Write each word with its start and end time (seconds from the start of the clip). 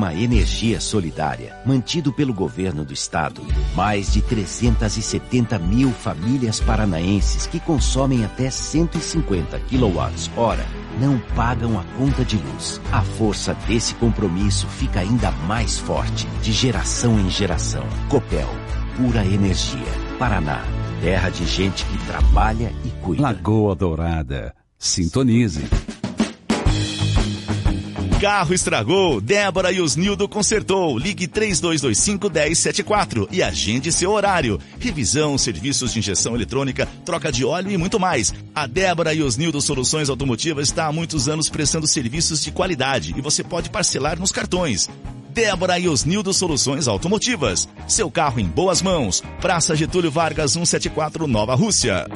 programa 0.00 0.14
Energia 0.14 0.80
Solidária, 0.80 1.54
mantido 1.66 2.10
pelo 2.10 2.32
governo 2.32 2.84
do 2.84 2.92
estado. 2.94 3.42
Mais 3.74 4.10
de 4.12 4.22
370 4.22 5.58
mil 5.58 5.90
famílias 5.90 6.58
paranaenses 6.58 7.46
que 7.46 7.60
consomem 7.60 8.24
até 8.24 8.50
150 8.50 9.58
kWh 9.58 10.80
não 10.98 11.18
pagam 11.36 11.78
a 11.78 11.84
conta 11.98 12.24
de 12.24 12.36
luz. 12.36 12.80
A 12.90 13.02
força 13.02 13.54
desse 13.68 13.94
compromisso 13.96 14.66
fica 14.66 15.00
ainda 15.00 15.30
mais 15.46 15.78
forte, 15.78 16.26
de 16.42 16.52
geração 16.52 17.20
em 17.20 17.28
geração. 17.28 17.86
Copel, 18.08 18.48
pura 18.96 19.24
energia. 19.24 19.92
Paraná, 20.18 20.64
terra 21.00 21.28
de 21.28 21.46
gente 21.46 21.84
que 21.84 22.06
trabalha 22.06 22.72
e 22.84 22.90
cuida. 23.02 23.22
Lagoa 23.22 23.74
Dourada. 23.74 24.54
Sintonize. 24.78 25.68
Carro 28.20 28.52
estragou, 28.52 29.18
Débora 29.18 29.72
e 29.72 29.80
Osnildo 29.80 30.28
consertou. 30.28 30.98
Ligue 30.98 31.26
3225-1074 31.26 33.26
e 33.30 33.42
agende 33.42 33.90
seu 33.90 34.10
horário. 34.10 34.60
Revisão, 34.78 35.38
serviços 35.38 35.94
de 35.94 36.00
injeção 36.00 36.34
eletrônica, 36.34 36.86
troca 37.02 37.32
de 37.32 37.46
óleo 37.46 37.70
e 37.70 37.78
muito 37.78 37.98
mais. 37.98 38.34
A 38.54 38.66
Débora 38.66 39.14
e 39.14 39.22
Osnildo 39.22 39.58
Soluções 39.62 40.10
Automotivas 40.10 40.68
está 40.68 40.84
há 40.84 40.92
muitos 40.92 41.30
anos 41.30 41.48
prestando 41.48 41.86
serviços 41.86 42.42
de 42.42 42.52
qualidade 42.52 43.14
e 43.16 43.22
você 43.22 43.42
pode 43.42 43.70
parcelar 43.70 44.20
nos 44.20 44.30
cartões. 44.30 44.86
Débora 45.30 45.78
e 45.78 45.88
Osnildo 45.88 46.34
Soluções 46.34 46.88
Automotivas. 46.88 47.66
Seu 47.88 48.10
carro 48.10 48.38
em 48.38 48.44
boas 48.44 48.82
mãos. 48.82 49.22
Praça 49.40 49.74
Getúlio 49.74 50.10
Vargas 50.10 50.52
174 50.52 51.26
Nova 51.26 51.54
Rússia. 51.54 52.06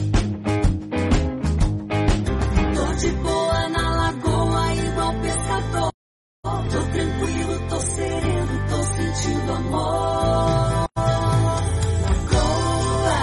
Tô 6.71 6.81
tranquilo, 6.93 7.69
tô 7.69 7.81
sereno, 7.81 8.69
tô 8.69 8.83
sentindo 8.83 9.53
amor. 9.53 10.87
Lagoa. 12.03 13.15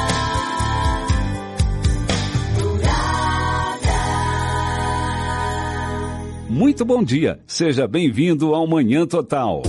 Muito 6.49 6.85
bom 6.85 7.03
dia. 7.03 7.39
Seja 7.47 7.88
bem-vindo 7.88 8.53
ao 8.53 8.67
Manhã 8.67 9.05
Total. 9.05 9.61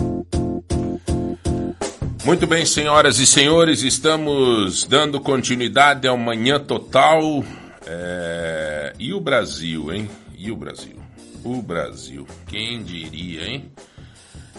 Muito 2.24 2.46
bem, 2.46 2.64
senhoras 2.64 3.18
e 3.18 3.26
senhores, 3.26 3.82
estamos 3.82 4.84
dando 4.84 5.20
continuidade 5.20 6.06
ao 6.06 6.16
Manhã 6.16 6.60
Total. 6.60 7.42
É, 7.84 8.92
E 8.98 9.12
o 9.12 9.20
Brasil, 9.20 9.92
hein? 9.92 10.08
E 10.38 10.50
o 10.52 10.56
Brasil? 10.56 11.01
O 11.44 11.60
Brasil. 11.60 12.26
Quem 12.46 12.82
diria, 12.82 13.46
hein? 13.46 13.72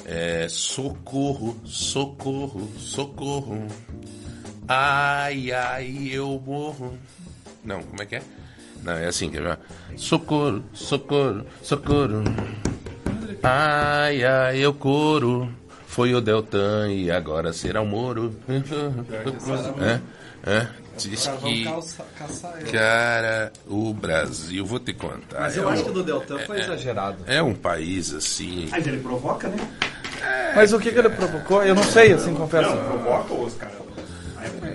É, 0.05 0.47
socorro, 0.49 1.55
socorro, 1.63 2.69
socorro. 2.77 3.67
Ai, 4.67 5.51
ai, 5.51 6.09
eu 6.11 6.41
morro. 6.45 6.97
Não, 7.63 7.81
como 7.83 8.01
é 8.01 8.05
que 8.05 8.15
é? 8.17 8.23
Não, 8.83 8.93
é 8.93 9.05
assim 9.05 9.29
que 9.29 9.37
é. 9.37 9.57
Socorro, 9.95 10.63
socorro, 10.73 11.45
socorro. 11.61 12.23
Ai, 13.41 14.23
ai, 14.23 14.59
eu 14.59 14.73
coro. 14.73 15.49
Foi 15.87 16.13
o 16.13 16.19
Deltan 16.19 16.91
e 16.91 17.11
agora 17.11 17.53
será 17.53 17.81
o 17.81 17.85
Moro. 17.85 18.35
É, 20.45 20.51
é. 20.51 20.82
Diz 20.97 21.27
que, 21.41 22.72
cara, 22.72 23.52
o 23.67 23.94
Brasil, 23.94 24.66
vou 24.66 24.80
te 24.80 24.94
contar. 24.94 25.41
Mas 25.41 25.58
é 25.58 25.59
eu 25.59 25.66
um- 25.66 25.69
acho 25.69 25.83
que 25.83 25.89
o 25.89 25.94
do 25.94 26.03
Deltan 26.03 26.39
foi 26.39 26.58
é- 26.59 26.61
exagerado. 26.61 27.17
É 27.25 27.41
um 27.41 27.53
país 27.55 28.13
assim. 28.13 28.67
Mas 28.69 28.85
ele 28.85 28.97
provoca, 29.00 29.47
né? 29.47 29.58
Mas 30.55 30.72
o 30.72 30.80
que, 30.80 30.91
que 30.91 31.00
ele 31.00 31.09
provocou? 31.09 31.63
Eu 31.63 31.75
não 31.75 31.83
sei, 31.83 32.13
assim, 32.13 32.33
confesso. 32.35 32.69
Não, 32.69 32.83
provoca 32.85 33.33
os 33.33 33.53
caras. 33.55 33.75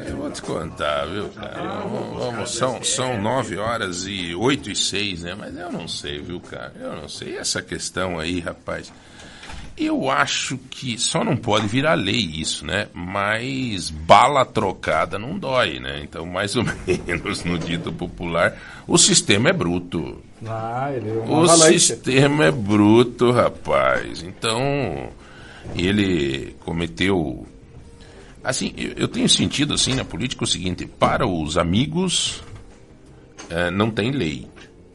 Eu 0.08 0.16
vou 0.16 0.30
te 0.30 0.42
contar, 0.42 1.06
viu, 1.06 1.28
cara? 1.28 1.62
Vamos, 1.62 2.18
vamos, 2.24 2.54
são, 2.54 2.82
são 2.82 3.20
9 3.20 3.56
horas 3.56 4.04
e 4.06 4.34
8 4.34 4.70
e 4.70 4.76
6, 4.76 5.22
né? 5.22 5.34
Mas 5.38 5.56
eu 5.56 5.70
não 5.70 5.86
sei, 5.86 6.18
viu, 6.20 6.40
cara? 6.40 6.72
Eu 6.80 6.96
não 6.96 7.08
sei. 7.08 7.34
E 7.34 7.36
essa 7.36 7.62
questão 7.62 8.18
aí, 8.18 8.40
rapaz. 8.40 8.92
Eu 9.78 10.10
acho 10.10 10.58
que 10.70 10.98
só 10.98 11.22
não 11.22 11.36
pode 11.36 11.68
virar 11.68 11.94
lei 11.94 12.16
isso, 12.18 12.66
né? 12.66 12.88
Mas 12.92 13.90
bala 13.90 14.44
trocada 14.44 15.18
não 15.18 15.38
dói, 15.38 15.78
né? 15.78 16.00
Então, 16.02 16.26
mais 16.26 16.56
ou 16.56 16.64
menos 17.06 17.44
no 17.44 17.56
dito 17.58 17.92
popular, 17.92 18.56
o 18.88 18.98
sistema 18.98 19.50
é 19.50 19.52
bruto. 19.52 20.20
Ah, 20.44 20.90
ele 20.92 21.08
é 21.10 21.12
O 21.12 21.24
uma 21.24 21.46
valente. 21.46 21.78
sistema 21.80 22.46
é 22.46 22.50
bruto, 22.50 23.30
rapaz. 23.30 24.22
Então, 24.22 25.10
ele 25.76 26.56
cometeu. 26.60 27.46
Assim, 28.42 28.72
eu, 28.96 29.06
tenho 29.08 29.28
sentido 29.28 29.74
assim 29.74 29.94
na 29.94 30.04
política 30.04 30.42
o 30.44 30.46
seguinte: 30.46 30.86
para 30.86 31.26
os 31.26 31.56
amigos 31.56 32.42
eh, 33.50 33.70
não 33.70 33.90
tem 33.90 34.10
lei, 34.10 34.46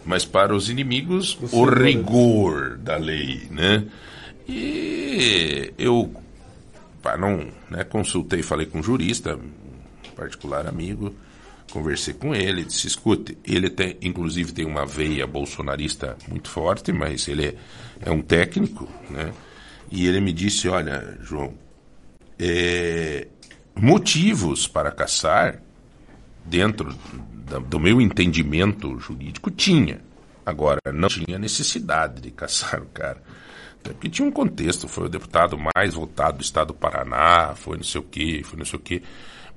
mas 0.06 0.26
para 0.26 0.54
os 0.56 0.70
inimigos 0.70 1.38
o 1.52 1.66
rigor 1.66 2.78
da 2.78 2.98
lei, 2.98 3.44
né? 3.52 3.84
E 4.48 5.74
eu, 5.78 6.14
não, 7.20 7.48
né, 7.70 7.84
consultei, 7.84 8.42
falei 8.42 8.66
com 8.66 8.80
um 8.80 8.84
jurista, 8.84 9.36
um 9.36 10.12
particular 10.16 10.68
amigo, 10.68 11.16
conversei 11.72 12.14
com 12.14 12.36
ele, 12.36 12.64
disse, 12.64 12.88
escute, 12.88 13.38
ele 13.44 13.70
tem, 13.70 13.98
inclusive 14.02 14.52
tem 14.52 14.66
uma 14.66 14.86
veia 14.86 15.26
bolsonarista 15.26 16.18
muito 16.28 16.50
forte, 16.50 16.92
mas 16.92 17.28
ele 17.28 17.48
é, 17.48 17.56
é 18.02 18.12
um 18.12 18.22
técnico, 18.22 18.88
né? 19.10 19.34
E 19.92 20.08
ele 20.08 20.20
me 20.20 20.34
disse, 20.34 20.68
olha, 20.68 21.18
João, 21.22 21.54
é, 22.40 23.28
motivos 23.76 24.68
para 24.68 24.92
caçar, 24.92 25.62
dentro 26.46 26.96
do 27.70 27.80
meu 27.80 28.02
entendimento 28.02 29.00
jurídico, 29.00 29.50
tinha. 29.52 30.02
Agora, 30.46 30.80
não 30.94 31.08
tinha 31.08 31.40
necessidade 31.40 32.22
de 32.22 32.32
caçar 32.32 32.82
o 32.82 32.88
cara. 32.88 33.22
Porque 33.92 34.10
tinha 34.10 34.28
um 34.28 34.32
contexto, 34.32 34.88
foi 34.88 35.06
o 35.06 35.10
deputado 35.10 35.58
mais 35.76 35.94
votado 35.94 36.38
do 36.38 36.44
estado 36.44 36.68
do 36.68 36.74
Paraná, 36.74 37.54
foi 37.56 37.78
não 37.78 37.84
sei 37.84 38.00
o 38.00 38.04
quê, 38.04 38.42
foi 38.44 38.58
não 38.58 38.66
sei 38.66 38.80
o 38.80 38.82
quê. 38.82 39.02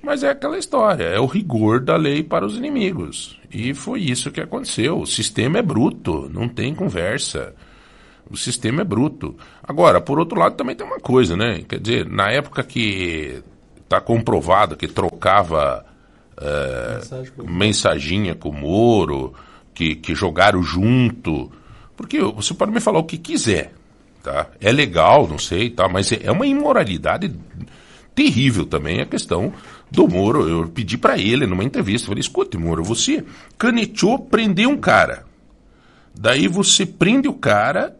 Mas 0.01 0.23
é 0.23 0.29
aquela 0.29 0.57
história, 0.57 1.05
é 1.05 1.19
o 1.19 1.25
rigor 1.25 1.79
da 1.79 1.95
lei 1.95 2.23
para 2.23 2.45
os 2.45 2.55
inimigos. 2.55 3.39
E 3.51 3.73
foi 3.73 4.01
isso 4.01 4.31
que 4.31 4.41
aconteceu. 4.41 4.99
O 4.99 5.07
sistema 5.07 5.59
é 5.59 5.61
bruto, 5.61 6.29
não 6.31 6.47
tem 6.47 6.75
conversa. 6.75 7.55
O 8.29 8.37
sistema 8.37 8.81
é 8.81 8.83
bruto. 8.83 9.35
Agora, 9.63 10.01
por 10.01 10.19
outro 10.19 10.37
lado, 10.37 10.55
também 10.55 10.75
tem 10.75 10.85
uma 10.85 10.99
coisa, 10.99 11.35
né? 11.35 11.63
Quer 11.67 11.79
dizer, 11.79 12.05
na 12.05 12.29
época 12.29 12.63
que 12.63 13.41
está 13.79 14.01
comprovado 14.01 14.75
que 14.75 14.87
trocava 14.87 15.85
eh, 16.39 16.99
mensaginha 17.45 18.35
com 18.35 18.49
o 18.49 18.53
Moro, 18.53 19.33
que, 19.73 19.95
que 19.95 20.13
jogaram 20.13 20.61
junto. 20.61 21.51
Porque 21.95 22.19
você 22.21 22.53
pode 22.53 22.71
me 22.71 22.79
falar 22.79 22.99
o 22.99 23.05
que 23.05 23.17
quiser, 23.17 23.73
tá? 24.27 24.47
É 24.59 24.71
legal, 24.71 25.25
não 25.25 25.39
sei, 25.39 25.69
tá? 25.69 25.87
Mas 25.87 26.11
é 26.11 26.19
é 26.23 26.31
uma 26.31 26.45
imoralidade 26.45 27.33
terrível 28.13 28.65
também 28.65 28.99
a 28.99 29.05
questão 29.05 29.53
do 29.89 30.07
Moro. 30.07 30.47
Eu 30.47 30.67
pedi 30.67 30.97
para 30.97 31.17
ele 31.17 31.47
numa 31.47 31.63
entrevista, 31.63 32.07
falei, 32.07 32.19
escute, 32.19 32.57
Moro, 32.57 32.83
você 32.83 33.23
caneteou 33.57 34.19
prender 34.19 34.67
um 34.67 34.77
cara. 34.77 35.25
Daí 36.19 36.47
você 36.47 36.85
prende 36.85 37.27
o 37.27 37.33
cara 37.33 37.95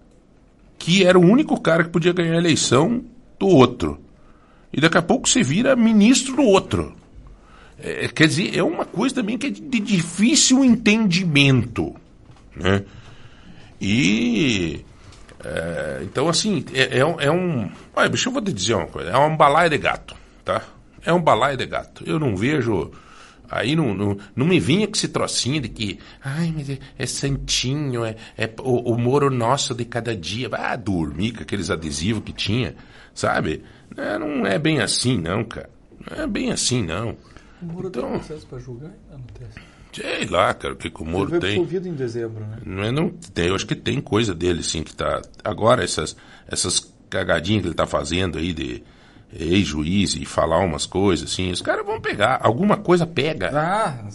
que 0.77 1.05
era 1.05 1.17
o 1.17 1.21
único 1.21 1.59
cara 1.59 1.83
que 1.83 1.89
podia 1.89 2.13
ganhar 2.13 2.33
a 2.33 2.37
eleição 2.37 3.03
do 3.39 3.47
outro. 3.47 3.99
E 4.73 4.81
daqui 4.81 4.97
a 4.97 5.01
pouco 5.01 5.29
você 5.29 5.41
vira 5.41 5.75
ministro 5.75 6.35
do 6.35 6.43
outro. 6.43 6.93
É, 7.79 8.07
quer 8.09 8.27
dizer, 8.27 8.57
é 8.57 8.63
uma 8.63 8.85
coisa 8.85 9.15
também 9.15 9.37
que 9.37 9.47
é 9.47 9.49
de 9.49 9.79
difícil 9.79 10.65
entendimento. 10.65 11.95
Né? 12.55 12.83
E. 13.79 14.83
é, 15.43 15.99
então, 16.03 16.27
assim, 16.27 16.63
é, 16.73 16.99
é 16.99 17.05
um- 17.05 17.19
é 17.19 17.31
um. 17.31 17.69
Olha, 17.95 18.09
bicho, 18.09 18.29
eu 18.29 18.33
vou 18.33 18.41
te 18.41 18.51
dizer 18.51 18.73
uma 18.75 18.87
coisa: 18.87 19.11
é 19.11 19.17
um 19.17 19.35
balaio 19.37 19.69
de 19.69 19.77
gato, 19.77 20.15
tá? 20.43 20.61
É 21.05 21.13
um 21.13 21.21
balaio 21.21 21.57
de 21.57 21.65
gato. 21.65 22.03
Eu 22.05 22.19
não 22.19 22.35
vejo. 22.35 22.91
Aí 23.49 23.77
não, 23.77 23.93
não, 23.93 24.17
não 24.35 24.45
me 24.45 24.59
vinha 24.59 24.85
com 24.87 24.93
esse 24.93 25.07
trocinho 25.07 25.61
de 25.61 25.69
que, 25.69 25.99
ai, 26.21 26.51
mas 26.53 26.69
é, 26.69 26.79
é 26.99 27.05
santinho, 27.05 28.03
é, 28.03 28.15
é 28.37 28.49
o, 28.59 28.91
o 28.93 28.97
Moro 28.97 29.29
nosso 29.31 29.73
de 29.73 29.85
cada 29.85 30.13
dia. 30.13 30.49
Ah, 30.51 30.75
dormir 30.75 31.31
com 31.31 31.43
aqueles 31.43 31.69
adesivos 31.69 32.23
que 32.25 32.33
tinha, 32.33 32.75
sabe? 33.13 33.63
É, 33.95 34.17
não 34.19 34.45
é 34.45 34.59
bem 34.59 34.81
assim, 34.81 35.17
não, 35.17 35.45
cara. 35.45 35.69
Não 36.11 36.23
é 36.23 36.27
bem 36.27 36.51
assim, 36.51 36.83
não. 36.83 37.15
O 37.61 37.65
Moro 37.65 37.89
tem 37.89 38.01
Então- 38.03 38.17
processo 38.19 38.45
pra 38.47 38.59
julgar? 38.59 38.91
Ah, 39.09 39.13
não 39.13 39.21
tem. 39.33 39.47
Sei 40.01 40.25
lá, 40.25 40.53
cara, 40.53 40.73
o 40.73 40.77
que, 40.77 40.89
que 40.89 41.01
o 41.01 41.05
Ele 41.05 41.11
Moro 41.11 41.29
foi 41.29 41.39
tem. 41.39 41.49
absolvido 41.51 41.87
em 41.87 41.93
dezembro, 41.93 42.45
né? 42.45 42.57
Não 42.65 42.83
é, 42.83 42.91
não 42.91 43.09
tem, 43.09 43.47
eu 43.47 43.55
acho 43.55 43.65
que 43.65 43.75
tem 43.75 43.99
coisa 43.99 44.33
dele, 44.33 44.61
sim, 44.63 44.83
que 44.83 44.95
tá. 44.95 45.21
Agora, 45.43 45.83
essas, 45.83 46.15
essas 46.47 46.93
cagadinhas 47.09 47.61
que 47.63 47.67
ele 47.69 47.75
tá 47.75 47.85
fazendo 47.87 48.37
aí 48.37 48.53
de 48.53 48.83
ex-juiz 49.33 50.15
e 50.15 50.25
falar 50.25 50.59
umas 50.59 50.85
coisas, 50.85 51.31
assim, 51.31 51.51
os 51.51 51.61
caras 51.61 51.85
vão 51.85 51.99
pegar. 51.99 52.39
Alguma 52.41 52.77
coisa 52.77 53.05
pega. 53.05 53.51
Ah, 53.53 54.05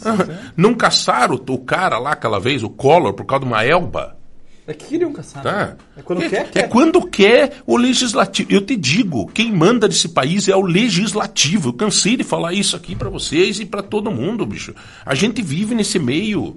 Não 0.56 0.74
caçaram 0.74 1.34
o 1.34 1.58
cara 1.58 1.98
lá 1.98 2.12
aquela 2.12 2.40
vez, 2.40 2.62
o 2.62 2.70
Collor, 2.70 3.12
por 3.12 3.24
causa 3.26 3.44
de 3.44 3.50
uma 3.50 3.64
elba? 3.64 4.16
É 4.66 4.72
que 4.72 4.94
ele 4.94 5.04
nunca 5.04 5.22
sabe. 5.22 5.44
Tá? 5.44 5.76
É 5.96 6.02
quando 6.02 6.22
é, 6.22 6.28
quer, 6.28 6.40
é 6.40 6.44
quer. 6.44 6.68
quando 6.68 7.04
quer 7.06 7.62
o 7.66 7.76
legislativo. 7.76 8.52
Eu 8.52 8.60
te 8.60 8.76
digo, 8.76 9.26
quem 9.26 9.50
manda 9.50 9.88
desse 9.88 10.08
país 10.08 10.48
é 10.48 10.54
o 10.54 10.62
legislativo. 10.62 11.70
Eu 11.70 11.72
cansei 11.72 12.16
de 12.16 12.22
falar 12.22 12.52
isso 12.52 12.76
aqui 12.76 12.94
pra 12.94 13.08
vocês 13.08 13.58
e 13.58 13.66
pra 13.66 13.82
todo 13.82 14.10
mundo, 14.10 14.46
bicho. 14.46 14.72
A 15.04 15.14
gente 15.14 15.42
vive 15.42 15.74
nesse 15.74 15.98
meio. 15.98 16.56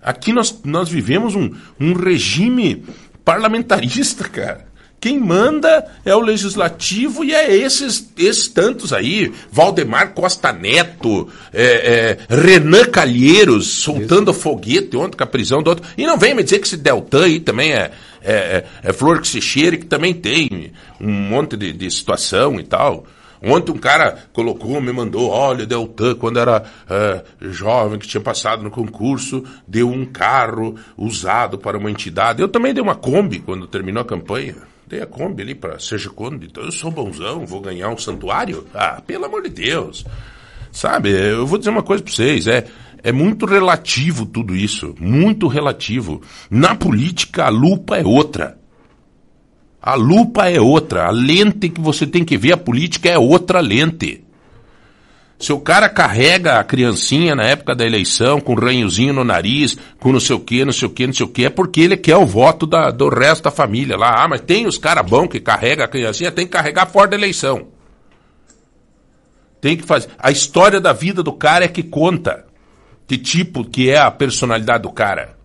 Aqui 0.00 0.32
nós, 0.32 0.60
nós 0.64 0.88
vivemos 0.88 1.34
um, 1.34 1.50
um 1.80 1.94
regime 1.94 2.84
parlamentarista, 3.24 4.22
cara. 4.28 4.72
Quem 5.04 5.20
manda 5.20 5.86
é 6.02 6.16
o 6.16 6.20
legislativo 6.20 7.22
e 7.22 7.34
é 7.34 7.54
esses, 7.54 8.10
esses 8.16 8.48
tantos 8.48 8.90
aí. 8.90 9.34
Valdemar 9.52 10.14
Costa 10.14 10.50
Neto, 10.50 11.28
é, 11.52 12.16
é, 12.30 12.34
Renan 12.34 12.86
Calheiros 12.86 13.66
soltando 13.66 14.32
foguete 14.32 14.96
ontem 14.96 15.14
com 15.14 15.22
a 15.22 15.26
prisão 15.26 15.62
do 15.62 15.68
outro. 15.68 15.84
E 15.98 16.06
não 16.06 16.16
vem 16.16 16.34
me 16.34 16.42
dizer 16.42 16.58
que 16.58 16.66
esse 16.66 16.78
Deltan 16.78 17.26
aí 17.26 17.38
também 17.38 17.74
é, 17.74 17.90
é, 18.22 18.32
é, 18.32 18.64
é 18.82 18.92
flor 18.94 19.20
que 19.20 19.28
se 19.28 19.42
cheira, 19.42 19.76
que 19.76 19.84
também 19.84 20.14
tem 20.14 20.72
um 20.98 21.12
monte 21.12 21.54
de, 21.54 21.74
de 21.74 21.90
situação 21.90 22.58
e 22.58 22.64
tal. 22.64 23.04
Ontem 23.42 23.72
um 23.72 23.76
cara 23.76 24.24
colocou, 24.32 24.80
me 24.80 24.90
mandou, 24.90 25.28
olha, 25.28 25.66
Deltan, 25.66 26.14
quando 26.14 26.38
era 26.38 26.64
é, 26.88 27.22
jovem, 27.42 27.98
que 27.98 28.08
tinha 28.08 28.22
passado 28.22 28.62
no 28.62 28.70
concurso, 28.70 29.44
deu 29.68 29.90
um 29.90 30.06
carro 30.06 30.76
usado 30.96 31.58
para 31.58 31.76
uma 31.76 31.90
entidade. 31.90 32.40
Eu 32.40 32.48
também 32.48 32.72
dei 32.72 32.82
uma 32.82 32.94
Kombi 32.94 33.40
quando 33.40 33.66
terminou 33.66 34.00
a 34.00 34.06
campanha. 34.06 34.72
Dei 34.86 35.00
a 35.00 35.06
Kombi 35.06 35.42
ali 35.42 35.54
para 35.54 35.78
Seja 35.78 36.10
Conde. 36.10 36.46
Então 36.46 36.62
eu 36.62 36.72
sou 36.72 36.90
bonzão, 36.90 37.46
vou 37.46 37.60
ganhar 37.60 37.88
um 37.88 37.98
santuário? 37.98 38.66
Ah, 38.74 39.02
pelo 39.06 39.24
amor 39.24 39.42
de 39.42 39.48
Deus. 39.48 40.04
Sabe, 40.70 41.10
eu 41.10 41.46
vou 41.46 41.56
dizer 41.56 41.70
uma 41.70 41.82
coisa 41.82 42.02
para 42.02 42.12
vocês, 42.12 42.48
é, 42.48 42.66
é 43.02 43.12
muito 43.12 43.46
relativo 43.46 44.26
tudo 44.26 44.56
isso, 44.56 44.94
muito 44.98 45.46
relativo. 45.46 46.20
Na 46.50 46.74
política, 46.74 47.44
a 47.44 47.48
lupa 47.48 47.96
é 47.96 48.04
outra. 48.04 48.58
A 49.80 49.94
lupa 49.94 50.48
é 50.48 50.60
outra. 50.60 51.06
A 51.06 51.10
lente 51.10 51.68
que 51.68 51.80
você 51.80 52.06
tem 52.06 52.24
que 52.24 52.38
ver 52.38 52.52
a 52.52 52.56
política 52.56 53.08
é 53.08 53.18
outra 53.18 53.60
lente. 53.60 54.23
Se 55.44 55.52
o 55.52 55.60
cara 55.60 55.90
carrega 55.90 56.58
a 56.58 56.64
criancinha 56.64 57.34
na 57.34 57.42
época 57.42 57.74
da 57.74 57.84
eleição, 57.84 58.40
com 58.40 58.54
um 58.54 58.58
ranhozinho 58.58 59.12
no 59.12 59.22
nariz, 59.22 59.76
com 60.00 60.10
não 60.10 60.18
sei 60.18 60.34
o 60.34 60.40
que, 60.40 60.64
não 60.64 60.72
sei 60.72 60.88
o 60.88 60.90
que, 60.90 61.06
não 61.06 61.12
sei 61.12 61.26
o 61.26 61.28
que, 61.28 61.44
é 61.44 61.50
porque 61.50 61.82
ele 61.82 61.98
quer 61.98 62.16
o 62.16 62.24
voto 62.24 62.66
da, 62.66 62.90
do 62.90 63.10
resto 63.10 63.44
da 63.44 63.50
família 63.50 63.94
lá. 63.94 64.24
Ah, 64.24 64.26
mas 64.26 64.40
tem 64.40 64.66
os 64.66 64.78
caras 64.78 65.04
bons 65.04 65.28
que 65.28 65.38
carregam 65.38 65.84
a 65.84 65.88
criancinha, 65.88 66.32
tem 66.32 66.46
que 66.46 66.52
carregar 66.52 66.86
fora 66.86 67.08
da 67.08 67.16
eleição. 67.18 67.68
Tem 69.60 69.76
que 69.76 69.82
fazer. 69.82 70.08
A 70.18 70.30
história 70.30 70.80
da 70.80 70.94
vida 70.94 71.22
do 71.22 71.34
cara 71.34 71.66
é 71.66 71.68
que 71.68 71.82
conta. 71.82 72.46
Que 73.06 73.18
tipo 73.18 73.66
que 73.66 73.90
é 73.90 73.98
a 73.98 74.10
personalidade 74.10 74.84
do 74.84 74.92
cara. 74.92 75.36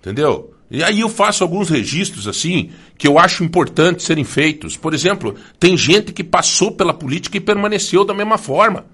Entendeu? 0.00 0.52
E 0.70 0.82
aí 0.82 1.00
eu 1.00 1.08
faço 1.08 1.44
alguns 1.44 1.68
registros 1.68 2.26
assim 2.26 2.70
que 2.98 3.06
eu 3.06 3.18
acho 3.18 3.44
importante 3.44 4.02
serem 4.02 4.24
feitos. 4.24 4.76
Por 4.76 4.92
exemplo, 4.92 5.34
tem 5.60 5.76
gente 5.76 6.12
que 6.12 6.24
passou 6.24 6.72
pela 6.72 6.92
política 6.92 7.36
e 7.36 7.40
permaneceu 7.40 8.04
da 8.04 8.14
mesma 8.14 8.36
forma. 8.36 8.86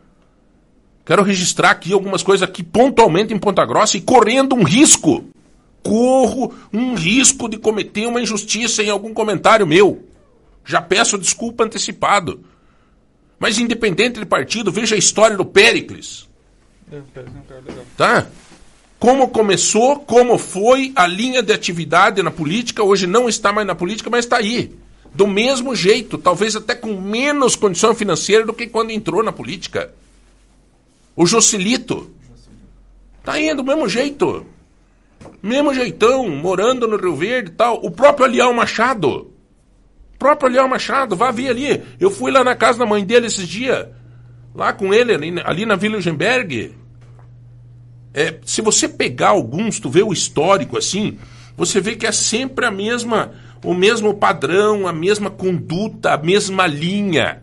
Quero 1.05 1.23
registrar 1.23 1.71
aqui 1.71 1.93
algumas 1.93 2.23
coisas 2.23 2.47
aqui 2.47 2.63
pontualmente 2.63 3.35
em 3.35 3.39
Ponta 3.39 3.65
Grossa 3.65 3.97
e 3.97 4.01
correndo 4.01 4.55
um 4.55 4.63
risco. 4.63 5.25
Corro 5.83 6.55
um 6.73 6.95
risco 6.95 7.49
de 7.49 7.57
cometer 7.57 8.07
uma 8.07 8.21
injustiça 8.21 8.83
em 8.83 8.91
algum 8.91 9.13
comentário 9.13 9.67
meu. 9.67 10.07
Já 10.65 10.81
peço 10.81 11.19
desculpa 11.19 11.65
antecipado. 11.65 12.45
Mas 13.39 13.59
independente 13.59 14.21
de 14.21 14.27
partido, 14.27 14.71
veja 14.71 14.95
a 14.95 14.99
história 14.99 15.37
do 15.37 15.45
Péricles. 15.45 16.29
Tá? 17.97 18.27
Como 19.03 19.27
começou, 19.27 19.99
como 19.99 20.39
foi 20.39 20.93
a 20.95 21.09
linha 21.09 21.43
de 21.43 21.53
atividade 21.53 22.23
na 22.23 22.31
política, 22.31 22.85
hoje 22.85 23.05
não 23.05 23.29
está 23.29 23.53
mais 23.53 23.67
na 23.67 23.75
política, 23.75 24.09
mas 24.09 24.25
está 24.25 24.37
aí. 24.37 24.77
Do 25.13 25.27
mesmo 25.27 25.75
jeito, 25.75 26.17
talvez 26.17 26.55
até 26.55 26.73
com 26.73 26.95
menos 27.01 27.57
condição 27.57 27.97
financeira 27.97 28.47
do 28.47 28.53
que 28.53 28.69
quando 28.69 28.93
entrou 28.93 29.21
na 29.25 29.33
política. 29.33 29.93
O 31.17 31.27
Jocelito. 31.27 32.13
Tá 33.25 33.33
aí 33.33 33.53
do 33.57 33.65
mesmo 33.65 33.89
jeito. 33.89 34.47
Mesmo 35.43 35.75
jeitão, 35.75 36.29
morando 36.29 36.87
no 36.87 36.97
Rio 36.97 37.17
Verde 37.17 37.51
e 37.51 37.55
tal. 37.55 37.85
O 37.85 37.91
próprio 37.91 38.27
Alião 38.27 38.55
Machado. 38.55 39.33
O 40.15 40.17
próprio 40.17 40.49
Alião 40.49 40.69
Machado, 40.69 41.17
vá 41.17 41.33
ver 41.33 41.49
ali. 41.49 41.83
Eu 41.99 42.09
fui 42.09 42.31
lá 42.31 42.45
na 42.45 42.55
casa 42.55 42.79
da 42.79 42.87
mãe 42.87 43.05
dele 43.05 43.27
esses 43.27 43.49
dias. 43.49 43.85
Lá 44.55 44.73
com 44.73 44.95
ele, 44.95 45.13
ali, 45.13 45.35
ali 45.45 45.67
na 45.67 45.75
Vila 45.75 45.97
Eugenberg. 45.97 46.82
É, 48.15 48.39
se 48.45 48.61
você 48.61 48.89
pegar 48.89 49.31
alguns, 49.31 49.81
tu 49.81 49.89
vê 49.89 50.03
o 50.03 50.13
histórico 50.13 50.77
assim, 50.77 51.19
você 51.57 51.81
vê 51.81 51.97
que 51.97 52.07
é 52.07 52.13
sempre 52.13 52.67
a 52.67 52.71
mesma, 52.71 53.33
o 53.65 53.75
mesmo 53.75 54.15
padrão, 54.15 54.87
a 54.87 54.93
mesma 54.93 55.31
conduta, 55.31 56.13
a 56.13 56.19
mesma 56.19 56.67
linha. 56.67 57.43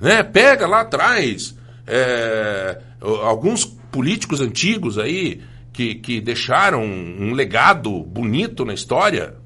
Né? 0.00 0.22
Pega 0.22 0.66
lá 0.66 0.82
atrás 0.82 1.56
é, 1.86 2.80
alguns 3.00 3.64
políticos 3.64 4.40
antigos 4.40 4.98
aí 4.98 5.42
que, 5.72 5.96
que 5.96 6.20
deixaram 6.20 6.82
um 6.82 7.32
legado 7.32 8.02
bonito 8.02 8.64
na 8.64 8.74
história. 8.74 9.36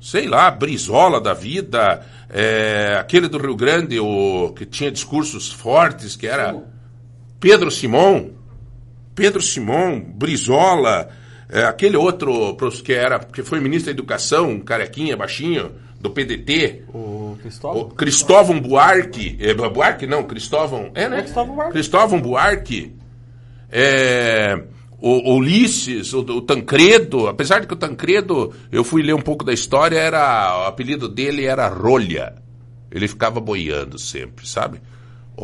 Sei 0.00 0.26
lá, 0.26 0.50
Brizola 0.50 1.20
da 1.20 1.32
vida, 1.32 2.04
é, 2.28 2.96
aquele 2.98 3.28
do 3.28 3.38
Rio 3.38 3.54
Grande, 3.54 4.00
o, 4.00 4.52
que 4.56 4.66
tinha 4.66 4.90
discursos 4.90 5.50
fortes, 5.52 6.16
que 6.16 6.26
era. 6.26 6.56
Pedro 7.42 7.72
Simon, 7.72 8.30
Pedro 9.16 9.42
Simon, 9.42 10.00
Brizola, 10.00 11.08
é, 11.48 11.64
aquele 11.64 11.96
outro 11.96 12.56
que 12.84 12.92
era 12.92 13.18
que 13.18 13.42
foi 13.42 13.58
ministro 13.58 13.86
da 13.86 13.90
Educação, 13.90 14.60
carequinha, 14.60 15.16
baixinho, 15.16 15.72
do 16.00 16.08
PDT. 16.08 16.84
O 16.94 17.36
Cristóvão? 17.42 17.82
O 17.82 17.84
Cristóvão 17.86 18.60
Buarque. 18.60 19.36
É, 19.40 19.52
Buarque 19.54 20.06
não, 20.06 20.22
Cristóvão. 20.22 20.92
É, 20.94 21.08
né? 21.08 21.18
É 21.18 21.22
Cristóvão 21.22 21.54
Buarque. 21.56 21.72
Cristóvão 21.72 22.20
Buarque. 22.20 22.96
É, 23.72 24.62
o, 25.00 25.32
o 25.32 25.36
Ulisses, 25.38 26.12
o, 26.12 26.20
o 26.20 26.42
Tancredo. 26.42 27.26
Apesar 27.26 27.58
de 27.58 27.66
que 27.66 27.74
o 27.74 27.76
Tancredo, 27.76 28.54
eu 28.70 28.84
fui 28.84 29.02
ler 29.02 29.16
um 29.16 29.20
pouco 29.20 29.44
da 29.44 29.52
história, 29.52 29.98
era 29.98 30.62
o 30.62 30.66
apelido 30.68 31.08
dele 31.08 31.44
era 31.44 31.66
Rolha. 31.66 32.36
Ele 32.88 33.08
ficava 33.08 33.40
boiando 33.40 33.98
sempre, 33.98 34.46
sabe? 34.46 34.80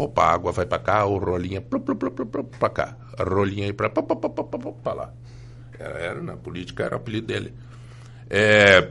Opa, 0.04 0.22
a 0.24 0.32
água 0.32 0.52
vai 0.52 0.64
pra 0.66 0.78
cá, 0.78 1.04
o 1.06 1.18
rolinha 1.18 1.60
pra 1.60 2.68
cá. 2.68 2.96
A 3.18 3.22
rolinha 3.24 3.66
aí 3.66 3.72
pra 3.72 3.90
lá. 4.94 5.12
Era, 5.78 5.98
era, 5.98 6.22
na 6.22 6.36
política 6.36 6.84
era 6.84 6.94
o 6.94 6.98
apelido 6.98 7.26
dele. 7.26 7.52
É, 8.30 8.90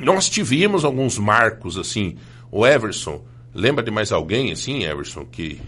nós 0.00 0.28
tivemos 0.28 0.84
alguns 0.84 1.18
marcos, 1.18 1.76
assim. 1.78 2.16
O 2.50 2.66
Everson, 2.66 3.24
lembra 3.54 3.82
de 3.84 3.90
mais 3.90 4.12
alguém, 4.12 4.52
assim, 4.52 4.84
Everson, 4.84 5.24
que, 5.24 5.60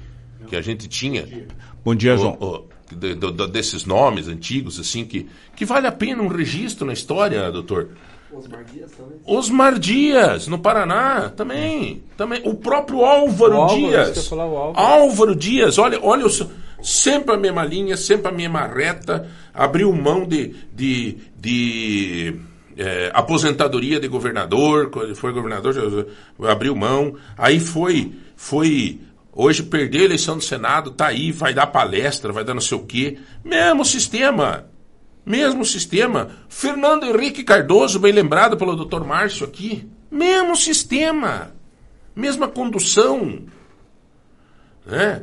que 0.47 0.57
a 0.57 0.61
gente 0.61 0.89
tinha? 0.89 1.27
Bom 1.85 1.95
dia, 1.95 2.17
João. 2.17 2.37
O- 2.41 2.47
o- 2.57 2.69
de- 2.95 3.15
do- 3.15 3.47
desses 3.49 3.85
nomes 3.85 4.29
antigos, 4.29 4.79
assim, 4.81 5.05
que, 5.05 5.29
que 5.55 5.65
vale 5.67 5.87
a 5.87 5.93
pena 5.93 6.23
um 6.23 6.29
registro 6.29 6.87
na 6.87 6.93
história, 6.93 7.51
doutor. 7.53 7.91
Osmar 9.27 9.79
Dias, 9.79 10.47
no 10.49 10.59
Paraná, 10.59 11.31
também. 11.31 12.03
também. 12.17 12.43
O 12.45 12.55
próprio 12.55 13.05
Álvaro, 13.05 13.55
O 13.55 13.61
Álvaro, 13.63 13.81
Dias. 13.89 14.17
ia 14.17 14.23
falar, 14.23 14.47
o 14.47 14.57
Álvaro. 14.77 15.35
Dias, 15.35 15.79
olha, 15.79 15.99
olha 16.03 16.27
o 16.27 16.31
seu- 16.31 16.51
sempre 16.83 17.35
a 17.35 17.39
mesma 17.39 17.65
linha, 17.65 17.97
sempre 17.97 18.29
a 18.29 18.33
mesma 18.33 18.67
reta. 18.67 19.29
Abriu 19.55 19.93
mão 19.93 20.27
de, 20.27 20.55
de, 20.75 21.17
de 21.37 22.37
eh, 22.77 23.11
aposentadoria 23.15 23.99
de 23.99 24.07
governador, 24.09 24.91
quando 24.91 25.15
foi 25.17 25.33
governador, 25.33 25.73
já- 25.73 26.51
abriu 26.51 26.77
mão. 26.77 27.15
Aí 27.37 27.59
foi, 27.59 28.13
foi. 28.37 29.01
Hoje 29.33 29.63
perdeu 29.63 30.03
a 30.03 30.05
eleição 30.05 30.37
do 30.37 30.43
Senado, 30.45 30.91
tá 30.91 31.07
aí, 31.09 31.31
vai 31.33 31.55
dar 31.55 31.67
palestra, 31.69 32.33
vai 32.33 32.45
dar 32.45 32.55
não 32.55 32.61
sei 32.61 32.77
o 32.77 32.83
quê. 32.85 33.19
Mesmo 33.45 33.85
sistema. 33.85 34.67
Mesmo 35.29 35.63
sistema. 35.63 36.31
Fernando 36.49 37.05
Henrique 37.05 37.45
Cardoso, 37.45 37.99
bem 37.99 38.13
lembrado 38.13 38.57
pelo 38.57 38.75
Dr. 38.75 39.05
Márcio 39.05 39.45
aqui. 39.45 39.87
Mesmo 40.11 40.57
sistema. 40.57 41.53
Mesma 42.17 42.49
condução. 42.49 43.41
Né? 44.87 45.23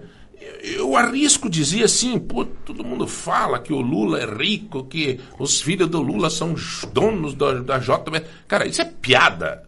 Eu- 0.61 0.95
arrisco 0.95 1.49
dizer 1.49 1.83
assim, 1.83 2.19
pô, 2.19 2.45
todo 2.45 2.83
mundo 2.83 3.07
fala 3.07 3.57
que 3.57 3.73
o 3.73 3.81
Lula 3.81 4.19
é 4.19 4.25
rico, 4.25 4.83
que 4.85 5.19
os 5.39 5.59
filhos 5.59 5.89
do 5.89 6.03
Lula 6.03 6.29
são 6.29 6.53
os 6.53 6.85
donos 6.93 7.33
da, 7.33 7.53
da 7.53 7.79
JB. 7.79 8.23
Cara, 8.47 8.67
isso 8.67 8.83
é 8.83 8.85
piada. 8.85 9.67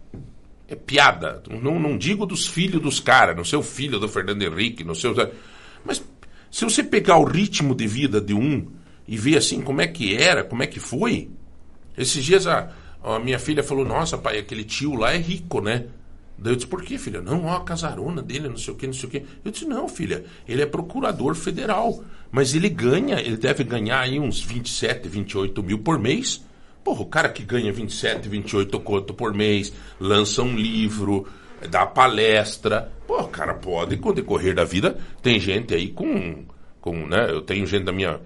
É 0.67 0.75
piada. 0.75 1.41
Não, 1.49 1.79
não 1.79 1.97
digo 1.97 2.27
dos 2.27 2.45
filhos 2.45 2.79
dos 2.79 2.99
caras, 2.99 3.35
não 3.35 3.43
sei 3.43 3.57
o 3.57 3.63
filho 3.63 3.99
do 3.99 4.07
Fernando 4.07 4.43
Henrique, 4.43 4.83
não 4.83 4.93
sei 4.93 5.09
o... 5.09 5.15
Mas 5.83 6.03
se 6.51 6.63
você 6.63 6.83
pegar 6.83 7.17
o 7.17 7.23
ritmo 7.23 7.73
de 7.73 7.87
vida 7.87 8.21
de 8.21 8.35
um 8.35 8.67
e 9.07 9.17
ver 9.17 9.37
assim 9.37 9.61
como 9.61 9.81
é 9.81 9.87
que 9.87 10.15
era, 10.15 10.43
como 10.43 10.63
é 10.63 10.67
que 10.67 10.79
foi. 10.79 11.29
Esses 11.97 12.23
dias 12.23 12.45
a, 12.45 12.71
a 13.03 13.19
minha 13.19 13.39
filha 13.39 13.63
falou, 13.63 13.85
nossa 13.85 14.17
pai, 14.17 14.39
aquele 14.39 14.63
tio 14.63 14.95
lá 14.95 15.13
é 15.13 15.17
rico, 15.17 15.61
né? 15.61 15.85
Daí 16.37 16.53
eu 16.53 16.55
disse, 16.55 16.67
por 16.67 16.83
que, 16.83 16.99
filha? 16.99 17.19
Não, 17.19 17.45
ó, 17.45 17.55
a 17.55 17.63
casarona 17.63 18.21
dele, 18.21 18.47
não 18.47 18.57
sei 18.57 18.73
o 18.73 18.77
que, 18.77 18.85
não 18.85 18.93
sei 18.93 19.09
o 19.09 19.11
que. 19.11 19.23
Eu 19.43 19.51
disse, 19.51 19.65
não, 19.65 19.87
filha, 19.87 20.23
ele 20.47 20.61
é 20.61 20.65
procurador 20.67 21.33
federal. 21.33 22.03
Mas 22.31 22.53
ele 22.53 22.69
ganha, 22.69 23.19
ele 23.19 23.37
deve 23.37 23.63
ganhar 23.63 24.01
aí 24.01 24.19
uns 24.19 24.41
27, 24.41 25.07
28 25.09 25.63
mil 25.63 25.79
por 25.79 25.97
mês. 25.97 26.45
Porra, 26.83 27.01
o 27.01 27.05
cara 27.05 27.29
que 27.29 27.43
ganha 27.43 27.71
27, 27.73 28.29
28 28.29 28.79
conto 28.81 29.13
por 29.13 29.33
mês, 29.33 29.73
lança 29.99 30.43
um 30.43 30.55
livro, 30.55 31.27
dá 31.69 31.85
palestra. 31.85 32.91
Pô, 33.07 33.21
o 33.21 33.27
cara 33.27 33.55
pode, 33.55 33.97
com 33.97 34.09
o 34.09 34.13
decorrer 34.13 34.53
da 34.53 34.63
vida, 34.63 34.97
tem 35.21 35.39
gente 35.39 35.73
aí 35.73 35.89
com. 35.89 36.45
com 36.79 37.07
né, 37.07 37.31
eu 37.31 37.41
tenho 37.41 37.65
gente 37.65 37.83
da 37.83 37.91
minha. 37.91 38.19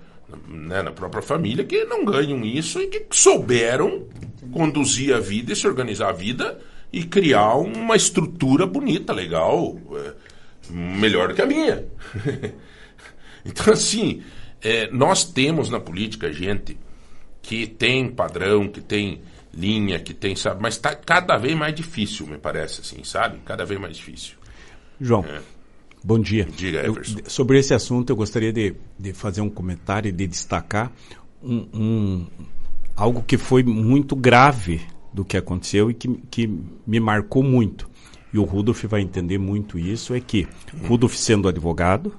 Né, 0.47 0.81
na 0.81 0.91
própria 0.91 1.21
família 1.21 1.63
que 1.63 1.83
não 1.85 2.05
ganham 2.05 2.43
isso 2.45 2.81
e 2.81 2.87
que 2.87 3.05
souberam 3.11 4.07
conduzir 4.51 5.13
a 5.13 5.19
vida 5.19 5.53
e 5.53 5.55
se 5.55 5.67
organizar 5.67 6.09
a 6.09 6.13
vida 6.13 6.59
e 6.91 7.03
criar 7.03 7.55
uma 7.55 7.95
estrutura 7.95 8.65
bonita, 8.65 9.13
legal, 9.13 9.77
é, 9.95 10.13
melhor 10.69 11.29
do 11.29 11.35
que 11.35 11.41
a 11.41 11.45
minha. 11.45 11.85
então, 13.45 13.73
assim, 13.73 14.21
é, 14.61 14.89
nós 14.91 15.23
temos 15.23 15.69
na 15.69 15.79
política 15.79 16.31
gente 16.31 16.77
que 17.41 17.65
tem 17.65 18.09
padrão, 18.09 18.67
que 18.67 18.81
tem 18.81 19.21
linha, 19.53 19.99
que 19.99 20.13
tem, 20.13 20.35
sabe, 20.35 20.61
mas 20.61 20.75
está 20.75 20.95
cada 20.95 21.37
vez 21.37 21.55
mais 21.55 21.73
difícil, 21.73 22.27
me 22.27 22.37
parece, 22.37 22.81
assim, 22.81 23.03
sabe? 23.03 23.39
Cada 23.45 23.65
vez 23.65 23.79
mais 23.79 23.97
difícil. 23.97 24.35
João, 24.99 25.25
É. 25.25 25.41
bom 26.03 26.19
dia. 26.19 26.47
Diga, 26.55 26.79
Eu- 26.81 26.97
sobre 27.27 27.59
esse 27.59 27.73
assunto, 27.73 28.09
eu 28.09 28.15
gostaria 28.15 28.51
de, 28.51 28.73
de 28.99 29.13
fazer 29.13 29.41
um 29.41 29.49
comentário 29.49 30.09
e 30.09 30.11
de 30.11 30.27
destacar 30.27 30.91
um, 31.43 31.65
um- 31.73 32.27
algo 32.95 33.23
que 33.23 33.37
foi 33.37 33.63
muito 33.63 34.15
grave 34.15 34.81
do 35.13 35.25
que 35.25 35.35
aconteceu 35.37 35.89
e 35.91 35.93
que, 35.93 36.07
que 36.29 36.49
me 36.85 36.99
marcou 36.99 37.43
muito. 37.43 37.89
E 38.33 38.37
o 38.37 38.43
Rudolf 38.43 38.83
vai 38.85 39.01
entender 39.01 39.37
muito 39.37 39.77
isso, 39.77 40.13
é 40.13 40.19
que 40.21 40.47
Rudolf 40.87 41.15
sendo 41.15 41.47
advogado, 41.49 42.13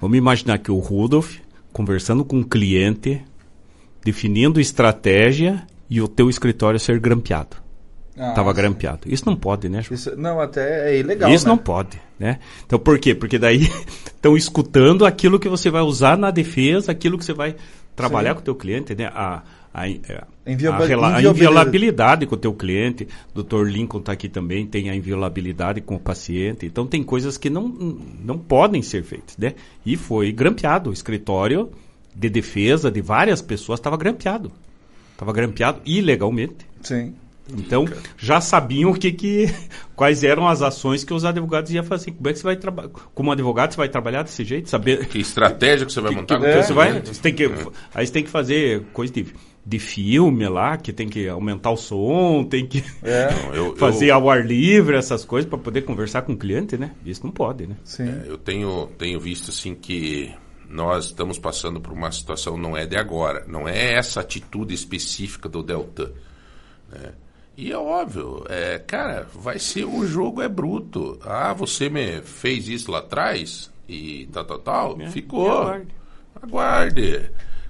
vamos 0.00 0.16
imaginar 0.16 0.58
que 0.58 0.70
o 0.70 0.78
Rudolf 0.78 1.38
conversando 1.72 2.24
com 2.24 2.36
um 2.38 2.42
cliente, 2.44 3.20
definindo 4.04 4.60
estratégia 4.60 5.66
e 5.90 6.00
o 6.00 6.06
teu 6.06 6.28
escritório 6.30 6.78
ser 6.78 7.00
grampeado. 7.00 7.56
Ah, 8.16 8.30
Estava 8.30 8.50
sim. 8.50 8.56
grampeado. 8.56 9.00
Isso 9.06 9.24
não 9.24 9.34
pode, 9.34 9.68
né? 9.68 9.82
Isso, 9.90 10.14
não, 10.16 10.40
até 10.40 10.92
é 10.92 10.98
ilegal. 10.98 11.30
Isso 11.30 11.46
né? 11.46 11.50
não 11.50 11.58
pode, 11.58 11.98
né? 12.18 12.38
Então 12.66 12.78
por 12.78 12.98
quê? 12.98 13.14
Porque 13.14 13.38
daí 13.38 13.62
estão 14.04 14.36
escutando 14.36 15.06
aquilo 15.06 15.38
que 15.38 15.48
você 15.48 15.70
vai 15.70 15.82
usar 15.82 16.18
na 16.18 16.30
defesa, 16.30 16.92
aquilo 16.92 17.16
que 17.16 17.24
você 17.24 17.32
vai 17.32 17.56
trabalhar 17.96 18.30
Sim. 18.30 18.34
com 18.36 18.40
o 18.40 18.44
teu 18.44 18.54
cliente, 18.54 18.94
né? 18.94 19.06
A, 19.06 19.42
a, 19.72 19.88
é, 19.88 19.92
a, 20.10 20.26
a 20.44 20.52
inviolabilidade. 20.52 21.26
inviolabilidade 21.26 22.26
com 22.26 22.34
o 22.34 22.38
teu 22.38 22.52
cliente. 22.52 23.08
Dr. 23.34 23.64
Lincoln 23.64 24.00
está 24.00 24.12
aqui 24.12 24.28
também, 24.28 24.66
tem 24.66 24.90
a 24.90 24.94
inviolabilidade 24.94 25.80
com 25.80 25.94
o 25.94 26.00
paciente. 26.00 26.66
Então 26.66 26.86
tem 26.86 27.02
coisas 27.02 27.38
que 27.38 27.48
não, 27.48 27.66
não 28.22 28.38
podem 28.38 28.82
ser 28.82 29.02
feitas, 29.02 29.36
né? 29.38 29.54
E 29.86 29.96
foi 29.96 30.32
grampeado. 30.32 30.90
O 30.90 30.92
escritório 30.92 31.70
de 32.14 32.28
defesa 32.28 32.90
de 32.90 33.00
várias 33.00 33.40
pessoas 33.40 33.78
estava 33.78 33.96
grampeado. 33.96 34.52
Estava 35.12 35.32
grampeado 35.32 35.80
ilegalmente. 35.86 36.66
Sim. 36.82 37.14
Então, 37.56 37.84
já 38.16 38.40
sabiam 38.40 38.90
o 38.90 38.94
que, 38.98 39.12
que 39.12 39.46
quais 39.96 40.22
eram 40.24 40.46
as 40.48 40.62
ações 40.62 41.02
que 41.04 41.12
os 41.12 41.24
advogados 41.24 41.70
iam 41.72 41.82
fazer. 41.84 42.12
Como 42.12 42.28
é 42.28 42.32
que 42.32 42.38
você 42.38 42.44
vai 42.44 42.56
trabalhar? 42.56 42.88
Como 43.14 43.32
advogado, 43.32 43.72
você 43.72 43.76
vai 43.76 43.88
trabalhar 43.88 44.22
desse 44.22 44.44
jeito? 44.44 44.70
Saber 44.70 45.06
Que 45.06 45.18
estratégia 45.18 45.84
que 45.86 45.92
você 45.92 46.00
vai 46.00 46.12
montar 46.14 46.38
que 46.38 46.46
teu 46.46 46.62
você 46.62 46.72
vai, 46.72 47.00
você 47.00 47.20
tem 47.20 47.34
que, 47.34 47.44
aí 47.94 48.06
você 48.06 48.12
tem 48.12 48.22
que 48.24 48.30
fazer 48.30 48.84
coisa 48.92 49.12
de, 49.12 49.26
de 49.66 49.78
filme 49.80 50.48
lá, 50.48 50.76
que 50.76 50.92
tem 50.92 51.08
que 51.08 51.28
aumentar 51.28 51.70
o 51.72 51.76
som, 51.76 52.44
tem 52.44 52.64
que 52.66 52.82
É, 53.02 53.28
Não, 53.34 53.54
eu- 53.54 53.76
fazer 53.76 54.10
eu- 54.10 54.14
ao 54.14 54.30
ar 54.30 54.46
livre, 54.46 54.96
essas 54.96 55.24
coisas, 55.24 55.48
para 55.48 55.58
poder 55.58 55.82
conversar 55.82 56.22
com 56.22 56.32
o 56.32 56.36
cliente, 56.36 56.78
né? 56.78 56.92
Isso 57.04 57.24
não 57.24 57.32
pode, 57.32 57.66
né? 57.66 57.76
sim. 57.84 58.04
Eu 58.24 58.38
tenho, 58.38 58.86
tenho 58.96 59.18
visto 59.20 59.50
assim 59.50 59.74
que 59.74 60.32
nós 60.70 61.06
estamos 61.06 61.38
passando 61.38 61.80
por 61.80 61.92
uma 61.92 62.10
situação, 62.12 62.56
não 62.56 62.74
é 62.76 62.86
de 62.86 62.96
agora, 62.96 63.44
não 63.46 63.68
é 63.68 63.94
essa 63.94 64.20
atitude 64.20 64.72
específica 64.72 65.48
do 65.48 65.62
Delta. 65.62 66.12
né? 66.90 67.12
E 67.56 67.70
é 67.70 67.76
óbvio, 67.76 68.44
é, 68.48 68.78
cara, 68.78 69.26
vai 69.34 69.58
ser 69.58 69.84
o 69.84 70.06
jogo 70.06 70.40
é 70.40 70.48
bruto. 70.48 71.18
Ah, 71.22 71.52
você 71.52 71.88
me 71.88 72.20
fez 72.22 72.66
isso 72.68 72.90
lá 72.90 72.98
atrás 73.00 73.70
e 73.88 74.26
tal, 74.32 74.44
tal, 74.44 74.58
tal. 74.58 75.00
É, 75.00 75.08
Ficou. 75.10 75.50
aguarde. 75.50 75.88
Aguarde. 76.42 77.20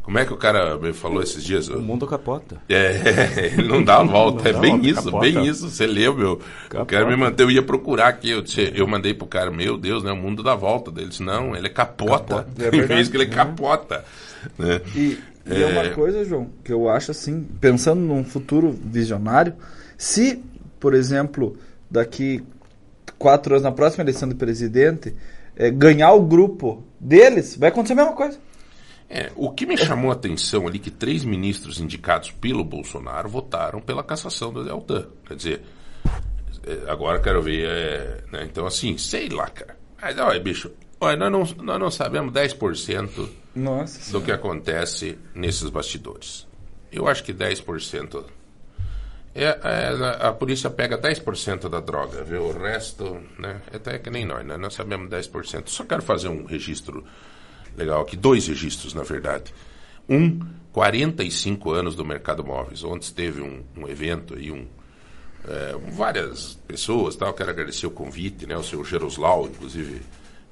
Como 0.02 0.18
é 0.18 0.24
que 0.24 0.32
o 0.32 0.36
cara 0.36 0.76
me 0.78 0.92
falou 0.92 1.22
esses 1.22 1.44
dias? 1.44 1.68
O 1.68 1.80
mundo 1.80 2.06
capota. 2.08 2.60
É, 2.68 3.50
ele 3.56 3.68
não 3.68 3.82
dá 3.84 3.98
a 3.98 4.02
volta. 4.02 4.50
Não 4.52 4.58
é 4.58 4.60
bem 4.60 4.70
volta, 4.72 4.86
isso, 4.88 5.04
capota. 5.04 5.20
bem 5.20 5.46
isso. 5.46 5.70
Você 5.70 5.86
leu, 5.86 6.14
meu. 6.14 6.32
O 6.34 6.68
Capota. 6.68 6.84
cara 6.86 7.06
me 7.06 7.16
mandou, 7.16 7.46
eu 7.46 7.50
ia 7.52 7.62
procurar 7.62 8.08
aqui. 8.08 8.30
Eu, 8.30 8.42
disse- 8.42 8.72
eu 8.74 8.86
mandei 8.86 9.14
pro 9.14 9.26
cara, 9.28 9.50
meu 9.50 9.76
Deus, 9.78 10.02
né? 10.02 10.10
O 10.10 10.16
mundo 10.16 10.42
dá 10.42 10.56
volta. 10.56 10.90
Ele 10.96 11.08
disse, 11.08 11.22
não, 11.22 11.54
ele 11.54 11.66
é 11.66 11.70
capota. 11.70 12.46
É 12.58 12.62
Tem 12.62 12.70
verdade. 12.80 12.86
vezes 12.94 13.10
que 13.10 13.16
ele 13.16 13.26
capota. 13.26 14.04
Né? 14.58 14.80
E, 14.96 15.18
e 15.46 15.62
é... 15.62 15.66
uma 15.66 15.90
coisa, 15.90 16.24
João, 16.24 16.50
que 16.64 16.72
eu 16.72 16.88
acho 16.88 17.10
assim, 17.10 17.46
pensando 17.60 18.00
num 18.00 18.24
futuro 18.24 18.70
visionário, 18.70 19.54
se, 19.96 20.42
por 20.78 20.94
exemplo, 20.94 21.56
daqui 21.90 22.42
quatro 23.18 23.54
anos, 23.54 23.62
na 23.62 23.72
próxima 23.72 24.02
eleição 24.02 24.28
de 24.28 24.34
presidente, 24.34 25.14
eh, 25.56 25.70
ganhar 25.70 26.12
o 26.12 26.22
grupo 26.22 26.84
deles, 26.98 27.56
vai 27.56 27.68
acontecer 27.68 27.92
a 27.92 27.96
mesma 27.96 28.12
coisa. 28.12 28.38
É, 29.08 29.30
o 29.36 29.50
que 29.50 29.66
me 29.66 29.76
chamou 29.76 30.10
a 30.10 30.14
atenção 30.14 30.66
ali 30.66 30.78
que 30.78 30.90
três 30.90 31.22
ministros 31.22 31.78
indicados 31.78 32.30
pelo 32.30 32.64
Bolsonaro 32.64 33.28
votaram 33.28 33.78
pela 33.78 34.02
cassação 34.02 34.50
do 34.50 34.64
Deltan. 34.64 35.06
Quer 35.26 35.36
dizer, 35.36 35.62
é, 36.66 36.90
agora 36.90 37.20
quero 37.20 37.42
ver. 37.42 37.68
é, 37.68 38.24
né, 38.32 38.48
Então, 38.50 38.66
assim, 38.66 38.96
sei 38.96 39.28
lá, 39.28 39.48
cara. 39.50 39.76
Mas 40.00 40.18
olha, 40.18 40.40
bicho, 40.40 40.70
olha, 40.98 41.16
nós, 41.16 41.54
não, 41.54 41.64
nós 41.64 41.78
não 41.78 41.90
sabemos 41.90 42.32
10% 42.32 43.28
Nossa. 43.54 44.12
do 44.12 44.22
que 44.22 44.32
acontece 44.32 45.18
nesses 45.34 45.68
bastidores. 45.68 46.46
Eu 46.90 47.08
acho 47.08 47.24
que 47.24 47.32
10%. 47.32 48.24
É, 49.34 49.44
é, 49.44 50.26
a 50.26 50.32
polícia 50.32 50.68
pega 50.68 50.98
10% 50.98 51.68
da 51.68 51.80
droga, 51.80 52.22
viu? 52.22 52.44
O 52.44 52.52
resto, 52.52 53.22
né? 53.38 53.62
É 53.72 53.76
até 53.76 53.98
que 53.98 54.10
nem 54.10 54.26
nós, 54.26 54.44
né? 54.44 54.58
Nós 54.58 54.74
sabemos 54.74 55.08
10%. 55.08 55.68
Só 55.68 55.84
quero 55.84 56.02
fazer 56.02 56.28
um 56.28 56.44
registro 56.44 57.04
legal 57.74 58.02
aqui, 58.02 58.14
dois 58.14 58.46
registros, 58.46 58.92
na 58.92 59.02
verdade. 59.02 59.54
Um, 60.08 60.40
45 60.72 61.70
anos 61.70 61.94
do 61.94 62.04
mercado 62.04 62.44
móveis. 62.44 62.84
Ontem 62.84 63.10
teve 63.12 63.40
um, 63.40 63.62
um 63.74 63.88
evento 63.88 64.34
aí, 64.34 64.50
um, 64.50 64.66
é, 65.48 65.76
várias 65.92 66.58
pessoas, 66.66 67.16
tal. 67.16 67.32
Quero 67.32 67.50
agradecer 67.50 67.86
o 67.86 67.90
convite, 67.90 68.46
né? 68.46 68.56
O 68.56 68.62
seu 68.62 68.84
Geroslau, 68.84 69.46
inclusive, 69.46 70.02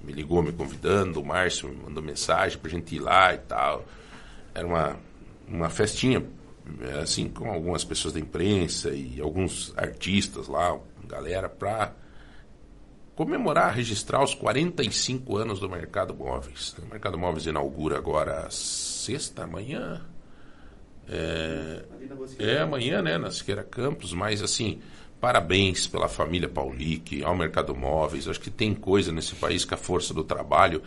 me 0.03 0.13
ligou 0.13 0.43
me 0.43 0.53
convidando, 0.53 1.21
o 1.21 1.25
Márcio 1.25 1.69
me 1.69 1.77
mandou 1.77 2.03
mensagem 2.03 2.59
pra 2.59 2.71
gente 2.71 2.95
ir 2.97 3.01
lá 3.01 3.35
e 3.35 3.39
tal. 3.39 3.85
Era 4.55 4.67
uma, 4.67 4.97
uma 5.47 5.71
festinha, 5.71 6.25
assim, 7.03 7.29
com 7.29 7.51
algumas 7.51 7.85
pessoas 7.85 8.15
da 8.15 8.21
imprensa 8.21 8.91
e 8.91 9.21
alguns 9.21 9.73
artistas 9.77 10.49
lá, 10.49 10.79
galera, 11.07 11.49
pra 11.49 11.93
comemorar, 13.15 13.75
registrar 13.75 14.23
os 14.23 14.35
45 14.35 15.37
anos 15.37 15.61
do 15.61 15.69
Mercado 15.69 16.15
Móveis. 16.15 16.75
O 16.79 16.87
Mercado 16.87 17.19
Móveis 17.19 17.45
inaugura 17.45 17.99
agora 17.99 18.49
sexta, 18.51 19.45
amanhã. 19.45 20.01
É, 21.07 21.85
é 22.39 22.59
amanhã, 22.61 23.03
né, 23.03 23.19
na 23.19 23.31
Siqueira 23.31 23.65
Campos, 23.65 24.15
mas 24.15 24.43
assim, 24.43 24.81
parabéns 25.21 25.87
pela 25.87 26.09
família 26.09 26.49
Paulic, 26.49 27.23
ao 27.23 27.37
Mercado 27.37 27.75
Móveis. 27.77 28.27
Acho 28.27 28.41
que 28.41 28.51
tem 28.51 28.75
coisa 28.75 29.13
nesse 29.13 29.35
país 29.35 29.65
que 29.65 29.75
a 29.75 29.77
força 29.77 30.15
do 30.15 30.25
trabalho 30.25 30.83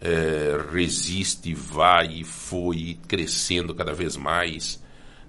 é, 0.00 0.58
resiste, 0.72 1.52
vai 1.54 2.20
e 2.20 2.24
foi 2.24 2.98
crescendo 3.08 3.74
cada 3.74 3.92
vez 3.92 4.16
mais. 4.16 4.82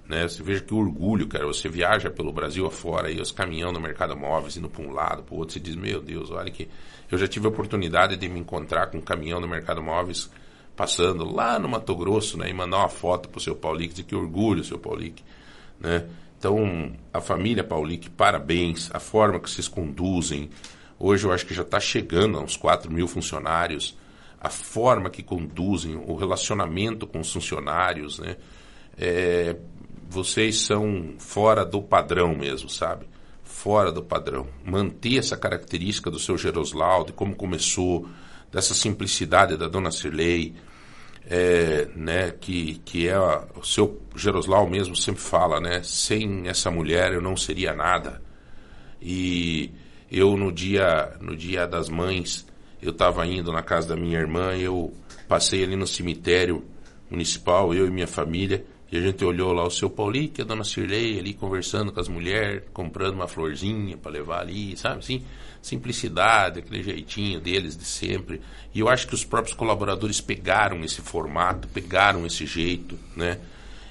Né? 0.08 0.26
Você 0.26 0.42
veja 0.42 0.62
que 0.62 0.72
orgulho, 0.72 1.26
cara. 1.26 1.46
Você 1.46 1.68
viaja 1.68 2.10
pelo 2.10 2.32
Brasil 2.32 2.66
afora 2.66 3.10
e 3.10 3.20
os 3.20 3.32
caminhão 3.32 3.72
no 3.72 3.80
mercado 3.80 4.16
móveis 4.16 4.56
indo 4.56 4.68
para 4.68 4.82
um 4.82 4.92
lado, 4.92 5.22
para 5.22 5.34
o 5.34 5.38
outro. 5.38 5.54
Você 5.54 5.60
diz, 5.60 5.74
meu 5.74 6.00
Deus, 6.00 6.30
olha 6.30 6.50
que. 6.50 6.68
Eu 7.10 7.18
já 7.18 7.26
tive 7.26 7.46
a 7.46 7.48
oportunidade 7.48 8.16
de 8.16 8.28
me 8.28 8.38
encontrar 8.38 8.86
com 8.88 8.98
um 8.98 9.02
caminhão 9.02 9.40
no 9.40 9.48
mercado 9.48 9.82
móveis 9.82 10.30
passando 10.76 11.24
lá 11.24 11.58
no 11.58 11.68
Mato 11.68 11.96
Grosso, 11.96 12.38
né? 12.38 12.48
E 12.48 12.52
mandar 12.52 12.78
uma 12.78 12.88
foto 12.88 13.28
pro 13.28 13.40
seu 13.40 13.56
Paulic, 13.56 13.90
dizer 13.94 14.04
que 14.04 14.14
orgulho, 14.14 14.62
seu 14.62 14.78
Paulic, 14.78 15.24
né? 15.80 16.06
Então, 16.38 16.92
a 17.12 17.20
família 17.20 17.64
Paulic, 17.64 18.08
parabéns. 18.10 18.88
A 18.94 19.00
forma 19.00 19.40
que 19.40 19.50
vocês 19.50 19.66
conduzem. 19.66 20.48
Hoje 20.96 21.26
eu 21.26 21.32
acho 21.32 21.44
que 21.44 21.52
já 21.52 21.62
está 21.62 21.80
chegando 21.80 22.38
a 22.38 22.40
uns 22.40 22.56
4 22.56 22.90
mil 22.92 23.08
funcionários. 23.08 23.98
A 24.40 24.48
forma 24.48 25.10
que 25.10 25.20
conduzem, 25.20 25.96
o 25.96 26.14
relacionamento 26.14 27.08
com 27.08 27.18
os 27.18 27.32
funcionários, 27.32 28.20
né? 28.20 28.36
É, 28.96 29.56
vocês 30.08 30.60
são 30.60 31.14
fora 31.18 31.64
do 31.64 31.82
padrão 31.82 32.36
mesmo, 32.36 32.68
sabe? 32.68 33.06
Fora 33.42 33.90
do 33.90 34.02
padrão. 34.02 34.46
Manter 34.64 35.18
essa 35.18 35.36
característica 35.36 36.08
do 36.08 36.20
seu 36.20 36.38
Geroslau, 36.38 37.04
de 37.04 37.12
como 37.12 37.34
começou, 37.34 38.08
dessa 38.52 38.74
simplicidade 38.74 39.56
da 39.56 39.66
dona 39.66 39.90
Cirlei, 39.90 40.54
é, 41.30 41.86
né, 41.94 42.30
que, 42.30 42.80
que 42.84 43.06
é 43.06 43.18
o 43.18 43.62
seu 43.62 44.00
Geroslau 44.16 44.68
mesmo 44.68 44.96
sempre 44.96 45.20
fala, 45.20 45.60
né? 45.60 45.82
Sem 45.82 46.48
essa 46.48 46.70
mulher 46.70 47.12
eu 47.12 47.20
não 47.20 47.36
seria 47.36 47.74
nada. 47.74 48.22
E 49.00 49.70
eu 50.10 50.36
no 50.38 50.50
dia, 50.50 51.16
no 51.20 51.36
dia 51.36 51.66
das 51.66 51.90
mães, 51.90 52.46
eu 52.80 52.92
estava 52.92 53.26
indo 53.26 53.52
na 53.52 53.62
casa 53.62 53.88
da 53.88 53.96
minha 53.96 54.18
irmã, 54.18 54.56
eu 54.56 54.94
passei 55.28 55.62
ali 55.62 55.76
no 55.76 55.86
cemitério 55.86 56.64
municipal, 57.10 57.74
eu 57.74 57.86
e 57.86 57.90
minha 57.90 58.06
família, 58.06 58.64
e 58.90 58.96
a 58.96 59.00
gente 59.00 59.22
olhou 59.22 59.52
lá 59.52 59.66
o 59.66 59.70
seu 59.70 59.90
Paulinho, 59.90 60.30
que 60.30 60.40
a 60.40 60.44
dona 60.44 60.64
Cirlei 60.64 61.18
ali 61.18 61.34
conversando 61.34 61.92
com 61.92 62.00
as 62.00 62.08
mulheres, 62.08 62.62
comprando 62.72 63.14
uma 63.14 63.28
florzinha 63.28 63.98
para 63.98 64.12
levar 64.12 64.40
ali, 64.40 64.76
sabe 64.78 65.00
assim? 65.00 65.22
Simplicidade, 65.60 66.60
aquele 66.60 66.82
jeitinho 66.82 67.38
deles 67.38 67.76
de 67.76 67.84
sempre. 67.84 68.40
E 68.74 68.80
eu 68.80 68.88
acho 68.88 69.06
que 69.06 69.14
os 69.14 69.24
próprios 69.24 69.54
colaboradores 69.54 70.22
pegaram 70.22 70.82
esse 70.82 71.02
formato, 71.02 71.68
pegaram 71.68 72.24
esse 72.24 72.46
jeito, 72.46 72.98
né? 73.14 73.38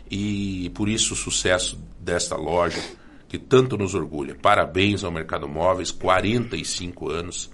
E 0.09 0.71
por 0.73 0.89
isso 0.89 1.13
o 1.13 1.17
sucesso 1.17 1.79
desta 1.99 2.35
loja, 2.35 2.81
que 3.27 3.37
tanto 3.37 3.77
nos 3.77 3.93
orgulha. 3.93 4.35
Parabéns 4.41 5.03
ao 5.03 5.11
Mercado 5.11 5.47
Móveis, 5.47 5.91
45 5.91 7.09
anos 7.11 7.51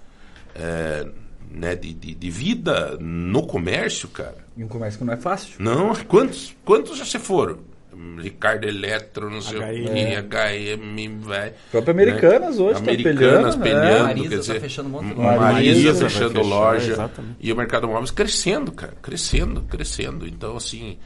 é, 0.54 1.06
né, 1.50 1.74
de, 1.74 1.92
de, 1.92 2.14
de 2.14 2.30
vida 2.30 2.96
no 3.00 3.46
comércio, 3.46 4.08
cara. 4.08 4.36
E 4.56 4.64
um 4.64 4.68
comércio 4.68 4.98
que 4.98 5.04
não 5.04 5.12
é 5.14 5.16
fácil. 5.16 5.54
Não, 5.58 5.94
quantos, 5.94 6.54
quantos 6.64 6.98
já 6.98 7.04
se 7.04 7.18
foram? 7.18 7.58
Ricardo 8.20 8.66
Eletro, 8.66 9.30
não 9.30 9.40
sei 9.40 9.58
o 9.58 9.62
HM. 9.62 9.94
que, 9.94 10.76
HM, 10.76 11.20
vai. 11.20 11.52
Próprio 11.70 11.92
Americanas 11.92 12.58
hoje 12.58 12.74
tá 12.74 12.90
Americanas 12.90 13.56
peleando, 13.56 13.58
peleando, 13.58 13.96
é. 13.96 14.02
Marisa 14.02 14.28
quer 14.28 14.34
tá 14.34 14.40
dizer, 14.40 14.60
fechando 14.60 14.88
um 14.88 14.92
monte 14.92 15.06
de 15.06 15.14
loja. 15.14 15.40
Marisa 15.40 15.94
fechando 15.94 16.34
fechar, 16.34 16.48
loja 16.48 16.92
exatamente. 16.92 17.36
e 17.40 17.52
o 17.52 17.56
Mercado 17.56 17.88
Móveis 17.88 18.10
crescendo, 18.10 18.72
cara, 18.72 18.94
crescendo, 19.00 19.62
crescendo. 19.62 20.26
Então, 20.26 20.56
assim, 20.56 20.98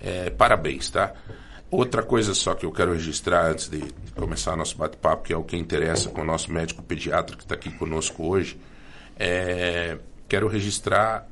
é, 0.00 0.30
parabéns, 0.30 0.88
tá? 0.90 1.12
Outra 1.70 2.02
coisa 2.02 2.32
só 2.32 2.54
que 2.54 2.64
eu 2.64 2.70
quero 2.70 2.92
registrar 2.92 3.50
antes 3.50 3.68
de, 3.68 3.78
de 3.78 4.12
começar 4.14 4.56
nosso 4.56 4.76
bate-papo, 4.76 5.24
que 5.24 5.32
é 5.32 5.36
o 5.36 5.42
que 5.42 5.56
interessa 5.56 6.10
com 6.10 6.20
o 6.20 6.24
nosso 6.24 6.52
médico 6.52 6.82
pediatra 6.82 7.36
que 7.36 7.42
está 7.42 7.56
aqui 7.56 7.70
conosco 7.70 8.24
hoje, 8.24 8.56
é, 9.16 9.98
quero 10.28 10.48
registrar 10.48 11.28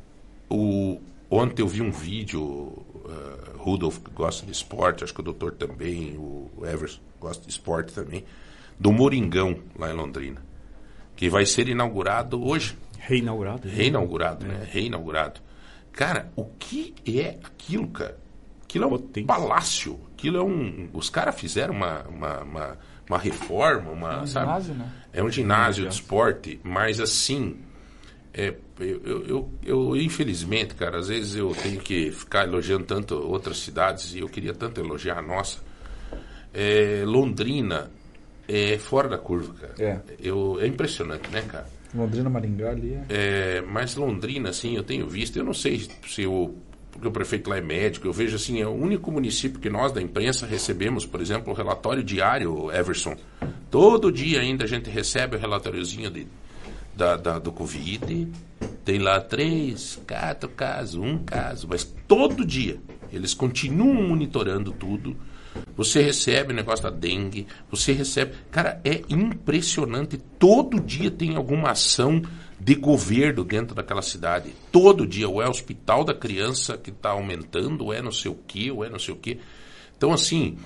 o. 0.48 1.00
Ontem 1.30 1.62
eu 1.62 1.68
vi 1.68 1.82
um 1.82 1.90
vídeo, 1.90 2.42
uh, 2.42 3.56
Rudolf 3.56 3.98
que 3.98 4.10
gosta 4.10 4.46
de 4.46 4.52
esporte, 4.52 5.02
acho 5.02 5.12
que 5.12 5.20
o 5.20 5.24
doutor 5.24 5.52
também, 5.52 6.16
o 6.16 6.50
Everson 6.64 7.00
gosta 7.18 7.44
de 7.44 7.50
esporte 7.50 7.92
também, 7.92 8.24
do 8.78 8.92
Moringão, 8.92 9.58
lá 9.76 9.90
em 9.90 9.94
Londrina, 9.94 10.40
que 11.16 11.28
vai 11.28 11.44
ser 11.46 11.68
inaugurado 11.68 12.44
hoje. 12.44 12.76
Reinaugurado. 12.98 13.68
Reinaugurado, 13.68 14.46
né? 14.46 14.66
Reinaugurado. 14.70 15.40
Cara, 15.92 16.30
o 16.36 16.44
que 16.44 16.94
é 17.06 17.38
aquilo, 17.42 17.88
cara? 17.88 18.18
Aquilo 18.64 18.84
é 18.84 18.86
um 18.86 18.90
Potência. 18.90 19.26
palácio. 19.26 20.00
Aquilo 20.12 20.38
é 20.38 20.42
um. 20.42 20.88
Os 20.92 21.08
caras 21.08 21.38
fizeram 21.38 21.74
uma, 21.74 22.02
uma, 22.02 22.40
uma, 22.40 22.78
uma 23.08 23.18
reforma, 23.18 23.90
uma. 23.90 24.22
um 24.22 24.26
sabe? 24.26 24.46
ginásio, 24.46 24.74
né? 24.74 24.92
É 25.12 25.22
um 25.22 25.30
ginásio 25.30 25.88
de 25.88 25.94
esporte, 25.94 26.60
mas 26.62 27.00
assim. 27.00 27.56
É, 28.36 28.52
eu, 28.80 29.24
eu, 29.26 29.50
eu, 29.64 29.96
infelizmente, 29.96 30.74
cara, 30.74 30.98
às 30.98 31.06
vezes 31.06 31.36
eu 31.36 31.54
tenho 31.54 31.80
que 31.80 32.10
ficar 32.10 32.44
elogiando 32.44 32.84
tanto 32.84 33.14
outras 33.14 33.58
cidades 33.58 34.12
e 34.14 34.18
eu 34.18 34.28
queria 34.28 34.52
tanto 34.52 34.80
elogiar 34.80 35.18
a 35.18 35.22
nossa. 35.22 35.58
É, 36.52 37.04
Londrina 37.06 37.90
é 38.48 38.76
fora 38.76 39.08
da 39.08 39.18
curva, 39.18 39.54
cara. 39.54 39.74
É. 39.78 40.00
Eu, 40.20 40.58
é 40.60 40.66
impressionante, 40.66 41.30
né, 41.30 41.42
cara? 41.42 41.68
Londrina, 41.94 42.28
Maringá 42.28 42.70
ali. 42.70 42.94
É. 42.94 43.04
É, 43.08 43.60
mas 43.60 43.94
Londrina, 43.94 44.50
assim, 44.50 44.74
eu 44.74 44.82
tenho 44.82 45.08
visto, 45.08 45.36
eu 45.36 45.44
não 45.44 45.54
sei 45.54 45.88
se 46.08 46.26
o, 46.26 46.56
porque 46.90 47.06
o 47.06 47.12
prefeito 47.12 47.48
lá 47.48 47.56
é 47.56 47.60
médico, 47.60 48.08
eu 48.08 48.12
vejo 48.12 48.34
assim, 48.34 48.60
é 48.60 48.66
o 48.66 48.72
único 48.72 49.12
município 49.12 49.60
que 49.60 49.70
nós 49.70 49.92
da 49.92 50.02
imprensa 50.02 50.44
recebemos, 50.44 51.06
por 51.06 51.20
exemplo, 51.20 51.52
o 51.52 51.56
relatório 51.56 52.02
diário, 52.02 52.72
Everson. 52.72 53.16
Todo 53.70 54.10
dia 54.10 54.40
ainda 54.40 54.64
a 54.64 54.66
gente 54.66 54.90
recebe 54.90 55.36
o 55.36 55.38
relatóriozinho 55.38 56.10
de, 56.10 56.26
da, 56.96 57.16
da- 57.16 57.38
do 57.38 57.52
Covid. 57.52 58.28
Tem 58.84 58.98
lá 58.98 59.20
três, 59.20 60.00
quatro 60.06 60.48
casos, 60.48 60.96
um 60.96 61.18
caso, 61.18 61.66
mas 61.68 61.84
todo 62.06 62.44
dia 62.44 62.78
eles 63.12 63.32
continuam 63.34 64.08
monitorando 64.08 64.72
tudo. 64.72 65.16
Você 65.76 66.02
recebe 66.02 66.52
o 66.52 66.56
negócio 66.56 66.82
da 66.82 66.90
dengue, 66.90 67.46
você 67.70 67.92
recebe. 67.92 68.32
Cara, 68.50 68.80
é 68.84 69.02
impressionante. 69.08 70.18
Todo 70.38 70.80
dia 70.80 71.10
tem 71.10 71.36
alguma 71.36 71.70
ação 71.70 72.20
de 72.58 72.74
governo 72.74 73.44
dentro 73.44 73.74
daquela 73.74 74.02
cidade. 74.02 74.52
Todo 74.72 75.06
dia. 75.06 75.28
Ou 75.28 75.40
é 75.40 75.46
o 75.46 75.50
hospital 75.50 76.02
da 76.04 76.12
criança 76.14 76.76
que 76.76 76.90
está 76.90 77.10
aumentando, 77.10 77.84
ou 77.84 77.92
é 77.94 78.02
não 78.02 78.10
sei 78.12 78.30
o 78.32 78.38
quê, 78.48 78.70
ou 78.70 78.84
é 78.84 78.90
não 78.90 78.98
sei 78.98 79.14
o 79.14 79.16
quê. 79.16 79.38
Então, 79.96 80.12
assim, 80.12 80.58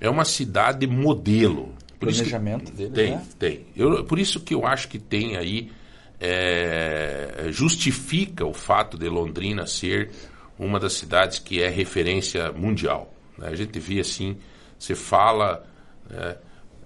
é 0.00 0.08
uma 0.08 0.24
cidade 0.24 0.86
modelo. 0.86 1.74
Por 1.98 2.08
isso 2.10 2.22
que- 2.24 2.30
Planejamento 2.30 2.72
deles, 2.72 2.92
Tem, 2.92 3.10
né? 3.12 3.22
tem. 3.38 3.66
Eu, 3.76 4.04
por 4.04 4.18
isso 4.18 4.40
que 4.40 4.54
eu 4.54 4.66
acho 4.66 4.88
que 4.88 4.98
tem 4.98 5.36
aí. 5.36 5.70
é, 6.18 7.48
justifica 7.50 8.44
o 8.46 8.52
fato 8.54 8.96
de 8.96 9.08
Londrina 9.08 9.66
ser 9.66 10.10
uma 10.58 10.80
das 10.80 10.94
cidades 10.94 11.38
que 11.38 11.62
é 11.62 11.68
referência 11.68 12.50
mundial. 12.52 13.12
né? 13.36 13.48
A 13.48 13.54
gente 13.54 13.78
vê 13.78 14.00
assim, 14.00 14.36
você 14.78 14.94
fala. 14.94 15.62
né, 16.08 16.36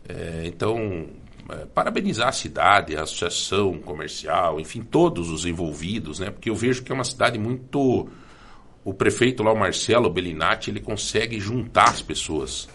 é, 0.09 0.43
então, 0.47 1.07
é, 1.49 1.67
parabenizar 1.67 2.29
a 2.29 2.33
cidade, 2.33 2.97
a 2.97 3.03
associação 3.03 3.79
comercial, 3.79 4.59
enfim, 4.59 4.83
todos 4.83 5.31
os 5.31 5.45
envolvidos, 5.47 6.19
né? 6.19 6.31
Porque 6.31 6.51
eu 6.51 6.55
vejo 6.57 6.83
que 6.83 6.91
é 6.91 6.95
uma 6.95 7.05
cidade 7.05 7.39
muito. 7.39 8.09
O 8.83 8.95
prefeito 8.95 9.43
lá, 9.45 9.53
o 9.53 9.57
Marcelo 9.59 10.11
Bellinati, 10.11 10.71
ele 10.71 10.81
consegue 10.81 11.39
juntar 11.39 11.91
as 11.91 12.01
pessoas 12.03 12.69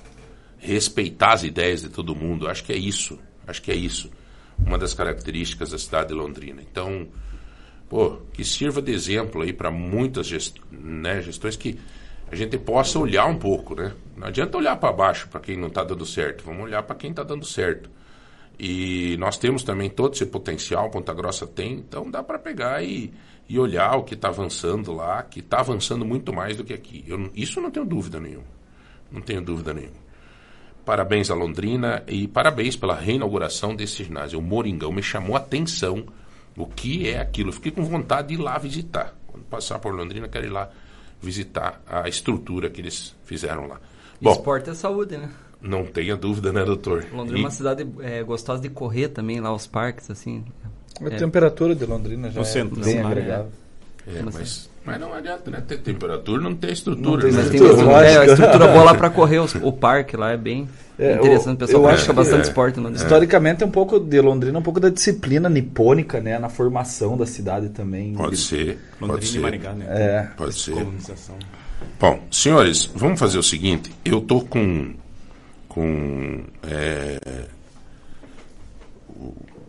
respeitar 0.66 1.34
as 1.34 1.44
ideias 1.44 1.82
de 1.82 1.90
todo 1.90 2.16
mundo. 2.16 2.48
Acho 2.48 2.64
que 2.64 2.74
é 2.74 2.78
isso. 2.78 3.20
Acho 3.48 3.62
que 3.62 3.72
é 3.72 3.76
isso. 3.76 4.10
Uma 4.60 4.78
das 4.78 4.94
características 4.94 5.72
da 5.72 5.78
cidade 5.78 6.10
de 6.10 6.14
Londrina. 6.14 6.62
Então, 6.62 7.08
pô, 7.90 8.18
que 8.34 8.44
sirva 8.44 8.82
de 8.82 8.92
exemplo 8.92 9.42
aí 9.42 9.54
para 9.54 9.70
muitas 9.70 10.28
gest- 10.28 10.58
né, 10.72 11.22
gestões 11.22 11.56
que 11.56 11.78
a 12.32 12.36
gente 12.36 12.58
possa 12.58 12.98
olhar 12.98 13.26
um 13.28 13.38
pouco, 13.38 13.76
né? 13.76 13.94
Não 14.18 14.28
adianta 14.28 14.58
olhar 14.58 14.76
para 14.78 14.92
baixo 14.92 15.28
para 15.28 15.40
quem 15.40 15.58
não 15.58 15.68
está 15.68 15.84
dando 15.84 16.06
certo. 16.06 16.44
Vamos 16.44 16.64
olhar 16.64 16.82
para 16.84 16.96
quem 16.96 17.12
está 17.12 17.22
dando 17.24 17.46
certo. 17.46 17.90
E 18.58 19.16
nós 19.20 19.38
temos 19.38 19.64
também 19.64 19.90
todo 19.90 20.14
esse 20.14 20.26
potencial, 20.26 20.90
Ponta 20.90 21.14
Grossa 21.14 21.46
tem, 21.46 21.74
então 21.74 22.10
dá 22.10 22.24
para 22.24 22.40
pegar 22.40 22.82
e, 22.82 23.14
e 23.50 23.60
olhar 23.60 23.96
o 23.98 24.04
que 24.04 24.14
está 24.14 24.30
avançando 24.30 24.94
lá, 24.94 25.22
que 25.24 25.40
está 25.42 25.60
avançando 25.60 26.06
muito 26.06 26.32
mais 26.34 26.56
do 26.56 26.64
que 26.64 26.74
aqui. 26.74 27.04
Eu, 27.06 27.30
isso 27.36 27.60
não 27.60 27.70
tenho 27.70 27.86
dúvida 27.86 28.20
nenhuma. 28.20 28.48
Não 29.12 29.22
tenho 29.22 29.42
dúvida 29.42 29.74
nenhuma. 29.74 30.05
Parabéns 30.86 31.32
a 31.32 31.36
Londrina 31.36 32.04
e 32.08 32.28
parabéns 32.28 32.76
pela 32.76 32.96
reinauguração 32.96 33.76
desse 33.76 34.04
ginásio. 34.04 34.38
O 34.40 34.42
Moringão 34.42 34.92
me 34.92 35.02
chamou 35.02 35.36
a 35.36 35.40
atenção 35.40 36.06
o 36.56 36.66
que 36.68 37.10
é 37.10 37.20
aquilo. 37.20 37.50
Eu 37.50 37.54
fiquei 37.54 37.72
com 37.72 37.84
vontade 37.84 38.28
de 38.30 38.34
ir 38.36 38.38
lá 38.38 38.58
visitar. 38.58 39.14
Quando 39.28 39.44
passar 39.46 39.80
por 39.80 39.94
Londrina, 39.94 40.28
quero 40.28 40.46
ir 40.46 40.50
lá 40.52 40.70
visitar 41.22 41.82
a 41.88 42.08
estrutura 42.08 42.70
que 42.70 42.82
eles 42.82 43.16
fizeram 43.26 43.68
lá. 43.68 43.80
Bom, 44.22 44.32
Esporte 44.32 44.70
é 44.70 44.74
saúde, 44.74 45.18
né? 45.18 45.30
não 45.62 45.84
tenha 45.86 46.16
dúvida, 46.16 46.54
né, 46.54 46.64
doutor? 46.64 47.06
Londrina 47.12 47.40
é 47.40 47.42
uma 47.44 47.50
cidade 47.52 47.88
é, 48.02 48.22
gostosa 48.24 48.62
de 48.62 48.70
correr 48.70 49.08
também, 49.10 49.40
lá 49.42 49.52
os 49.54 49.66
parques, 49.66 50.12
assim. 50.12 50.46
A 51.02 51.08
É. 51.08 51.18
temperatura 51.18 51.74
de 51.76 51.86
Londrina 51.86 52.30
já 52.30 52.36
No 52.40 52.46
é 52.46 52.50
centro, 52.50 52.80
bem 52.80 52.96
né? 52.96 53.04
agregável. 53.04 53.52
É, 54.08 54.20
Como 54.20 54.32
mas, 54.32 54.70
mas 54.86 55.00
não 55.00 55.14
adianta, 55.14 55.50
né? 55.52 55.64
Ter 55.68 55.78
temperatura, 55.80 56.42
não 56.42 56.52
Não 56.52 56.70
estrutura. 56.70 57.22
tem 57.24 57.32
né? 57.32 57.38
Mas 57.38 57.50
tem 57.50 57.62
Estrutura, 57.62 58.06
é, 58.06 58.18
a 58.18 58.26
estrutura 58.26 58.68
boa 58.68 58.84
lá 58.84 58.94
pra 58.96 59.10
correr, 59.10 59.40
os- 59.40 59.56
o 59.56 59.72
parque 59.72 60.16
lá 60.16 60.32
é 60.32 60.38
bem 60.38 60.68
É, 61.00 61.14
interessante. 61.16 61.48
O 61.62 61.64
eu- 61.64 61.68
pessoal 61.68 61.84
eu 61.84 61.88
pratica 61.90 62.04
acho 62.12 62.14
bastante 62.14 62.42
que- 62.44 62.48
esporte. 62.50 62.80
Né? 62.80 62.92
Historicamente 62.94 63.64
é 63.64 63.66
um 63.66 63.72
pouco 63.72 64.00
de 64.00 64.22
Londrina, 64.22 64.60
um 64.60 64.62
pouco 64.62 64.80
da 64.80 64.90
disciplina 64.90 65.50
nipônica, 65.50 66.22
né? 66.22 66.38
Na 66.40 66.50
formação 66.50 67.18
da 67.18 67.26
cidade 67.26 67.70
também. 67.70 68.14
Pode 68.14 68.38
ser, 68.38 68.78
pode 69.00 69.12
Londrina 69.12 69.24
e 69.24 69.28
ser. 69.34 69.40
Maringá, 69.40 69.74
né? 69.74 69.86
É. 69.90 70.28
Pode 70.38 70.54
ser. 70.54 70.76
Bom, 72.00 72.20
senhores, 72.32 72.90
vamos 72.96 73.20
fazer 73.20 73.38
o 73.38 73.44
seguinte. 73.44 73.92
Eu 74.06 74.22
tô 74.22 74.42
com. 74.42 74.94
com. 75.68 76.42
é, 76.64 77.20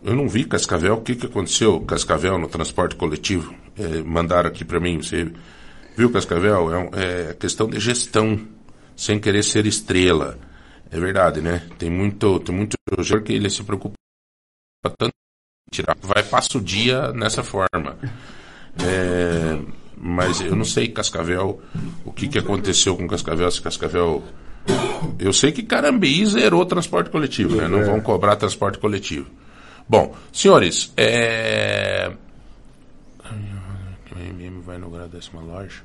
eu 0.03 0.15
não 0.15 0.27
vi 0.29 0.45
Cascavel. 0.45 0.93
O 0.95 1.01
que, 1.01 1.15
que 1.15 1.25
aconteceu, 1.25 1.79
Cascavel, 1.81 2.37
no 2.37 2.47
transporte 2.47 2.95
coletivo? 2.95 3.53
É, 3.79 4.01
mandaram 4.03 4.49
aqui 4.49 4.65
para 4.65 4.79
mim. 4.79 4.97
Você 5.01 5.31
viu, 5.95 6.11
Cascavel? 6.11 6.73
É, 6.73 6.77
um- 6.77 6.89
é 6.93 7.33
questão 7.33 7.69
de 7.69 7.79
gestão, 7.79 8.39
sem 8.95 9.19
querer 9.19 9.43
ser 9.43 9.65
estrela. 9.65 10.37
É 10.89 10.99
verdade, 10.99 11.41
né? 11.41 11.61
Tem 11.77 11.89
muito, 11.89 12.39
tem 12.39 12.55
muito 12.55 12.75
jogador 13.01 13.23
que 13.25 13.33
ele 13.33 13.49
se 13.49 13.63
preocupa 13.63 13.95
tanto 14.97 15.11
tirar. 15.71 15.95
Vai, 16.01 16.23
passa 16.23 16.57
o 16.57 16.61
dia 16.61 17.11
nessa 17.11 17.43
forma. 17.43 17.97
É, 18.79 19.59
mas 19.97 20.39
eu 20.41 20.55
não 20.55 20.63
sei 20.65 20.87
Cascavel, 20.87 21.61
o 22.05 22.11
que, 22.13 22.27
que 22.27 22.37
aconteceu 22.39 22.95
com 22.95 23.07
Cascavel, 23.07 23.51
se 23.51 23.61
Cascavel. 23.61 24.23
Eu 25.19 25.33
sei 25.33 25.51
que 25.51 25.63
Carambeí 25.63 26.25
zerou 26.25 26.61
o 26.61 26.65
transporte 26.65 27.09
coletivo, 27.09 27.55
né? 27.55 27.67
Não 27.67 27.83
vão 27.83 28.01
cobrar 28.01 28.35
transporte 28.35 28.77
coletivo. 28.79 29.29
Bom, 29.89 30.15
senhores, 30.31 30.91
é. 30.97 32.11
O 34.27 34.29
MM 34.29 34.61
vai 34.61 34.75
inaugurar 34.75 35.05
a 35.05 35.07
décima 35.07 35.41
loja. 35.41 35.81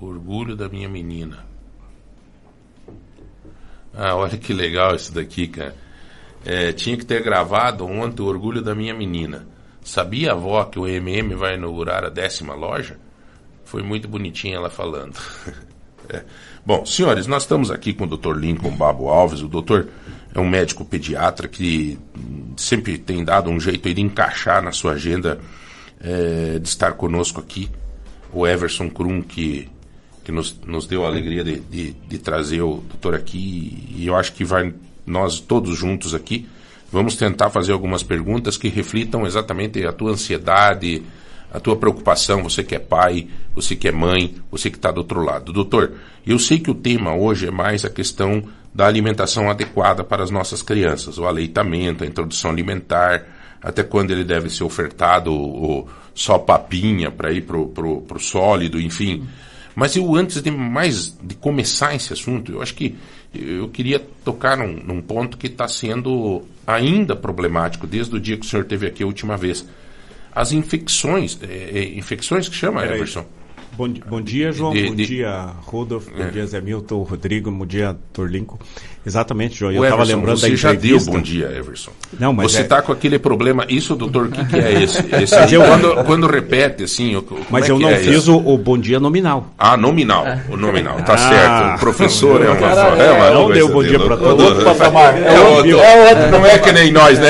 Orgulho 0.00 0.54
da 0.54 0.68
minha 0.68 0.88
menina. 0.88 1.44
Ah, 3.92 4.14
olha 4.14 4.38
que 4.38 4.52
legal 4.52 4.94
isso 4.94 5.12
daqui, 5.12 5.48
cara. 5.48 5.74
É, 6.44 6.72
tinha 6.72 6.96
que 6.96 7.04
ter 7.04 7.22
gravado 7.22 7.84
ontem 7.84 8.22
o 8.22 8.26
orgulho 8.26 8.62
da 8.62 8.74
minha 8.74 8.94
menina. 8.94 9.46
Sabia, 9.82 10.32
avó, 10.32 10.64
que 10.64 10.78
o 10.78 10.86
MM 10.86 11.34
vai 11.34 11.56
inaugurar 11.56 12.04
a 12.04 12.08
décima 12.08 12.54
loja? 12.54 12.98
Foi 13.64 13.82
muito 13.82 14.08
bonitinha 14.08 14.56
ela 14.56 14.70
falando. 14.70 15.18
É. 16.12 16.24
Bom, 16.66 16.84
senhores, 16.84 17.28
nós 17.28 17.44
estamos 17.44 17.70
aqui 17.70 17.92
com 17.92 18.02
o 18.02 18.16
Dr. 18.16 18.36
Lincoln 18.36 18.74
Babo 18.74 19.08
Alves. 19.08 19.42
O 19.42 19.48
doutor 19.48 19.86
é 20.34 20.40
um 20.40 20.48
médico 20.48 20.84
pediatra 20.84 21.46
que 21.46 21.96
sempre 22.56 22.98
tem 22.98 23.24
dado 23.24 23.48
um 23.48 23.60
jeito 23.60 23.94
de 23.94 24.00
encaixar 24.00 24.60
na 24.60 24.72
sua 24.72 24.94
agenda 24.94 25.38
é, 26.02 26.58
de 26.58 26.68
estar 26.68 26.92
conosco 26.92 27.40
aqui. 27.40 27.68
O 28.32 28.46
Everson 28.46 28.88
Krum, 28.88 29.22
que, 29.22 29.68
que 30.24 30.32
nos, 30.32 30.58
nos 30.64 30.86
deu 30.86 31.04
a 31.04 31.08
alegria 31.08 31.44
de, 31.44 31.60
de, 31.60 31.92
de 31.92 32.18
trazer 32.18 32.62
o 32.62 32.82
doutor 32.88 33.14
aqui. 33.14 33.88
E 33.96 34.06
eu 34.06 34.16
acho 34.16 34.32
que 34.32 34.44
vai, 34.44 34.72
nós 35.06 35.40
todos 35.40 35.76
juntos 35.76 36.14
aqui, 36.14 36.48
vamos 36.90 37.16
tentar 37.16 37.50
fazer 37.50 37.72
algumas 37.72 38.02
perguntas 38.02 38.56
que 38.56 38.68
reflitam 38.68 39.26
exatamente 39.26 39.84
a 39.84 39.92
tua 39.92 40.12
ansiedade, 40.12 41.02
a 41.52 41.58
tua 41.58 41.76
preocupação, 41.76 42.44
você 42.44 42.62
que 42.62 42.74
é 42.74 42.78
pai, 42.78 43.26
você 43.54 43.74
que 43.74 43.88
é 43.88 43.92
mãe, 43.92 44.36
você 44.50 44.70
que 44.70 44.76
está 44.76 44.90
do 44.90 44.98
outro 44.98 45.20
lado. 45.22 45.52
Doutor, 45.52 45.94
eu 46.24 46.38
sei 46.38 46.60
que 46.60 46.70
o 46.70 46.74
tema 46.74 47.14
hoje 47.14 47.48
é 47.48 47.50
mais 47.50 47.84
a 47.84 47.90
questão 47.90 48.42
da 48.72 48.86
alimentação 48.86 49.50
adequada 49.50 50.04
para 50.04 50.22
as 50.22 50.30
nossas 50.30 50.62
crianças, 50.62 51.18
o 51.18 51.26
aleitamento, 51.26 52.04
a 52.04 52.06
introdução 52.06 52.52
alimentar, 52.52 53.26
até 53.62 53.82
quando 53.82 54.10
ele 54.10 54.24
deve 54.24 54.48
ser 54.50 54.64
ofertado, 54.64 55.32
ou 55.32 55.88
só 56.14 56.38
papinha 56.38 57.10
para 57.10 57.32
ir 57.32 57.42
pro, 57.42 57.68
pro, 57.68 58.00
pro 58.02 58.18
sólido, 58.20 58.80
enfim. 58.80 59.24
Mas 59.74 59.96
eu, 59.96 60.14
antes 60.14 60.42
de 60.42 60.50
mais 60.50 61.16
de 61.22 61.34
começar 61.34 61.94
esse 61.94 62.12
assunto, 62.12 62.52
eu 62.52 62.60
acho 62.62 62.74
que 62.74 62.96
eu 63.34 63.68
queria 63.68 64.00
tocar 64.24 64.56
num, 64.56 64.72
num 64.82 65.00
ponto 65.00 65.38
que 65.38 65.46
está 65.46 65.68
sendo 65.68 66.42
ainda 66.66 67.14
problemático 67.14 67.86
desde 67.86 68.14
o 68.16 68.20
dia 68.20 68.36
que 68.36 68.44
o 68.44 68.48
senhor 68.48 68.62
esteve 68.62 68.86
aqui 68.86 69.02
a 69.02 69.06
última 69.06 69.36
vez 69.36 69.64
as 70.34 70.52
infecções, 70.52 71.38
é, 71.42 71.78
é, 71.78 71.98
infecções 71.98 72.48
que 72.48 72.54
chama, 72.54 72.80
Peraí. 72.82 72.96
Everson? 72.98 73.24
Bom, 73.76 73.88
bom 74.08 74.20
dia, 74.20 74.50
João. 74.52 74.72
De- 74.72 74.88
bom 74.88 74.94
de- 74.94 75.06
dia, 75.06 75.46
Rodolfo. 75.62 76.10
Bom 76.10 76.22
É. 76.24 76.30
dia, 76.30 76.46
Zé 76.46 76.60
Milton, 76.60 77.02
Rodrigo. 77.02 77.50
Bom 77.50 77.64
dia, 77.66 77.96
Torlinco. 78.12 78.58
Exatamente, 79.06 79.56
João. 79.58 79.72
Eu 79.72 79.82
estava 79.84 80.04
lembrando 80.04 80.38
você 80.38 80.50
da 80.50 80.56
já 80.56 80.68
deu 80.72 80.76
entrevista. 80.78 81.10
bom 81.10 81.20
dia, 81.20 81.50
Everson. 81.56 81.90
Não, 82.18 82.32
mas 82.34 82.52
você 82.52 82.58
é- 82.58 82.62
está 82.62 82.82
com 82.82 82.92
aquele 82.92 83.18
problema. 83.18 83.64
Isso, 83.68 83.96
doutor, 83.96 84.26
o 84.26 84.30
que, 84.30 84.44
que 84.44 84.56
é 84.56 84.72
esse? 84.82 84.98
esse 85.22 85.34
aí, 85.34 85.54
eu- 85.54 85.62
quando, 85.62 86.04
quando 86.04 86.26
repete, 86.26 86.84
assim. 86.84 87.20
Mas 87.48 87.66
é 87.68 87.72
eu 87.72 87.76
que 87.78 87.82
não 87.82 87.90
é 87.90 87.96
fiz 87.96 88.28
o, 88.28 88.36
o 88.36 88.58
bom 88.58 88.76
dia 88.76 89.00
nominal. 89.00 89.52
Ah, 89.58 89.76
nominal. 89.76 90.24
O 90.50 90.56
nominal, 90.56 90.96
tá 91.02 91.14
Ah. 91.14 91.16
certo. 91.18 91.76
O 91.76 91.80
professor 91.80 92.44
é 92.44 92.48
uma. 92.50 92.56
Cara, 92.56 93.02
é 93.02 93.10
uma 93.12 93.30
não 93.30 93.50
deu 93.50 93.68
bom 93.70 93.82
dia 93.82 93.98
pra 93.98 94.14
O- 94.14 94.18
todo 94.18 94.40
o- 94.40 94.44
Outro 94.46 94.64
patamar. 94.64 95.16
É 95.22 95.40
outro, 95.40 95.78
é 95.80 96.08
outro, 96.10 96.30
não 96.30 96.46
é 96.46 96.58
que 96.58 96.72
nem 96.72 96.92
nós, 96.92 97.18
né? 97.18 97.28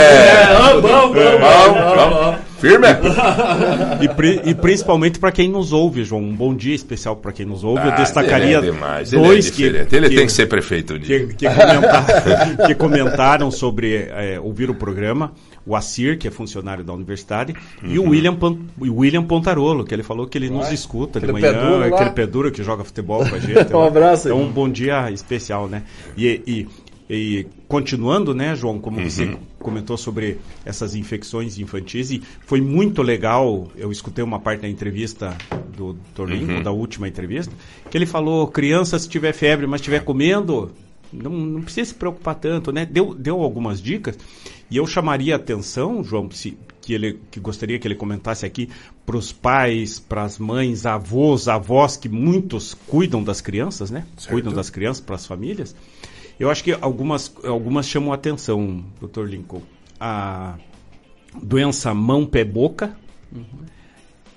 Vamos, 0.59 0.83
vamos, 0.83 1.17
Vamos, 1.17 1.97
vamos. 1.97 2.37
Firme? 2.61 2.89
E, 4.03 4.09
pri- 4.09 4.41
e 4.45 4.55
principalmente 4.55 5.19
para 5.19 5.33
quem 5.33 5.49
nos 5.49 5.73
ouve, 5.73 6.05
João. 6.05 6.21
Um 6.21 6.35
bom 6.35 6.55
dia 6.55 6.75
especial 6.75 7.17
para 7.17 7.33
quem 7.33 7.47
nos 7.47 7.65
ouve. 7.65 7.81
eu 7.87 7.93
Ah, 7.93 7.97
destacaria 7.97 8.59
ele 8.59 8.69
é 8.69 8.71
demais, 8.73 9.13
ele 9.15 9.23
dois 9.23 9.49
é 9.49 9.51
que. 9.51 9.63
Ele 9.65 10.09
que- 10.11 10.15
tem 10.17 10.27
que 10.27 10.33
ser 10.33 10.47
prefeito 10.47 10.93
um 10.95 11.01
que, 11.01 11.21
que 11.39 11.47
comenta- 11.61 12.67
que 12.67 12.75
comentaram 12.75 13.51
sobre 13.51 13.95
é, 14.11 14.39
ouvir 14.41 14.71
o 14.71 14.75
programa, 14.75 15.33
o 15.67 15.77
Assir, 15.77 16.19
que 16.19 16.27
é 16.27 16.31
funcionário 16.31 16.83
da 16.85 16.93
universidade, 16.93 17.55
e 17.83 17.99
Uhum. 17.99 18.07
o 18.07 18.11
William, 18.11 18.35
Pan- 18.35 18.59
o 18.79 18.95
William 19.01 19.23
Pontarolo, 19.25 19.85
que 19.85 19.95
ele 19.95 20.03
falou 20.03 20.27
que 20.27 20.39
ele 20.39 20.49
nos 20.51 20.71
escuta 20.73 21.21
de 21.21 21.31
manhã, 21.33 21.53
lá. 21.53 21.87
aquele 21.87 22.27
duro 22.27 22.51
que 22.51 22.63
joga 22.63 22.83
futebol 22.85 23.21
com 23.29 23.35
a 23.35 23.39
gente. 23.39 23.73
Um 23.75 23.83
abraço. 23.83 24.29
Então, 24.29 24.41
um 24.41 24.51
bom 24.51 24.69
dia 24.69 25.11
especial, 25.11 25.69
né? 25.69 25.83
E, 26.17 26.43
e- 26.47 26.67
e 27.13 27.47
continuando, 27.67 28.33
né, 28.33 28.55
João, 28.55 28.79
como 28.79 28.99
Uhum. 29.01 29.11
você 29.11 29.37
comentou 29.59 29.97
sobre 29.97 30.39
essas 30.65 30.95
infecções 30.95 31.59
infantis, 31.59 32.11
e 32.13 32.23
foi 32.47 32.61
muito 32.61 33.03
legal, 33.03 33.67
eu 33.77 33.91
escutei 33.91 34.23
uma 34.23 34.39
parte 34.39 34.61
da 34.63 34.69
entrevista 34.69 35.37
do 35.77 35.95
Dr. 36.15 36.29
Lincoln, 36.31 36.55
Uhum. 36.59 36.63
da 36.63 36.71
última 36.71 37.09
entrevista, 37.09 37.53
que 37.91 37.99
ele 37.99 38.07
falou, 38.07 38.47
criança, 38.47 38.97
se 38.99 39.09
tiver 39.09 39.33
febre, 39.33 39.67
mas 39.67 39.81
estiver 39.81 40.05
comendo, 40.05 40.71
não, 41.13 41.31
não 41.31 41.63
precisa 41.63 41.91
se 41.91 41.95
preocupar 41.95 42.35
tanto, 42.35 42.73
né? 42.73 42.87
Deu, 42.87 43.15
deu 43.15 43.41
algumas 43.41 43.81
dicas, 43.81 44.19
e 44.71 44.77
eu 44.77 44.87
chamaria 44.87 45.35
a 45.35 45.37
atenção, 45.37 46.03
João, 46.05 46.31
se, 46.31 46.57
que 46.81 46.95
ele 46.95 47.21
que 47.31 47.41
gostaria 47.41 47.79
que 47.79 47.87
ele 47.87 47.95
comentasse 47.95 48.47
aqui 48.47 48.69
para 49.05 49.17
os 49.17 49.33
pais, 49.33 49.99
para 49.99 50.23
as 50.23 50.39
mães, 50.39 50.87
avós, 50.87 51.49
avós 51.49 51.97
que 51.97 52.09
muitos 52.09 52.75
cuidam 52.75 53.23
das 53.23 53.41
crianças, 53.41 53.91
né? 53.91 54.07
Cuidam 54.29 54.53
das 54.53 54.71
crianças 54.71 55.01
para 55.01 55.17
as 55.17 55.27
famílias. 55.27 55.75
Eu 56.39 56.51
acho 56.51 56.65
que 56.65 56.73
algumas 56.73 57.33
algumas 57.45 57.87
chamam 57.87 58.13
a 58.13 58.15
atenção, 58.15 58.85
Dr. 59.01 59.25
Lincoln. 59.25 59.63
A 59.99 60.57
doença 61.43 61.93
mão 61.93 62.25
pé 62.25 62.45
boca 62.45 62.97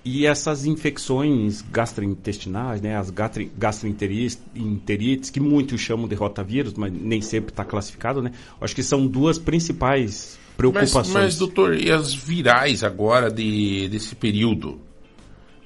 e 0.05 0.25
essas 0.25 0.65
infecções 0.65 1.63
gastrointestinais, 1.71 2.81
né, 2.81 2.97
as 2.97 3.09
gastro- 3.09 3.49
gastroenterites, 3.57 5.29
que 5.29 5.39
muitos 5.39 5.79
chamam 5.79 6.07
de 6.07 6.15
rotavírus, 6.15 6.73
mas 6.73 6.91
nem 6.91 7.21
sempre 7.21 7.51
está 7.51 7.63
classificado, 7.63 8.21
né? 8.21 8.31
Acho 8.59 8.75
que 8.75 8.83
são 8.83 9.07
duas 9.07 9.37
principais 9.39 10.37
Mas, 10.37 10.57
preocupações. 10.57 11.13
mas, 11.13 11.37
doutor, 11.37 11.75
e 11.75 11.89
as 11.89 12.13
virais 12.13 12.83
agora 12.83 13.31
de, 13.31 13.87
desse 13.87 14.13
período? 14.15 14.79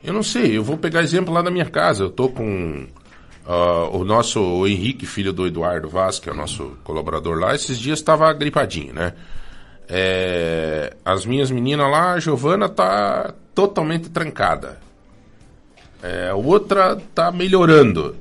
Eu 0.04 0.14
não 0.14 0.24
sei, 0.24 0.56
eu 0.58 0.64
vou 0.64 0.78
pegar 0.78 1.02
exemplo 1.02 1.34
lá 1.34 1.42
da 1.42 1.50
minha 1.50 1.66
casa. 1.66 2.04
Eu 2.04 2.12
tô 2.12 2.30
com 2.30 2.86
ah, 3.46 3.90
o 3.92 4.04
nosso 4.04 4.40
o 4.40 4.68
Henrique, 4.68 5.06
filho 5.06 5.34
do 5.34 5.48
Eduardo 5.48 5.90
Vaz, 5.90 6.20
que 6.20 6.30
é 6.30 6.32
o 6.32 6.36
nosso 6.36 6.78
colaborador 6.84 7.40
lá. 7.40 7.56
Esses 7.56 7.80
dias 7.80 8.00
estava 8.00 8.32
gripadinho, 8.34 8.94
né? 8.94 9.14
É, 9.90 10.94
as 11.06 11.26
minhas 11.26 11.50
meninas 11.50 11.90
lá, 11.90 12.14
a 12.14 12.20
Giovana 12.20 12.68
tá 12.68 13.34
totalmente 13.56 14.10
trancada. 14.10 14.80
É, 16.04 16.30
a 16.30 16.36
outra 16.36 16.98
tá 17.16 17.32
melhorando. 17.32 18.16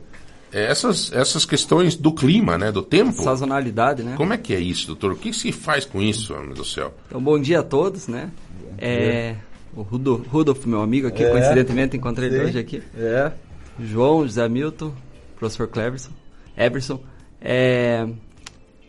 É, 0.53 0.65
essas, 0.71 1.13
essas 1.13 1.45
questões 1.45 1.97
do 1.97 2.13
clima, 2.13 2.57
né? 2.57 2.71
Do 2.73 2.83
tempo. 2.83 3.23
Sazonalidade, 3.23 4.03
né? 4.03 4.15
Como 4.17 4.33
é 4.33 4.39
que 4.39 4.55
é 4.55 4.61
isso, 4.61 4.87
doutor? 4.87 5.13
O 5.13 5.17
que 5.17 5.33
se 5.33 5.53
faz 5.53 5.85
com 5.85 6.01
isso, 6.01 6.33
meu 6.35 6.45
Deus 6.47 6.59
do 6.59 6.65
céu? 6.65 6.95
Então, 7.09 7.21
bom 7.21 7.39
dia 7.39 7.61
a 7.61 7.63
todos, 7.63 8.07
né? 8.09 8.31
É, 8.79 9.35
o 9.75 9.83
Rudo- 9.83 10.25
Rudolf, 10.31 10.65
meu 10.67 10.81
amigo 10.81 11.09
aqui, 11.09 11.23
É. 11.25 11.31
coincidentemente 11.31 11.97
encontrei 11.97 12.29
ele 12.29 12.39
Sim. 12.39 12.45
hoje 12.47 12.59
aqui. 12.59 12.83
É. 12.97 13.33
João, 13.81 14.23
José 14.23 14.49
Milton, 14.49 14.93
professor 15.39 15.67
Cleverson, 15.69 16.11
Eberson. 16.57 17.01
É, 17.41 18.07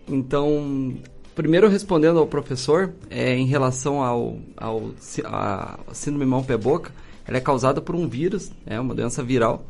então, 0.07 0.95
primeiro 1.37 1.69
respondendo 1.69 2.17
ao 2.17 2.25
professor, 2.25 2.91
é, 3.11 3.35
em 3.35 3.45
relação 3.45 4.01
ao, 4.03 4.39
ao 4.57 4.91
a 5.23 5.77
síndrome 5.93 6.25
mão-pé-boca, 6.25 6.91
ela 7.27 7.37
é 7.37 7.39
causada 7.39 7.79
por 7.79 7.93
um 7.93 8.07
vírus, 8.07 8.51
é 8.65 8.79
uma 8.79 8.95
doença 8.95 9.21
viral, 9.21 9.63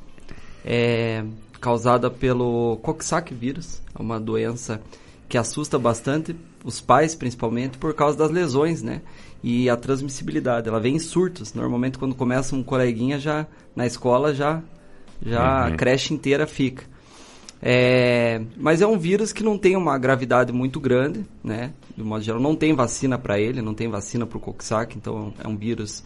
é, 0.63 1.25
causada 1.60 2.10
pelo 2.10 2.77
Coxsackie 2.77 3.36
vírus, 3.36 3.82
é 3.93 4.01
uma 4.01 4.17
doença 4.17 4.82
que 5.27 5.38
assusta 5.38 5.77
bastante 5.77 6.34
os 6.63 6.80
pais, 6.80 7.15
principalmente, 7.15 7.77
por 7.77 7.93
causa 7.93 8.17
das 8.17 8.32
lesões, 8.32 8.82
né? 8.82 9.01
E 9.43 9.69
a 9.69 9.75
transmissibilidade, 9.75 10.69
ela 10.69 10.80
vem 10.80 10.95
em 10.95 10.99
surtos. 10.99 11.53
Normalmente, 11.53 11.97
quando 11.97 12.15
começa 12.15 12.56
um 12.56 12.63
coleguinha, 12.63 13.19
já 13.19 13.45
na 13.75 13.86
escola, 13.86 14.34
já, 14.34 14.63
já 15.21 15.65
a 15.65 15.71
creche 15.71 16.13
inteira 16.13 16.47
fica. 16.47 16.86
É, 17.62 18.41
mas 18.56 18.82
é 18.82 18.88
um 18.88 18.98
vírus 18.98 19.34
que 19.34 19.43
não 19.43 19.58
tem 19.58 19.76
uma 19.76 19.98
gravidade 19.98 20.52
muito 20.54 20.80
grande, 20.80 21.26
né? 21.43 21.72
De 21.96 22.04
modo 22.04 22.24
geral, 22.24 22.39
não 22.39 22.56
tem 22.56 22.74
vacina 22.76 23.17
para 23.17 23.39
ele, 23.39 23.62
não 23.62 23.74
tem 23.74 23.88
vacina 23.89 24.26
para 24.26 24.38
o 24.38 24.41
Coxsackie, 24.41 24.98
então 24.98 25.34
é 25.43 25.48
um 25.48 25.58
vírus 25.58 26.04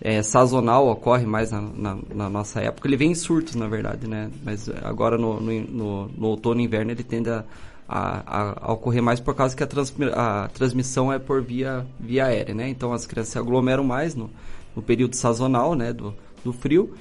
é, 0.00 0.22
sazonal, 0.22 0.88
ocorre 0.88 1.24
mais 1.24 1.50
na, 1.52 1.60
na- 1.60 1.98
na 2.14 2.28
nossa 2.28 2.60
época. 2.60 2.88
Ele 2.88 2.96
vem 2.96 3.12
em 3.12 3.14
surtos, 3.14 3.54
na 3.54 3.68
verdade, 3.68 4.08
né? 4.08 4.30
Mas 4.44 4.68
agora 4.82 5.16
no, 5.16 5.40
no, 5.40 5.52
no- 5.60 6.08
no 6.08 6.26
outono 6.28 6.60
e 6.60 6.64
inverno 6.64 6.90
ele 6.90 7.04
tende 7.04 7.30
a, 7.30 7.44
a- 7.88 8.56
a 8.66 8.72
ocorrer 8.72 9.02
mais 9.02 9.20
por 9.20 9.34
causa 9.34 9.56
que 9.56 9.62
a, 9.62 9.66
transmi- 9.66 10.10
a 10.12 10.50
transmissão 10.52 11.12
é 11.12 11.18
por 11.18 11.40
via, 11.42 11.86
via 12.00 12.26
aérea, 12.26 12.54
né? 12.54 12.68
Então 12.68 12.92
as 12.92 13.06
crianças 13.06 13.32
se 13.32 13.38
aglomeram 13.38 13.84
mais 13.84 14.14
no, 14.16 14.28
no 14.74 14.82
período 14.82 15.14
sazonal, 15.14 15.74
né? 15.76 15.92
Do, 15.92 16.12
do 16.44 16.52
frio. 16.52 16.92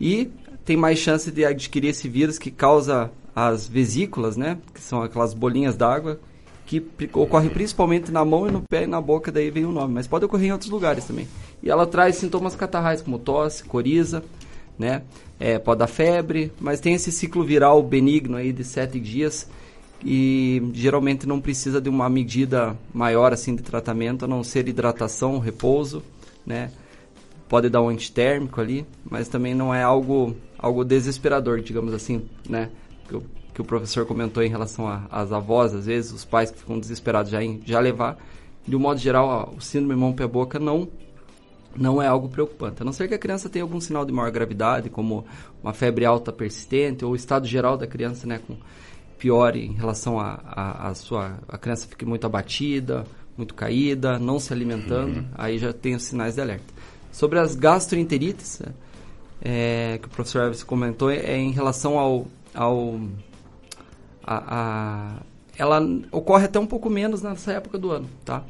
E 0.00 0.30
tem 0.64 0.76
mais 0.76 0.98
chance 1.00 1.30
de 1.32 1.44
adquirir 1.44 1.88
esse 1.88 2.08
vírus 2.08 2.38
que 2.38 2.50
causa 2.50 3.10
as 3.34 3.66
vesículas, 3.66 4.36
né? 4.36 4.58
Que 4.74 4.80
são 4.80 5.02
aquelas 5.02 5.34
bolinhas 5.34 5.76
d'água 5.76 6.20
que 6.70 6.80
ocorre 7.14 7.50
principalmente 7.50 8.12
na 8.12 8.24
mão 8.24 8.46
e 8.46 8.50
no 8.52 8.62
pé 8.62 8.84
e 8.84 8.86
na 8.86 9.00
boca, 9.00 9.32
daí 9.32 9.50
vem 9.50 9.64
o 9.64 9.72
nome, 9.72 9.92
mas 9.92 10.06
pode 10.06 10.24
ocorrer 10.24 10.50
em 10.50 10.52
outros 10.52 10.70
lugares 10.70 11.04
também. 11.04 11.26
E 11.60 11.68
ela 11.68 11.84
traz 11.84 12.14
sintomas 12.14 12.54
catarrais 12.54 13.02
como 13.02 13.18
tosse, 13.18 13.64
coriza, 13.64 14.22
né? 14.78 15.02
É, 15.38 15.58
pode 15.58 15.80
dar 15.80 15.88
febre, 15.88 16.52
mas 16.60 16.78
tem 16.78 16.94
esse 16.94 17.10
ciclo 17.10 17.42
viral 17.42 17.82
benigno 17.82 18.36
aí 18.36 18.52
de 18.52 18.62
sete 18.62 19.00
dias 19.00 19.48
e 20.04 20.62
geralmente 20.72 21.26
não 21.26 21.40
precisa 21.40 21.80
de 21.80 21.88
uma 21.88 22.08
medida 22.08 22.76
maior 22.94 23.32
assim 23.32 23.56
de 23.56 23.62
tratamento, 23.64 24.24
a 24.24 24.28
não 24.28 24.44
ser 24.44 24.68
hidratação, 24.68 25.40
repouso, 25.40 26.04
né? 26.46 26.70
Pode 27.48 27.68
dar 27.68 27.82
um 27.82 27.88
antitérmico 27.88 28.60
ali, 28.60 28.86
mas 29.04 29.26
também 29.26 29.56
não 29.56 29.74
é 29.74 29.82
algo 29.82 30.36
algo 30.56 30.84
desesperador, 30.84 31.60
digamos 31.60 31.92
assim, 31.92 32.22
né? 32.48 32.70
Eu 33.14 33.22
que 33.52 33.60
o 33.60 33.64
professor 33.64 34.06
comentou 34.06 34.42
em 34.42 34.48
relação 34.48 34.86
às 35.10 35.32
avós, 35.32 35.74
às 35.74 35.86
vezes, 35.86 36.12
os 36.12 36.24
pais 36.24 36.50
que 36.50 36.58
ficam 36.58 36.78
desesperados 36.78 37.30
já 37.30 37.42
em 37.42 37.60
já 37.64 37.78
levar. 37.78 38.16
De 38.66 38.76
um 38.76 38.78
modo 38.78 38.98
geral, 38.98 39.52
o 39.56 39.60
síndrome 39.60 40.00
mão-pé-boca 40.00 40.58
não 40.58 40.88
não 41.76 42.02
é 42.02 42.06
algo 42.06 42.28
preocupante. 42.28 42.82
A 42.82 42.84
não 42.84 42.92
ser 42.92 43.06
que 43.06 43.14
a 43.14 43.18
criança 43.18 43.48
tenha 43.48 43.62
algum 43.62 43.80
sinal 43.80 44.04
de 44.04 44.12
maior 44.12 44.30
gravidade, 44.30 44.90
como 44.90 45.24
uma 45.62 45.72
febre 45.72 46.04
alta 46.04 46.32
persistente, 46.32 47.04
ou 47.04 47.12
o 47.12 47.16
estado 47.16 47.46
geral 47.46 47.76
da 47.76 47.86
criança, 47.86 48.26
né, 48.26 48.40
com 48.44 48.56
pior 49.18 49.54
em 49.54 49.72
relação 49.74 50.18
a, 50.18 50.40
a, 50.44 50.88
a 50.88 50.94
sua... 50.94 51.38
A 51.48 51.56
criança 51.56 51.86
fique 51.86 52.04
muito 52.04 52.26
abatida, 52.26 53.04
muito 53.36 53.54
caída, 53.54 54.18
não 54.18 54.40
se 54.40 54.52
alimentando, 54.52 55.24
aí 55.34 55.58
já 55.58 55.72
tem 55.72 55.94
os 55.94 56.02
sinais 56.02 56.34
de 56.34 56.40
alerta. 56.40 56.74
Sobre 57.12 57.38
as 57.38 57.54
gastroenterites, 57.54 58.60
é, 59.40 59.98
que 59.98 60.08
o 60.08 60.10
professor 60.10 60.46
Everson 60.46 60.66
comentou, 60.66 61.10
é 61.10 61.36
em 61.36 61.52
relação 61.52 61.98
ao... 61.98 62.26
ao 62.54 63.00
a, 64.22 65.16
a- 65.16 65.22
ela 65.56 65.80
ocorre 66.10 66.46
até 66.46 66.58
um 66.58 66.66
pouco 66.66 66.88
menos 66.88 67.20
nessa 67.22 67.52
época 67.52 67.78
do 67.78 67.90
ano, 67.90 68.08
tá? 68.24 68.42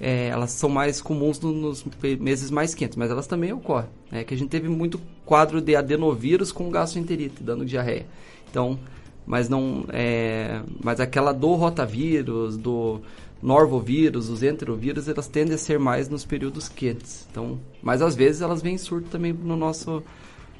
É, 0.00 0.28
elas 0.28 0.50
são 0.52 0.68
mais 0.68 1.00
comuns 1.00 1.40
no- 1.40 1.52
nos 1.52 1.84
meses 2.20 2.50
mais 2.50 2.74
quentes, 2.74 2.96
mas 2.96 3.10
elas 3.10 3.26
também 3.26 3.52
ocorrem. 3.52 3.88
É 4.10 4.24
que 4.24 4.34
a 4.34 4.36
gente 4.36 4.48
teve 4.48 4.68
muito 4.68 5.00
quadro 5.24 5.60
de 5.60 5.74
adenovírus 5.76 6.50
com 6.52 6.70
gastroenterite, 6.70 7.42
dando 7.42 7.64
diarreia. 7.64 8.06
Então, 8.50 8.78
mas 9.26 9.48
não, 9.48 9.84
é, 9.90 10.60
mas 10.82 11.00
aquela 11.00 11.32
do 11.32 11.54
rotavírus, 11.54 12.56
do 12.56 13.00
norvovírus, 13.42 14.28
os 14.28 14.42
enterovírus, 14.42 15.08
elas 15.08 15.26
tendem 15.28 15.54
a 15.54 15.58
ser 15.58 15.78
mais 15.78 16.08
nos 16.08 16.24
períodos 16.24 16.68
quentes. 16.68 17.26
Então, 17.30 17.58
mas 17.82 18.02
às 18.02 18.14
vezes 18.14 18.40
elas 18.40 18.62
vêm 18.62 18.78
surto 18.78 19.08
também 19.08 19.32
no 19.32 19.56
nosso 19.56 20.02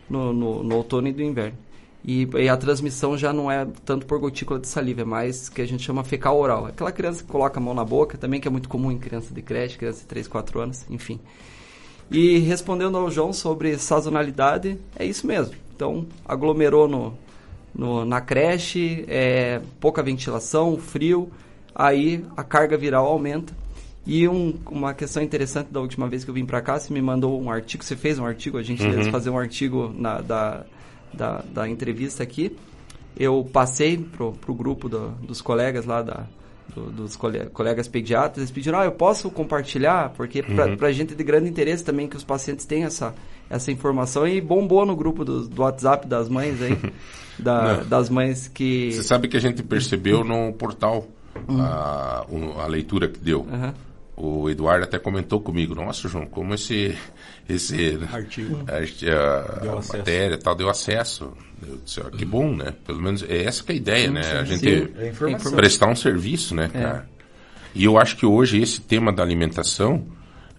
no, 0.09 0.33
no, 0.33 0.63
no 0.63 0.77
outono 0.77 1.09
e 1.09 1.13
do 1.13 1.23
inverno. 1.23 1.57
E, 2.05 2.29
e 2.35 2.49
a 2.49 2.57
transmissão 2.57 3.17
já 3.17 3.33
não 3.33 3.49
é 3.51 3.67
tanto 3.85 4.07
por 4.07 4.19
gotícula 4.19 4.59
de 4.59 4.67
saliva, 4.67 5.03
é 5.03 5.05
mais 5.05 5.49
que 5.49 5.63
a 5.63 5.67
gente 5.67 5.85
chama 5.85 6.03
fecal 6.03 6.37
oral. 6.39 6.67
Aquela 6.67 6.91
criança 6.91 7.23
que 7.23 7.31
coloca 7.31 7.61
a 7.61 7.63
mão 7.63 7.75
na 7.75 7.85
boca, 7.85 8.19
também 8.19 8.41
que 8.41 8.49
é 8.49 8.51
muito 8.51 8.69
comum 8.69 8.91
em 8.91 8.99
criança 8.99 9.33
de 9.33 9.41
creche, 9.41 9.79
criança 9.79 10.01
de 10.01 10.07
3, 10.07 10.27
4 10.27 10.59
anos, 10.61 10.85
enfim. 10.91 11.21
E 12.11 12.39
respondendo 12.39 12.97
ao 12.99 13.11
João 13.11 13.33
sobre 13.33 13.79
sazonalidade, 13.79 14.79
é 14.97 15.05
isso 15.07 15.27
mesmo. 15.27 15.55
Então, 15.75 16.05
aglomerou 16.27 16.89
no, 16.89 17.15
no- 17.75 18.05
na 18.05 18.21
creche, 18.21 19.05
é, 19.09 19.61
pouca 19.81 20.03
ventilação, 20.03 20.77
frio, 20.79 21.31
aí 21.75 22.25
a 22.37 22.43
carga 22.43 22.77
viral 22.77 23.07
aumenta. 23.07 23.53
E 24.05 24.27
um- 24.29 24.59
uma 24.69 24.93
questão 24.93 25.23
interessante 25.23 25.69
da 25.71 25.81
última 25.81 26.09
vez 26.09 26.25
que 26.25 26.31
eu 26.31 26.35
vim 26.35 26.45
para 26.45 26.61
cá, 26.61 26.79
você 26.79 26.93
me 26.93 27.01
mandou 27.01 27.41
um 27.41 27.49
artigo, 27.51 27.85
você 27.85 27.95
fez 27.95 28.19
um 28.19 28.27
artigo, 28.27 28.59
a 28.59 28.63
gente 28.63 28.85
Uhum. 28.85 29.05
fazer 29.13 29.31
um 29.31 29.39
artigo 29.39 29.95
na- 29.97 30.21
da, 30.21 30.67
da, 31.13 31.43
da 31.53 31.69
entrevista 31.69 32.23
aqui. 32.23 32.57
Eu 33.17 33.47
passei 33.53 33.99
pro, 33.99 34.33
pro 34.33 34.55
grupo 34.55 34.89
do- 34.89 35.11
dos 35.11 35.43
colegas 35.43 35.85
lá 35.85 36.01
da, 36.03 36.25
do- 36.75 36.91
dos 36.91 37.15
cole- 37.17 37.47
colegas 37.53 37.87
pediatras, 37.87 38.39
eles 38.39 38.51
pediram, 38.51 38.79
ah, 38.79 38.85
eu 38.87 38.93
posso 38.93 39.31
compartilhar, 39.31 40.11
porque 40.17 40.43
para 40.43 40.67
Uhum. 40.71 40.77
pra 40.77 40.91
gente 40.93 41.13
é 41.13 41.17
de 41.17 41.23
grande 41.25 41.49
interesse 41.49 41.85
também 41.85 42.09
que 42.09 42.17
os 42.17 42.25
pacientes 42.25 42.65
tenham 42.65 42.87
essa, 42.87 43.15
essa 43.51 43.71
informação 43.71 44.27
e 44.27 44.41
bombou 44.41 44.87
no 44.87 44.97
grupo 44.97 45.25
do, 45.25 45.47
do 45.47 45.61
WhatsApp 45.63 46.07
das 46.07 46.29
mães 46.29 46.61
aí, 46.63 46.79
da- 47.39 47.83
das 47.83 48.09
mães 48.09 48.49
que... 48.49 48.93
Você 48.93 49.03
sabe 49.03 49.29
que 49.29 49.37
a 49.37 49.41
gente 49.41 49.63
percebeu 49.63 50.25
no 50.25 50.53
portal 50.55 51.07
a, 51.49 52.25
um- 52.31 52.59
a 52.59 52.67
leitura 52.67 53.09
que 53.09 53.19
deu. 53.19 53.47
Aham. 53.53 53.75
O 54.25 54.49
Eduardo 54.49 54.85
até 54.85 55.01
comentou 55.01 55.41
comigo, 55.41 55.75
nossa, 55.75 56.09
João, 56.09 56.27
como 56.27 56.55
esse, 56.55 56.97
esse 57.49 57.99
Artigo. 58.13 58.65
a, 58.69 58.77
a- 59.17 59.73
a 59.73 59.97
matéria 59.99 60.39
tal 60.39 60.55
deu 60.55 60.69
acesso. 60.71 61.33
Eu 61.67 61.79
disse, 61.85 62.01
ó, 62.01 62.05
que 62.09 62.25
bom, 62.25 62.55
né? 62.55 62.73
Pelo 62.87 63.01
menos 63.03 63.25
é 63.25 63.43
essa 63.45 63.65
que 63.65 63.73
é 63.73 63.75
a 63.75 63.79
ideia, 63.79 64.11
né? 64.13 64.21
A 64.39 64.45
gente 64.45 64.61
Sim, 64.61 64.89
é 64.97 65.51
prestar 65.57 65.89
um 65.89 65.97
serviço, 65.97 66.55
né, 66.55 66.69
cara? 66.73 67.09
E 67.75 67.83
eu 67.83 67.99
acho 67.99 68.17
que 68.17 68.25
hoje 68.25 68.61
esse 68.63 68.81
tema 68.81 69.13
da 69.13 69.25
alimentação 69.25 70.07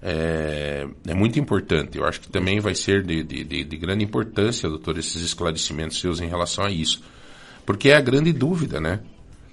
é, 0.02 0.86
é 1.08 1.14
muito 1.14 1.40
importante. 1.40 1.98
Eu 1.98 2.06
acho 2.06 2.20
que 2.20 2.28
também 2.30 2.60
vai 2.60 2.76
ser 2.76 3.02
de, 3.04 3.24
de, 3.24 3.44
de- 3.46 3.64
de 3.64 3.78
grande 3.78 4.04
importância, 4.04 4.68
doutor, 4.68 4.98
esses 4.98 5.22
esclarecimentos 5.24 6.02
seus 6.02 6.20
em 6.20 6.28
relação 6.28 6.66
a 6.66 6.70
isso. 6.72 7.02
Porque 7.66 7.90
é 7.90 7.96
a 7.96 8.02
grande 8.02 8.34
dúvida, 8.34 8.82
né? 8.82 9.00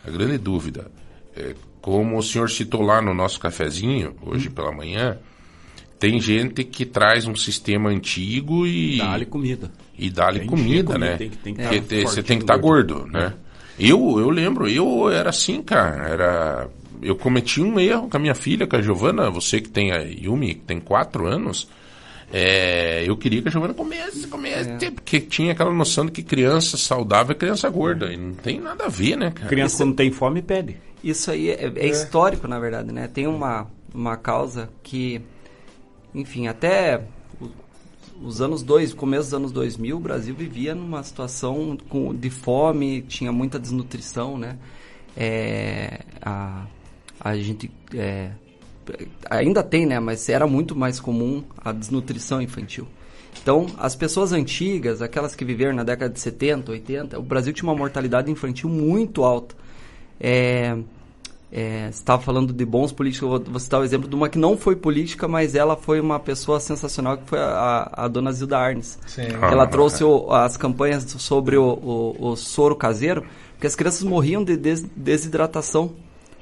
A 0.05 0.11
grande 0.11 0.37
dúvida. 0.39 0.91
É, 1.37 1.55
como 1.81 2.19
o 2.19 2.23
senhor 2.23 2.51
citou 2.51 2.83
lá 2.83 3.01
no 3.01 3.15
nosso 3.15 3.39
cafezinho, 3.41 4.15
hoje 4.23 4.49
Hum. 4.49 4.53
pela 4.53 4.73
manhã, 4.73 5.19
tem 5.99 6.21
gente 6.21 6.65
que 6.65 6.85
traz 6.87 7.27
um 7.27 7.37
sistema 7.37 7.91
antigo 7.91 8.67
e 8.67 8.99
Dá-lhe 8.99 9.27
comida. 9.27 9.71
e 9.99 10.11
dá-lhe 10.11 10.41
comida, 10.47 10.97
né? 10.99 11.17
tem 11.17 11.31
que- 11.31 11.37
tem 11.39 11.55
que 11.55 11.61
Porque 11.63 11.81
tá 11.81 11.87
te- 11.87 12.03
você 12.03 12.23
tem 12.23 12.39
que 12.39 12.45
estar 12.45 12.57
gordo. 12.57 12.95
gordo, 13.01 13.13
né? 13.13 13.35
Eu, 13.79 14.19
eu 14.19 14.29
lembro, 14.31 14.69
eu 14.69 15.11
era 15.11 15.31
assim, 15.31 15.63
cara, 15.63 16.07
era... 16.09 16.69
Eu 17.03 17.17
cometi 17.17 17.63
um 17.63 17.81
erro 17.81 18.09
com 18.11 18.17
a 18.19 18.21
minha 18.21 18.35
filha, 18.35 18.67
com 18.67 18.77
a 18.77 18.83
Giovana, 18.83 19.31
você 19.31 19.59
que 19.59 19.71
tem 19.71 19.91
a 19.91 20.01
Yumi, 20.03 20.55
que 20.57 20.61
tem 20.61 20.79
quatro 20.79 21.27
anos, 21.27 21.67
é, 22.33 23.03
eu 23.07 23.17
queria 23.17 23.41
que 23.41 23.49
a 23.49 23.51
Giovana 23.51 23.73
comesse, 23.75 24.27
comesse, 24.29 24.91
porque 24.91 25.19
tinha 25.19 25.53
aquela 25.53 25.73
noção 25.73 26.05
de 26.07 26.13
que 26.13 26.23
criança 26.23 26.77
saudável 26.77 27.33
é 27.33 27.39
criança 27.39 27.69
gorda, 27.71 28.13
e 28.13 28.17
não 28.19 28.35
tem 28.35 28.61
nada 28.61 28.85
a 28.85 28.89
ver, 28.89 29.17
né, 29.17 29.31
cara? 29.31 29.49
Criança 29.49 29.79
quando 29.79 29.95
tem 29.97 30.11
fome 30.13 30.43
pede. 30.43 30.77
Isso 31.03 31.31
aí 31.31 31.51
é, 31.51 31.73
é 31.77 31.87
histórico, 31.87 32.47
na 32.47 32.59
verdade, 32.59 32.93
né? 32.93 33.09
Tem 33.09 33.27
uma, 33.27 33.67
uma 33.95 34.17
causa 34.17 34.69
que, 34.83 35.21
enfim, 36.15 36.47
até 36.47 37.03
os 38.23 38.41
anos 38.41 38.63
dois, 38.63 38.93
começo 38.93 39.25
dos 39.25 39.35
anos 39.35 39.53
2000, 39.53 39.97
o 39.97 40.01
Brasil 40.01 40.35
vivia 40.35 40.75
numa 40.75 41.03
situação 41.03 41.77
com, 41.89 42.15
de 42.15 42.29
fome, 42.29 43.03
tinha 43.03 43.33
muita 43.33 43.59
desnutrição, 43.59 44.37
né? 44.37 44.59
É, 45.17 46.01
a, 46.21 46.67
a 47.19 47.37
gente 47.37 47.71
é, 47.95 48.31
ainda 49.29 49.63
tem, 49.63 49.87
né? 49.87 49.99
Mas 49.99 50.29
era 50.29 50.47
muito 50.47 50.77
mais 50.77 51.01
comum 51.01 51.43
a 51.57 51.73
desnutrição 51.73 52.43
infantil. 52.43 52.87
Então, 53.43 53.67
as 53.79 53.95
pessoas 53.97 54.33
antigas, 54.33 55.01
aquelas 55.01 55.35
que 55.35 55.45
viveram 55.45 55.75
na 55.75 55.85
década 55.85 56.13
de 56.13 56.21
70, 56.21 56.73
80, 56.73 57.19
o 57.19 57.23
Brasil 57.23 57.53
tinha 57.53 57.69
uma 57.69 57.77
mortalidade 57.77 58.31
infantil 58.31 58.69
muito 58.69 59.25
alta. 59.25 59.55
É, 60.21 60.77
é, 61.53 61.85
você 61.87 61.89
estava 61.99 62.23
falando 62.23 62.53
de 62.53 62.65
bons 62.65 62.93
políticos, 62.93 63.23
eu 63.23 63.29
vou, 63.39 63.53
vou 63.53 63.59
citar 63.61 63.81
o 63.81 63.85
exemplo 63.85 64.09
de 64.09 64.15
uma 64.15 64.29
que 64.29 64.39
não 64.39 64.57
foi 64.57 64.77
política, 64.77 65.27
mas 65.27 65.55
ela 65.55 65.77
foi 65.77 65.99
uma 66.01 66.21
pessoa 66.21 66.61
sensacional, 66.61 67.17
que 67.19 67.27
foi 67.27 67.39
a, 67.41 67.91
a 67.93 68.09
dona 68.09 68.31
Zilda 68.33 68.59
Arnes. 68.59 68.99
Sim. 69.07 69.23
Ela 69.43 69.65
Ah, 69.65 69.67
trouxe 69.67 70.05
o- 70.05 70.31
as 70.33 70.57
campanhas 70.57 71.05
sobre 71.19 71.57
o, 71.57 71.65
o- 71.65 72.17
o 72.33 72.37
soro 72.37 72.77
caseiro, 72.77 73.25
porque 73.55 73.67
as 73.67 73.75
crianças 73.75 74.03
morriam 74.05 74.45
de 74.45 74.57
des- 74.57 74.85
desidratação. 74.95 75.93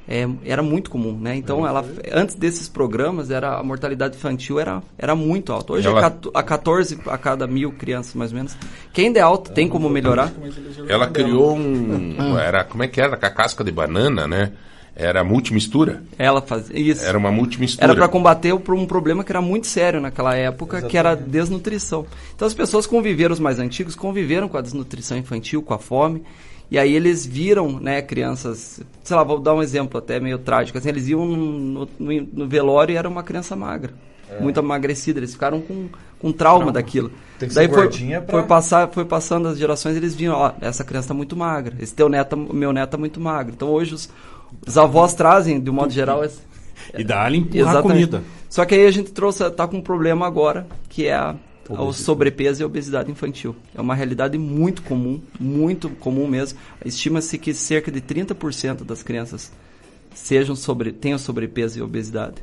É, 0.08 0.26
era 0.42 0.62
muito 0.62 0.90
comum, 0.90 1.18
né? 1.20 1.36
Então, 1.36 1.66
ela, 1.66 1.84
antes 2.10 2.34
desses 2.34 2.66
programas, 2.66 3.30
era, 3.30 3.58
a 3.58 3.62
mortalidade 3.62 4.16
infantil 4.16 4.58
era, 4.58 4.82
era 4.96 5.14
muito 5.14 5.52
alta. 5.52 5.74
Hoje 5.74 5.86
Ela- 5.86 6.00
é 6.00 6.28
a 6.32 6.42
14 6.42 6.98
a 7.06 7.18
cada 7.18 7.46
mil 7.46 7.72
crianças, 7.72 8.14
mais 8.14 8.30
ou 8.32 8.38
menos. 8.38 8.56
Que 8.92 9.02
ainda 9.02 9.18
é 9.18 9.22
alta, 9.22 9.52
tem 9.52 9.68
como 9.68 9.90
melhorar. 9.90 10.32
Ela 10.88 11.08
criou 11.08 11.54
um... 11.54 12.38
Era, 12.38 12.64
como 12.64 12.82
é 12.82 12.88
que 12.88 12.98
era? 12.98 13.18
Com 13.18 13.26
a 13.26 13.30
casca 13.30 13.62
de 13.62 13.70
banana, 13.70 14.26
né? 14.26 14.52
Era 14.96 15.22
multimistura. 15.22 16.02
Ela 16.18 16.42
fazia 16.42 16.76
isso. 16.76 17.04
Era 17.04 17.16
uma 17.16 17.30
multimistura. 17.30 17.84
Era 17.84 17.94
para 17.94 18.08
combater 18.08 18.52
um 18.52 18.86
problema 18.86 19.22
que 19.22 19.30
era 19.30 19.40
muito 19.40 19.68
sério 19.68 20.00
naquela 20.00 20.34
época, 20.34 20.82
que 20.82 20.98
era 20.98 21.10
a 21.10 21.14
desnutrição. 21.14 22.04
Então 22.34 22.48
as 22.48 22.54
pessoas 22.54 22.84
conviveram, 22.84 23.32
os 23.32 23.38
mais 23.38 23.60
antigos, 23.60 23.94
conviveram 23.94 24.48
com 24.48 24.56
a 24.56 24.60
desnutrição 24.60 25.16
infantil, 25.16 25.62
com 25.62 25.72
a 25.72 25.78
fome. 25.78 26.24
E 26.70 26.78
aí 26.78 26.94
eles 26.94 27.24
viram, 27.24 27.80
né, 27.80 28.02
crianças, 28.02 28.80
sei 29.02 29.16
lá, 29.16 29.22
vou 29.24 29.38
dar 29.40 29.54
um 29.54 29.62
exemplo 29.62 29.98
até 29.98 30.20
meio 30.20 30.38
trágico, 30.38 30.76
assim, 30.76 30.90
eles 30.90 31.08
iam 31.08 31.24
no, 31.26 31.88
no- 31.98 32.28
no 32.32 32.46
velório 32.46 32.92
e 32.92 32.96
era 32.96 33.08
uma 33.08 33.22
criança 33.22 33.56
magra, 33.56 33.94
muito 34.40 34.60
emagrecida, 34.60 35.18
eles 35.18 35.32
ficaram 35.32 35.62
com, 35.62 35.88
com 36.18 36.30
trauma, 36.30 36.70
daquilo. 36.70 37.10
Tem 37.38 37.48
que 37.48 37.54
Daí 37.54 37.66
ser 37.66 37.72
foi, 37.72 37.82
gordinha 37.84 38.20
pra- 38.20 38.38
foi 38.40 38.46
passar, 38.46 38.88
foi 38.90 39.04
passando 39.06 39.48
as 39.48 39.56
gerações, 39.58 39.96
eles 39.96 40.14
viram, 40.14 40.34
ó, 40.34 40.52
essa 40.60 40.84
criança 40.84 41.08
tá 41.08 41.14
muito 41.14 41.34
magra, 41.34 41.74
esse 41.80 41.94
teu 41.94 42.08
neto, 42.08 42.36
meu 42.36 42.70
neto 42.72 42.90
tá 42.90 42.98
muito 42.98 43.18
magro. 43.18 43.54
Então 43.56 43.70
hoje 43.70 43.94
os, 43.94 44.10
os 44.66 44.76
avós 44.76 45.14
trazem, 45.14 45.58
de 45.58 45.70
um 45.70 45.72
modo 45.72 45.90
geral, 45.92 46.22
esse, 46.22 46.40
E 46.96 47.02
dá-lhe 47.02 47.38
empurrar 47.38 47.70
Exatamente. 47.76 48.08
comida. 48.10 48.22
Só 48.50 48.64
que 48.66 48.74
aí 48.74 48.86
a 48.86 48.90
gente 48.90 49.10
trouxe, 49.12 49.48
tá 49.50 49.66
com 49.66 49.78
um 49.78 49.82
problema 49.82 50.26
agora, 50.26 50.66
que 50.88 51.06
é 51.06 51.14
a, 51.14 51.34
o 51.68 51.92
sobrepeso 51.92 52.62
e 52.62 52.64
a 52.64 52.66
obesidade 52.66 53.10
infantil. 53.10 53.54
É 53.74 53.80
uma 53.80 53.94
realidade 53.94 54.38
muito 54.38 54.82
comum, 54.82 55.20
muito 55.38 55.88
comum 55.90 56.26
mesmo. 56.26 56.58
Estima-se 56.84 57.38
que 57.38 57.52
cerca 57.52 57.90
de 57.90 58.00
30% 58.00 58.84
das 58.84 59.02
crianças 59.02 59.52
sejam 60.14 60.56
sobre, 60.56 60.92
tenham 60.92 61.18
sobrepeso 61.18 61.78
e 61.78 61.82
obesidade. 61.82 62.36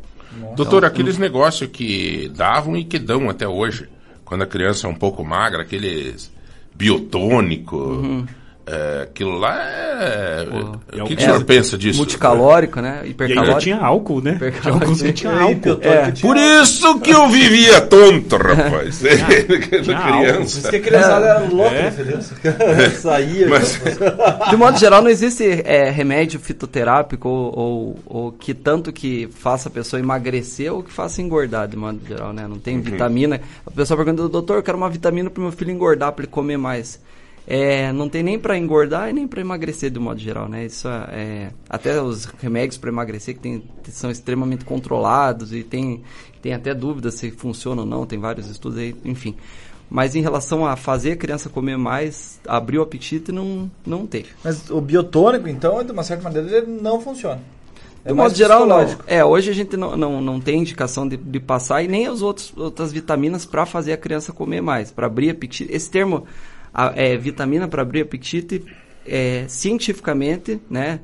Doutor, 0.56 0.78
Então, 0.80 0.90
aqueles 0.90 1.18
negócios 1.18 1.70
que 1.70 2.30
davam 2.36 2.76
e 2.78 2.84
que 2.84 3.00
dão 3.00 3.30
até 3.30 3.48
hoje, 3.48 3.88
quando 4.24 4.42
a 4.44 4.48
criança 4.48 4.88
é 4.88 4.90
um 4.90 4.96
pouco 4.96 5.24
magra, 5.24 5.62
aqueles 5.62 6.32
biotônico, 6.76 7.78
Uhum. 7.78 8.26
É, 8.68 9.04
aquilo 9.04 9.38
lá 9.38 9.56
é. 9.64 10.46
Pô, 10.50 10.58
o 10.58 11.06
que, 11.06 11.14
é 11.14 11.16
que 11.16 11.22
o 11.22 11.26
senhor 11.26 11.42
o 11.42 11.46
pensa 11.46 11.78
disso? 11.78 12.00
Multicalórico, 12.00 12.82
né? 12.82 12.90
E 12.90 12.96
ainda 12.96 13.10
Hipercalórico. 13.10 13.60
tinha 13.60 13.78
álcool, 13.78 14.22
né? 14.22 14.32
Hipercalórico. 14.38 15.14
Tinha 15.14 15.34
E 15.34 15.38
álcool. 15.40 15.80
É. 15.82 16.12
tinha 16.12 16.28
Por 16.34 16.36
isso 16.38 17.00
que 17.00 17.12
eu 17.12 17.30
vivia 17.30 17.82
tonto, 17.82 18.38
rapaz. 18.38 19.00
Tinha 19.06 19.18
Por 19.84 20.02
criança. 20.02 20.58
isso 20.60 20.70
que 20.70 20.76
a 20.78 20.82
criançada 20.82 21.26
era 21.28 21.40
louca, 21.42 21.76
É. 21.76 21.88
entendeu? 21.90 22.20
Saía. 23.00 23.48
Mas- 23.48 23.80
De 24.50 24.56
modo 24.58 24.78
geral, 24.80 25.02
não 25.04 25.10
existe 25.10 25.44
é, 25.64 25.90
remédio 25.92 26.40
fitoterápico 26.40 27.30
ou, 27.30 27.60
ou, 27.60 28.00
ou 28.06 28.32
que 28.32 28.54
tanto 28.56 28.92
que 28.92 29.30
faça 29.32 29.70
a 29.70 29.72
pessoa 29.72 30.00
emagrecer 30.00 30.74
ou 30.74 30.82
que 30.82 30.92
faça 30.92 31.22
engordar, 31.22 31.68
de 31.68 31.78
modo 31.78 32.00
geral, 32.08 32.34
né? 32.34 32.44
Não 32.48 32.54
Uhum. 32.54 32.60
tem 32.60 32.80
vitamina. 32.82 33.40
A 33.66 33.70
pessoa 33.70 33.96
pergunta, 34.04 34.28
doutor, 34.28 34.58
eu 34.58 34.64
quero 34.64 34.78
uma 34.78 34.90
vitamina 34.90 35.30
para 35.30 35.44
meu 35.44 35.52
filho 35.52 35.70
engordar, 35.72 36.12
para 36.14 36.24
ele 36.24 36.32
comer 36.32 36.58
mais. 36.58 37.00
É, 37.48 37.92
não 37.92 38.10
tem 38.10 38.24
nem 38.24 38.40
para 38.40 38.58
engordar 38.58 39.10
e 39.10 39.14
nem 39.14 39.28
para 39.28 39.40
emagrecer, 39.40 39.92
de 39.92 40.00
modo 40.00 40.20
geral, 40.20 40.50
né? 40.50 40.66
Isso 40.66 40.88
é, 40.88 41.10
é- 41.12 41.50
até 41.70 42.02
os 42.02 42.26
remédios 42.26 42.78
para 42.78 42.90
emagrecer 42.90 43.36
que 43.36 43.40
tem, 43.40 43.64
são 43.90 44.10
extremamente 44.10 44.66
controlados 44.66 45.54
e 45.54 45.64
tem, 45.64 46.02
tem 46.42 46.54
até 46.54 46.74
dúvida 46.74 47.12
se 47.12 47.30
funciona 47.30 47.82
ou 47.82 47.88
não, 47.88 48.06
tem 48.06 48.18
vários 48.18 48.50
estudos 48.50 48.80
aí, 48.80 48.96
enfim. 49.06 49.36
Mas 49.88 50.16
em 50.16 50.22
relação 50.22 50.66
a 50.66 50.76
fazer 50.76 51.12
a 51.12 51.16
criança 51.16 51.48
comer 51.48 51.78
mais, 51.78 52.40
abrir 52.48 52.80
o 52.80 52.82
apetite, 52.82 53.32
não, 53.32 53.70
não 53.86 54.08
teve. 54.08 54.30
Mas 54.44 54.68
o 54.72 54.82
biotônico, 54.82 55.48
então, 55.48 55.84
de 55.84 55.92
uma 55.92 56.04
certa 56.04 56.24
maneira, 56.24 56.58
ele 56.58 56.82
não 56.82 57.00
funciona. 57.00 57.40
É 58.04 58.14
modo 58.14 58.36
geral, 58.36 58.68
não. 58.68 58.86
É, 59.08 59.26
hoje 59.26 59.50
a 59.50 59.54
gente 59.54 59.76
não, 59.76 59.98
não, 59.98 60.22
não 60.22 60.40
tem 60.40 60.60
indicação 60.60 61.08
de, 61.08 61.18
de 61.18 61.40
passar 61.40 61.82
e 61.82 61.88
nem 61.88 62.06
as 62.06 62.22
outros, 62.22 62.54
outras 62.56 62.92
vitaminas 62.92 63.46
para 63.46 63.66
fazer 63.66 63.94
a 63.94 63.98
criança 63.98 64.32
comer 64.32 64.62
mais, 64.62 64.92
para 64.92 65.08
abrir 65.08 65.32
apetite. 65.32 65.72
Esse 65.74 65.90
termo, 65.90 66.24
a- 66.76 66.94
é, 66.96 67.16
vitamina 67.18 67.68
para 67.68 67.82
abrir 67.82 68.02
apetite, 68.02 68.64
é, 69.08 69.46
cientificamente, 69.48 70.60
né, 70.70 71.00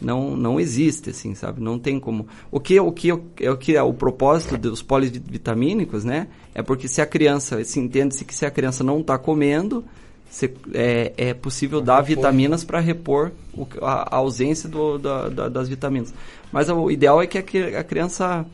não, 0.00 0.36
não 0.36 0.58
existe, 0.58 1.10
assim, 1.10 1.32
sabe? 1.34 1.60
Não 1.62 1.78
tem 1.78 2.00
como. 2.00 2.26
O 2.50 2.58
que, 2.58 2.78
o 2.80 2.90
que 2.90 3.08
é 3.40 3.50
o 3.50 3.56
que 3.56 3.76
é 3.76 3.82
o 3.82 3.94
propósito 3.94 4.58
dos 4.58 4.82
polivitamínicos, 4.82 6.04
né? 6.04 6.26
É 6.54 6.60
porque 6.62 6.88
se 6.88 7.00
a 7.00 7.06
criança, 7.06 7.62
se 7.64 7.78
entende-se 7.78 8.24
que 8.24 8.34
se 8.34 8.44
a 8.44 8.50
criança 8.50 8.82
não 8.82 9.00
está 9.00 9.16
comendo, 9.16 9.84
se- 10.28 10.52
é, 10.74 11.12
é 11.16 11.34
possível 11.34 11.80
dar 11.80 12.00
vitaminas 12.02 12.64
para 12.64 12.80
repor 12.80 13.30
o- 13.54 13.66
a, 13.80 14.14
a 14.14 14.16
ausência 14.16 14.68
do- 14.68 14.98
da- 14.98 15.28
da- 15.28 15.48
das 15.48 15.68
vitaminas. 15.68 16.12
Mas 16.50 16.68
o 16.68 16.90
ideal 16.90 17.22
é 17.22 17.26
que 17.28 17.38
a, 17.38 17.80
a 17.80 17.84
criança 17.84 18.44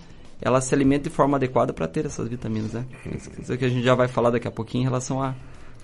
ela 0.42 0.60
se 0.60 0.74
alimente 0.74 1.04
de 1.04 1.10
forma 1.10 1.36
adequada 1.38 1.72
para 1.72 1.88
ter 1.88 2.04
essas 2.06 2.28
vitaminas, 2.28 2.72
né? 2.72 2.84
Isso 3.40 3.56
que 3.56 3.64
a 3.64 3.68
gente 3.70 3.82
já 3.82 3.94
vai 3.94 4.06
falar 4.06 4.30
daqui 4.30 4.46
a 4.46 4.50
pouquinho 4.52 4.82
em 4.82 4.84
relação 4.84 5.22
a, 5.22 5.34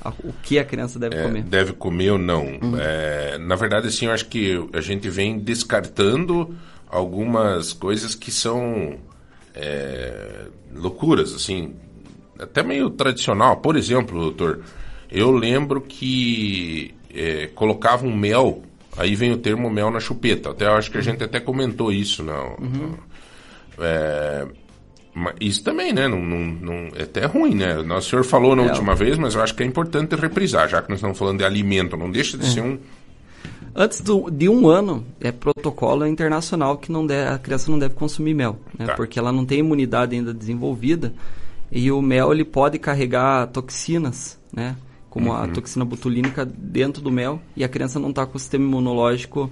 a 0.03 0.11
o 0.11 0.33
que 0.43 0.59
a 0.59 0.65
criança 0.65 0.99
deve 0.99 1.17
É, 1.17 1.23
comer. 1.23 1.43
deve 1.43 1.73
comer 1.73 2.11
ou 2.11 2.19
não. 2.19 2.47
É, 2.81 3.39
na 3.39 3.57
verdade, 3.57 3.89
assim, 3.89 4.07
eu 4.07 4.13
acho 4.13 4.27
que 4.27 4.69
a 4.73 4.81
gente 4.81 5.09
vem 5.09 5.39
descartando 5.39 6.55
algumas 6.89 7.73
coisas 7.73 8.15
que 8.15 8.31
são 8.31 8.99
é, 9.55 10.47
loucuras, 10.75 11.35
assim, 11.35 11.75
até 12.39 12.63
meio 12.63 12.91
tradicional. 12.91 13.57
Por 13.59 13.77
exemplo, 13.77 14.21
doutor, 14.21 14.61
eu 15.11 15.31
lembro 15.31 15.81
que 15.81 16.95
é, 17.15 17.47
colocavam 17.55 18.11
mel, 18.15 18.63
aí 18.97 19.15
vem 19.15 19.33
o 19.33 19.39
termo 19.39 19.71
mel 19.71 19.91
na 19.91 20.01
chupeta. 20.01 20.51
Até 20.51 20.67
eu 20.67 20.73
acho 20.75 20.91
que 20.91 20.99
a 20.99 21.03
gente 21.03 21.23
até 21.25 21.41
comentou 21.41 21.93
isso, 21.93 22.23
não? 22.23 22.57
É, 23.79 24.47
mas 24.47 24.64
isso 25.41 25.63
também, 25.63 25.93
né? 25.93 26.09
Não, 26.09 26.21
não, 26.21 26.39
não- 26.45 26.89
é 26.97 27.03
até 27.03 27.25
ruim, 27.27 27.55
né? 27.55 27.77
O 27.79 28.01
senhor 28.01 28.25
falou 28.25 28.57
na 28.57 28.63
É. 28.65 28.67
última 28.69 28.95
vez, 28.95 29.17
mas 29.19 29.35
eu 29.35 29.43
acho 29.43 29.55
que 29.55 29.63
é 29.63 29.67
importante 29.67 30.15
reprisar, 30.17 30.69
já 30.69 30.83
que 30.83 30.89
nós 30.89 30.99
estamos 30.99 31.17
falando 31.19 31.39
de 31.39 31.45
alimento. 31.45 31.97
Não 31.97 32.11
deixa 32.11 32.37
de 32.37 32.47
ser 32.47 32.61
um. 32.63 32.79
Antes 33.77 34.01
do- 34.01 34.31
de 34.31 34.49
um 34.49 34.69
ano, 34.69 35.05
é 35.21 35.33
protocolo 35.33 36.07
internacional 36.07 36.79
que 36.79 36.93
não 36.93 37.05
deve, 37.07 37.29
a 37.31 37.39
criança 37.39 37.71
não 37.71 37.79
deve 37.79 37.95
consumir 37.95 38.33
mel, 38.35 38.59
né? 38.79 38.87
Tá. 38.87 38.95
Porque 38.95 39.19
ela 39.19 39.33
não 39.33 39.45
tem 39.45 39.59
imunidade 39.61 40.15
ainda 40.15 40.33
desenvolvida 40.33 41.13
e 41.73 41.91
o 41.91 42.01
mel 42.01 42.33
ele 42.33 42.45
pode 42.45 42.79
carregar 42.79 43.49
toxinas, 43.49 44.39
né? 44.53 44.77
Como 45.11 45.33
a 45.33 45.47
toxina 45.47 45.85
botulínica 45.85 46.45
dentro 46.45 47.01
do 47.03 47.11
mel 47.11 47.41
e 47.57 47.63
a 47.63 47.69
criança 47.69 48.01
não 48.01 48.11
está 48.11 48.27
com 48.27 48.37
o 48.37 48.41
sistema 48.41 48.65
imunológico 48.65 49.51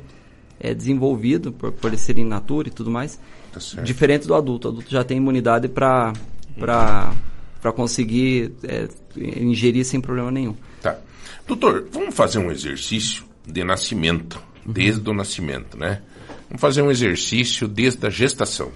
é, 0.59 0.73
desenvolvido 0.75 1.53
por, 1.53 1.71
por 1.73 1.89
ele 1.89 1.97
ser 1.99 2.19
in 2.19 2.25
natura 2.25 2.69
e 2.69 2.71
tudo 2.71 2.91
mais. 2.91 3.19
Tá. 3.53 3.83
Diferente 3.83 4.27
do 4.27 4.35
adulto. 4.35 4.69
O 4.69 4.71
adulto 4.71 4.91
já 4.91 5.05
tem 5.05 5.17
imunidade 5.19 5.69
para 5.69 6.13
para 6.59 7.73
conseguir 7.73 8.53
é, 8.65 8.89
ingerir 9.17 9.85
sem 9.85 10.01
problema 10.01 10.31
nenhum. 10.31 10.55
Tá. 10.81 10.97
Doutor, 11.47 11.89
vamos 11.93 12.15
fazer 12.15 12.39
um 12.39 12.51
exercício 12.51 13.25
de 13.47 13.63
nascimento, 13.63 14.43
desde 14.67 15.09
o 15.09 15.15
nascimento, 15.15 15.77
né? 15.77 16.03
Vamos 16.49 16.61
fazer 16.61 16.83
um 16.83 16.91
exercício 16.91 17.69
desde 17.69 18.07
a 18.07 18.11
gestação. 18.11 18.73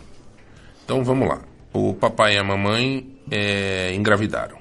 Então 0.85 1.03
vamos 1.03 1.29
lá. 1.29 1.41
O 1.73 1.95
papai 1.95 2.37
e 2.37 2.39
a 2.39 2.45
mamãe 2.45 3.19
eh, 3.31 3.93
engravidaram. 3.95 4.57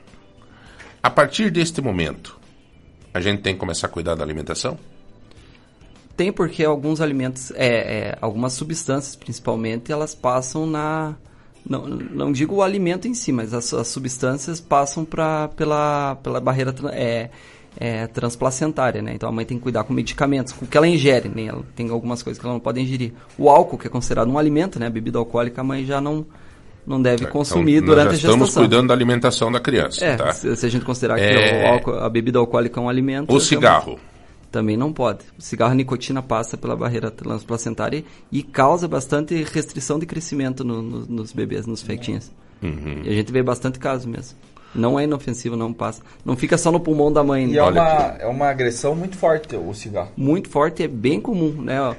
A 1.01 1.09
partir 1.09 1.51
deste 1.51 1.81
momento, 1.81 2.37
a 3.13 3.21
gente 3.21 3.41
tem 3.41 3.53
que 3.53 3.59
começar 3.59 3.87
a 3.87 3.89
cuidar 3.89 4.15
da 4.15 4.23
alimentação? 4.23 4.77
Tem 6.15 6.31
porque 6.31 6.63
alguns 6.63 7.01
alimentos, 7.01 7.51
é, 7.55 7.67
é, 8.09 8.17
algumas 8.21 8.53
substâncias 8.53 9.15
principalmente, 9.15 9.91
elas 9.91 10.15
passam 10.15 10.65
na. 10.65 11.15
Não, 11.67 11.85
não 11.87 12.31
digo 12.31 12.55
o 12.55 12.61
alimento 12.63 13.07
em 13.07 13.13
si, 13.13 13.31
mas 13.31 13.53
as, 13.53 13.73
as 13.73 13.87
substâncias 13.87 14.61
passam 14.61 15.03
pra, 15.03 15.47
pela, 15.49 16.15
pela 16.21 16.39
barreira 16.39 16.73
é, 16.93 17.29
é, 17.77 18.05
transplacentária, 18.07 19.01
né? 19.01 19.13
Então 19.15 19.27
a 19.27 19.31
mãe 19.31 19.43
tem 19.45 19.57
que 19.57 19.63
cuidar 19.63 19.83
com 19.83 19.91
medicamentos, 19.91 20.53
com 20.53 20.63
o 20.63 20.67
que 20.67 20.77
ela 20.77 20.87
ingere, 20.87 21.27
né? 21.27 21.45
Ela 21.47 21.63
tem 21.75 21.89
algumas 21.89 22.21
coisas 22.21 22.39
que 22.39 22.45
ela 22.45 22.53
não 22.53 22.59
pode 22.59 22.79
ingerir. 22.79 23.13
O 23.37 23.49
álcool, 23.49 23.77
que 23.79 23.87
é 23.87 23.89
considerado 23.89 24.29
um 24.29 24.37
alimento, 24.37 24.79
né? 24.79 24.85
A 24.85 24.89
bebida 24.91 25.17
alcoólica, 25.17 25.61
a 25.61 25.63
mãe 25.63 25.83
já 25.83 25.99
não, 25.99 26.23
não 26.85 27.01
deve 27.01 27.25
consumir 27.25 27.77
Então, 27.77 27.87
durante 27.87 28.09
a 28.09 28.11
já 28.11 28.15
estamos 28.17 28.47
gestação. 28.49 28.61
cuidando 28.63 28.87
da 28.89 28.93
alimentação 28.93 29.51
da 29.51 29.59
criança, 29.59 30.05
É, 30.05 30.15
tá? 30.15 30.31
se, 30.33 30.55
se 30.55 30.65
a 30.67 30.69
gente 30.69 30.85
considerar 30.85 31.19
É. 31.19 31.27
que 31.27 31.65
o 31.65 31.67
álcool- 31.73 31.95
a 31.99 32.09
bebida 32.09 32.37
alcoólica 32.37 32.79
é 32.79 32.83
um 32.83 32.87
alimento... 32.87 33.33
O 33.33 33.39
já 33.39 33.45
cigarro. 33.47 33.99
Também 34.55 34.77
não 34.77 34.93
pode. 34.93 35.19
O 35.37 35.41
cigarro 35.41 35.73
a 35.73 35.75
nicotina 35.75 36.21
passa 36.21 36.55
pela 36.57 36.77
barreira 36.77 37.11
transplacentária 37.11 38.05
e 38.31 38.41
causa 38.41 38.87
bastante 38.87 39.35
restrição 39.43 39.99
de 39.99 40.05
crescimento 40.05 40.63
no- 40.63 40.81
no- 40.81 41.05
nos 41.05 41.33
bebês, 41.33 41.65
nos 41.67 41.81
fetinhos. 41.81 42.31
Uhum. 42.63 43.01
E 43.03 43.09
a 43.09 43.11
gente 43.11 43.33
vê 43.33 43.43
bastante 43.43 43.77
caso 43.77 44.07
mesmo. 44.07 44.37
Não 44.73 44.97
é 44.97 45.03
inofensivo, 45.03 45.57
não 45.57 45.73
passa. 45.73 46.01
Não 46.23 46.37
fica 46.37 46.57
só 46.57 46.71
no 46.71 46.79
pulmão 46.79 47.11
da 47.11 47.21
mãe. 47.21 47.51
E 47.51 47.57
é 47.57 47.61
Olha 47.61 47.81
uma, 47.81 47.91
aqui. 47.91 48.21
é 48.23 48.27
uma 48.27 48.47
agressão 48.49 48.95
muito 48.95 49.17
forte 49.17 49.55
o 49.57 49.73
cigarro. 49.73 50.11
Muito 50.15 50.49
forte, 50.49 50.83
é 50.83 50.87
bem 50.87 51.19
comum, 51.19 51.51
né? 51.61 51.95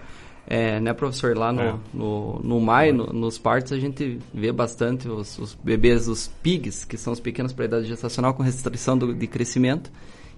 É, 0.49 0.81
né, 0.81 0.95
professor? 0.95 1.37
Lá 1.37 1.53
no, 1.53 1.61
É. 1.61 1.75
no, 1.93 2.41
no 2.43 2.59
MAI, 2.61 2.93
no- 2.93 3.13
nos 3.13 3.37
partos, 3.37 3.73
a 3.73 3.79
gente 3.79 4.19
vê 4.33 4.51
bastante 4.51 5.09
os, 5.09 5.39
os 5.39 5.55
bebês, 5.63 6.09
os 6.09 6.29
PIGs, 6.43 6.85
que 6.87 6.97
são 6.97 7.13
os 7.13 7.21
pequenos 7.21 7.53
para 7.53 7.65
a 7.65 7.67
idade 7.67 7.87
gestacional 7.87 8.33
com 8.33 8.43
restrição 8.43 8.97
do- 8.97 9.13
de 9.15 9.27
crescimento. 9.27 9.91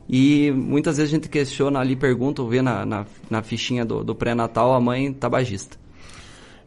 E 0.09 0.51
muitas 0.51 0.97
vezes 0.97 1.13
a 1.13 1.17
gente 1.17 1.29
questiona 1.29 1.81
ali, 1.81 1.95
pergunta 1.95 2.41
ou 2.41 2.49
vê 2.49 2.63
na, 2.63 2.87
na, 2.87 3.07
na 3.29 3.43
fichinha 3.43 3.85
do, 3.85 4.03
do 4.03 4.15
pré-natal 4.15 4.73
a 4.73 4.81
mãe 4.81 5.13
tabagista. 5.13 5.77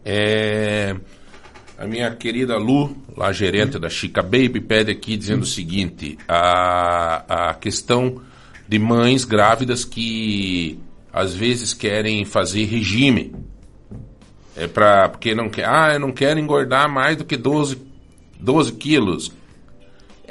É, 0.06 0.96
a 1.78 1.88
minha 1.88 2.12
querida 2.16 2.58
Lu, 2.58 2.96
lá 3.18 3.32
gerente 3.32 3.80
da 3.80 3.90
Chica 3.90 4.22
Baby, 4.22 4.62
pede 4.62 4.92
aqui 4.92 5.18
dizendo 5.18 5.42
o 5.42 5.48
seguinte: 5.48 6.18
a, 6.28 7.50
a 7.50 7.54
questão 7.56 8.22
de 8.68 8.78
mães 8.78 9.26
grávidas 9.26 9.84
que 9.84 10.80
às 11.12 11.34
vezes 11.34 11.74
querem 11.74 12.24
fazer 12.24 12.66
regime. 12.66 13.34
É 14.56 14.68
pra, 14.68 15.10
porque 15.10 15.34
não 15.34 15.50
quer, 15.50 15.68
ah, 15.68 15.94
eu 15.94 16.00
não 16.00 16.12
quero 16.12 16.40
engordar 16.40 16.92
mais 16.92 17.18
do 17.18 17.26
que 17.26 17.36
12, 17.36 17.82
12 18.40 18.74
quilos. 18.74 19.32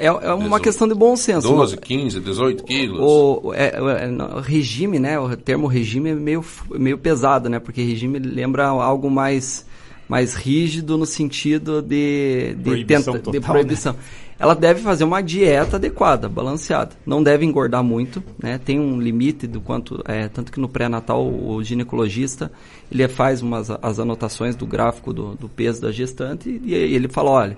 É, 0.01 0.07
é 0.07 0.11
uma 0.33 0.37
Dezoito. 0.43 0.63
questão 0.63 0.87
de 0.87 0.93
bom 0.95 1.15
senso. 1.15 1.47
12, 1.47 1.77
15, 1.77 2.19
18 2.19 2.63
quilos. 2.63 2.99
O, 2.99 3.53
é, 3.53 4.03
é, 4.03 4.07
no- 4.07 4.39
regime, 4.39 4.97
né? 4.99 5.19
O 5.19 5.35
termo 5.37 5.67
regime 5.67 6.09
é 6.09 6.15
meio, 6.15 6.43
meio 6.71 6.97
pesado, 6.97 7.47
né? 7.49 7.59
Porque 7.59 7.81
regime 7.83 8.17
lembra 8.17 8.65
algo 8.67 9.11
mais, 9.11 9.65
mais 10.09 10.33
rígido 10.33 10.97
no 10.97 11.05
sentido 11.05 11.81
de, 11.83 12.55
de, 12.57 12.63
Proibição 12.63 13.13
tenta- 13.13 13.31
de 13.31 13.39
total, 13.39 13.53
proibição. 13.53 13.95
Ela 14.39 14.55
deve 14.55 14.81
fazer 14.81 15.03
uma 15.03 15.21
dieta 15.21 15.75
adequada, 15.75 16.27
balanceada. 16.27 16.95
Não 17.05 17.21
deve 17.21 17.45
engordar 17.45 17.83
muito, 17.83 18.23
né? 18.41 18.57
Tem 18.57 18.79
um 18.79 18.99
limite 18.99 19.45
do 19.45 19.61
quanto... 19.61 20.01
É, 20.07 20.27
tanto 20.29 20.51
que 20.51 20.59
no 20.59 20.67
pré-natal 20.67 21.23
o 21.27 21.63
ginecologista, 21.63 22.51
ele 22.91 23.07
faz 23.07 23.43
umas, 23.43 23.69
as 23.69 23.99
anotações 23.99 24.55
do 24.55 24.65
gráfico 24.65 25.13
do, 25.13 25.35
do 25.35 25.47
peso 25.47 25.79
da 25.79 25.91
gestante 25.91 26.59
e 26.65 26.73
ele 26.73 27.07
fala, 27.07 27.29
olha 27.29 27.57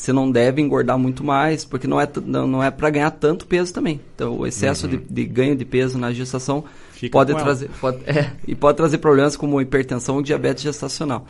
você 0.00 0.14
não 0.14 0.30
deve 0.30 0.62
engordar 0.62 0.98
muito 0.98 1.22
mais, 1.22 1.62
porque 1.62 1.86
não 1.86 2.00
é, 2.00 2.08
não, 2.24 2.62
é 2.62 2.70
para 2.70 2.88
ganhar 2.88 3.10
tanto 3.10 3.46
peso 3.46 3.72
também. 3.74 4.00
Então, 4.14 4.38
o 4.38 4.46
excesso 4.46 4.88
de, 4.88 4.96
de 4.96 5.24
ganho 5.26 5.54
de 5.54 5.64
peso 5.66 5.98
na 5.98 6.10
gestação 6.10 6.64
Fica 6.92 7.12
pode 7.12 7.34
trazer 7.34 7.68
pode, 7.78 7.98
é, 8.08 8.32
e 8.48 8.54
pode 8.54 8.78
trazer 8.78 8.96
problemas 8.96 9.36
como 9.36 9.60
hipertensão 9.60 10.16
ou 10.16 10.22
diabetes 10.22 10.62
gestacional. 10.62 11.26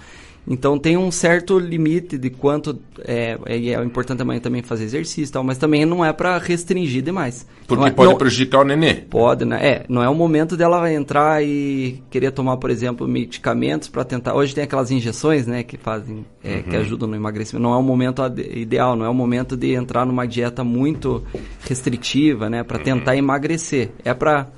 Então 0.49 0.79
tem 0.79 0.97
um 0.97 1.11
certo 1.11 1.59
limite 1.59 2.19
de 2.19 2.31
quanto 2.31 2.79
é, 3.05 3.39
é, 3.47 3.57
é 3.69 3.85
importante 3.85 4.19
também, 4.19 4.41
também 4.41 4.63
fazer 4.63 4.85
exercício, 4.85 5.31
e 5.31 5.33
tal, 5.33 5.45
mas 5.45 5.59
também 5.59 5.85
não 5.85 6.05
é 6.05 6.13
para 6.13 6.39
restringir 6.39 7.03
demais. 7.03 7.47
Porque 7.67 7.87
é- 7.87 7.91
pode 7.93 8.11
não- 8.11 8.19
prejudicar 8.19 8.61
o 8.61 8.65
nenê. 8.65 8.95
Pode, 8.95 9.45
né? 9.45 9.59
É, 9.65 9.85
não 9.89 10.03
é 10.03 10.09
o 10.09 10.15
momento 10.15 10.57
dela 10.57 10.93
entrar 10.93 11.43
e 11.45 12.03
querer 12.11 12.33
tomar, 12.33 12.57
por 12.57 12.71
exemplo, 12.71 13.07
medicamentos 13.07 13.89
para 13.89 14.03
tentar. 14.05 14.35
Hoje 14.35 14.55
tem 14.55 14.65
aquelas 14.65 14.91
injeções, 14.91 15.47
né, 15.47 15.63
que 15.63 15.77
fazem, 15.77 16.25
é, 16.43 16.63
que 16.63 16.75
ajudam 16.77 17.09
no 17.09 17.15
emagrecimento. 17.15 17.63
Não 17.63 17.73
é 17.75 17.77
o 17.77 17.83
momento 17.83 18.23
ideal, 18.53 18.97
não 18.97 19.05
é 19.07 19.09
o 19.09 19.15
momento 19.15 19.57
de 19.57 19.73
entrar 19.75 20.05
numa 20.05 20.27
dieta 20.27 20.65
muito 20.65 21.23
restritiva, 21.69 22.51
né, 22.51 22.63
para 22.65 22.79
tentar 22.79 23.17
emagrecer. 23.17 23.91
É 24.05 24.13
para 24.13 24.49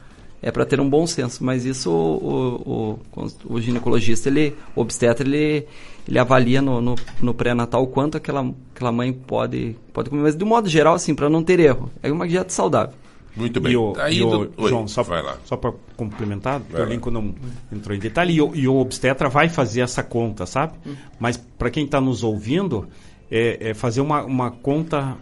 é 0.43 0.51
para 0.51 0.66
ter 0.66 0.80
um 0.80 0.90
bom 0.90 1.07
senso, 1.07 1.45
mas 1.45 1.64
isso 1.64 1.90
o, 1.90 2.99
o, 3.16 3.20
o, 3.22 3.55
o 3.55 3.61
ginecologista, 3.61 4.28
ele, 4.28 4.57
o 4.74 4.80
obstetra, 4.80 5.26
ele, 5.26 5.66
ele 6.09 6.18
avalia 6.18 6.61
no, 6.61 6.80
no, 6.80 6.95
no 7.22 7.32
pré-natal 7.32 7.84
o 7.84 7.86
quanto 7.86 8.16
aquela, 8.16 8.45
aquela 8.74 8.90
mãe 8.90 9.12
pode, 9.12 9.76
pode 9.93 10.11
comer, 10.11 10.22
mas 10.22 10.34
de 10.36 10.43
um 10.43 10.49
modo 10.49 10.68
geral, 10.68 10.95
assim, 10.95 11.14
para 11.14 11.30
não 11.30 11.43
ter 11.45 11.61
erro. 11.61 11.90
É 12.03 12.11
uma 12.11 12.26
dieta 12.26 12.51
saudável. 12.51 12.95
Muito 13.34 13.61
bem. 13.61 13.72
E 13.72 13.76
o, 13.76 13.95
Aí, 13.99 14.18
e 14.18 14.22
o- 14.22 14.45
do- 14.47 14.68
João, 14.68 14.86
só, 14.86 15.03
vai 15.03 15.22
lá. 15.22 15.38
só 15.47 15.57
para 15.57 15.72
complementar, 15.97 16.61
o. 16.74 16.84
Lincoln 16.84 17.11
não 17.12 17.34
entrou 17.72 17.97
em 17.97 17.99
detalhe, 18.01 18.34
e 18.34 18.43
o, 18.43 18.55
e 18.55 18.68
o 18.68 18.76
obstetra 18.76 19.28
vai 19.30 19.49
fazer 19.49 19.80
essa 19.80 20.03
conta, 20.03 20.45
sabe? 20.45 20.74
Mas 21.18 21.36
para 21.36 21.70
quem 21.70 21.84
está 21.86 21.99
nos 22.01 22.22
ouvindo, 22.22 22.86
é, 23.30 23.70
é 23.70 23.74
fazer 23.74 24.01
uma, 24.03 24.22
uma 24.24 24.51
conta 24.51 25.16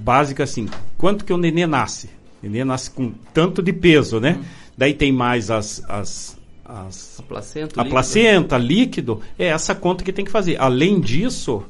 básica 0.00 0.42
assim, 0.42 0.68
quanto 0.98 1.24
que 1.24 1.32
o 1.32 1.36
nenê 1.36 1.66
nasce? 1.66 2.06
O 2.42 2.46
nenê 2.46 2.64
nasce 2.64 2.90
com 2.90 3.12
tanto 3.32 3.62
de 3.62 3.72
peso, 3.72 4.18
né? 4.18 4.40
Daí 4.76 4.94
tem 4.94 5.12
mais 5.12 5.50
as... 5.50 5.82
as, 5.88 6.38
as 6.64 7.18
A 7.20 7.22
placenta, 7.22 7.64
a 7.80 7.82
líquido. 7.82 7.90
placenta, 7.90 8.58
líquido, 8.58 9.20
é 9.38 9.46
essa 9.46 9.74
conta 9.74 10.02
que 10.04 10.12
tem 10.12 10.24
que 10.24 10.30
fazer. 10.30 10.56
Além 10.60 11.00
disso, 11.00 11.62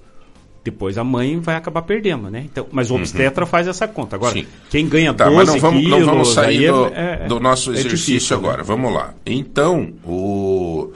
depois 0.65 0.97
a 0.97 1.03
mãe 1.05 1.41
vai 1.41 1.57
acabar 1.57 1.83
perdendo, 1.83 2.31
né? 2.31 2.43
Então, 2.45 2.67
mas 2.71 2.91
o 2.91 2.95
obstetra 2.95 3.45
faz 3.45 3.67
essa 3.67 3.89
conta. 3.89 4.15
Agora, 4.17 4.33
Sim. 4.35 4.47
quem 4.71 4.89
ganha 4.89 5.13
Tá, 5.13 5.25
12 5.25 5.37
mas 5.37 5.49
não 5.49 5.59
vamos, 5.59 5.83
não 5.83 5.91
quilos, 5.91 6.07
vamos 6.07 6.29
sair 6.33 6.67
é- 6.67 6.73
do, 6.73 6.87
é- 6.87 7.27
do 7.27 7.41
nosso 7.41 7.71
é 7.71 7.75
exercício 7.75 7.97
difícil, 8.15 8.37
né? 8.41 8.47
agora. 8.47 8.63
Vamos 8.63 8.95
lá. 8.95 9.15
Então, 9.27 9.93
o, 10.05 10.93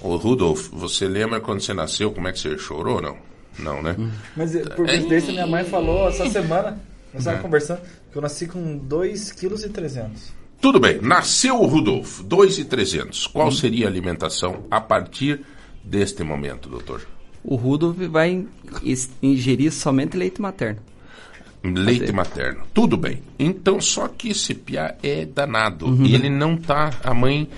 o 0.00 0.16
Rudolf, 0.16 0.68
você 0.72 1.08
lembra 1.08 1.40
quando 1.40 1.60
você 1.60 1.74
nasceu, 1.74 2.12
como 2.12 2.28
é 2.28 2.32
que 2.32 2.38
você 2.38 2.56
chorou 2.56 2.96
ou 2.96 3.02
não? 3.02 3.16
Não, 3.58 3.82
né? 3.82 3.96
Mas 4.36 4.54
eh, 4.54 4.60
por 4.60 4.86
coincidência, 4.86 5.32
minha 5.32 5.46
mãe 5.46 5.64
falou 5.64 6.08
essa 6.08 6.30
semana, 6.30 6.80
nós 7.12 7.18
estávamos 7.22 7.42
conversando, 7.42 7.80
que 8.12 8.16
eu 8.16 8.22
nasci 8.22 8.46
com 8.46 8.78
2,3 8.78 9.34
kg. 9.74 10.10
Tudo 10.60 10.78
bem. 10.78 11.00
Nasceu 11.00 11.60
o 11.60 11.66
Rudolf, 11.66 12.20
2,300. 12.20 13.26
Qual 13.28 13.50
seria 13.50 13.86
a 13.86 13.90
alimentação 13.90 14.64
a 14.70 14.80
partir 14.80 15.40
deste 15.82 16.22
momento, 16.22 16.68
doutor? 16.68 17.06
O 17.42 17.56
Rudolf 17.56 17.96
vai 17.96 18.46
ingerir 19.22 19.72
somente 19.72 20.16
leite 20.16 20.40
materno. 20.42 20.80
Leite 21.64 22.12
materno. 22.12 22.64
Tudo 22.74 22.96
bem. 22.96 23.22
Então, 23.38 23.80
só 23.80 24.08
que 24.08 24.30
esse 24.30 24.54
piá 24.54 24.94
é 25.02 25.24
danado. 25.24 25.86
Uhum. 25.86 26.04
E 26.04 26.14
ele 26.14 26.28
não 26.28 26.56
tá. 26.56 26.90
A 27.02 27.14
mãe, 27.14 27.48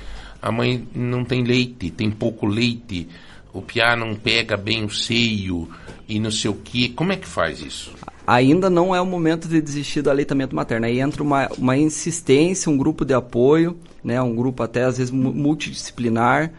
a 0.40 0.52
mãe 0.52 0.86
não 0.94 1.24
tem 1.24 1.42
leite, 1.42 1.90
tem 1.90 2.10
pouco 2.10 2.46
leite. 2.46 3.08
O 3.52 3.60
piá 3.60 3.96
não 3.96 4.14
pega 4.14 4.56
bem 4.56 4.84
o 4.84 4.90
seio 4.90 5.68
e 6.08 6.20
não 6.20 6.30
sei 6.30 6.50
o 6.50 6.54
que. 6.54 6.88
Como 6.90 7.12
é 7.12 7.16
que 7.16 7.26
faz 7.26 7.60
isso? 7.60 7.92
Ainda 8.26 8.70
não 8.70 8.94
é 8.94 9.00
o 9.00 9.06
momento 9.06 9.48
de 9.48 9.60
desistir 9.60 10.00
do 10.02 10.10
aleitamento 10.10 10.54
materno. 10.54 10.86
Aí 10.86 11.00
entra 11.00 11.22
uma, 11.22 11.48
uma 11.58 11.76
insistência, 11.76 12.70
um 12.70 12.76
grupo 12.76 13.04
de 13.04 13.14
apoio, 13.14 13.76
né, 14.02 14.22
um 14.22 14.34
grupo 14.34 14.62
até 14.62 14.84
às 14.84 14.98
vezes 14.98 15.10
mu- 15.10 15.32
multidisciplinar, 15.32 16.52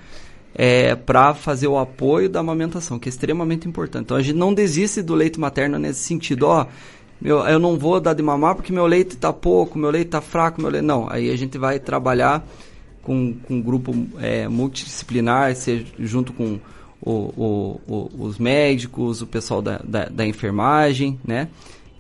é, 0.54 0.94
para 0.96 1.34
fazer 1.34 1.68
o 1.68 1.78
apoio 1.78 2.30
da 2.30 2.42
amamentação, 2.42 3.00
que 3.00 3.08
é 3.08 3.12
extremamente 3.12 3.68
importante. 3.68 4.04
Então 4.04 4.18
a 4.18 4.22
gente 4.22 4.38
não 4.38 4.54
desiste 4.54 5.02
do 5.02 5.16
leite 5.16 5.40
materno 5.40 5.80
nesse 5.80 6.02
sentido, 6.02 6.44
ó, 6.44 6.68
meu, 7.22 7.40
eu 7.40 7.58
não 7.58 7.80
vou 7.80 8.00
dar 8.02 8.14
de 8.14 8.22
mamar 8.22 8.56
porque 8.56 8.74
meu 8.74 8.86
leite 8.86 9.16
está 9.16 9.32
pouco, 9.32 9.80
meu 9.80 9.90
leite 9.90 10.08
está 10.08 10.20
fraco, 10.22 10.62
meu 10.62 10.70
leite... 10.70 10.84
Não, 10.86 11.08
aí 11.10 11.32
a 11.32 11.38
gente 11.38 11.58
vai 11.58 11.80
trabalhar 11.80 12.46
com, 13.02 13.34
com 13.34 13.56
um 13.56 13.62
grupo 13.62 13.96
é, 14.20 14.48
multidisciplinar, 14.48 15.56
seja 15.56 15.86
junto 15.98 16.34
com 16.34 16.60
o- 17.12 17.82
o- 17.88 18.12
os 18.26 18.38
médicos, 18.38 19.22
o 19.22 19.28
pessoal 19.28 19.62
da, 19.62 19.80
da, 19.84 20.06
da 20.06 20.26
enfermagem, 20.26 21.20
né? 21.26 21.50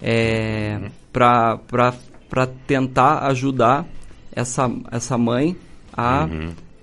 É, 0.02 0.80
para 1.12 2.48
tentar 2.68 3.20
ajudar 3.28 3.86
essa, 4.32 4.70
essa 4.92 5.18
mãe 5.18 5.56
a, 5.96 6.28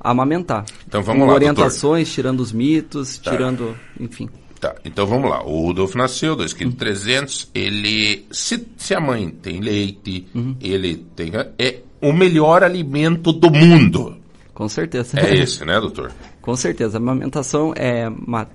a 0.00 0.10
amamentar. 0.10 0.64
Então, 0.86 1.02
vamos 1.02 1.22
Com 1.22 1.28
lá, 1.28 1.34
orientações, 1.34 2.12
tirando 2.12 2.40
os 2.40 2.52
mitos, 2.52 3.18
Tá. 3.18 3.30
tirando, 3.32 3.76
enfim. 3.98 4.28
Tá, 4.60 4.74
então 4.84 5.06
vamos 5.06 5.30
lá. 5.30 5.42
O 5.42 5.66
Rudolf 5.66 5.94
nasceu, 5.94 6.36
2,3 6.36 6.76
kg. 7.24 7.48
Ele. 7.54 8.26
Se, 8.30 8.66
se 8.76 8.94
a 8.94 9.00
mãe 9.00 9.30
tem 9.30 9.58
leite, 9.60 10.26
Uhum. 10.34 10.54
ele 10.60 10.96
tem. 11.16 11.32
É 11.58 11.78
o 12.00 12.12
melhor 12.12 12.62
alimento 12.62 13.32
do 13.32 13.50
mundo. 13.50 14.16
Com 14.52 14.68
certeza. 14.68 15.18
É 15.18 15.34
esse, 15.42 15.64
né, 15.64 15.80
doutor? 15.80 16.12
Com 16.42 16.56
certeza. 16.56 16.96
A 16.98 17.00
amamentação 17.00 17.72
é, 17.76 18.10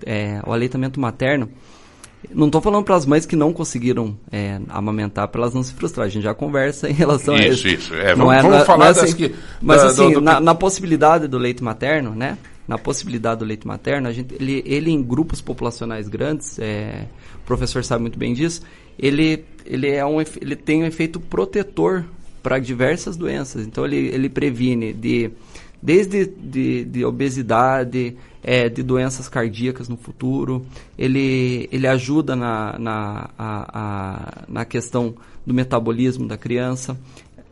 é 0.06 0.42
o 0.46 0.52
aleitamento 0.52 1.00
materno. 1.00 1.50
Não 2.34 2.48
estou 2.48 2.60
falando 2.60 2.84
para 2.84 2.96
as 2.96 3.06
mães 3.06 3.24
que 3.26 3.36
não 3.36 3.54
conseguiram 3.54 4.18
é, 4.32 4.60
amamentar 4.70 5.28
para 5.28 5.42
elas 5.42 5.54
não 5.54 5.62
se 5.62 5.74
frustrarem. 5.74 6.10
A 6.10 6.12
gente 6.12 6.24
já 6.24 6.34
conversa 6.34 6.90
em 6.90 6.94
relação 6.94 7.36
a 7.36 7.40
Isso, 7.40 7.68
isso. 7.68 7.94
isso. 7.94 7.96
É, 7.96 8.16
Não 8.16 8.26
vamos- 8.26 8.42
vamos 8.42 8.66
falar 8.66 8.92
das 8.94 9.14
que- 9.14 9.36
Mas 9.62 9.82
da- 9.82 9.88
assim, 9.90 10.08
do- 10.10 10.14
do 10.16 10.22
na, 10.22 10.40
na 10.40 10.56
possibilidade 10.56 11.28
do 11.28 11.38
leite 11.38 11.64
materno, 11.64 12.16
né? 12.16 12.38
Na 12.68 12.80
possibilidade 12.80 13.40
do 13.42 13.46
leite 13.46 13.68
materno, 13.68 14.08
a 14.08 14.12
gente, 14.12 14.34
ele, 14.40 14.64
ele 14.66 14.90
em 14.90 15.04
grupos 15.04 15.40
populacionais 15.40 16.08
grandes, 16.08 16.58
é, 16.58 17.06
o 17.44 17.46
professor 17.46 17.84
sabe 17.84 18.02
muito 18.02 18.18
bem 18.18 18.34
disso, 18.34 18.64
ele, 18.98 19.46
ele, 19.64 19.88
é 19.92 20.04
um, 20.04 20.20
ele 20.20 20.56
tem 20.56 20.82
um 20.82 20.86
efeito 20.88 21.20
protetor 21.20 22.04
para 22.42 22.58
diversas 22.58 23.16
doenças. 23.16 23.68
Então 23.68 23.86
ele, 23.86 23.98
ele 23.98 24.30
previne 24.30 24.94
de 24.94 25.30
desde 25.86 26.26
de, 26.26 26.84
de 26.86 27.06
obesidade, 27.06 28.18
é, 28.44 28.68
de 28.68 28.82
doenças 28.82 29.30
cardíacas 29.30 29.88
no 29.88 29.96
futuro. 29.96 30.66
Ele, 30.98 31.70
ele 31.72 31.86
ajuda 31.88 32.36
na, 32.36 32.78
na, 32.80 33.30
a, 33.38 33.80
a- 33.80 34.44
na 34.48 34.66
questão 34.66 35.14
do 35.46 35.54
metabolismo 35.54 36.28
da 36.28 36.38
criança. 36.38 36.98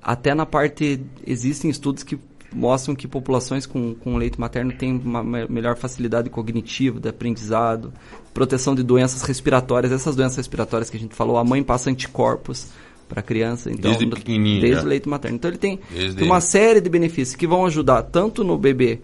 Até 0.02 0.34
na 0.34 0.46
parte. 0.46 1.00
Existem 1.26 1.70
estudos 1.70 2.02
que 2.04 2.18
mostram 2.52 2.96
que 2.96 3.08
populações 3.08 3.66
com, 3.66 3.94
com 3.96 4.18
leite 4.18 4.40
materno 4.40 4.72
têm 4.74 5.00
uma 5.04 5.24
me- 5.24 5.48
melhor 5.48 5.76
facilidade 5.78 6.30
cognitiva, 6.30 7.00
de 7.00 7.10
aprendizado, 7.10 7.94
proteção 8.34 8.74
de 8.74 8.82
doenças 8.84 9.22
respiratórias. 9.22 9.92
Essas 9.92 10.16
doenças 10.16 10.38
respiratórias 10.38 10.90
que 10.90 10.98
a 10.98 11.00
gente 11.00 11.14
falou, 11.16 11.38
a 11.38 11.44
mãe 11.44 11.62
passa 11.64 11.90
anticorpos 11.92 12.68
para 13.14 13.20
a 13.20 13.24
criança. 13.24 13.70
Então, 13.72 13.92
Desde 13.92 14.08
pequenininho, 14.08 14.62
Desde 14.62 14.84
o 14.84 14.90
leite 14.90 15.08
materno. 15.08 15.36
Então 15.38 15.52
ele 15.52 15.60
tem, 15.60 15.80
Desde- 15.92 16.16
tem 16.18 16.26
uma 16.26 16.42
série 16.42 16.82
de 16.82 16.90
benefícios 16.90 17.36
que 17.36 17.46
vão 17.46 17.64
ajudar 17.68 18.02
tanto 18.02 18.44
no 18.44 18.58
bebê 18.58 19.00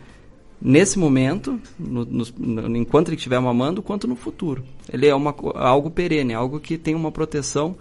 nesse 0.60 0.98
momento, 0.98 1.60
no- 1.78 2.06
no- 2.06 2.76
enquanto 2.78 3.10
ele 3.10 3.18
estiver 3.18 3.40
mamando, 3.40 3.84
quanto 3.84 4.08
no 4.08 4.16
futuro. 4.16 4.64
Ele 4.92 5.06
é 5.06 5.14
uma, 5.14 5.34
algo 5.54 5.92
perene, 5.92 6.34
algo 6.34 6.60
que 6.60 6.76
tem 6.76 6.96
uma 6.96 7.12
proteção, 7.12 7.76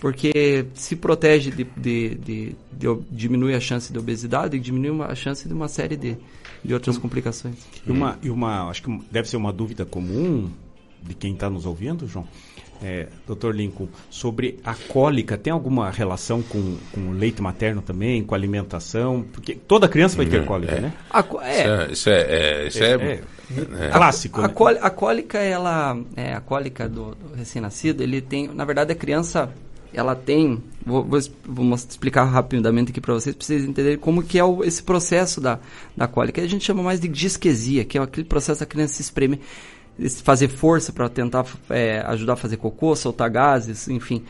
porque 0.00 0.66
se 0.74 0.96
protege 0.96 1.52
de, 1.52 1.64
de, 1.76 2.14
de, 2.16 2.56
de 2.72 2.98
diminui 3.10 3.54
a 3.54 3.60
chance 3.60 3.92
de 3.92 3.98
obesidade 3.98 4.56
e 4.56 4.60
diminui 4.60 4.90
uma- 4.90 5.06
a 5.06 5.14
chance 5.14 5.46
de 5.46 5.54
uma 5.54 5.68
série 5.68 5.96
de, 5.96 6.16
de 6.64 6.74
outras 6.74 6.98
complicações. 6.98 7.54
E 7.86 7.90
uma, 7.92 8.18
e 8.20 8.28
uma, 8.30 8.68
acho 8.68 8.82
que 8.82 9.00
deve 9.12 9.28
ser 9.28 9.36
uma 9.36 9.52
dúvida 9.52 9.84
comum 9.86 10.50
de 11.02 11.14
quem 11.14 11.34
está 11.34 11.48
nos 11.48 11.66
ouvindo, 11.66 12.06
João. 12.08 12.26
É, 12.82 13.06
Dr. 13.28 13.50
Lincoln, 13.52 13.86
sobre 14.10 14.58
a 14.64 14.74
cólica, 14.74 15.36
tem 15.38 15.52
alguma 15.52 15.90
relação 15.90 16.42
com, 16.42 16.76
com 16.92 17.00
o 17.10 17.12
leite 17.12 17.40
materno 17.40 17.80
também, 17.80 18.24
com 18.24 18.34
a 18.34 18.38
alimentação? 18.38 19.24
Porque 19.32 19.54
toda 19.54 19.88
criança 19.88 20.16
vai 20.16 20.26
ter 20.26 20.44
cólica, 20.44 20.74
é. 20.74 20.80
né? 20.80 20.92
A 21.10 21.20
é, 21.44 21.92
Isso 21.92 22.10
é. 22.10 22.66
Isso 22.66 22.82
é, 22.82 22.90
é- 22.92 22.94
é- 22.94 23.22
É, 23.82 23.86
é 23.86 23.88
clássico. 23.90 24.40
A, 24.40 24.48
né? 24.48 24.54
a 24.80 24.90
cólica, 24.90 25.38
ela, 25.38 25.96
é, 26.16 26.32
a 26.32 26.40
cólica 26.40 26.88
do, 26.88 27.14
do 27.14 27.34
recém-nascido, 27.36 28.02
ele 28.02 28.20
tem, 28.20 28.48
na 28.48 28.64
verdade, 28.64 28.92
a 28.92 28.94
criança, 28.96 29.50
ela 29.92 30.14
tem, 30.16 30.62
vou, 30.86 31.04
vou, 31.04 31.20
vou 31.44 31.74
explicar 31.74 32.24
rapidamente 32.24 32.90
aqui 32.92 33.00
para 33.00 33.12
vocês, 33.12 33.36
para 33.36 33.44
vocês 33.44 33.62
entenderem 33.64 33.98
como 33.98 34.22
que 34.22 34.38
é 34.38 34.44
o- 34.44 34.64
esse 34.64 34.82
processo 34.82 35.38
da, 35.40 35.58
da 35.94 36.08
cólica. 36.08 36.40
A 36.40 36.46
gente 36.48 36.64
chama 36.64 36.82
mais 36.82 36.98
de 36.98 37.08
disquesia, 37.08 37.84
que 37.84 37.98
é 37.98 38.00
aquele 38.00 38.26
processo 38.26 38.60
da 38.60 38.66
criança 38.66 38.94
se 38.94 39.02
espremer, 39.02 39.38
es- 39.38 39.71
fazer 40.22 40.48
força 40.48 40.92
para 40.92 41.08
tentar 41.08 41.46
é, 41.70 42.00
ajudar 42.06 42.34
a 42.34 42.36
fazer 42.36 42.56
cocô, 42.56 42.96
soltar 42.96 43.30
gases, 43.30 43.88
enfim, 43.88 44.24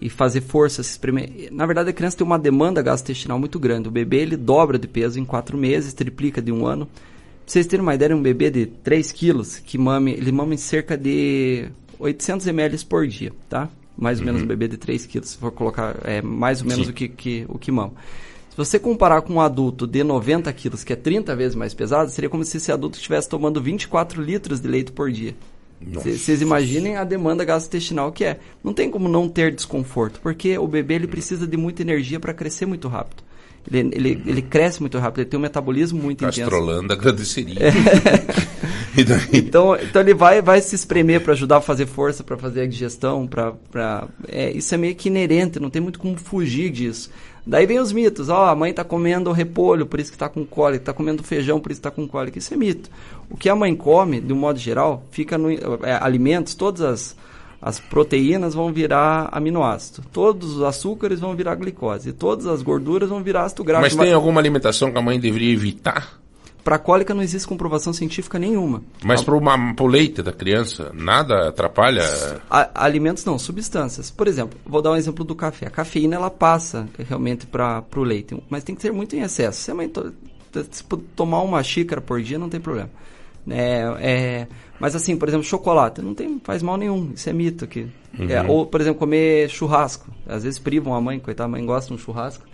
e 0.00 0.08
fazer 0.08 0.40
força, 0.40 0.82
se 0.82 0.90
espremer. 0.90 1.48
Na 1.50 1.66
verdade, 1.66 1.90
a 1.90 1.92
criança 1.92 2.16
tem 2.16 2.26
uma 2.26 2.38
demanda 2.38 2.80
gastrointestinal 2.80 3.38
muito 3.38 3.58
grande. 3.58 3.88
O 3.88 3.90
bebê, 3.90 4.18
ele 4.18 4.36
dobra 4.36 4.78
de 4.78 4.86
peso 4.86 5.18
em 5.18 5.24
quatro 5.24 5.58
meses, 5.58 5.92
triplica 5.92 6.40
de 6.40 6.52
um 6.52 6.66
ano. 6.66 6.86
Pra 6.86 7.52
vocês 7.52 7.66
terem 7.66 7.82
uma 7.82 7.94
ideia, 7.94 8.14
um 8.14 8.22
bebê 8.22 8.50
de 8.50 8.66
3 8.66 9.10
quilos, 9.12 9.58
que 9.58 9.78
mame, 9.78 10.12
ele 10.12 10.30
mama 10.30 10.54
em 10.54 10.58
cerca 10.58 10.96
de 10.96 11.68
800 11.98 12.46
ml 12.46 12.84
por 12.84 13.06
dia, 13.06 13.32
tá? 13.48 13.68
Mais 13.96 14.20
ou 14.20 14.26
menos 14.26 14.42
um 14.42 14.46
bebê 14.46 14.68
de 14.68 14.76
3 14.76 15.06
quilos, 15.06 15.30
se 15.30 15.38
for 15.38 15.50
colocar, 15.50 15.96
é 16.04 16.22
mais 16.22 16.60
ou 16.60 16.68
menos 16.68 16.86
Sim. 16.86 16.92
o 16.92 16.94
que, 16.94 17.08
que, 17.08 17.46
o 17.48 17.58
que 17.58 17.72
mama. 17.72 17.94
Você 18.58 18.76
comparar 18.76 19.22
com 19.22 19.34
um 19.34 19.40
adulto 19.40 19.86
de 19.86 20.02
90 20.02 20.52
quilos, 20.52 20.82
que 20.82 20.92
é 20.92 20.96
30 20.96 21.36
vezes 21.36 21.54
mais 21.54 21.72
pesado, 21.72 22.10
seria 22.10 22.28
como 22.28 22.44
se 22.44 22.56
esse 22.56 22.72
adulto 22.72 22.96
estivesse 22.96 23.28
tomando 23.28 23.62
24 23.62 24.20
litros 24.20 24.58
de 24.58 24.66
leite 24.66 24.90
por 24.90 25.12
dia. 25.12 25.32
Vocês 25.80 26.42
imaginem 26.42 26.96
a 26.96 27.04
demanda 27.04 27.44
gastrointestinal 27.44 28.10
que 28.10 28.24
é. 28.24 28.40
Não 28.64 28.74
tem 28.74 28.90
como 28.90 29.08
não 29.08 29.28
ter 29.28 29.54
desconforto, 29.54 30.18
porque 30.20 30.58
o 30.58 30.66
bebê 30.66 30.94
ele 30.94 31.06
precisa 31.06 31.46
de 31.46 31.56
muita 31.56 31.82
energia 31.82 32.18
para 32.18 32.34
crescer 32.34 32.66
muito 32.66 32.88
rápido. 32.88 33.22
Ele, 33.70 33.90
ele, 33.94 34.22
ele 34.26 34.42
cresce 34.42 34.80
muito 34.80 34.98
rápido, 34.98 35.20
ele 35.20 35.30
tem 35.30 35.38
um 35.38 35.42
metabolismo 35.42 36.02
muito 36.02 36.24
intenso. 36.24 36.40
Gastrolando 36.40 36.92
agradeceria. 36.92 37.56
Daí? 39.04 39.28
Então, 39.32 39.76
então 39.76 40.02
ele 40.02 40.14
vai, 40.14 40.42
vai 40.42 40.60
se 40.60 40.74
espremer 40.74 41.20
para 41.20 41.32
ajudar 41.32 41.58
a 41.58 41.60
fazer 41.60 41.86
força, 41.86 42.24
para 42.24 42.36
fazer 42.36 42.62
a 42.62 42.66
digestão, 42.66 43.26
para 43.26 44.08
é, 44.26 44.50
isso 44.50 44.74
é 44.74 44.78
meio 44.78 44.96
que 44.96 45.08
inerente, 45.08 45.60
não 45.60 45.70
tem 45.70 45.80
muito 45.80 45.98
como 45.98 46.16
fugir 46.16 46.70
disso. 46.70 47.10
Daí 47.48 47.64
vem 47.64 47.78
os 47.78 47.92
mitos, 47.92 48.28
ó, 48.28 48.44
a 48.44 48.54
mãe 48.54 48.72
está 48.72 48.84
comendo 48.84 49.32
repolho, 49.32 49.86
por 49.86 49.98
isso 49.98 50.10
que 50.10 50.16
está 50.16 50.28
com 50.28 50.44
cólica, 50.44 50.82
está 50.82 50.92
comendo 50.92 51.22
feijão, 51.22 51.58
por 51.58 51.72
isso 51.72 51.80
que 51.80 51.88
está 51.88 51.90
com 51.90 52.06
cólica. 52.06 52.38
Isso 52.38 52.52
é 52.52 52.56
mito. 52.58 52.90
O 53.30 53.38
que 53.38 53.48
a 53.48 53.56
mãe 53.56 53.74
come, 53.74 54.20
de 54.20 54.34
um 54.34 54.36
modo 54.36 54.58
geral, 54.58 55.02
fica 55.10 55.38
no 55.38 55.50
é, 55.50 55.98
alimentos, 55.98 56.54
todas 56.54 56.82
as, 56.82 57.16
as 57.62 57.80
proteínas 57.80 58.52
vão 58.52 58.70
virar 58.70 59.30
aminoácido, 59.32 60.06
todos 60.12 60.56
os 60.56 60.62
açúcares 60.62 61.20
vão 61.20 61.34
virar 61.34 61.54
glicose, 61.54 62.10
e 62.10 62.12
todas 62.12 62.44
as 62.44 62.60
gorduras 62.60 63.08
vão 63.08 63.22
virar 63.22 63.44
ácido 63.44 63.64
graxo. 63.64 63.96
Mas 63.96 63.96
tem 63.96 64.12
alguma 64.12 64.42
alimentação 64.42 64.92
que 64.92 64.98
a 64.98 65.02
mãe 65.02 65.18
deveria 65.18 65.54
evitar? 65.54 66.17
Para 66.68 66.78
cólica 66.78 67.14
não 67.14 67.22
existe 67.22 67.48
comprovação 67.48 67.94
científica 67.94 68.38
nenhuma. 68.38 68.82
Mas 69.02 69.22
para 69.22 69.34
o 69.34 69.86
leite 69.86 70.22
da 70.22 70.34
criança, 70.34 70.92
nada 70.92 71.48
atrapalha? 71.48 72.02
A, 72.50 72.84
alimentos 72.84 73.24
não, 73.24 73.38
substâncias. 73.38 74.10
Por 74.10 74.28
exemplo, 74.28 74.60
vou 74.66 74.82
dar 74.82 74.90
um 74.90 74.96
exemplo 74.96 75.24
do 75.24 75.34
café. 75.34 75.66
A 75.66 75.70
cafeína 75.70 76.16
ela 76.16 76.28
passa 76.28 76.86
realmente 77.08 77.46
para 77.46 77.82
o 77.96 78.02
leite, 78.02 78.36
mas 78.50 78.64
tem 78.64 78.74
que 78.74 78.82
ser 78.82 78.92
muito 78.92 79.16
em 79.16 79.20
excesso. 79.20 79.62
Se 79.62 79.70
a 79.70 79.74
mãe 79.74 79.88
to, 79.88 80.12
se 80.70 80.84
tomar 81.16 81.40
uma 81.40 81.62
xícara 81.62 82.02
por 82.02 82.20
dia, 82.20 82.38
não 82.38 82.50
tem 82.50 82.60
problema. 82.60 82.90
É, 83.48 83.96
é, 84.00 84.46
mas 84.78 84.94
assim, 84.94 85.16
por 85.16 85.26
exemplo, 85.26 85.46
chocolate, 85.46 86.02
não 86.02 86.12
tem, 86.12 86.38
faz 86.44 86.62
mal 86.62 86.76
nenhum, 86.76 87.12
isso 87.14 87.30
é 87.30 87.32
mito 87.32 87.64
aqui. 87.64 87.88
Uhum. 88.18 88.28
É, 88.28 88.42
ou, 88.42 88.66
por 88.66 88.78
exemplo, 88.78 88.98
comer 88.98 89.48
churrasco. 89.48 90.10
Às 90.26 90.42
vezes 90.44 90.58
privam 90.58 90.94
a 90.94 91.00
mãe, 91.00 91.18
coitada, 91.18 91.46
a 91.46 91.50
mãe 91.50 91.64
gosta 91.64 91.88
de 91.88 91.94
um 91.94 91.98
churrasco 91.98 92.44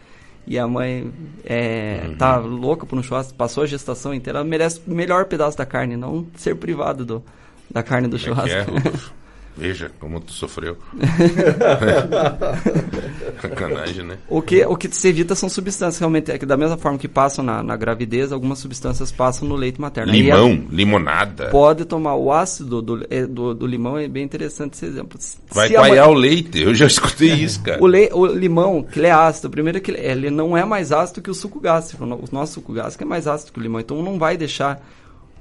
e 0.46 0.58
a 0.58 0.66
mãe 0.66 1.10
é, 1.44 2.02
uhum. 2.04 2.16
tá 2.16 2.36
louca 2.36 2.84
por 2.86 2.98
um 2.98 3.02
churrasco, 3.02 3.34
passou 3.34 3.62
a 3.62 3.66
gestação 3.66 4.12
inteira, 4.12 4.40
ela 4.40 4.48
merece 4.48 4.80
o 4.86 4.94
melhor 4.94 5.24
pedaço 5.24 5.56
da 5.56 5.64
carne, 5.64 5.96
não 5.96 6.26
ser 6.36 6.56
privado 6.56 7.04
do, 7.04 7.22
da 7.70 7.82
carne 7.82 8.08
do 8.08 8.16
é 8.16 8.18
churrasco. 8.18 8.72
Veja 9.56 9.88
como 10.00 10.20
tu 10.20 10.32
sofreu. 10.32 10.76
Sacanagem, 13.40 14.04
né? 14.04 14.18
O 14.28 14.42
que, 14.42 14.64
o 14.64 14.76
que 14.76 14.92
se 14.94 15.08
evita 15.08 15.36
são 15.36 15.48
substâncias, 15.48 16.00
realmente. 16.00 16.32
É 16.32 16.38
que 16.38 16.44
da 16.44 16.56
mesma 16.56 16.76
forma 16.76 16.98
que 16.98 17.06
passam 17.06 17.44
na, 17.44 17.62
na 17.62 17.76
gravidez, 17.76 18.32
algumas 18.32 18.58
substâncias 18.58 19.12
passam 19.12 19.46
no 19.46 19.54
leite 19.54 19.80
materno. 19.80 20.12
Limão, 20.12 20.64
limonada. 20.70 21.50
Pode 21.50 21.84
tomar 21.84 22.16
o 22.16 22.32
ácido 22.32 22.82
do, 22.82 23.06
é, 23.08 23.24
do, 23.26 23.54
do, 23.54 23.64
limão, 23.66 23.96
é 23.96 24.08
bem 24.08 24.24
interessante 24.24 24.74
esse 24.74 24.86
exemplo. 24.86 25.20
Vai 25.50 25.70
mãe... 25.70 26.00
o 26.00 26.14
leite, 26.14 26.60
eu 26.60 26.74
já 26.74 26.86
escutei 26.86 27.32
isso, 27.32 27.62
cara. 27.62 27.80
O, 27.82 27.86
le, 27.86 28.10
o 28.12 28.26
limão, 28.26 28.82
que 28.82 28.98
ele 28.98 29.06
é 29.06 29.12
ácido, 29.12 29.48
primeiro 29.50 29.78
é 29.78 29.80
que 29.80 29.92
ele, 29.92 30.00
ele 30.00 30.30
não 30.30 30.56
é 30.56 30.64
mais 30.64 30.90
ácido 30.90 31.22
que 31.22 31.30
o 31.30 31.34
suco 31.34 31.60
gástrico. 31.60 32.02
O 32.04 32.24
nosso 32.32 32.54
suco 32.54 32.72
gástrico 32.72 33.04
é 33.04 33.06
mais 33.06 33.28
ácido 33.28 33.52
que 33.52 33.60
o 33.60 33.62
limão, 33.62 33.80
então 33.80 34.02
não 34.02 34.18
vai 34.18 34.36
deixar 34.36 34.82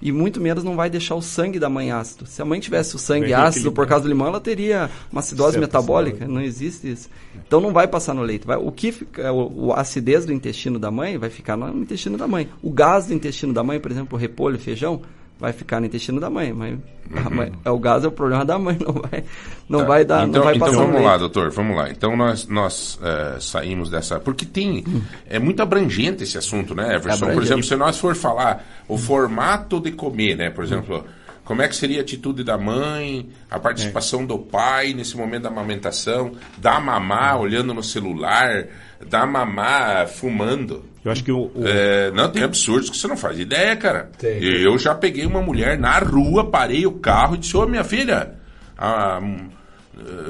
e 0.03 0.11
muito 0.11 0.41
menos 0.41 0.65
não 0.65 0.75
vai 0.75 0.89
deixar 0.89 1.15
o 1.15 1.21
sangue 1.21 1.57
da 1.57 1.69
mãe 1.69 1.89
ácido. 1.89 2.25
Se 2.25 2.41
a 2.41 2.45
mãe 2.45 2.59
tivesse 2.59 2.93
o 2.93 2.99
sangue 2.99 3.27
Bem 3.27 3.33
ácido 3.33 3.71
por 3.71 3.87
causa 3.87 4.03
do 4.03 4.09
limão, 4.09 4.27
ela 4.27 4.41
teria 4.41 4.89
uma 5.09 5.19
acidose 5.19 5.57
metabólica. 5.57 6.27
Não 6.27 6.41
existe 6.41 6.91
isso. 6.91 7.09
Então 7.47 7.61
não 7.61 7.71
vai 7.71 7.87
passar 7.87 8.13
no 8.13 8.21
leite. 8.21 8.45
Vai, 8.45 8.57
o 8.57 8.69
que 8.69 8.91
fica, 8.91 9.31
o, 9.31 9.67
o, 9.67 9.73
acidez 9.73 10.25
do 10.25 10.33
intestino 10.33 10.77
da 10.77 10.91
mãe 10.91 11.17
vai 11.17 11.29
ficar 11.29 11.55
no 11.55 11.69
intestino 11.79 12.17
da 12.17 12.27
mãe. 12.27 12.49
O 12.61 12.69
gás 12.69 13.05
do 13.05 13.13
intestino 13.13 13.53
da 13.53 13.63
mãe, 13.63 13.79
por 13.79 13.91
exemplo, 13.91 14.17
repolho, 14.17 14.59
feijão, 14.59 15.01
vai 15.43 15.51
ficar 15.51 15.81
no 15.81 15.87
intestino 15.87 16.21
da 16.21 16.29
mãe, 16.29 16.53
mas 16.53 16.71
uhum. 16.71 17.51
é 17.65 17.69
o 17.69 17.77
gás 17.77 18.05
é 18.05 18.07
o 18.07 18.11
problema 18.13 18.45
da 18.45 18.57
mãe, 18.57 18.77
não 18.79 18.93
vai, 18.93 19.25
não 19.67 19.79
tá. 19.79 19.85
vai 19.85 20.05
dar, 20.05 20.25
então, 20.25 20.39
não 20.39 20.43
vai 20.45 20.55
então 20.55 20.67
passar 20.69 20.85
vamos 20.85 21.01
lá, 21.01 21.17
doutor, 21.17 21.51
vamos 21.51 21.75
lá. 21.75 21.89
Então 21.89 22.15
nós 22.15 22.47
nós 22.47 22.97
é, 23.03 23.41
saímos 23.41 23.89
dessa, 23.89 24.21
porque 24.21 24.45
tem 24.45 24.85
é 25.29 25.39
muito 25.39 25.61
abrangente 25.61 26.23
esse 26.23 26.37
assunto, 26.37 26.73
né, 26.73 26.95
Everson? 26.95 27.29
É 27.29 27.33
Por 27.33 27.43
exemplo, 27.43 27.61
se 27.61 27.75
nós 27.75 27.97
for 27.97 28.15
falar 28.15 28.65
o 28.87 28.97
formato 28.97 29.81
de 29.81 29.91
comer, 29.91 30.37
né, 30.37 30.49
por 30.49 30.63
exemplo, 30.63 31.03
como 31.43 31.61
é 31.61 31.67
que 31.67 31.75
seria 31.75 31.99
a 31.99 32.03
atitude 32.03 32.41
da 32.41 32.57
mãe, 32.57 33.29
a 33.51 33.59
participação 33.59 34.21
é. 34.21 34.25
do 34.25 34.39
pai 34.39 34.93
nesse 34.93 35.17
momento 35.17 35.43
da 35.43 35.49
amamentação, 35.49 36.31
dar 36.57 36.79
mamar 36.79 37.37
olhando 37.41 37.73
no 37.73 37.83
celular, 37.83 38.65
dar 39.09 39.27
mamar 39.27 40.07
fumando. 40.07 40.85
Eu 41.03 41.11
acho 41.11 41.23
que 41.23 41.31
o. 41.31 41.51
o... 41.53 41.67
É, 41.67 42.11
não, 42.11 42.31
tem 42.31 42.43
absurdos 42.43 42.89
que 42.89 42.97
você 42.97 43.07
não 43.07 43.17
faz 43.17 43.37
ideia, 43.37 43.75
cara. 43.75 44.09
Tem. 44.17 44.41
Eu 44.43 44.77
já 44.77 44.95
peguei 44.95 45.25
uma 45.25 45.41
mulher 45.41 45.77
na 45.77 45.99
rua, 45.99 46.49
parei 46.49 46.85
o 46.85 46.93
carro 46.93 47.35
e 47.35 47.39
disse: 47.39 47.57
Ô, 47.57 47.67
minha 47.67 47.83
filha, 47.83 48.35
a, 48.77 49.17
a, 49.17 49.21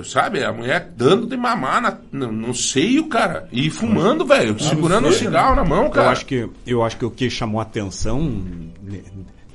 sabe, 0.03 0.43
a 0.43 0.51
mulher 0.51 0.91
dando 0.97 1.27
de 1.27 1.37
mamar 1.37 1.81
na, 1.81 1.97
no, 2.11 2.31
no 2.31 2.53
seio, 2.55 3.07
cara, 3.07 3.47
e 3.51 3.69
fumando, 3.69 4.25
velho, 4.25 4.59
segurando 4.59 5.09
um 5.09 5.11
cigarro 5.11 5.55
na 5.55 5.63
mão, 5.63 5.89
cara. 5.89 6.07
Eu 6.07 6.11
acho, 6.11 6.25
que, 6.25 6.49
eu 6.65 6.83
acho 6.83 6.97
que 6.97 7.05
o 7.05 7.11
que 7.11 7.29
chamou 7.29 7.59
a 7.59 7.63
atenção 7.63 8.43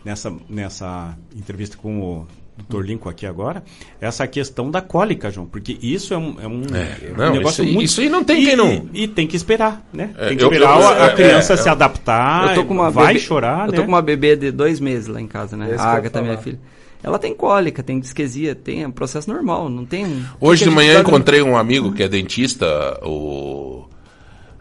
nessa, 0.05 0.33
nessa 0.49 1.17
entrevista 1.35 1.77
com 1.77 2.01
o 2.01 2.27
Dr. 2.67 2.83
Lincoln 2.83 3.09
aqui 3.09 3.27
agora, 3.27 3.63
essa 4.01 4.27
questão 4.27 4.71
da 4.71 4.81
cólica, 4.81 5.31
João, 5.31 5.47
porque 5.47 5.79
isso 5.81 6.13
é 6.13 6.19
um, 6.19 6.37
é 6.41 6.47
um, 6.47 6.63
é, 6.75 7.13
não, 7.17 7.33
negócio 7.33 7.63
isso 7.63 7.63
aí, 7.63 7.73
muito... 7.73 7.85
Isso 7.85 8.01
aí 8.01 8.09
não 8.09 8.25
tem 8.25 8.43
e, 8.43 8.47
quem 8.47 8.57
não... 8.57 8.89
E, 8.93 9.07
tem 9.07 9.27
que 9.27 9.37
esperar, 9.37 9.87
né? 9.93 10.11
É, 10.17 10.29
tem 10.29 10.37
que 10.37 10.43
esperar 10.43 10.77
eu, 10.77 10.83
eu, 10.83 11.05
a, 11.05 11.11
criança 11.11 11.55
é, 11.55 11.57
se 11.57 11.69
adaptar, 11.69 12.55
vai 12.91 13.15
bebê, 13.15 13.19
chorar, 13.21 13.67
Eu 13.67 13.73
né? 13.73 13.77
tô 13.77 13.83
com 13.83 13.89
uma 13.89 14.03
bebê 14.03 14.35
de 14.35 14.51
dois 14.51 14.81
meses 14.81 15.07
lá 15.07 15.21
em 15.21 15.27
casa, 15.27 15.57
né? 15.57 15.71
Esse 15.73 15.85
a 15.85 15.93
Agatha, 15.93 16.21
minha 16.21 16.39
filha. 16.39 16.59
Ela 17.03 17.19
tem 17.19 17.33
cólica, 17.33 17.83
tem 17.83 18.01
disquesia, 18.01 18.57
tem 18.57 18.85
um 18.85 18.91
processo 18.91 19.31
normal, 19.31 19.69
não 19.69 19.85
tem... 19.85 20.25
Hoje 20.41 20.65
de 20.65 20.71
manhã 20.71 21.01
encontrei 21.01 21.41
um 21.43 21.57
amigo 21.57 21.93
que 21.93 22.03
é 22.03 22.09
dentista, 22.09 22.67
o... 23.05 23.87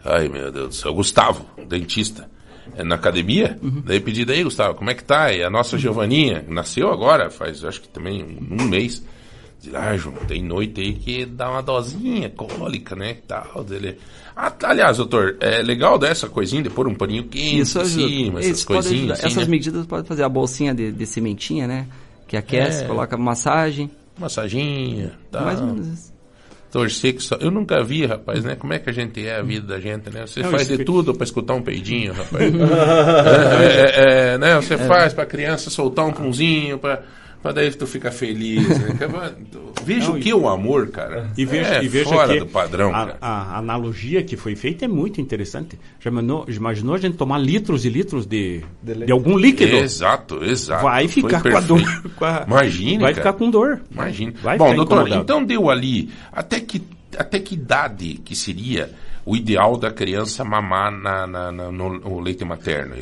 Ai, 0.04 0.28
meu 0.28 0.52
Deus 0.52 0.68
do 0.68 0.74
céu, 0.74 0.94
Gustavo, 0.94 1.44
dentista 1.68 2.22
é, 2.22 2.37
na 2.84 2.94
academia. 2.94 3.58
Uhum. 3.62 3.82
Daí 3.84 4.00
pedi 4.00 4.24
daí, 4.24 4.42
Gustavo, 4.42 4.74
como 4.74 4.90
é 4.90 4.94
que 4.94 5.04
tá? 5.04 5.32
E 5.32 5.42
a 5.42 5.50
nossa 5.50 5.76
uhum. 5.76 5.82
Giovaninha, 5.82 6.44
nasceu 6.48 6.92
agora, 6.92 7.30
faz 7.30 7.64
acho 7.64 7.80
que 7.80 7.88
também 7.88 8.22
um, 8.22 8.62
um 8.62 8.64
mês. 8.66 9.02
Diz, 9.60 9.74
ah, 9.74 9.96
João, 9.96 10.14
tem 10.26 10.42
noite 10.42 10.80
aí 10.80 10.92
que 10.94 11.26
dá 11.26 11.50
uma 11.50 11.62
dosinha 11.62 12.30
cólica, 12.30 12.94
né? 12.94 13.16
Tal, 13.26 13.64
dele. 13.64 13.98
Ah, 14.36 14.50
tá, 14.50 14.70
aliás, 14.70 14.98
doutor, 14.98 15.36
é 15.40 15.60
legal 15.62 15.98
dessa 15.98 16.28
coisinha 16.28 16.62
de 16.62 16.70
pôr 16.70 16.86
um 16.86 16.94
paninho 16.94 17.24
quente 17.24 17.60
Isso 17.60 17.80
ajuda. 17.80 18.04
em 18.04 18.08
cima, 18.08 18.40
essas 18.40 18.64
coisinhas. 18.64 19.18
Assim, 19.18 19.26
essas 19.26 19.46
né? 19.46 19.50
medidas 19.50 19.86
pode 19.86 20.06
fazer 20.06 20.22
a 20.22 20.28
bolsinha 20.28 20.72
de, 20.72 20.92
de 20.92 21.06
sementinha, 21.06 21.66
né? 21.66 21.88
Que 22.28 22.36
aquece, 22.36 22.84
é. 22.84 22.86
coloca 22.86 23.16
massagem. 23.16 23.90
Massaginha, 24.16 25.12
tá. 25.30 25.40
Mais 25.40 25.60
ou 25.60 25.66
menos 25.66 25.88
isso 25.88 26.17
torcer 26.70 27.14
que 27.14 27.22
só. 27.22 27.36
Eu 27.36 27.50
nunca 27.50 27.82
vi, 27.82 28.06
rapaz, 28.06 28.44
né? 28.44 28.56
Como 28.56 28.72
é 28.72 28.78
que 28.78 28.90
a 28.90 28.92
gente 28.92 29.26
é 29.26 29.36
a 29.36 29.42
vida 29.42 29.66
da 29.66 29.80
gente, 29.80 30.10
né? 30.10 30.26
Você 30.26 30.42
faz 30.44 30.68
de 30.68 30.84
tudo 30.84 31.14
para 31.14 31.24
escutar 31.24 31.54
um 31.54 31.62
peidinho, 31.62 32.12
rapaz. 32.12 32.52
é, 33.60 33.84
é, 33.84 34.34
é, 34.34 34.38
né? 34.38 34.56
Você 34.56 34.74
é. 34.74 34.78
faz 34.78 35.12
para 35.12 35.26
criança 35.26 35.70
soltar 35.70 36.04
um 36.06 36.12
punzinho, 36.12 36.78
para 36.78 37.02
para 37.42 37.52
daí 37.52 37.70
tu 37.70 37.86
fica 37.86 38.10
feliz. 38.10 38.66
Né? 38.68 38.98
veja 39.84 40.10
o 40.10 40.18
que 40.18 40.30
é 40.30 40.34
o 40.34 40.48
amor, 40.48 40.88
cara. 40.88 41.30
E 41.36 41.44
veja, 41.44 41.76
é 41.76 41.84
e 41.84 41.88
veja 41.88 42.10
fora 42.10 42.38
do 42.38 42.46
padrão. 42.46 42.92
A, 42.94 43.16
a, 43.20 43.58
analogia 43.58 44.22
que 44.22 44.36
foi 44.36 44.56
feita 44.56 44.84
é 44.84 44.88
muito 44.88 45.20
interessante. 45.20 45.78
Já 46.00 46.10
imaginou, 46.10 46.44
imaginou 46.48 46.94
a 46.94 46.98
gente 46.98 47.16
tomar 47.16 47.38
litros 47.38 47.84
e 47.84 47.88
litros 47.88 48.26
de, 48.26 48.62
de, 48.82 49.06
de 49.06 49.12
algum 49.12 49.38
líquido? 49.38 49.76
Exato, 49.76 50.44
exato. 50.44 50.82
Vai 50.82 51.06
ficar 51.06 51.42
com 51.42 51.56
a 51.56 51.60
dor. 51.60 52.02
Com 52.16 52.24
a, 52.24 52.44
Imagine. 52.46 52.98
Vai 52.98 53.14
cara. 53.14 53.14
ficar 53.14 53.32
com 53.38 53.50
dor. 53.50 53.80
Imagine. 53.90 54.32
Vai 54.42 54.58
Bom, 54.58 54.74
doutor, 54.74 54.96
incomodado. 54.96 55.22
então 55.22 55.44
deu 55.44 55.70
ali. 55.70 56.10
Até 56.32 56.58
que, 56.58 56.82
até 57.16 57.38
que 57.38 57.54
idade 57.54 58.14
que 58.24 58.34
seria 58.34 58.90
o 59.24 59.36
ideal 59.36 59.76
da 59.76 59.90
criança 59.90 60.44
mamar 60.44 60.90
na, 60.90 61.26
na, 61.26 61.52
na 61.52 61.70
no, 61.70 61.98
no, 61.98 62.20
leite 62.20 62.44
materno? 62.44 62.94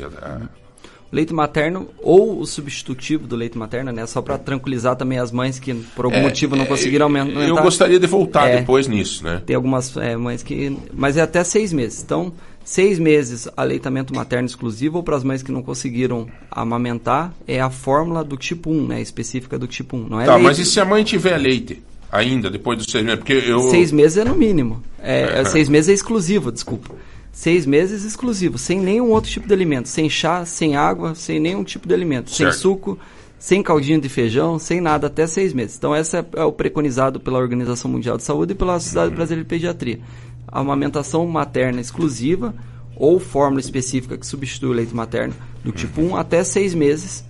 Leite 1.11 1.33
materno 1.33 1.87
ou 1.99 2.39
o 2.39 2.45
substitutivo 2.45 3.27
do 3.27 3.35
leite 3.35 3.57
materno, 3.57 3.91
né? 3.91 4.05
Só 4.05 4.21
para 4.21 4.37
tranquilizar 4.37 4.95
também 4.95 5.17
as 5.17 5.31
mães 5.31 5.59
que 5.59 5.73
por 5.73 6.05
algum 6.05 6.17
é, 6.17 6.21
motivo 6.21 6.55
não 6.55 6.65
conseguiram 6.65 7.05
aumentar. 7.05 7.39
Eu 7.41 7.55
gostaria 7.57 7.99
de 7.99 8.07
voltar 8.07 8.47
é, 8.47 8.59
depois 8.59 8.87
nisso, 8.87 9.23
né? 9.23 9.41
Tem 9.45 9.55
algumas 9.55 9.95
é, 9.97 10.15
mães 10.15 10.43
que, 10.43 10.77
mas 10.93 11.17
é 11.17 11.21
até 11.21 11.43
seis 11.43 11.71
meses. 11.71 12.03
Então, 12.03 12.33
seis 12.63 12.99
meses 12.99 13.47
aleitamento 13.55 14.13
materno 14.13 14.45
exclusivo 14.45 14.97
ou 14.97 15.03
para 15.03 15.15
as 15.15 15.23
mães 15.23 15.41
que 15.41 15.51
não 15.51 15.63
conseguiram 15.63 16.27
amamentar 16.51 17.33
é 17.47 17.61
a 17.61 17.69
fórmula 17.69 18.23
do 18.23 18.35
tipo 18.35 18.69
1, 18.69 18.87
né? 18.87 19.01
Específica 19.01 19.57
do 19.57 19.67
tipo 19.67 19.95
1. 19.95 20.07
Não 20.09 20.21
é 20.21 20.25
tá, 20.25 20.35
leite. 20.35 20.45
mas 20.45 20.59
e 20.59 20.65
se 20.65 20.79
a 20.79 20.85
mãe 20.85 21.03
tiver 21.03 21.37
leite? 21.37 21.81
Ainda, 22.09 22.49
depois 22.49 22.77
dos 22.77 22.87
seis 22.87 23.03
meses? 23.03 23.19
Porque 23.19 23.33
eu... 23.33 23.59
Seis 23.69 23.91
meses 23.91 24.17
é 24.17 24.23
no 24.23 24.33
mínimo. 24.33 24.81
É, 25.01 25.41
é. 25.41 25.45
Seis 25.45 25.67
meses 25.67 25.89
é 25.89 25.93
exclusivo, 25.93 26.51
desculpa 26.51 26.95
seis 27.37 27.67
meses 27.67 28.03
exclusivo, 28.03 28.57
sem 28.57 28.81
nenhum 28.81 29.11
outro 29.11 29.29
tipo 29.29 29.47
de 29.47 29.53
alimento, 29.53 29.87
sem 29.87 30.09
chá, 30.09 30.43
sem 30.43 30.75
água, 30.75 31.13
sem 31.13 31.39
nenhum 31.39 31.63
tipo 31.63 31.87
de 31.87 31.93
alimento, 31.93 32.31
certo. 32.31 32.51
sem 32.51 32.59
suco, 32.59 32.97
sem 33.37 33.61
caldinho 33.61 34.01
de 34.01 34.09
feijão, 34.09 34.57
sem 34.57 34.81
nada, 34.81 35.05
até 35.05 35.27
seis 35.27 35.53
meses. 35.53 35.77
Então, 35.77 35.95
esse 35.95 36.17
é, 36.17 36.25
é 36.35 36.43
o 36.43 36.51
preconizado 36.51 37.19
pela 37.19 37.37
Organização 37.37 37.91
Mundial 37.91 38.17
de 38.17 38.23
Saúde 38.23 38.53
e 38.53 38.55
pela 38.55 38.79
Sociedade 38.79 39.13
Brasileira 39.13 39.43
de 39.43 39.49
Pediatria. 39.49 39.99
A 40.47 40.61
amamentação 40.61 41.27
materna 41.27 41.79
exclusiva 41.79 42.55
ou 42.95 43.19
fórmula 43.19 43.61
específica 43.61 44.17
que 44.17 44.25
substitui 44.25 44.69
o 44.69 44.73
leite 44.73 44.95
materno 44.95 45.35
do 45.63 45.71
tipo 45.71 46.01
1 46.01 46.15
até 46.15 46.43
seis 46.43 46.73
meses 46.73 47.23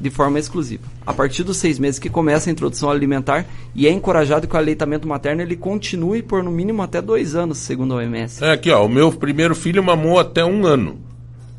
de 0.00 0.10
forma 0.10 0.38
exclusiva. 0.38 0.82
A 1.06 1.12
partir 1.12 1.42
dos 1.42 1.56
seis 1.56 1.78
meses 1.78 1.98
que 1.98 2.08
começa 2.08 2.48
a 2.48 2.52
introdução 2.52 2.90
alimentar 2.90 3.46
e 3.74 3.86
é 3.86 3.90
encorajado 3.90 4.46
que 4.46 4.54
o 4.54 4.58
aleitamento 4.58 5.08
materno 5.08 5.42
ele 5.42 5.56
continue 5.56 6.22
por 6.22 6.42
no 6.42 6.50
mínimo 6.50 6.82
até 6.82 7.00
dois 7.02 7.34
anos, 7.34 7.58
segundo 7.58 7.94
a 7.94 7.98
OMS. 7.98 8.44
É 8.44 8.52
aqui, 8.52 8.70
ó. 8.70 8.84
O 8.84 8.88
meu 8.88 9.10
primeiro 9.12 9.54
filho 9.54 9.82
mamou 9.82 10.18
até 10.18 10.44
um 10.44 10.66
ano. 10.66 10.98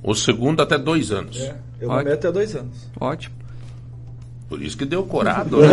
O 0.03 0.15
segundo 0.15 0.61
até 0.61 0.77
dois 0.77 1.11
anos. 1.11 1.37
Eu 1.37 1.87
Ótimo. 1.89 1.95
mamei 1.95 2.13
até 2.13 2.31
dois 2.31 2.55
anos. 2.55 2.87
Ótimo. 2.99 3.35
Por 4.47 4.61
isso 4.61 4.77
que 4.77 4.85
deu 4.85 5.03
corado. 5.03 5.57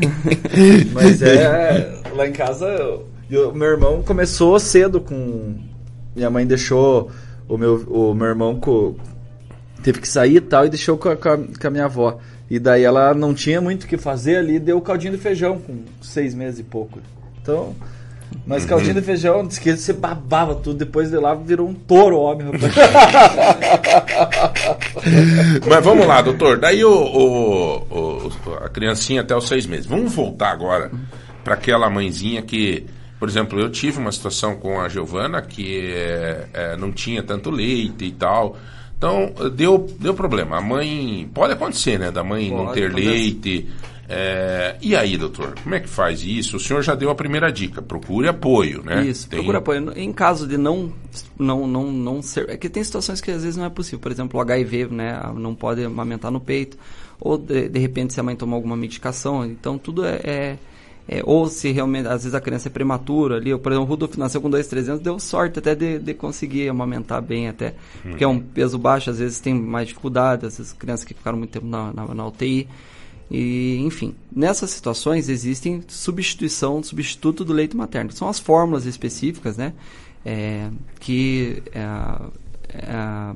Mas 0.92 1.22
é. 1.22 2.00
Lá 2.14 2.28
em 2.28 2.32
casa, 2.32 2.66
eu- 2.66 3.06
eu- 3.30 3.54
meu 3.54 3.68
irmão 3.68 4.02
começou 4.02 4.58
cedo 4.58 5.00
com. 5.00 5.54
Minha 6.14 6.30
mãe 6.30 6.46
deixou 6.46 7.10
o 7.48 7.56
meu, 7.58 7.76
o 7.88 8.14
meu 8.14 8.28
irmão 8.28 8.56
com. 8.60 8.94
Teve 9.84 10.00
que 10.00 10.08
sair 10.08 10.36
e 10.36 10.40
tal, 10.40 10.66
e 10.66 10.70
deixou 10.70 10.98
com 10.98 11.10
a, 11.10 11.16
com 11.16 11.28
a- 11.28 11.70
minha 11.70 11.84
avó. 11.84 12.18
E 12.50 12.58
daí 12.58 12.82
ela 12.82 13.14
não 13.14 13.32
tinha 13.32 13.60
muito 13.60 13.84
o 13.84 13.86
que 13.86 13.96
fazer 13.96 14.38
ali, 14.38 14.58
deu 14.58 14.80
caldinho 14.80 15.12
de 15.12 15.18
feijão 15.18 15.58
com 15.58 15.82
seis 16.02 16.34
meses 16.34 16.58
e 16.58 16.62
pouco. 16.64 16.98
Então. 17.40 17.76
Mas 18.46 18.64
caldinho 18.64 18.94
de 18.94 19.02
feijão, 19.02 19.46
diz 19.46 19.58
que 19.58 19.76
você 19.76 19.92
babava 19.92 20.54
tudo, 20.56 20.78
depois 20.78 21.10
de 21.10 21.16
lá 21.16 21.34
virou 21.34 21.68
um 21.68 21.74
touro 21.74 22.18
homem, 22.18 22.50
rapaz. 22.50 22.74
Mas 25.68 25.84
vamos 25.84 26.06
lá, 26.06 26.20
doutor. 26.22 26.58
Daí 26.58 26.84
o, 26.84 26.90
o- 26.90 27.76
o- 27.90 28.32
a 28.64 28.68
criancinha 28.68 29.20
até 29.20 29.36
os 29.36 29.46
seis 29.48 29.66
meses. 29.66 29.86
Vamos 29.86 30.12
voltar 30.14 30.50
agora 30.50 30.90
para 31.42 31.54
aquela 31.54 31.88
mãezinha 31.90 32.42
que, 32.42 32.86
por 33.18 33.28
exemplo, 33.28 33.58
eu 33.60 33.70
tive 33.70 33.98
uma 33.98 34.12
situação 34.12 34.56
com 34.56 34.80
a 34.80 34.88
Giovana 34.88 35.42
que 35.42 35.92
é, 35.94 36.46
é, 36.52 36.76
não 36.76 36.92
tinha 36.92 37.22
tanto 37.22 37.50
leite 37.50 38.04
e 38.06 38.12
tal. 38.12 38.56
Então, 38.96 39.32
deu, 39.54 39.86
deu 39.98 40.14
problema. 40.14 40.56
A 40.58 40.60
mãe. 40.60 41.28
Pode 41.34 41.52
acontecer, 41.52 41.98
né? 41.98 42.10
Da 42.10 42.24
mãe 42.24 42.50
não 42.50 42.66
Pode, 42.66 42.74
ter 42.74 42.86
acontece. 42.86 43.08
leite. 43.08 43.68
É, 44.08 44.76
e 44.82 44.94
aí, 44.94 45.16
doutor? 45.16 45.54
Como 45.62 45.74
é 45.74 45.80
que 45.80 45.88
faz 45.88 46.22
isso? 46.22 46.56
O 46.58 46.60
senhor 46.60 46.82
já 46.82 46.94
deu 46.94 47.10
a 47.10 47.14
primeira 47.14 47.50
dica. 47.50 47.80
Procure 47.80 48.28
apoio, 48.28 48.82
né? 48.82 49.04
Isso, 49.04 49.28
Tem- 49.28 49.38
procura 49.38 49.58
apoio. 49.58 49.92
Em 49.96 50.12
caso 50.12 50.46
de 50.46 50.58
não, 50.58 50.92
não, 51.38 51.66
não, 51.66 51.90
não 51.90 52.22
ser. 52.22 52.48
É 52.50 52.56
que 52.56 52.68
tem 52.68 52.84
situações 52.84 53.20
que 53.20 53.30
às 53.30 53.42
vezes 53.42 53.56
não 53.56 53.64
é 53.64 53.70
possível. 53.70 53.98
Por 53.98 54.12
exemplo, 54.12 54.38
o 54.38 54.42
HIV, 54.42 54.88
né? 54.90 55.20
Não 55.36 55.54
pode 55.54 55.82
amamentar 55.84 56.30
no 56.30 56.40
peito. 56.40 56.76
Ou 57.18 57.38
de, 57.38 57.68
de 57.68 57.78
repente 57.78 58.12
se 58.12 58.20
a 58.20 58.22
mãe 58.22 58.36
tomou 58.36 58.56
alguma 58.56 58.76
medicação. 58.76 59.44
Então 59.44 59.78
tudo 59.78 60.04
é. 60.04 60.20
é- 60.22 60.56
é, 61.08 61.20
ou 61.24 61.48
se 61.48 61.70
realmente, 61.70 62.06
às 62.06 62.24
vezes 62.24 62.34
a 62.34 62.40
criança 62.40 62.68
é 62.68 62.70
prematura 62.70 63.36
ali, 63.36 63.56
por 63.58 63.72
exemplo, 63.72 63.86
o 63.86 63.88
Rudolf 63.88 64.16
nasceu 64.16 64.40
com 64.40 64.48
2, 64.48 64.66
3 64.66 64.88
anos, 64.88 65.02
deu 65.02 65.18
sorte 65.18 65.58
até 65.58 65.74
de, 65.74 65.98
de 65.98 66.14
conseguir 66.14 66.68
amamentar 66.68 67.20
bem 67.20 67.48
até, 67.48 67.74
porque 68.02 68.24
é 68.24 68.28
um 68.28 68.40
peso 68.40 68.78
baixo, 68.78 69.10
às 69.10 69.18
vezes 69.18 69.40
tem 69.40 69.54
mais 69.54 69.88
dificuldade, 69.88 70.46
às 70.46 70.58
vezes 70.58 70.72
crianças 70.72 71.04
que 71.04 71.14
ficaram 71.14 71.38
muito 71.38 71.50
tempo 71.50 71.66
na, 71.66 71.92
na, 71.92 72.14
na 72.14 72.26
UTI, 72.26 72.68
e, 73.30 73.78
enfim, 73.80 74.14
nessas 74.34 74.70
situações 74.70 75.28
existem 75.28 75.82
substituição, 75.88 76.82
substituto 76.82 77.42
do 77.42 77.54
leite 77.54 77.74
materno. 77.74 78.12
São 78.12 78.28
as 78.28 78.38
fórmulas 78.38 78.84
específicas, 78.84 79.56
né? 79.56 79.72
é, 80.24 80.70
que 80.98 81.62
é, 81.72 81.80
é, 82.70 83.34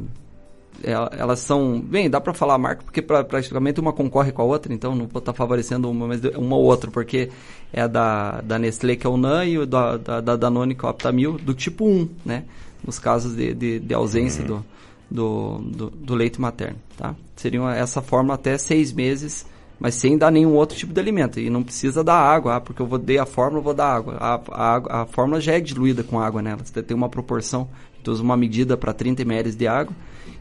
elas 0.83 1.41
são. 1.41 1.81
Bem, 1.81 2.09
dá 2.09 2.21
para 2.21 2.33
falar 2.33 2.55
a 2.55 2.59
marca, 2.59 2.83
porque 2.85 3.03
pra, 3.03 3.25
praticamente 3.25 3.81
uma 3.81 3.93
concorre 3.93 4.33
com 4.33 4.43
a 4.43 4.45
outra, 4.45 4.73
então 4.73 4.95
não 4.95 5.07
vou 5.07 5.19
estar 5.19 5.33
favorecendo 5.33 5.91
uma, 5.91 6.07
mas 6.07 6.21
uma 6.37 6.57
ou 6.57 6.65
outra, 6.65 6.91
porque 6.91 7.31
é 7.73 7.87
da, 7.89 8.41
da 8.41 8.59
Nestlé, 8.59 8.97
que 8.97 9.07
é 9.07 9.11
o 9.11 9.17
NAN, 9.17 9.45
e 9.45 9.59
o 9.59 9.67
da, 9.67 9.97
da, 9.97 10.21
da 10.21 10.37
Danone, 10.37 10.75
que 10.75 10.85
é 10.85 10.89
o 10.89 10.91
Aptamil, 10.91 11.33
do 11.39 11.55
tipo 11.55 11.85
1, 11.85 12.09
né? 12.25 12.45
Nos 12.85 12.99
casos 12.99 13.35
de, 13.35 13.53
de, 13.55 13.81
de 13.81 13.95
ausência 13.95 14.45
do, 14.45 14.65
do, 15.11 15.59
do, 15.59 15.91
do 15.91 16.15
leite 16.15 16.41
materno, 16.41 16.79
tá? 16.97 17.15
Seriam 17.35 17.69
essa 17.69 18.01
forma 18.01 18.35
até 18.35 18.57
seis 18.57 18.93
meses, 18.93 19.45
mas 19.81 19.95
sem 19.95 20.17
dar 20.17 20.31
nenhum 20.31 20.55
outro 20.55 20.77
tipo 20.77 20.93
de 20.93 21.01
alimento. 21.01 21.41
E 21.41 21.51
não 21.51 21.63
precisa 21.63 22.05
dar 22.05 22.17
água, 22.17 22.57
ah, 22.57 22.61
porque 22.61 22.83
eu 22.83 22.87
vou 22.87 22.99
dar 22.99 23.23
a 23.23 23.27
fórmula, 23.27 23.59
eu 23.59 23.65
vou 23.65 23.75
dar 23.75 23.95
água. 23.95 24.17
A, 24.21 24.41
a, 24.51 25.03
a 25.03 25.07
fórmula 25.07 25.41
já 25.41 25.53
é 25.55 25.61
diluída 25.61 26.03
com 26.03 26.21
água 26.21 26.43
nela, 26.43 26.61
você 26.65 26.83
tem 26.83 26.97
uma 26.97 27.09
proporção. 27.09 27.69
Então, 28.09 28.15
usa 28.15 28.23
uma 28.23 28.37
medida 28.37 28.75
para 28.75 28.95
30 28.95 29.23
ml 29.23 29.53
de 29.53 29.67
água 29.67 29.95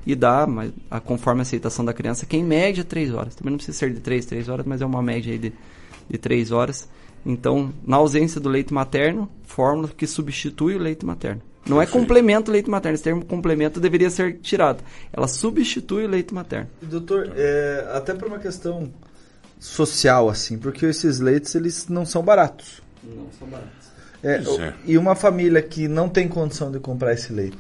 e 0.06 0.16
dá, 0.16 0.48
mas, 0.48 0.72
a, 0.90 1.02
conforme 1.02 1.42
a 1.42 1.44
aceitação 1.44 1.84
da 1.84 1.94
criança, 1.94 2.26
que 2.26 2.38
em 2.38 2.44
média 2.44 2.84
3 2.84 3.14
horas. 3.14 3.36
Também 3.36 3.52
não 3.52 3.58
precisa 3.58 3.78
ser 3.78 3.94
de 3.94 4.00
3, 4.00 4.26
3 4.26 4.48
horas, 4.48 4.66
mas 4.66 4.82
é 4.82 4.86
uma 4.86 5.02
média 5.02 5.34
aí 5.34 5.38
de, 5.38 5.54
de 6.10 6.18
3 6.18 6.52
horas. 6.52 6.88
Então, 7.26 7.74
na 7.86 7.98
ausência 7.98 8.40
do 8.40 8.48
leite 8.48 8.74
materno, 8.74 9.30
fórmula 9.44 9.90
que 9.90 10.08
substitui 10.08 10.76
o 10.76 10.80
leite 10.80 11.06
materno. 11.06 11.42
Não 11.68 11.82
é 11.82 11.86
complemento 11.86 12.50
o 12.50 12.54
leite 12.54 12.70
materno, 12.70 12.96
esse 12.96 13.04
termo 13.04 13.26
complemento 13.26 13.82
deveria 13.82 14.10
ser 14.10 14.38
tirado. 14.40 14.82
Ela 15.12 15.28
substitui 15.28 16.06
o 16.06 16.08
leite 16.08 16.34
materno. 16.34 16.70
Doutor, 16.82 17.34
é, 17.36 17.90
até 17.92 18.14
por 18.14 18.30
uma 18.30 18.40
questão 18.40 18.94
social, 19.60 20.30
assim, 20.30 20.58
porque 20.58 20.86
esses 20.86 21.20
leites, 21.20 21.54
eles 21.54 21.90
não 21.90 22.06
são 22.06 22.24
baratos. 22.24 22.82
Não 23.04 23.28
são 23.38 23.46
baratos. 23.50 23.77
É, 24.28 24.42
é. 24.62 24.74
E 24.86 24.98
uma 24.98 25.16
família 25.16 25.62
que 25.62 25.88
não 25.88 26.10
tem 26.10 26.28
condição 26.28 26.72
de 26.72 26.80
comprar 26.80 27.14
esse 27.14 27.32
leite? 27.32 27.58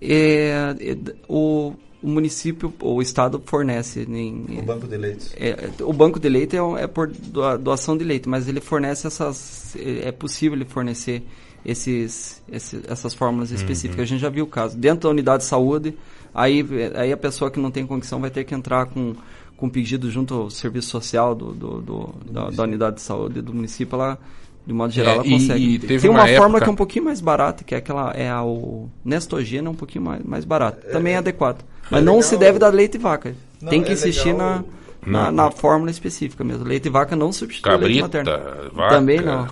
É, 0.00 0.74
é, 0.80 0.96
o, 1.28 1.72
o 2.02 2.08
município, 2.08 2.72
ou 2.80 2.96
o 2.98 3.02
estado 3.02 3.42
fornece 3.46 4.00
em, 4.08 4.58
O 4.58 4.62
banco 4.62 4.86
de 4.86 4.96
leites. 4.96 5.34
É, 5.36 5.56
o 5.82 5.92
banco 5.92 6.20
de 6.20 6.28
leite 6.28 6.56
é, 6.56 6.82
é 6.82 6.86
por 6.86 7.08
doa- 7.08 7.56
doação 7.56 7.96
de 7.96 8.04
leite, 8.04 8.28
mas 8.28 8.46
ele 8.48 8.60
fornece 8.60 9.06
essas. 9.06 9.74
É 9.76 10.08
é 10.08 10.12
possível 10.12 10.56
ele 10.58 10.64
fornecer 10.66 11.22
esses, 11.64 12.42
esse- 12.52 12.82
essas 12.86 13.14
fórmulas 13.14 13.50
específicas. 13.50 14.00
A 14.02 14.04
gente 14.06 14.20
já 14.20 14.28
viu 14.28 14.44
o 14.44 14.48
caso. 14.48 14.76
Dentro 14.76 15.08
da 15.08 15.10
unidade 15.10 15.44
de 15.44 15.48
saúde, 15.48 15.96
aí, 16.34 16.62
aí 16.94 17.10
a 17.12 17.16
pessoa 17.16 17.50
que 17.50 17.58
não 17.58 17.70
tem 17.70 17.86
condição 17.86 18.20
vai 18.20 18.30
ter 18.30 18.44
que 18.44 18.54
entrar 18.54 18.84
com, 18.86 19.14
com 19.56 19.70
pedido 19.70 20.10
junto 20.10 20.34
ao 20.34 20.50
serviço 20.50 20.90
social 20.90 21.34
do, 21.34 21.52
do- 21.54 21.80
do- 21.80 22.14
da, 22.30 22.50
da 22.50 22.62
unidade 22.64 22.96
de 22.96 23.02
saúde 23.02 23.40
do 23.40 23.54
município. 23.54 23.94
Ela, 23.96 24.18
de 24.66 24.72
modo 24.72 24.92
geral, 24.92 25.12
É, 25.12 25.16
ela 25.16 25.26
e- 25.26 25.30
consegue. 25.30 25.64
e 25.74 25.78
teve 25.78 26.00
tem 26.02 26.10
uma 26.10 26.20
uma, 26.20 26.26
fórmula 26.28 26.46
época- 26.46 26.60
que 26.64 26.68
é 26.68 26.72
um 26.72 26.76
pouquinho 26.76 27.04
mais 27.04 27.20
barata, 27.20 27.64
que 27.64 27.74
é 27.74 27.78
aquela. 27.78 28.12
É 28.12 28.30
a, 28.30 28.42
o 28.42 28.88
Nestogena, 29.04 29.68
é 29.68 29.70
um 29.70 29.74
pouquinho 29.74 30.04
mais, 30.04 30.22
mais 30.24 30.44
barato. 30.44 30.86
Também 30.90 31.14
é, 31.14 31.18
adequado. 31.18 31.62
Mas 31.90 32.02
não 32.02 32.22
se 32.22 32.36
deve 32.36 32.58
dar 32.58 32.72
leite 32.72 32.92
de 32.92 32.98
vaca. 32.98 33.34
Não, 33.60 33.68
tem 33.70 33.82
que 33.82 33.90
é 33.90 33.92
insistir 33.94 34.32
legal- 34.32 34.64
na, 35.06 35.24
na, 35.24 35.30
na 35.32 35.50
fórmula 35.50 35.90
específica 35.90 36.42
mesmo. 36.42 36.64
Leite 36.64 36.84
de 36.84 36.88
vaca 36.88 37.14
não 37.14 37.30
substitui 37.30 37.70
o 37.72 37.76
leite 37.76 38.00
Cabrita, 38.00 38.30
materno. 38.32 38.70
vaca. 38.74 38.94
Também 38.94 39.20
não. 39.20 39.48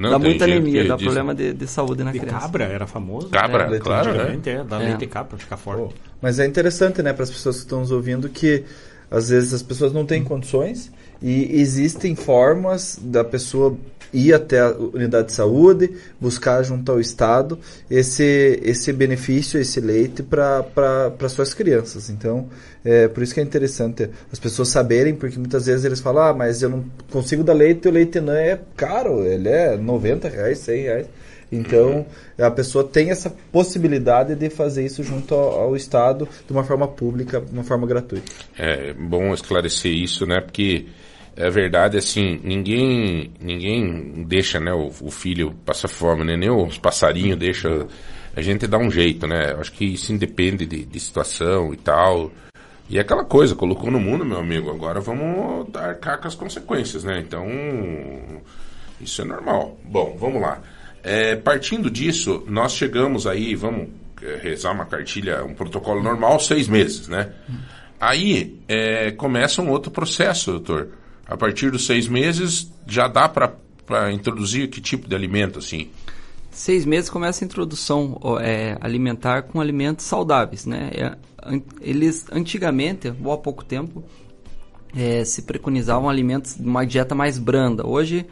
Não 0.00 0.10
dá 0.10 0.18
muita 0.18 0.44
anemia, 0.44 0.82
que 0.82 0.88
dá 0.88 0.96
diz- 0.96 1.04
problema 1.04 1.32
de, 1.34 1.52
de 1.52 1.66
saúde 1.68 2.02
na 2.02 2.10
De 2.10 2.18
criança. 2.18 2.40
cabra 2.40 2.64
era 2.64 2.86
famoso. 2.88 3.28
Cabra, 3.28 3.68
leite 3.68 3.82
claro, 3.84 4.06
né? 4.12 4.18
Antigamente, 4.18 4.50
é, 4.50 4.64
dá 4.64 4.76
É. 4.82 4.84
leite 4.84 4.98
de 4.98 5.06
cabra 5.06 5.28
pra 5.28 5.38
ficar 5.38 5.56
forte. 5.56 5.94
Mas 6.20 6.40
é 6.40 6.46
interessante, 6.46 7.00
né, 7.02 7.12
para 7.12 7.22
as 7.22 7.30
pessoas 7.30 7.56
que 7.56 7.62
estão 7.62 7.80
nos 7.80 7.92
ouvindo, 7.92 8.28
que 8.28 8.64
às 9.08 9.28
vezes 9.28 9.54
as 9.54 9.62
pessoas 9.62 9.92
não 9.92 10.04
têm 10.04 10.24
condições 10.24 10.90
e 11.22 11.60
existem 11.60 12.16
formas 12.16 12.98
da 13.00 13.22
pessoa 13.22 13.76
ir 14.16 14.32
até 14.32 14.60
a 14.60 14.70
unidade 14.70 15.28
de 15.28 15.34
saúde, 15.34 15.90
buscar 16.18 16.62
junto 16.62 16.90
ao 16.90 16.98
Estado 16.98 17.58
esse, 17.90 18.58
esse 18.62 18.92
benefício, 18.92 19.60
esse 19.60 19.78
leite 19.78 20.22
para 20.22 21.28
suas 21.28 21.52
crianças. 21.52 22.08
Então, 22.08 22.48
é 22.82 23.08
por 23.08 23.22
isso 23.22 23.34
que 23.34 23.40
é 23.40 23.42
interessante 23.42 24.08
as 24.32 24.38
pessoas 24.38 24.68
saberem, 24.68 25.14
porque 25.14 25.38
muitas 25.38 25.66
vezes 25.66 25.84
eles 25.84 26.00
falam, 26.00 26.22
ah, 26.22 26.32
mas 26.32 26.62
eu 26.62 26.70
não 26.70 26.84
consigo 27.10 27.44
dar 27.44 27.52
leite, 27.52 27.86
o 27.88 27.90
leite 27.90 28.18
não 28.20 28.32
é 28.32 28.58
caro, 28.74 29.22
ele 29.22 29.48
é 29.48 29.76
90 29.76 30.28
reais, 30.28 30.58
100 30.58 30.82
reais. 30.82 31.06
Então, 31.52 32.04
a 32.38 32.50
pessoa 32.50 32.82
tem 32.82 33.10
essa 33.10 33.32
possibilidade 33.52 34.34
de 34.34 34.50
fazer 34.50 34.84
isso 34.84 35.02
junto 35.04 35.34
ao, 35.34 35.60
ao 35.60 35.76
Estado 35.76 36.28
de 36.44 36.52
uma 36.52 36.64
forma 36.64 36.88
pública, 36.88 37.40
de 37.40 37.52
uma 37.52 37.62
forma 37.62 37.86
gratuita. 37.86 38.32
É 38.58 38.92
bom 38.94 39.32
esclarecer 39.32 39.92
isso, 39.92 40.26
né? 40.26 40.40
Porque 40.40 40.86
é 41.36 41.50
verdade, 41.50 41.98
assim, 41.98 42.40
ninguém 42.42 43.30
ninguém 43.38 44.24
deixa, 44.26 44.58
né, 44.58 44.72
o, 44.72 44.90
o 45.02 45.10
filho 45.10 45.54
passar 45.66 45.88
fome, 45.88 46.24
né? 46.24 46.36
Nem 46.36 46.50
os 46.50 46.78
passarinhos 46.78 47.38
deixa. 47.38 47.86
A 48.34 48.40
gente 48.40 48.66
dá 48.66 48.78
um 48.78 48.90
jeito, 48.90 49.26
né? 49.26 49.54
Acho 49.58 49.72
que 49.72 49.84
isso 49.84 50.12
independe 50.12 50.64
de, 50.66 50.84
de 50.84 51.00
situação 51.00 51.72
e 51.74 51.76
tal. 51.76 52.32
E 52.88 52.98
é 52.98 53.00
aquela 53.00 53.24
coisa, 53.24 53.54
colocou 53.54 53.90
no 53.90 54.00
mundo, 54.00 54.24
meu 54.24 54.38
amigo, 54.38 54.70
agora 54.70 55.00
vamos 55.00 55.68
dar 55.70 55.94
com 55.96 56.28
as 56.28 56.34
consequências, 56.34 57.04
né? 57.04 57.18
Então, 57.20 57.46
isso 59.00 59.20
é 59.20 59.24
normal. 59.24 59.78
Bom, 59.84 60.16
vamos 60.18 60.40
lá. 60.40 60.62
É, 61.02 61.36
partindo 61.36 61.90
disso, 61.90 62.44
nós 62.46 62.72
chegamos 62.72 63.26
aí, 63.26 63.54
vamos 63.54 63.88
é, 64.22 64.36
rezar 64.36 64.72
uma 64.72 64.86
cartilha, 64.86 65.44
um 65.44 65.54
protocolo 65.54 66.02
normal, 66.02 66.38
seis 66.40 66.68
meses, 66.68 67.08
né? 67.08 67.32
Aí 68.00 68.58
é, 68.68 69.10
começa 69.10 69.60
um 69.60 69.70
outro 69.70 69.90
processo, 69.90 70.52
doutor. 70.52 70.88
A 71.28 71.36
partir 71.36 71.70
dos 71.70 71.86
seis 71.86 72.06
meses, 72.06 72.70
já 72.86 73.08
dá 73.08 73.28
para 73.28 74.12
introduzir 74.12 74.68
que 74.68 74.80
tipo 74.80 75.08
de 75.08 75.14
alimento, 75.14 75.58
assim? 75.58 75.90
Seis 76.50 76.86
meses 76.86 77.10
começa 77.10 77.44
a 77.44 77.46
introdução 77.46 78.18
é, 78.40 78.78
alimentar 78.80 79.42
com 79.42 79.60
alimentos 79.60 80.06
saudáveis, 80.06 80.64
né? 80.64 80.90
É, 80.94 81.16
eles, 81.80 82.24
antigamente, 82.32 83.12
ou 83.22 83.32
há 83.32 83.36
pouco 83.36 83.64
tempo, 83.64 84.02
é, 84.96 85.24
se 85.24 85.42
preconizavam 85.42 86.08
alimentos 86.08 86.54
de 86.54 86.66
uma 86.66 86.86
dieta 86.86 87.14
mais 87.14 87.38
branda. 87.38 87.86
Hoje, 87.86 88.24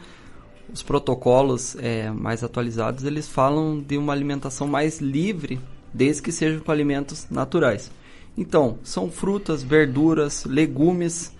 os 0.73 0.81
protocolos 0.81 1.75
é, 1.79 2.09
mais 2.09 2.43
atualizados, 2.43 3.03
eles 3.03 3.27
falam 3.27 3.79
de 3.79 3.97
uma 3.97 4.13
alimentação 4.13 4.67
mais 4.67 4.99
livre, 4.99 5.59
desde 5.93 6.21
que 6.21 6.31
sejam 6.31 6.61
com 6.61 6.71
alimentos 6.71 7.27
naturais. 7.29 7.91
Então, 8.37 8.79
são 8.83 9.09
frutas, 9.09 9.61
verduras, 9.61 10.43
legumes, 10.45 11.31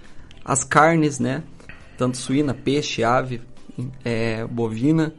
as 0.46 0.64
carnes, 0.64 1.20
né? 1.20 1.44
Tanto 1.98 2.18
suína, 2.18 2.54
peixe, 2.54 3.04
ave, 3.04 3.42
é, 4.04 4.46
bovina, 4.46 5.14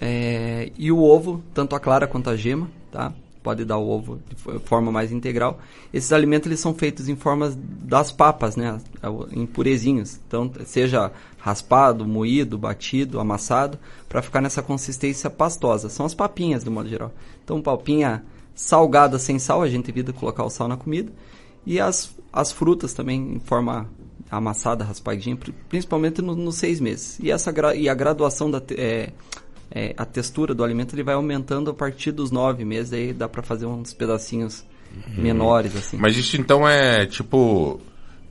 é, 0.00 0.70
e 0.76 0.92
o 0.92 1.02
ovo, 1.02 1.42
tanto 1.54 1.74
a 1.74 1.80
clara 1.80 2.06
quanto 2.06 2.28
a 2.28 2.36
gema, 2.36 2.68
tá? 2.92 3.12
Pode 3.42 3.64
dar 3.64 3.78
o 3.78 3.88
ovo 3.88 4.20
de 4.28 4.58
forma 4.66 4.92
mais 4.92 5.10
integral. 5.10 5.58
Esses 5.92 6.12
alimentos 6.12 6.46
eles 6.46 6.60
são 6.60 6.74
feitos 6.74 7.08
em 7.08 7.16
formas 7.16 7.56
das 7.56 8.12
papas, 8.12 8.56
né? 8.56 8.78
Em 9.32 9.46
purezinhos. 9.46 10.20
Então, 10.26 10.52
seja 10.66 11.10
raspado, 11.38 12.06
moído, 12.06 12.58
batido, 12.58 13.18
amassado, 13.18 13.78
para 14.08 14.20
ficar 14.20 14.42
nessa 14.42 14.60
consistência 14.60 15.30
pastosa. 15.30 15.88
São 15.88 16.04
as 16.04 16.14
papinhas, 16.14 16.62
do 16.62 16.70
modo 16.70 16.88
geral. 16.88 17.12
Então, 17.42 17.62
papinha 17.62 18.22
salgada 18.54 19.18
sem 19.18 19.38
sal, 19.38 19.62
a 19.62 19.68
gente 19.68 19.88
evita 19.88 20.12
colocar 20.12 20.44
o 20.44 20.50
sal 20.50 20.68
na 20.68 20.76
comida. 20.76 21.10
E 21.64 21.80
as, 21.80 22.14
as 22.32 22.52
frutas 22.52 22.92
também 22.92 23.34
em 23.34 23.40
forma 23.40 23.88
amassada, 24.30 24.84
raspadinha, 24.84 25.36
principalmente 25.68 26.20
nos 26.22 26.36
no 26.36 26.52
seis 26.52 26.80
meses. 26.80 27.18
E, 27.20 27.30
essa, 27.30 27.52
e 27.74 27.88
a 27.88 27.94
graduação 27.94 28.50
da... 28.50 28.62
É, 28.76 29.10
é, 29.70 29.94
a 29.98 30.04
textura 30.06 30.54
do 30.54 30.64
alimento 30.64 30.94
ele 30.94 31.02
vai 31.02 31.14
aumentando 31.14 31.70
a 31.70 31.74
partir 31.74 32.10
dos 32.10 32.30
nove 32.30 32.64
meses, 32.64 32.92
aí 32.92 33.12
dá 33.12 33.28
para 33.28 33.42
fazer 33.42 33.66
uns 33.66 33.92
pedacinhos 33.92 34.64
uhum. 34.94 35.22
menores 35.22 35.76
assim. 35.76 35.98
Mas 35.98 36.16
isso 36.16 36.40
então 36.40 36.66
é 36.66 37.04
tipo 37.04 37.78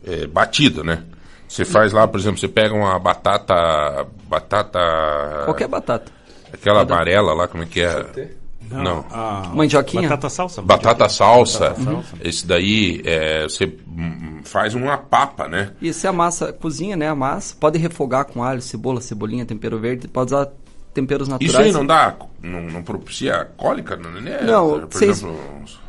é, 0.04 0.26
batido, 0.26 0.84
né? 0.84 1.04
Você 1.48 1.64
faz 1.64 1.94
lá, 1.94 2.08
por 2.08 2.20
exemplo, 2.20 2.40
você 2.40 2.48
pega 2.48 2.74
uma 2.74 3.00
batata, 3.00 4.06
batata. 4.28 4.80
Qualquer 5.46 5.68
batata. 5.68 6.12
Aquela 6.52 6.80
Pode... 6.80 6.92
amarela 6.92 7.34
lá, 7.34 7.48
como 7.48 7.64
é 7.64 7.66
que 7.66 7.82
é? 7.82 8.36
Não. 8.70 8.84
Não. 8.84 9.06
A... 9.12 9.52
Mandioquinha? 9.54 10.10
Batata 10.10 10.30
salsa. 10.30 10.62
Batata 10.62 11.10
salsa. 11.10 11.60
Batata 11.70 11.84
salsa. 11.84 12.16
Uhum. 12.16 12.22
Esse 12.24 12.46
daí, 12.46 13.02
é, 13.06 13.44
você 13.44 13.74
faz 14.44 14.76
uma 14.76 14.98
papa, 14.98 15.48
né? 15.48 15.72
E 15.82 15.94
você 15.94 16.08
amassa, 16.08 16.54
cozinha, 16.54 16.96
né? 16.96 17.10
Amassa. 17.10 17.56
Pode 17.60 17.78
refogar 17.78 18.26
com 18.26 18.44
alho, 18.44 18.62
cebola, 18.62 19.02
cebolinha, 19.02 19.46
tempero 19.46 19.80
verde. 19.80 20.08
Pode 20.08 20.34
usar 20.34 20.50
temperos 20.94 21.28
naturais. 21.28 21.52
Isso 21.52 21.62
aí 21.62 21.72
não 21.72 21.86
dá, 21.86 22.16
não, 22.42 22.62
não 22.62 22.84
propicia 22.84 23.48
cólica 23.58 23.96
no 23.96 24.12
nenê? 24.12 24.42
Não, 24.42 24.88
por 24.88 24.98
seis, 24.98 25.18
exemplo... 25.18 25.38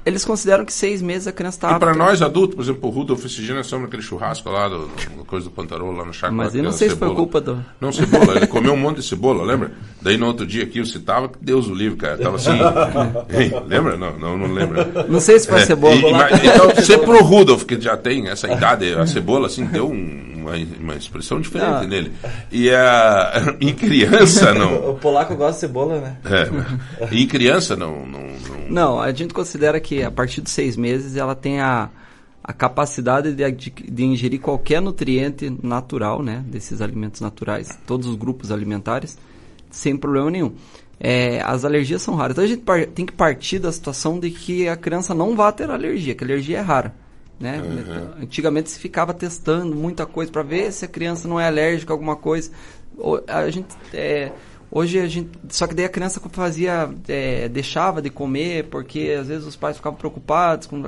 Eles 0.05 0.24
consideram 0.24 0.64
que 0.64 0.72
seis 0.72 1.03
meses 1.03 1.28
a 1.28 1.32
criança 1.32 1.59
está 1.59 1.76
E 1.76 1.78
para 1.78 1.94
nós 1.94 2.22
adultos, 2.22 2.55
por 2.55 2.62
exemplo, 2.62 2.88
o 2.88 2.92
Rudolf 2.92 3.22
esse 3.24 3.42
dia 3.42 3.55
nós 3.55 3.70
naquele 3.70 4.03
churrasco 4.03 4.49
lá, 4.49 4.66
do, 4.66 4.86
do 4.86 5.24
coisa 5.26 5.44
do 5.44 5.51
Pantarolo, 5.51 5.94
lá 5.94 6.05
no 6.05 6.14
chácara. 6.14 6.34
Mas 6.34 6.55
eu 6.55 6.62
não 6.62 6.72
sei 6.72 6.88
cebola. 6.88 7.11
se 7.11 7.14
foi 7.14 7.22
culpa 7.24 7.40
do... 7.40 7.64
Não, 7.78 7.92
cebola, 7.92 8.36
ele 8.36 8.46
comeu 8.46 8.72
um 8.72 8.76
monte 8.78 8.96
de 8.96 9.03
cebola, 9.03 9.44
lembra? 9.44 9.72
Daí 10.01 10.16
no 10.16 10.26
outro 10.26 10.46
dia 10.46 10.64
aqui 10.64 10.80
você 10.80 10.99
tava, 10.99 11.30
Deus 11.40 11.68
o 11.68 11.74
livre, 11.74 11.99
cara, 11.99 12.16
tava 12.16 12.36
assim... 12.36 12.53
lembra? 13.68 13.96
Não, 13.99 14.18
não, 14.18 14.38
não 14.38 14.53
lembra. 14.53 15.07
Não 15.07 15.20
sei 15.20 15.38
se 15.38 15.46
foi 15.46 15.61
é, 15.61 15.66
cebola. 15.66 15.94
E, 15.94 16.12
mas, 16.12 16.42
então, 16.42 16.70
você 16.74 16.96
pro 16.96 17.22
Rudolf, 17.22 17.64
que 17.64 17.78
já 17.78 17.96
tem 17.96 18.28
essa 18.28 18.51
idade, 18.51 18.94
a 18.94 19.07
cebola 19.07 19.46
assim, 19.46 19.66
deu 19.66 19.90
um 19.90 20.28
uma, 20.49 20.53
uma 20.80 20.94
expressão 20.94 21.40
diferente 21.40 21.84
ah. 21.84 21.86
nele. 21.86 22.12
E 22.51 22.70
a, 22.70 23.55
em 23.61 23.74
criança, 23.74 24.55
não. 24.55 24.90
o 24.90 24.94
polaco 24.94 25.34
gosta 25.36 25.55
de 25.55 25.61
cebola, 25.61 26.01
né? 26.01 26.16
É. 26.24 26.47
E 27.11 27.22
em 27.22 27.26
criança, 27.26 27.76
não, 27.76 28.07
não, 28.07 28.20
não. 28.20 28.68
Não, 28.68 29.01
a 29.01 29.12
gente 29.12 29.32
considera 29.32 29.80
que 29.80 30.03
a 30.03 30.11
partir 30.11 30.40
de 30.40 30.51
seis 30.51 30.76
meses 30.76 31.16
ela 31.16 31.34
tem 31.34 31.61
a, 31.61 31.88
a 32.42 32.53
capacidade 32.53 33.34
de, 33.34 33.70
de, 33.70 34.05
ingerir 34.05 34.40
qualquer 34.40 34.80
nutriente 34.80 35.55
natural, 35.62 36.22
né? 36.22 36.44
Desses 36.46 36.80
alimentos 36.80 37.20
naturais, 37.20 37.78
todos 37.86 38.07
os 38.07 38.16
grupos 38.16 38.51
alimentares, 38.51 39.18
sem 39.70 39.96
problema 39.96 40.30
nenhum. 40.30 40.53
É, 41.01 41.40
as 41.42 41.64
alergias 41.64 42.03
são 42.03 42.14
raras. 42.14 42.32
Então 42.32 42.44
a 42.44 42.46
gente 42.49 42.92
tem 42.94 43.07
que 43.07 43.12
partir 43.12 43.59
da 43.59 43.70
situação 43.70 44.18
de 44.18 44.30
que 44.30 44.68
a 44.68 44.76
criança 44.76 45.14
não 45.14 45.36
vai 45.36 45.53
ter 45.53 45.70
alergia, 45.70 46.14
que 46.14 46.24
a 46.24 46.26
alergia 46.26 46.59
é 46.59 46.61
rara. 46.61 46.94
Né? 47.38 47.61
Uhum. 47.61 48.24
Antigamente 48.24 48.68
se 48.70 48.78
ficava 48.80 49.14
testando 49.14 49.76
muita 49.76 50.05
coisa 50.05 50.30
para 50.32 50.42
ver 50.42 50.72
se 50.72 50.84
a 50.84 50.88
criança 50.88 51.28
não 51.28 51.38
é 51.38 51.46
alérgica 51.46 51.92
a 51.92 51.94
alguma 51.94 52.16
coisa. 52.16 52.51
A 53.28 53.49
gente, 53.49 53.68
é, 53.94 54.32
hoje 54.70 54.98
a 54.98 55.06
gente, 55.06 55.30
só 55.48 55.66
que 55.66 55.74
daí 55.74 55.84
a 55.84 55.88
criança 55.88 56.20
fazia, 56.30 56.88
é, 57.06 57.48
deixava 57.48 58.00
de 58.02 58.10
comer 58.10 58.64
porque 58.64 59.16
às 59.18 59.28
vezes 59.28 59.46
os 59.46 59.56
pais 59.56 59.76
ficavam 59.76 59.98
preocupados. 59.98 60.66
Com, 60.66 60.82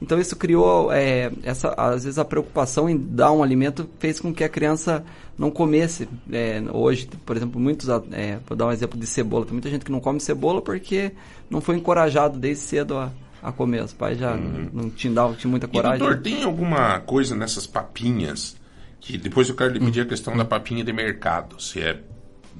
então 0.00 0.18
isso 0.18 0.36
criou 0.36 0.92
é, 0.92 1.30
essa, 1.42 1.74
às 1.76 2.04
vezes 2.04 2.18
a 2.18 2.24
preocupação 2.24 2.88
em 2.88 2.96
dar 2.96 3.32
um 3.32 3.42
alimento 3.42 3.88
fez 3.98 4.20
com 4.20 4.32
que 4.32 4.44
a 4.44 4.48
criança 4.48 5.04
não 5.38 5.50
comesse. 5.50 6.08
É, 6.32 6.62
hoje, 6.72 7.08
por 7.24 7.36
exemplo, 7.36 7.60
muitos, 7.60 7.88
é, 8.12 8.38
vou 8.46 8.56
dar 8.56 8.66
um 8.66 8.72
exemplo 8.72 8.98
de 8.98 9.06
cebola. 9.06 9.44
Tem 9.44 9.52
muita 9.52 9.70
gente 9.70 9.84
que 9.84 9.92
não 9.92 10.00
come 10.00 10.20
cebola 10.20 10.60
porque 10.60 11.12
não 11.50 11.60
foi 11.60 11.76
encorajado 11.76 12.38
desde 12.38 12.64
cedo 12.64 12.96
a 12.96 13.10
a 13.44 13.52
comer. 13.52 13.84
Os 13.84 13.92
pais 13.92 14.18
já 14.18 14.32
uhum. 14.32 14.70
não, 14.72 14.90
tinham, 14.90 15.14
dado, 15.14 15.36
tinham 15.36 15.50
muita 15.50 15.68
coragem. 15.68 15.96
E, 15.96 15.98
doutor, 15.98 16.22
tem 16.22 16.42
alguma 16.42 16.98
coisa 17.00 17.36
nessas 17.36 17.66
papinhas 17.66 18.56
que 18.98 19.18
depois 19.18 19.50
eu 19.50 19.54
quero 19.54 19.74
lhe 19.74 19.80
pedir 19.80 20.00
a 20.00 20.06
questão 20.06 20.34
da 20.34 20.46
papinha 20.46 20.82
de 20.82 20.92
mercado. 20.92 21.60
Se 21.62 21.78
é 21.78 22.00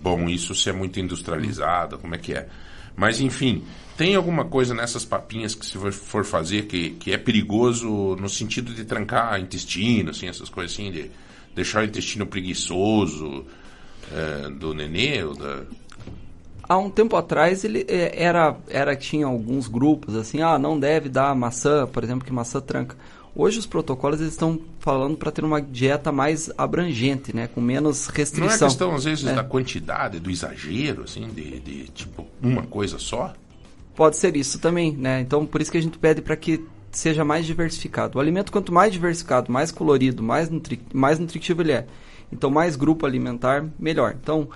bom 0.00 0.28
isso, 0.28 0.54
se 0.54 0.70
é 0.70 0.72
muito 0.72 0.98
industrializado, 1.00 1.98
como 1.98 2.14
é 2.14 2.18
que 2.18 2.34
é. 2.34 2.48
Mas, 2.96 3.20
enfim, 3.20 3.64
tem 3.96 4.14
alguma 4.14 4.44
coisa 4.44 4.74
nessas 4.74 5.04
papinhas 5.04 5.54
que 5.54 5.64
se 5.66 5.78
for 5.92 6.24
fazer 6.24 6.66
que, 6.66 6.90
que 6.90 7.12
é 7.12 7.18
perigoso 7.18 8.16
no 8.20 8.28
sentido 8.28 8.72
de 8.72 8.84
trancar 8.84 9.40
intestino, 9.40 10.10
assim, 10.10 10.28
essas 10.28 10.48
coisas 10.48 10.72
assim, 10.72 10.90
de 10.90 11.10
deixar 11.54 11.82
o 11.82 11.84
intestino 11.84 12.26
preguiçoso 12.26 13.44
é, 14.12 14.50
do 14.50 14.74
nenê 14.74 15.22
ou 15.22 15.34
da 15.34 15.62
há 16.66 16.78
um 16.78 16.90
tempo 16.90 17.16
atrás 17.16 17.64
ele 17.64 17.84
é, 17.88 18.22
era 18.22 18.56
era 18.68 18.96
tinha 18.96 19.26
alguns 19.26 19.68
grupos 19.68 20.16
assim 20.16 20.40
ah 20.40 20.58
não 20.58 20.78
deve 20.78 21.08
dar 21.08 21.34
maçã 21.34 21.86
por 21.86 22.02
exemplo 22.02 22.24
que 22.24 22.32
maçã 22.32 22.60
tranca 22.60 22.96
hoje 23.34 23.58
os 23.58 23.66
protocolos 23.66 24.20
eles 24.20 24.32
estão 24.32 24.60
falando 24.78 25.16
para 25.16 25.30
ter 25.30 25.44
uma 25.44 25.60
dieta 25.60 26.12
mais 26.12 26.50
abrangente 26.56 27.34
né? 27.34 27.48
Com 27.48 27.60
menos 27.60 28.06
restrição 28.06 28.46
não 28.46 28.54
é 28.54 28.58
questão 28.58 28.94
às 28.94 29.04
vezes 29.04 29.26
é. 29.26 29.34
da 29.34 29.44
quantidade 29.44 30.20
do 30.20 30.30
exagero 30.30 31.04
assim 31.04 31.28
de, 31.28 31.60
de 31.60 31.84
tipo 31.88 32.26
uma 32.42 32.62
coisa 32.62 32.98
só? 32.98 33.32
Pode 33.94 34.16
ser 34.16 34.36
isso 34.36 34.58
também 34.58 34.92
né? 34.92 35.20
Então 35.20 35.44
por 35.46 35.60
isso 35.60 35.70
que 35.70 35.78
a 35.78 35.82
gente 35.82 35.98
pede 35.98 36.22
para 36.22 36.36
que 36.36 36.64
seja 36.90 37.24
mais 37.24 37.44
diversificado. 37.44 38.18
O 38.18 38.20
alimento 38.20 38.52
quanto 38.52 38.72
mais 38.72 38.92
diversificado 38.92 39.50
mais 39.50 39.70
colorido 39.70 40.22
mais 40.22 40.48
nutri 40.48 40.80
mais 40.92 41.18
nutritivo 41.18 41.62
ele 41.62 41.72
é. 41.72 41.86
Então 42.32 42.50
mais 42.50 42.76
grupo 42.76 43.06
alimentar 43.06 43.64
melhor. 43.78 44.16
Então 44.20 44.48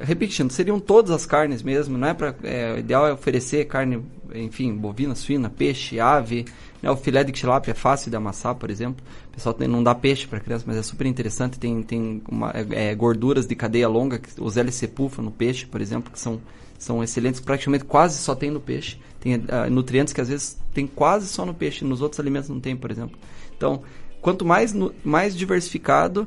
repetindo, 0.00 0.50
seriam 0.50 0.78
todas 0.78 1.10
as 1.10 1.26
carnes 1.26 1.62
mesmo, 1.62 1.98
não 1.98 2.08
é 2.08 2.14
para 2.14 2.34
é, 2.44 2.74
o 2.74 2.78
ideal 2.78 3.06
é 3.06 3.12
oferecer 3.12 3.64
carne, 3.66 4.02
enfim, 4.34 4.74
bovina, 4.74 5.14
suína, 5.14 5.50
peixe, 5.50 5.98
ave, 5.98 6.44
né, 6.80 6.90
o 6.90 6.96
filé 6.96 7.24
de 7.24 7.32
tilápia 7.32 7.72
é 7.72 7.74
fácil 7.74 8.10
de 8.10 8.16
amassar, 8.16 8.54
por 8.54 8.70
exemplo. 8.70 9.04
O 9.28 9.34
pessoal 9.34 9.54
tem, 9.54 9.66
não 9.66 9.82
dá 9.82 9.94
peixe 9.94 10.26
para 10.26 10.38
criança, 10.38 10.64
mas 10.66 10.76
é 10.76 10.82
super 10.82 11.06
interessante, 11.06 11.58
tem 11.58 11.82
tem 11.82 12.22
uma, 12.28 12.50
é, 12.50 12.90
é 12.90 12.94
gorduras 12.94 13.46
de 13.46 13.54
cadeia 13.56 13.88
longa, 13.88 14.20
os 14.38 14.56
LC-PUFA 14.56 15.22
no 15.22 15.30
peixe, 15.30 15.66
por 15.66 15.80
exemplo, 15.80 16.12
que 16.12 16.18
são 16.18 16.40
são 16.78 17.02
excelentes, 17.02 17.40
praticamente 17.40 17.84
quase 17.84 18.18
só 18.18 18.34
tem 18.34 18.50
no 18.50 18.60
peixe. 18.60 18.98
Tem 19.20 19.36
uh, 19.36 19.70
nutrientes 19.70 20.12
que 20.12 20.20
às 20.20 20.28
vezes 20.28 20.58
tem 20.74 20.84
quase 20.84 21.28
só 21.28 21.46
no 21.46 21.54
peixe, 21.54 21.84
nos 21.84 22.00
outros 22.00 22.18
alimentos 22.18 22.48
não 22.48 22.58
tem, 22.58 22.76
por 22.76 22.90
exemplo. 22.90 23.16
Então, 23.56 23.82
quanto 24.20 24.44
mais 24.44 24.74
mais 25.04 25.36
diversificado, 25.36 26.26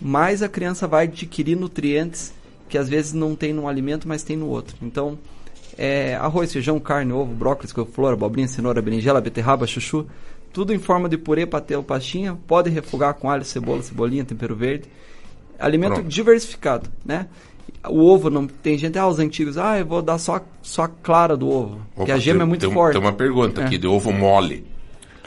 mais 0.00 0.42
a 0.42 0.48
criança 0.48 0.88
vai 0.88 1.04
adquirir 1.04 1.56
nutrientes 1.56 2.32
que 2.72 2.78
às 2.78 2.88
vezes 2.88 3.12
não 3.12 3.36
tem 3.36 3.52
num 3.52 3.68
alimento, 3.68 4.08
mas 4.08 4.22
tem 4.22 4.34
no 4.34 4.48
outro. 4.48 4.74
Então, 4.80 5.18
é, 5.76 6.14
arroz, 6.14 6.50
feijão, 6.50 6.80
carne, 6.80 7.12
ovo, 7.12 7.34
brócolis, 7.34 7.70
couve-flor, 7.70 8.14
abobrinha, 8.14 8.48
cenoura, 8.48 8.80
berinjela, 8.80 9.20
beterraba, 9.20 9.66
chuchu, 9.66 10.06
tudo 10.54 10.72
em 10.72 10.78
forma 10.78 11.06
de 11.06 11.18
purê, 11.18 11.44
patê 11.44 11.76
ou 11.76 11.82
pastinha. 11.82 12.34
Pode 12.46 12.70
refogar 12.70 13.12
com 13.12 13.28
alho, 13.28 13.44
cebola, 13.44 13.82
cebolinha, 13.82 14.24
tempero 14.24 14.56
verde. 14.56 14.86
Alimento 15.58 15.96
Pronto. 15.96 16.08
diversificado, 16.08 16.88
né? 17.04 17.26
O 17.86 18.06
ovo 18.06 18.30
não 18.30 18.46
tem 18.46 18.78
gente, 18.78 18.98
ah, 18.98 19.06
os 19.06 19.18
antigos, 19.18 19.58
ah, 19.58 19.78
eu 19.78 19.84
vou 19.84 20.00
dar 20.00 20.16
só, 20.16 20.40
só 20.62 20.84
a 20.84 20.88
clara 20.88 21.36
do 21.36 21.50
ovo, 21.50 21.74
Opa, 21.74 21.84
porque 21.96 22.12
a 22.12 22.16
gema 22.16 22.38
tem, 22.38 22.46
é 22.46 22.48
muito 22.48 22.66
tem, 22.66 22.72
forte. 22.72 22.92
Tem 22.94 23.02
uma 23.02 23.12
pergunta 23.12 23.60
é. 23.60 23.64
aqui 23.66 23.76
de 23.76 23.86
ovo 23.86 24.10
mole. 24.10 24.64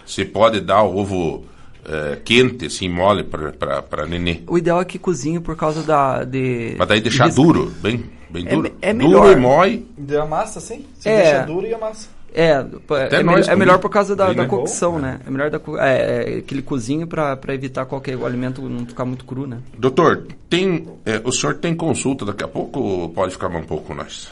Você 0.03 0.25
pode 0.25 0.61
dar 0.61 0.81
o 0.81 0.97
ovo 0.97 1.43
uh, 1.85 2.21
quente, 2.23 2.65
assim, 2.65 2.89
mole 2.89 3.23
para 3.23 4.05
nenê. 4.07 4.41
O 4.47 4.57
ideal 4.57 4.81
é 4.81 4.85
que 4.85 4.99
cozinhe 4.99 5.39
por 5.39 5.55
causa 5.55 5.83
da... 5.83 6.23
De, 6.23 6.75
Mas 6.77 6.87
daí 6.87 7.01
deixar 7.01 7.29
de 7.29 7.35
duro, 7.35 7.71
bem, 7.81 8.03
bem 8.29 8.45
duro. 8.45 8.71
É, 8.81 8.89
é 8.89 8.93
melhor. 8.93 9.27
Duro 9.27 9.31
e 9.31 9.35
mói. 9.35 9.85
De 9.97 10.17
amassa, 10.17 10.59
sim. 10.59 10.85
Você 10.97 11.09
é, 11.09 11.21
deixa 11.21 11.45
duro 11.45 11.67
e 11.67 11.73
amassa. 11.73 12.15
É, 12.37 12.65
é, 13.11 13.23
nós, 13.23 13.47
é, 13.47 13.55
melhor 13.55 13.79
por 13.79 13.89
causa 13.89 14.13
da, 14.13 14.33
da 14.33 14.45
cocção, 14.45 14.99
né? 14.99 15.21
É 15.25 15.29
melhor 15.29 15.49
da, 15.49 15.57
é, 15.79 16.37
é, 16.37 16.41
que 16.41 16.53
ele 16.53 16.61
cozinhe 16.61 17.05
para 17.05 17.39
evitar 17.53 17.85
qualquer 17.85 18.17
o 18.17 18.25
alimento 18.25 18.61
não 18.61 18.85
ficar 18.85 19.05
muito 19.05 19.23
cru, 19.23 19.47
né? 19.47 19.59
Doutor, 19.77 20.27
tem, 20.49 20.85
é, 21.05 21.21
o 21.23 21.31
senhor 21.31 21.55
tem 21.55 21.73
consulta 21.73 22.25
daqui 22.25 22.43
a 22.43 22.47
pouco 22.47 22.81
ou 22.81 23.09
pode 23.09 23.31
ficar 23.31 23.47
um 23.47 23.63
pouco 23.63 23.85
com 23.85 23.95
nós? 23.95 24.29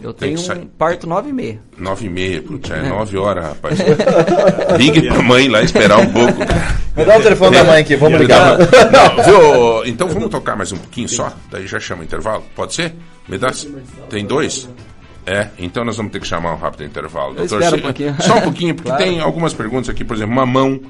Eu 0.00 0.12
tenho 0.12 0.36
que 0.36 0.40
um 0.42 0.44
sair. 0.44 0.66
parto 0.78 1.06
nove 1.08 1.30
e 1.30 1.32
meia. 1.32 1.60
Nove 1.76 2.06
e 2.06 2.08
meia, 2.08 2.40
putz, 2.42 2.70
é 2.70 2.82
nove 2.88 3.16
horas, 3.18 3.44
rapaz. 3.46 3.78
Ligue 4.78 5.02
pra 5.08 5.22
mãe 5.22 5.48
lá 5.48 5.62
esperar 5.62 5.98
um 5.98 6.12
pouco. 6.12 6.38
Me 6.96 7.04
dá 7.04 7.18
o 7.18 7.22
telefone 7.22 7.56
da 7.56 7.64
mãe 7.64 7.80
aqui, 7.82 7.96
vamos 7.96 8.20
ligar. 8.20 8.56
Não, 8.58 9.24
viu? 9.24 9.84
Então 9.86 10.08
vamos 10.08 10.28
tocar 10.30 10.56
mais 10.56 10.70
um 10.72 10.76
pouquinho 10.76 11.08
só? 11.08 11.32
Daí 11.50 11.66
já 11.66 11.80
chama 11.80 12.02
o 12.02 12.04
intervalo. 12.04 12.44
Pode 12.54 12.74
ser? 12.74 12.94
Me 13.28 13.38
dá. 13.38 13.50
Tem 14.08 14.24
dois? 14.24 14.68
É, 15.26 15.48
então 15.58 15.84
nós 15.84 15.96
vamos 15.96 16.10
ter 16.12 16.20
que 16.20 16.26
chamar 16.26 16.54
um 16.54 16.56
rápido 16.58 16.84
intervalo. 16.84 17.30
Eu 17.32 17.46
Doutor, 17.46 17.60
espero 17.62 17.76
se- 17.76 17.82
um 17.82 17.84
pouquinho. 17.86 18.16
Só 18.22 18.36
um 18.36 18.40
pouquinho, 18.40 18.74
porque 18.74 18.88
Claro. 18.96 19.04
tem 19.04 19.20
algumas 19.20 19.52
perguntas 19.52 19.88
aqui, 19.90 20.04
por 20.04 20.16
exemplo, 20.16 20.34
mamão. 20.34 20.80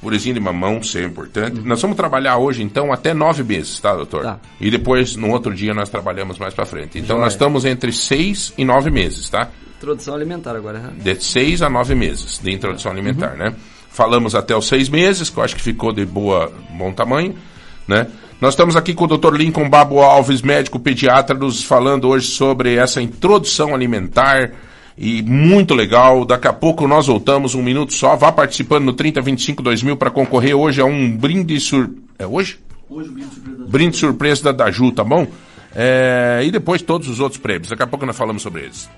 Purezinho 0.00 0.34
de 0.34 0.40
mamão, 0.40 0.78
isso 0.78 0.98
é 0.98 1.04
importante. 1.04 1.60
Nós 1.60 1.80
vamos 1.80 1.96
trabalhar 1.96 2.36
hoje, 2.36 2.62
então, 2.62 2.92
até 2.92 3.14
nove 3.14 3.42
meses, 3.42 3.78
tá, 3.80 3.94
doutor? 3.94 4.22
Tá. 4.22 4.38
E 4.60 4.70
depois, 4.70 5.16
no 5.16 5.30
outro 5.30 5.54
dia, 5.54 5.72
nós 5.72 5.88
trabalhamos 5.88 6.38
mais 6.38 6.52
pra 6.52 6.66
frente. 6.66 6.98
Então, 6.98 7.18
nós 7.18 7.32
estamos 7.32 7.64
entre 7.64 7.92
seis 7.92 8.52
e 8.58 8.64
nove 8.64 8.90
meses, 8.90 9.28
tá? 9.30 9.48
Introdução 9.76 10.14
alimentar 10.14 10.54
agora. 10.54 10.78
né? 10.78 10.92
de 10.96 11.24
seis 11.24 11.62
a 11.62 11.68
nove 11.68 11.94
meses 11.94 12.38
de 12.42 12.52
introdução 12.52 12.92
alimentar, 12.92 13.34
né? 13.34 13.54
Falamos 13.90 14.34
até 14.34 14.56
os 14.56 14.66
seis 14.68 14.88
meses, 14.88 15.28
que 15.28 15.38
eu 15.38 15.42
acho 15.42 15.56
que 15.56 15.62
ficou 15.62 15.92
de 15.92 16.04
boa, 16.04 16.52
bom 16.70 16.92
tamanho, 16.92 17.34
né? 17.86 18.06
Nós 18.40 18.54
estamos 18.54 18.74
aqui 18.74 18.92
com 18.94 19.04
o 19.04 19.06
Dr. 19.18 19.34
Lincoln 19.34 19.68
Babo 19.68 20.00
Alves, 20.00 20.42
médico 20.42 20.78
pediatra, 20.80 21.36
nos 21.36 21.62
falando 21.62 22.08
hoje 22.08 22.26
sobre 22.26 22.74
essa 22.74 23.00
introdução 23.00 23.74
alimentar 23.74 24.50
e 24.96 25.22
muito 25.22 25.74
legal. 25.74 26.24
Daqui 26.24 26.48
a 26.48 26.52
pouco 26.52 26.86
nós 26.86 27.06
voltamos, 27.06 27.54
um 27.54 27.62
minuto 27.62 27.92
só. 27.94 28.16
Vá 28.16 28.30
participando 28.32 28.84
no 28.84 28.92
3025 28.92 29.62
2000 29.62 29.96
para 29.96 30.10
concorrer 30.10 30.56
hoje 30.56 30.80
a 30.80 30.84
um 30.84 31.16
brinde 31.16 31.58
sur... 31.60 31.90
É 32.18 32.26
hoje? 32.26 32.58
Hoje 32.88 33.08
o 33.08 33.12
brinde 33.12 33.34
surpresa. 33.34 33.64
Brinde 33.68 33.96
surpresa 33.96 34.42
da 34.44 34.52
Daju, 34.52 34.92
tá 34.92 35.04
bom? 35.04 35.26
É, 35.74 36.42
E 36.44 36.50
depois 36.50 36.82
todos 36.82 37.08
os 37.08 37.20
outros 37.20 37.40
prêmios. 37.40 37.68
Daqui 37.68 37.82
a 37.82 37.86
pouco 37.86 38.04
nós 38.04 38.16
falamos 38.16 38.42
sobre 38.42 38.62
eles. 38.62 38.88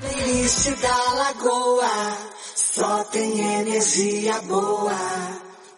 Playlist 0.00 0.82
da 0.82 1.12
Lagoa 1.14 2.18
só 2.54 3.04
tem 3.04 3.40
energia 3.60 4.40
boa 4.42 5.51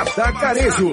Atacarejo. 0.00 0.92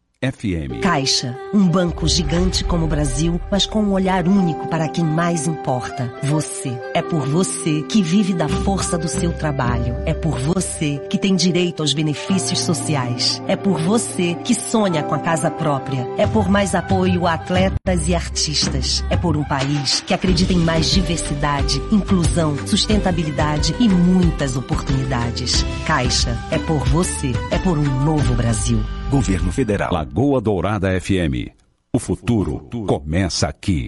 FM. 0.21 0.81
Caixa, 0.83 1.35
um 1.51 1.67
banco 1.67 2.07
gigante 2.07 2.63
como 2.63 2.85
o 2.85 2.87
Brasil, 2.87 3.41
mas 3.49 3.65
com 3.65 3.81
um 3.81 3.91
olhar 3.91 4.27
único 4.27 4.67
para 4.67 4.87
quem 4.87 5.03
mais 5.03 5.47
importa. 5.47 6.13
Você. 6.21 6.71
É 6.93 7.01
por 7.01 7.27
você 7.27 7.81
que 7.89 8.03
vive 8.03 8.35
da 8.35 8.47
força 8.47 8.99
do 8.99 9.07
seu 9.07 9.33
trabalho. 9.33 9.95
É 10.05 10.13
por 10.13 10.37
você 10.37 10.99
que 11.09 11.17
tem 11.17 11.35
direito 11.35 11.81
aos 11.81 11.93
benefícios 11.93 12.59
sociais. 12.59 13.41
É 13.47 13.55
por 13.55 13.81
você 13.81 14.35
que 14.43 14.53
sonha 14.53 15.01
com 15.01 15.15
a 15.15 15.19
casa 15.19 15.49
própria. 15.49 16.07
É 16.19 16.27
por 16.27 16.47
mais 16.47 16.75
apoio 16.75 17.25
a 17.25 17.33
atletas 17.33 18.07
e 18.07 18.13
artistas. 18.13 19.03
É 19.09 19.17
por 19.17 19.35
um 19.35 19.43
país 19.43 20.01
que 20.01 20.13
acredita 20.13 20.53
em 20.53 20.59
mais 20.59 20.91
diversidade, 20.91 21.81
inclusão, 21.91 22.55
sustentabilidade 22.67 23.75
e 23.79 23.89
muitas 23.89 24.55
oportunidades. 24.55 25.65
Caixa, 25.87 26.37
é 26.51 26.59
por 26.59 26.85
você. 26.89 27.31
É 27.49 27.57
por 27.57 27.75
um 27.75 28.03
novo 28.05 28.35
Brasil. 28.35 28.79
Governo 29.11 29.51
Federal. 29.51 29.91
Lagoa 29.93 30.39
Dourada 30.39 30.87
FM. 30.97 31.51
O 31.93 31.99
futuro 31.99 32.69
começa 32.87 33.45
aqui. 33.49 33.87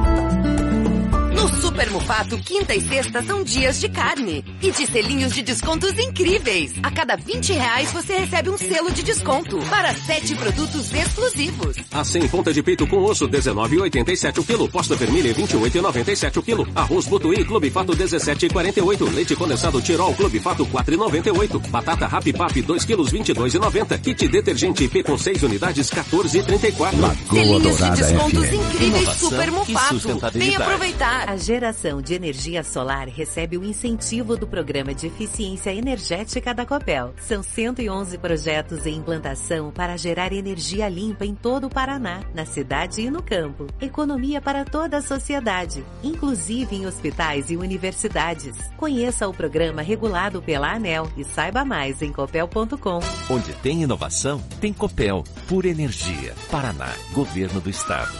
Super 1.71 1.89
Mufato, 1.89 2.37
quinta 2.39 2.75
e 2.75 2.81
sexta 2.81 3.23
são 3.23 3.45
dias 3.45 3.79
de 3.79 3.87
carne. 3.87 4.43
E 4.61 4.71
de 4.71 4.85
selinhos 4.85 5.33
de 5.33 5.41
descontos 5.41 5.97
incríveis. 5.97 6.73
A 6.83 6.91
cada 6.91 7.15
20 7.15 7.53
reais 7.53 7.93
você 7.93 8.17
recebe 8.17 8.49
um 8.49 8.57
selo 8.57 8.91
de 8.91 9.01
desconto 9.01 9.57
para 9.69 9.93
sete 9.93 10.35
produtos 10.35 10.93
exclusivos. 10.93 11.77
A 11.89 12.03
100 12.03 12.27
ponta 12.27 12.51
de 12.51 12.61
peito 12.61 12.85
com 12.85 12.97
osso, 12.97 13.25
19,87 13.25 14.39
o 14.39 14.43
quilo. 14.43 14.67
Posta 14.67 14.97
vermelha, 14.97 15.33
28,97 15.33 16.37
o 16.37 16.43
quilo. 16.43 16.67
Arroz 16.75 17.07
Butuí, 17.07 17.45
Clube 17.45 17.69
Fato, 17.69 17.93
17,48. 17.93 19.15
Leite 19.15 19.33
condensado 19.33 19.81
Tirol, 19.81 20.13
Clube 20.13 20.41
Fato, 20.41 20.65
4,98. 20.65 21.69
Batata 21.69 22.05
Rap 22.05 22.33
Pap, 22.33 22.61
2 22.61 22.83
quilos, 22.83 23.13
22,90. 23.13 23.97
Kit 24.01 24.27
detergente 24.27 24.83
IP 24.83 25.03
com 25.03 25.17
6 25.17 25.43
unidades, 25.43 25.89
14,34. 25.89 27.15
Selinhos 27.29 27.77
de 27.77 27.91
descontos 27.91 28.51
incríveis 28.51 29.09
Super 29.11 29.47
e 29.47 29.51
Mufato. 29.51 30.19
Vem 30.33 30.55
aproveitar. 30.57 31.29
A 31.29 31.37
geração 31.61 32.01
de 32.01 32.15
energia 32.15 32.63
solar 32.63 33.07
recebe 33.07 33.55
o 33.55 33.63
incentivo 33.63 34.35
do 34.35 34.47
Programa 34.47 34.95
de 34.95 35.05
Eficiência 35.05 35.71
Energética 35.71 36.55
da 36.55 36.65
Copel. 36.65 37.13
São 37.19 37.43
111 37.43 38.17
projetos 38.17 38.87
em 38.87 38.95
implantação 38.95 39.69
para 39.69 39.95
gerar 39.95 40.33
energia 40.33 40.89
limpa 40.89 41.23
em 41.23 41.35
todo 41.35 41.67
o 41.67 41.69
Paraná, 41.69 42.23
na 42.33 42.45
cidade 42.45 43.01
e 43.01 43.11
no 43.11 43.21
campo. 43.21 43.67
Economia 43.79 44.41
para 44.41 44.65
toda 44.65 44.97
a 44.97 45.01
sociedade, 45.03 45.85
inclusive 46.03 46.77
em 46.77 46.87
hospitais 46.87 47.51
e 47.51 47.57
universidades. 47.57 48.55
Conheça 48.75 49.27
o 49.27 49.33
programa 49.33 49.83
regulado 49.83 50.41
pela 50.41 50.73
ANEL 50.73 51.11
e 51.15 51.23
saiba 51.23 51.63
mais 51.63 52.01
em 52.01 52.11
copel.com. 52.11 53.01
Onde 53.29 53.53
tem 53.61 53.83
inovação, 53.83 54.41
tem 54.59 54.73
Copel. 54.73 55.23
Por 55.47 55.65
energia. 55.65 56.33
Paraná. 56.49 56.89
Governo 57.13 57.61
do 57.61 57.69
Estado. 57.69 58.11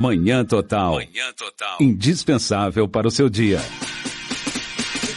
Manhã 0.00 0.44
Total. 0.44 0.92
Manhã 0.92 1.32
Total. 1.36 1.76
Indispensável 1.80 2.86
para 2.86 3.08
o 3.08 3.10
seu 3.10 3.28
dia. 3.28 3.60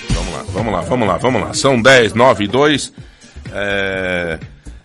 Vamos 0.09 0.34
lá, 0.34 0.43
vamos 0.43 0.73
lá, 0.73 0.82
vamos 0.82 1.07
lá, 1.07 1.17
vamos 1.17 1.41
lá. 1.41 1.53
São 1.53 1.79
10, 1.79 2.15
9 2.15 2.45
e 2.45 2.47
2. 2.47 2.93
É, 3.53 4.39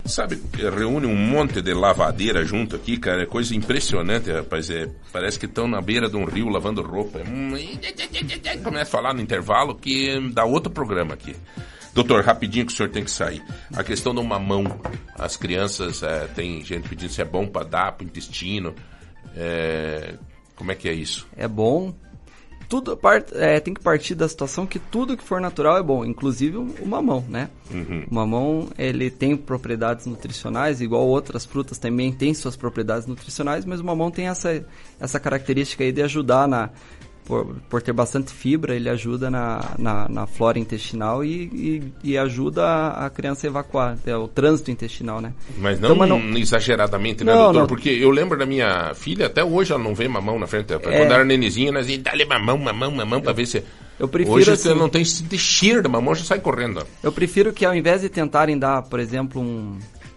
sabe, 0.05 0.39
reúne 0.53 1.07
um 1.07 1.15
monte 1.15 1.63
de 1.63 1.73
lavadeira 1.73 2.45
junto 2.45 2.75
aqui, 2.75 2.97
cara. 2.97 3.23
É 3.23 3.25
coisa 3.25 3.55
impressionante, 3.55 4.31
rapaz. 4.31 4.69
É, 4.69 4.87
parece 5.11 5.39
que 5.39 5.47
estão 5.47 5.67
na 5.67 5.81
beira 5.81 6.07
de 6.07 6.15
um 6.15 6.25
rio 6.25 6.47
lavando 6.49 6.83
roupa. 6.83 7.17
Hum, 7.27 7.53
Começa 8.63 8.83
a 8.83 8.85
falar 8.85 9.15
no 9.15 9.21
intervalo 9.21 9.73
que 9.73 10.29
dá 10.31 10.45
outro 10.45 10.71
programa 10.71 11.15
aqui. 11.15 11.35
Doutor, 11.95 12.23
rapidinho 12.23 12.67
que 12.67 12.71
o 12.71 12.75
senhor 12.75 12.89
tem 12.89 13.03
que 13.03 13.09
sair. 13.09 13.41
A 13.75 13.83
questão 13.83 14.13
do 14.13 14.23
mamão. 14.23 14.79
As 15.17 15.35
crianças, 15.35 16.03
é, 16.03 16.27
tem 16.27 16.63
gente 16.63 16.87
pedindo 16.87 17.11
se 17.11 17.19
é 17.19 17.25
bom 17.25 17.47
para 17.47 17.65
dar 17.65 17.91
para 17.93 18.05
o 18.05 18.07
intestino. 18.07 18.75
É, 19.35 20.15
como 20.55 20.71
é 20.71 20.75
que 20.75 20.89
é 20.89 20.93
isso? 20.93 21.27
É 21.35 21.47
bom. 21.47 21.93
tudo 22.67 22.97
part, 22.97 23.31
é, 23.35 23.59
tem 23.59 23.73
que 23.73 23.81
partir 23.81 24.15
da 24.15 24.27
situação 24.27 24.65
que 24.65 24.79
tudo 24.79 25.15
que 25.15 25.23
for 25.23 25.39
natural 25.39 25.77
é 25.77 25.83
bom, 25.83 26.03
inclusive 26.03 26.57
o, 26.57 26.85
mamão, 26.85 27.23
né? 27.29 27.49
Uhum. 27.71 28.05
O 28.09 28.13
mamão, 28.13 28.69
ele 28.77 29.09
tem 29.09 29.37
propriedades 29.37 30.05
nutricionais, 30.05 30.81
igual 30.81 31.07
outras 31.07 31.45
frutas 31.45 31.77
também 31.77 32.11
tem 32.11 32.33
suas 32.33 32.55
propriedades 32.55 33.07
nutricionais, 33.07 33.63
mas 33.65 33.79
o 33.79 33.85
mamão 33.85 34.11
tem 34.11 34.27
essa, 34.27 34.65
essa 34.99 35.19
característica 35.19 35.83
aí 35.83 35.91
de 35.91 36.01
ajudar 36.01 36.47
na 36.47 36.71
por, 37.27 37.45
por 37.69 37.81
ter 37.81 37.91
bastante 37.91 38.31
fibra, 38.31 38.73
ele 38.73 38.89
ajuda 38.89 39.29
na, 39.29 39.71
na, 39.77 40.07
na 40.07 40.25
flora 40.25 40.57
intestinal 40.57 41.25
e, 41.25 41.83
e, 42.03 42.11
e 42.11 42.17
ajuda 42.17 42.63
a, 42.65 43.05
a 43.05 43.09
criança 43.09 43.45
a 43.45 43.49
evacuar, 43.49 43.97
é 44.05 44.15
o 44.15 44.27
trânsito 44.29 44.71
intestinal, 44.71 45.19
né? 45.19 45.33
Mas 45.57 45.77
não, 45.79 45.93
Então, 45.93 46.37
exageradamente, 46.37 47.23
né, 47.25 47.33
Não, 47.33 47.43
doutor? 47.43 47.59
não. 47.59 47.67
Porque 47.67 47.89
eu 47.89 48.09
lembro 48.09 48.37
da 48.39 48.45
minha 48.45 48.93
filha, 48.95 49.25
até 49.25 49.43
hoje 49.43 49.73
ela 49.73 49.83
não 49.83 49.93
vê 49.93 50.07
mamão 50.07 50.39
na 50.39 50.47
frente 50.47 50.67
dela. 50.67 50.81
É. 50.85 50.99
Quando 50.99 51.11
era 51.11 51.25
nenezinha, 51.25 51.71
nós 51.71 51.89
ia 51.89 51.99
dá-lhe 51.99 52.23
mamão, 52.25 52.57
mamão, 52.57 52.91
mamão, 52.91 53.21
pra 53.21 53.33
ver 53.33 53.45
se... 53.45 53.61
Eu 53.99 54.07
prefiro 54.07 54.35
Hoje 54.37 54.51
assim- 54.51 54.69
você 54.69 54.73
não 54.75 54.87
tem 54.87 55.03
de 55.03 55.37
cheiro 55.37 55.81
de 55.81 55.89
mamão, 55.89 56.15
já 56.15 56.23
sai 56.23 56.39
correndo. 56.39 56.85
Eu 57.03 57.11
prefiro 57.11 57.51
que 57.51 57.65
ao 57.65 57.75
invés 57.75 58.01
de 58.01 58.09
tentarem 58.09 58.57
dar, 58.57 58.83
por 58.83 58.99
exemplo, 58.99 59.41
um, 59.41 59.75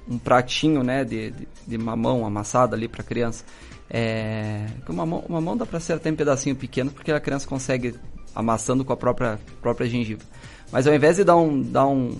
um 0.08 0.18
pratinho 0.18 0.82
né, 0.82 1.02
de, 1.02 1.30
de, 1.30 1.48
de 1.66 1.78
mamão 1.78 2.24
amassado 2.26 2.74
ali 2.74 2.86
para 2.86 3.02
criança, 3.02 3.42
é, 3.90 4.66
que 4.84 4.90
o, 4.90 4.94
mamão, 4.94 5.24
o 5.28 5.32
mamão 5.32 5.56
dá 5.56 5.66
para 5.66 5.80
ser 5.80 5.94
até 5.94 6.08
em 6.08 6.14
pedacinho 6.14 6.54
pequeno, 6.54 6.90
porque 6.90 7.10
a 7.10 7.18
criança 7.20 7.46
consegue 7.46 7.94
amassando 8.34 8.84
com 8.84 8.92
a 8.92 8.96
própria, 8.96 9.38
própria 9.60 9.88
gengiva. 9.88 10.22
Mas 10.70 10.86
ao 10.86 10.94
invés 10.94 11.16
de 11.16 11.24
dar 11.24 11.36
um, 11.36 11.60
dar 11.60 11.86
um, 11.86 12.16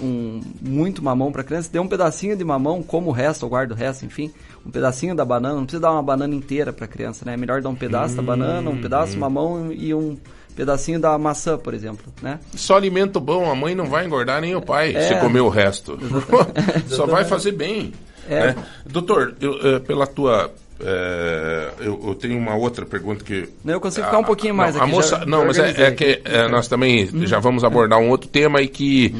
um 0.00 0.40
muito 0.60 1.02
mamão 1.02 1.32
para 1.32 1.42
criança, 1.42 1.70
dê 1.72 1.78
um 1.78 1.88
pedacinho 1.88 2.36
de 2.36 2.44
mamão, 2.44 2.82
como 2.82 3.08
o 3.08 3.12
resto, 3.12 3.44
ou 3.44 3.48
guarda 3.48 3.72
o 3.72 3.76
resto, 3.76 4.04
enfim, 4.04 4.30
um 4.66 4.70
pedacinho 4.70 5.14
da 5.14 5.24
banana, 5.24 5.54
não 5.54 5.64
precisa 5.64 5.80
dar 5.80 5.92
uma 5.92 6.02
banana 6.02 6.34
inteira 6.34 6.72
para 6.72 6.86
criança, 6.86 7.24
né? 7.24 7.32
É 7.32 7.36
melhor 7.36 7.62
dar 7.62 7.70
um 7.70 7.74
pedaço 7.74 8.14
da 8.14 8.22
banana, 8.22 8.68
um 8.68 8.80
pedaço 8.80 9.12
de 9.12 9.18
mamão 9.18 9.72
e 9.72 9.94
um 9.94 10.18
pedacinho 10.54 11.00
da 11.00 11.16
maçã, 11.18 11.56
por 11.56 11.72
exemplo, 11.74 12.12
né? 12.22 12.38
Só 12.54 12.76
alimento 12.76 13.18
bom, 13.18 13.50
a 13.50 13.54
mãe 13.54 13.74
não 13.74 13.86
vai 13.86 14.04
engordar 14.06 14.40
nem 14.40 14.54
o 14.54 14.60
pai 14.60 14.94
É. 14.94 15.08
se 15.08 15.20
comer 15.20 15.40
o 15.40 15.48
resto. 15.48 15.98
Só 16.88 17.06
vai 17.06 17.24
fazer 17.24 17.52
bem. 17.52 17.92
É. 18.28 18.48
né? 18.48 18.56
Doutor, 18.86 19.34
eu, 19.40 19.54
eh, 19.66 19.78
pela 19.80 20.06
tua. 20.06 20.50
Eh, 20.84 21.70
eu, 21.80 22.00
eu 22.08 22.14
tenho 22.14 22.38
uma 22.38 22.54
outra 22.54 22.84
pergunta 22.84 23.24
que. 23.24 23.48
Não, 23.64 23.72
eu 23.74 23.80
consigo 23.80 24.06
ficar 24.06 24.18
um 24.18 24.24
pouquinho 24.24 24.54
mais 24.54 24.74
não, 24.76 24.82
aqui, 24.82 24.90
A 24.92 24.94
moça, 24.94 25.18
já- 25.18 25.26
não, 25.26 25.46
mas 25.46 25.58
é, 25.58 25.86
é 25.86 25.90
que 25.92 26.20
eh, 26.24 26.48
nós 26.48 26.68
também 26.68 27.06
já 27.26 27.38
vamos 27.38 27.64
abordar 27.64 27.98
um 27.98 28.10
outro 28.10 28.28
tema 28.28 28.60
e 28.60 28.68
que. 28.68 29.14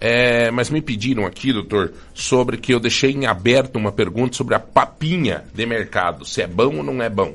eh, 0.00 0.50
mas 0.52 0.70
me 0.70 0.80
pediram 0.80 1.26
aqui, 1.26 1.52
doutor, 1.52 1.92
sobre 2.14 2.56
que 2.56 2.72
eu 2.72 2.78
deixei 2.80 3.10
em 3.10 3.26
aberto 3.26 3.76
uma 3.76 3.90
pergunta 3.90 4.36
sobre 4.36 4.54
a 4.54 4.60
papinha 4.60 5.44
de 5.52 5.66
mercado. 5.66 6.24
Se 6.24 6.40
é 6.42 6.46
bom 6.46 6.76
ou 6.76 6.82
não 6.84 7.02
é 7.02 7.10
bom? 7.10 7.34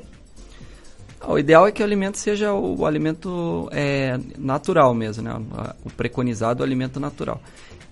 Ah, 1.20 1.32
O 1.32 1.38
ideal 1.38 1.66
é 1.66 1.72
que 1.72 1.82
o 1.82 1.84
alimento 1.84 2.16
seja 2.18 2.52
o, 2.52 2.80
o 2.80 2.86
alimento 2.86 3.68
é, 3.72 4.18
natural 4.38 4.94
mesmo, 4.94 5.22
né? 5.22 5.34
O, 5.34 5.88
o 5.88 5.90
preconizado 5.92 6.60
o 6.60 6.64
alimento 6.64 6.98
natural. 6.98 7.40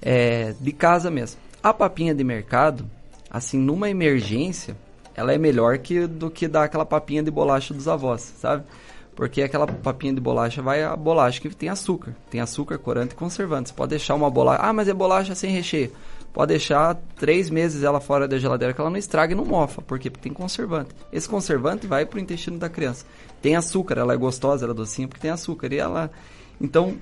É, 0.01 0.55
de 0.59 0.73
casa 0.73 1.11
mesmo. 1.11 1.39
A 1.63 1.73
papinha 1.73 2.13
de 2.15 2.25
mercado, 2.25 2.85
assim, 3.31 3.57
numa 3.59 3.89
emergência, 3.89 4.75
ela 5.15 5.33
é 5.33 5.39
melhor 5.39 5.79
que 5.79 6.07
do 6.07 6.31
que 6.31 6.49
dar 6.49 6.65
aquela 6.65 6.87
papinha 6.87 7.23
de 7.23 7.31
bolacha 7.31 7.75
dos 7.75 7.89
avós, 7.89 8.35
sabe? 8.39 8.65
Porque 9.15 9.43
aquela 9.43 9.67
papinha 9.67 10.13
de 10.13 10.21
bolacha 10.21 10.63
vai 10.63 10.83
a 10.83 10.97
bolacha 10.97 11.41
que 11.41 11.51
tem 11.51 11.69
açúcar. 11.69 12.15
Tem 12.31 12.41
açúcar, 12.41 12.79
corante 12.79 13.13
e 13.13 13.15
conservante. 13.15 13.69
Você 13.69 13.75
pode 13.75 13.91
deixar 13.91 14.15
uma 14.15 14.31
bolacha. 14.31 14.63
Ah, 14.63 14.73
mas 14.73 14.89
é 14.89 14.95
bolacha 14.95 15.35
sem 15.35 15.51
recheio. 15.51 15.93
Pode 16.33 16.49
deixar 16.49 16.99
três 17.17 17.51
meses 17.51 17.83
ela 17.83 18.01
fora 18.01 18.27
da 18.27 18.39
geladeira 18.39 18.73
que 18.73 18.81
ela 18.81 18.89
não 18.89 18.97
estraga 18.97 19.35
e 19.35 19.37
não 19.37 19.45
mofa. 19.45 19.83
Por 19.83 19.99
quê? 19.99 20.09
Porque 20.09 20.23
tem 20.23 20.33
conservante. 20.33 20.95
Esse 21.13 21.29
conservante 21.29 21.87
vai 21.87 22.07
pro 22.07 22.19
intestino 22.19 22.59
da 22.59 22.71
criança. 22.71 23.05
Tem 23.43 23.55
açúcar, 23.55 23.99
ela 23.99 24.15
é 24.15 24.17
gostosa, 24.17 24.65
ela 24.65 24.73
é 24.73 24.77
docinha 24.77 25.07
porque 25.07 25.21
tem 25.21 25.31
açúcar. 25.31 25.71
E 25.75 25.79
ela. 25.79 26.11
Então, 26.59 26.97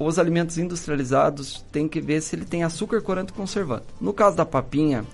os 0.00 0.18
alimentos 0.18 0.58
industrializados 0.58 1.64
tem 1.70 1.86
que 1.86 2.00
ver 2.00 2.20
se 2.22 2.34
ele 2.34 2.44
tem 2.44 2.64
açúcar, 2.64 3.00
corante 3.02 3.30
e 3.30 3.34
conservante. 3.34 3.84
No 4.00 4.12
caso 4.12 4.36
da 4.36 4.44
papinha 4.44 5.04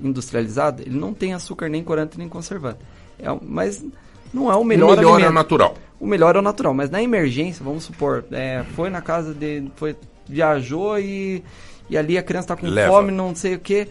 industrializada, 0.00 0.82
ele 0.82 0.98
não 0.98 1.12
tem 1.14 1.34
açúcar, 1.34 1.68
nem 1.68 1.82
corante, 1.82 2.18
nem 2.18 2.28
conservante. 2.28 2.78
É, 3.18 3.26
mas 3.42 3.84
não 4.32 4.50
é 4.52 4.56
o 4.56 4.64
melhor 4.64 4.92
o 4.92 4.96
melhor 4.96 5.10
é 5.10 5.14
alimento. 5.14 5.30
o 5.30 5.34
natural. 5.34 5.74
O 5.98 6.06
melhor 6.06 6.36
é 6.36 6.38
o 6.38 6.42
natural, 6.42 6.74
mas 6.74 6.90
na 6.90 7.02
emergência, 7.02 7.64
vamos 7.64 7.84
supor, 7.84 8.24
é, 8.30 8.64
foi 8.74 8.90
na 8.90 9.00
casa 9.00 9.32
de. 9.32 9.64
Foi, 9.76 9.96
viajou 10.28 10.98
e, 10.98 11.42
e 11.88 11.96
ali 11.96 12.18
a 12.18 12.22
criança 12.22 12.52
está 12.52 12.56
com 12.56 12.66
Leva. 12.66 12.92
fome, 12.92 13.10
não 13.12 13.34
sei 13.34 13.54
o 13.54 13.58
que. 13.58 13.88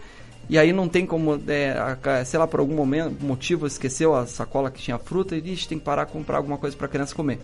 E 0.48 0.56
aí 0.56 0.72
não 0.72 0.88
tem 0.88 1.04
como, 1.04 1.40
é, 1.48 1.72
a- 1.72 2.24
sei 2.24 2.38
lá, 2.38 2.46
por 2.46 2.60
algum 2.60 2.74
momento, 2.76 3.16
motivo, 3.24 3.66
esqueceu 3.66 4.14
a 4.14 4.26
sacola 4.26 4.70
que 4.70 4.80
tinha 4.80 4.96
fruta 4.96 5.34
e 5.34 5.40
diz, 5.40 5.66
tem 5.66 5.76
que 5.78 5.84
parar 5.84 6.06
comprar 6.06 6.36
alguma 6.36 6.56
coisa 6.56 6.76
para 6.76 6.86
a 6.86 6.88
criança 6.88 7.12
comer. 7.14 7.40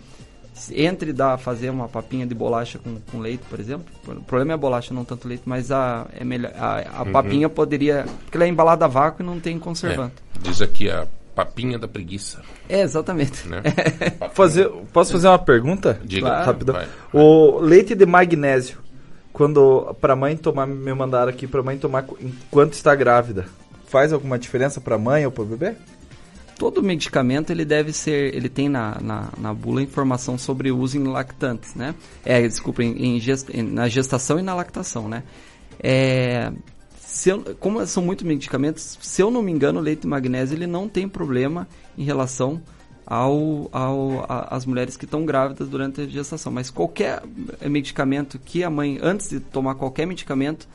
Se- 0.54 0.80
Entre 0.80 1.12
dar 1.12 1.38
fazer 1.38 1.70
uma 1.70 1.88
papinha 1.88 2.26
de 2.26 2.34
bolacha 2.34 2.78
com, 2.78 2.96
com 3.10 3.18
leite, 3.20 3.42
por 3.48 3.58
exemplo. 3.58 3.86
O 4.06 4.22
problema 4.22 4.52
é 4.52 4.54
a 4.54 4.58
bolacha, 4.58 4.92
não 4.92 5.04
tanto 5.04 5.26
leite, 5.26 5.42
mas 5.46 5.70
a, 5.72 6.06
é 6.14 6.24
melhor, 6.24 6.52
a, 6.56 6.98
a 6.98 7.02
Uhum. 7.02 7.12
papinha 7.12 7.48
poderia. 7.48 8.04
Porque 8.24 8.36
ela 8.36 8.44
é 8.44 8.48
embalada 8.48 8.84
a 8.84 8.88
vácuo 8.88 9.22
e 9.22 9.26
não 9.26 9.40
tem 9.40 9.58
conservante. 9.58 10.14
É, 10.36 10.38
diz 10.48 10.60
aqui 10.60 10.90
a 10.90 11.06
papinha 11.34 11.78
da 11.78 11.88
preguiça. 11.88 12.42
É, 12.68 12.82
exatamente. 12.82 13.48
Né? 13.48 13.62
Fazer, 14.34 14.68
posso 14.92 15.12
fazer 15.12 15.28
uma 15.28 15.38
pergunta? 15.38 15.98
Diga. 16.04 16.26
Claro. 16.28 16.46
Rápido. 16.46 16.72
Vai. 16.74 16.86
O 17.12 17.58
leite 17.58 17.94
de 17.94 18.04
magnésio, 18.04 18.78
quando 19.32 19.96
pra 20.00 20.14
mãe 20.14 20.36
tomar, 20.36 20.66
me 20.66 20.92
mandaram 20.94 21.30
aqui 21.30 21.46
pra 21.46 21.62
mãe 21.62 21.78
tomar 21.78 22.04
enquanto 22.20 22.74
está 22.74 22.94
grávida, 22.94 23.46
faz 23.86 24.12
alguma 24.12 24.38
diferença 24.38 24.80
pra 24.80 24.98
mãe 24.98 25.24
ou 25.24 25.32
pro 25.32 25.44
bebê? 25.46 25.74
Todo 26.58 26.82
medicamento 26.82 27.50
ele 27.50 27.64
deve 27.64 27.92
ser, 27.92 28.34
ele 28.34 28.48
tem 28.48 28.68
na, 28.68 28.98
na, 29.00 29.28
na 29.38 29.54
bula 29.54 29.82
informação 29.82 30.36
sobre 30.38 30.70
o 30.70 30.78
uso 30.78 30.96
em 30.98 31.04
lactantes, 31.04 31.74
né? 31.74 31.94
É, 32.24 32.46
desculpa, 32.46 32.82
em, 32.82 33.16
em 33.16 33.20
gest, 33.20 33.48
na 33.54 33.88
gestação 33.88 34.38
e 34.38 34.42
na 34.42 34.54
lactação, 34.54 35.08
né? 35.08 35.22
É, 35.80 36.52
se 37.00 37.30
eu, 37.30 37.56
como 37.58 37.84
são 37.86 38.02
muitos 38.02 38.24
medicamentos, 38.24 38.98
se 39.00 39.22
eu 39.22 39.30
não 39.30 39.42
me 39.42 39.52
engano, 39.52 39.80
o 39.80 39.82
leite 39.82 40.06
magnésio 40.06 40.56
ele 40.56 40.66
não 40.66 40.88
tem 40.88 41.08
problema 41.08 41.68
em 41.96 42.04
relação 42.04 42.60
ao, 43.04 43.68
ao 43.72 44.24
a- 44.28 44.56
às 44.56 44.64
mulheres 44.64 44.96
que 44.96 45.04
estão 45.04 45.26
grávidas 45.26 45.68
durante 45.68 46.00
a 46.00 46.06
gestação. 46.06 46.52
Mas 46.52 46.70
qualquer 46.70 47.22
medicamento 47.68 48.38
que 48.38 48.62
a 48.64 48.70
mãe, 48.70 48.98
antes 49.02 49.28
de 49.28 49.40
tomar 49.40 49.74
qualquer 49.74 50.06
medicamento, 50.06 50.68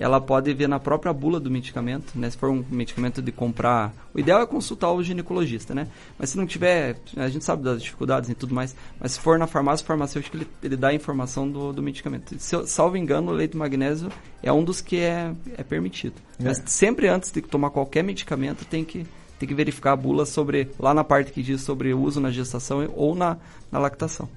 ela 0.00 0.18
pode 0.18 0.52
ver 0.54 0.66
na 0.66 0.80
própria 0.80 1.12
bula 1.12 1.38
do 1.38 1.50
medicamento, 1.50 2.18
né? 2.18 2.30
Se 2.30 2.36
for 2.38 2.48
um 2.48 2.64
medicamento 2.70 3.20
de 3.20 3.30
comprar, 3.30 3.92
o 4.14 4.18
ideal 4.18 4.40
é 4.40 4.46
consultar 4.46 4.90
o 4.90 5.02
ginecologista, 5.02 5.74
né? 5.74 5.88
Mas 6.18 6.30
se 6.30 6.38
não 6.38 6.46
tiver, 6.46 6.96
a 7.14 7.28
gente 7.28 7.44
sabe 7.44 7.62
das 7.62 7.82
dificuldades 7.82 8.30
e 8.30 8.34
tudo 8.34 8.54
mais, 8.54 8.74
mas 8.98 9.12
se 9.12 9.20
for 9.20 9.38
na 9.38 9.46
farmácia, 9.46 9.84
o 9.84 9.86
farmacêutico 9.86 10.38
ele, 10.38 10.48
ele 10.62 10.74
dá 10.74 10.88
a 10.88 10.94
informação 10.94 11.46
do, 11.46 11.70
do 11.70 11.82
medicamento. 11.82 12.34
Se 12.38 12.66
salvo 12.66 12.96
engano, 12.96 13.30
o 13.30 13.34
leite 13.34 13.54
magnésio 13.58 14.10
é 14.42 14.50
um 14.50 14.64
dos 14.64 14.80
que 14.80 14.96
é, 14.96 15.34
é 15.58 15.62
permitido. 15.62 16.14
É. 16.38 16.44
Mas 16.44 16.62
sempre 16.64 17.06
antes 17.06 17.30
de 17.30 17.42
tomar 17.42 17.68
qualquer 17.68 18.02
medicamento, 18.02 18.64
tem 18.64 18.82
que 18.82 19.06
tem 19.38 19.48
que 19.48 19.54
verificar 19.54 19.92
a 19.92 19.96
bula 19.96 20.26
sobre 20.26 20.70
lá 20.78 20.92
na 20.92 21.02
parte 21.02 21.32
que 21.32 21.42
diz 21.42 21.62
sobre 21.62 21.94
o 21.94 22.00
uso 22.00 22.20
na 22.20 22.30
gestação 22.30 22.86
ou 22.94 23.14
na, 23.14 23.38
na 23.72 23.78
lactação. 23.78 24.28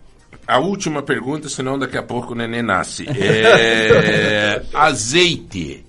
A 0.48 0.60
última 0.60 1.02
pergunta, 1.02 1.48
senão 1.50 1.80
daqui 1.80 1.98
a 1.98 2.04
pouco 2.04 2.34
o 2.34 2.36
neném 2.36 2.62
nasce. 2.62 3.06
É, 3.14 4.62
azeite. 4.74 5.86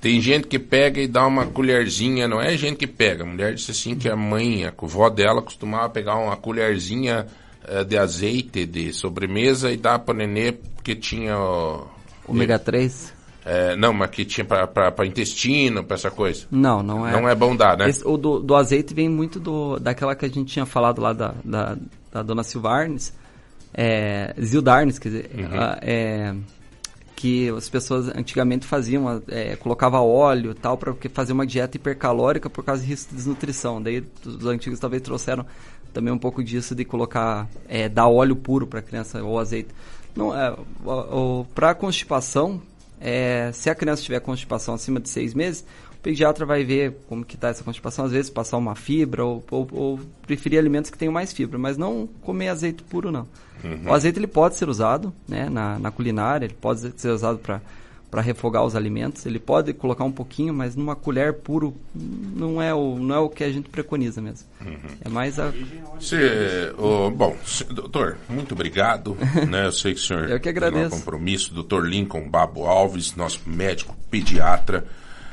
Tem 0.00 0.20
gente 0.20 0.46
que 0.46 0.58
pega 0.58 1.00
e 1.00 1.08
dá 1.08 1.26
uma 1.26 1.46
colherzinha, 1.46 2.28
não 2.28 2.40
é 2.40 2.56
gente 2.56 2.76
que 2.76 2.86
pega. 2.86 3.24
A 3.24 3.26
mulher 3.26 3.54
disse 3.54 3.72
assim 3.72 3.96
que 3.96 4.08
a 4.08 4.14
mãe, 4.16 4.64
a 4.64 4.72
vó 4.80 5.10
dela 5.10 5.42
costumava 5.42 5.88
pegar 5.90 6.14
uma 6.16 6.36
colherzinha 6.36 7.26
eh, 7.66 7.82
de 7.82 7.98
azeite 7.98 8.64
de 8.64 8.92
sobremesa 8.92 9.72
e 9.72 9.76
dar 9.76 9.98
para 9.98 10.14
nenê 10.14 10.52
porque 10.52 10.94
tinha 10.94 11.36
ó, 11.36 11.84
Ômega 12.28 12.58
3? 12.60 13.12
É, 13.44 13.74
não, 13.76 13.92
mas 13.92 14.10
que 14.10 14.24
tinha 14.24 14.44
para 14.44 15.06
intestino, 15.06 15.82
para 15.82 15.96
essa 15.96 16.10
coisa. 16.10 16.46
Não, 16.50 16.82
não 16.82 17.06
é. 17.06 17.12
Não 17.12 17.28
é 17.28 17.34
bom 17.34 17.56
dar, 17.56 17.76
né? 17.76 17.88
Esse- 17.88 18.06
o 18.06 18.16
do, 18.16 18.38
do 18.40 18.54
azeite 18.54 18.94
vem 18.94 19.08
muito 19.08 19.40
do, 19.40 19.78
daquela 19.80 20.14
que 20.14 20.24
a 20.26 20.28
gente 20.28 20.52
tinha 20.52 20.66
falado 20.66 21.00
lá 21.00 21.12
da, 21.12 21.34
da, 21.44 21.76
da 22.12 22.22
dona 22.22 22.44
Silvarnes, 22.44 23.12
é, 23.74 24.34
Zildarnes, 24.40 24.98
quer 24.98 25.08
dizer, 25.08 25.30
Uhum. 25.34 25.54
ela, 25.54 25.78
é, 25.82 26.34
que 27.14 27.48
as 27.48 27.68
pessoas 27.68 28.08
antigamente 28.08 28.64
faziam, 28.64 29.20
é, 29.28 29.56
colocava 29.56 30.00
óleo 30.00 30.52
e 30.52 30.54
tal, 30.54 30.76
para 30.78 30.94
fazer 31.12 31.32
uma 31.32 31.44
dieta 31.46 31.76
hipercalórica 31.76 32.48
por 32.48 32.64
causa 32.64 32.82
de 32.82 32.88
risco 32.88 33.10
de 33.10 33.16
desnutrição. 33.16 33.82
Daí 33.82 34.04
os 34.24 34.46
antigos 34.46 34.78
talvez 34.78 35.02
trouxeram 35.02 35.44
também 35.92 36.12
um 36.12 36.18
pouco 36.18 36.44
disso 36.44 36.74
de 36.74 36.84
colocar, 36.84 37.48
é, 37.68 37.88
dar 37.88 38.06
óleo 38.06 38.36
puro 38.36 38.66
para 38.66 38.78
a 38.78 38.82
criança 38.82 39.22
ou 39.22 39.38
azeite. 39.38 39.70
Não, 40.14 40.32
é, 40.36 40.56
para 41.54 41.74
constipação, 41.74 42.62
é, 43.00 43.50
se 43.52 43.68
a 43.68 43.74
criança 43.74 44.02
tiver 44.02 44.20
constipação 44.20 44.74
acima 44.74 45.00
de 45.00 45.08
seis 45.08 45.34
meses, 45.34 45.64
o 45.94 46.00
pediatra 46.00 46.46
vai 46.46 46.62
ver 46.62 46.98
como 47.08 47.24
que 47.24 47.34
está 47.34 47.48
essa 47.48 47.64
constipação, 47.64 48.04
às 48.04 48.12
vezes 48.12 48.30
passar 48.30 48.56
uma 48.56 48.76
fibra 48.76 49.24
ou, 49.24 49.44
ou, 49.50 49.68
ou 49.72 50.00
preferir 50.24 50.58
alimentos 50.60 50.88
que 50.88 50.96
tenham 50.96 51.12
mais 51.12 51.32
fibra, 51.32 51.58
mas 51.58 51.76
não 51.76 52.08
comer 52.22 52.48
azeite 52.48 52.84
puro 52.84 53.10
não. 53.10 53.26
Uhum. 53.64 53.90
O 53.90 53.92
azeite 53.94 54.18
ele 54.18 54.26
pode 54.26 54.56
ser 54.56 54.68
usado 54.68 55.12
né, 55.26 55.48
na, 55.48 55.78
na 55.78 55.90
culinária, 55.90 56.46
ele 56.46 56.54
pode 56.54 56.92
ser 56.96 57.10
usado 57.10 57.38
para 57.38 57.60
para 58.10 58.22
refogar 58.22 58.64
os 58.64 58.74
alimentos. 58.74 59.26
Ele 59.26 59.38
pode 59.38 59.72
colocar 59.72 60.04
um 60.04 60.12
pouquinho, 60.12 60.54
mas 60.54 60.74
numa 60.74 60.96
colher 60.96 61.34
puro 61.34 61.74
não 61.94 62.60
é 62.60 62.74
o, 62.74 62.96
não 62.98 63.14
é 63.14 63.18
o 63.18 63.28
que 63.28 63.44
a 63.44 63.52
gente 63.52 63.68
preconiza 63.68 64.20
mesmo. 64.20 64.46
Uhum. 64.60 64.76
É 65.04 65.08
mais 65.08 65.38
a. 65.38 65.52
Cê, 66.00 66.72
ô, 66.78 67.10
bom, 67.10 67.36
doutor, 67.70 68.16
muito 68.28 68.52
obrigado. 68.54 69.16
né? 69.48 69.66
Eu 69.66 69.72
sei 69.72 69.94
que 69.94 70.00
o 70.00 70.02
senhor 70.02 70.28
Eu 70.28 70.40
que 70.40 70.44
tem 70.44 70.52
um 70.52 70.56
agradeço. 70.56 70.96
compromisso. 70.96 71.54
Doutor 71.54 71.86
Lincoln 71.86 72.28
Babo 72.28 72.64
Alves, 72.64 73.14
nosso 73.14 73.40
médico 73.46 73.96
pediatra, 74.10 74.86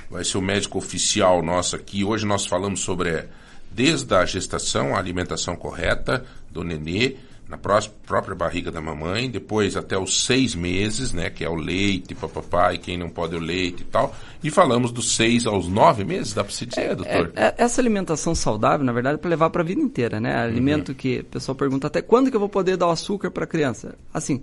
vai 0.10 0.24
ser 0.24 0.38
o 0.38 0.42
médico 0.42 0.78
oficial 0.78 1.42
nosso 1.42 1.76
aqui. 1.76 2.04
Hoje 2.04 2.26
nós 2.26 2.46
falamos 2.46 2.82
sobre 2.82 3.26
desde 3.72 4.14
a 4.14 4.26
gestação, 4.26 4.96
a 4.96 5.00
alimentação 5.00 5.56
correta 5.56 6.26
do 6.50 6.64
nenê, 6.64 7.16
na 7.48 7.58
própria 7.58 8.34
barriga 8.34 8.72
da 8.72 8.82
mamãe, 8.82 9.30
depois 9.30 9.78
até 9.78 9.98
os 9.98 10.26
seis 10.26 10.56
meses, 10.56 11.14
né, 11.14 11.30
que 11.30 11.44
é 11.44 11.50
o 11.50 11.54
leite, 11.56 12.16
papapá, 12.16 12.74
e 12.74 12.80
quem 12.80 12.98
não 12.98 13.08
pode 13.08 13.36
o 13.36 13.40
leite 13.40 13.82
e 13.82 13.86
tal. 13.86 14.16
E 14.44 14.50
falamos 14.50 14.92
dos 14.92 15.16
seis 15.16 15.46
aos 15.46 15.68
nove 15.68 16.04
meses, 16.04 16.34
dá 16.34 16.44
para 16.44 16.52
se 16.54 16.66
dizer, 16.66 16.96
doutor? 16.96 17.32
É- 17.36 17.46
é- 17.48 17.56
essa 17.58 17.80
alimentação 17.80 18.34
saudável, 18.34 18.84
na 18.86 18.92
verdade, 18.92 19.16
é 19.16 19.18
para 19.20 19.30
levar 19.30 19.50
para 19.52 19.62
a 19.62 19.66
vida 19.66 19.80
inteira, 19.80 20.20
né? 20.20 20.36
Alimento 20.36 20.90
Uhum. 20.90 20.96
que 20.96 21.20
o 21.20 21.26
pessoal 21.26 21.56
pergunta 21.56 21.86
até 21.86 22.02
quando 22.02 22.32
que 22.32 22.36
eu 22.36 22.40
vou 22.40 22.50
poder 22.50 22.78
dar 22.78 22.88
o 22.88 22.92
açúcar 22.92 23.30
para 23.30 23.44
a 23.44 23.48
criança? 23.48 23.96
Assim, 24.12 24.42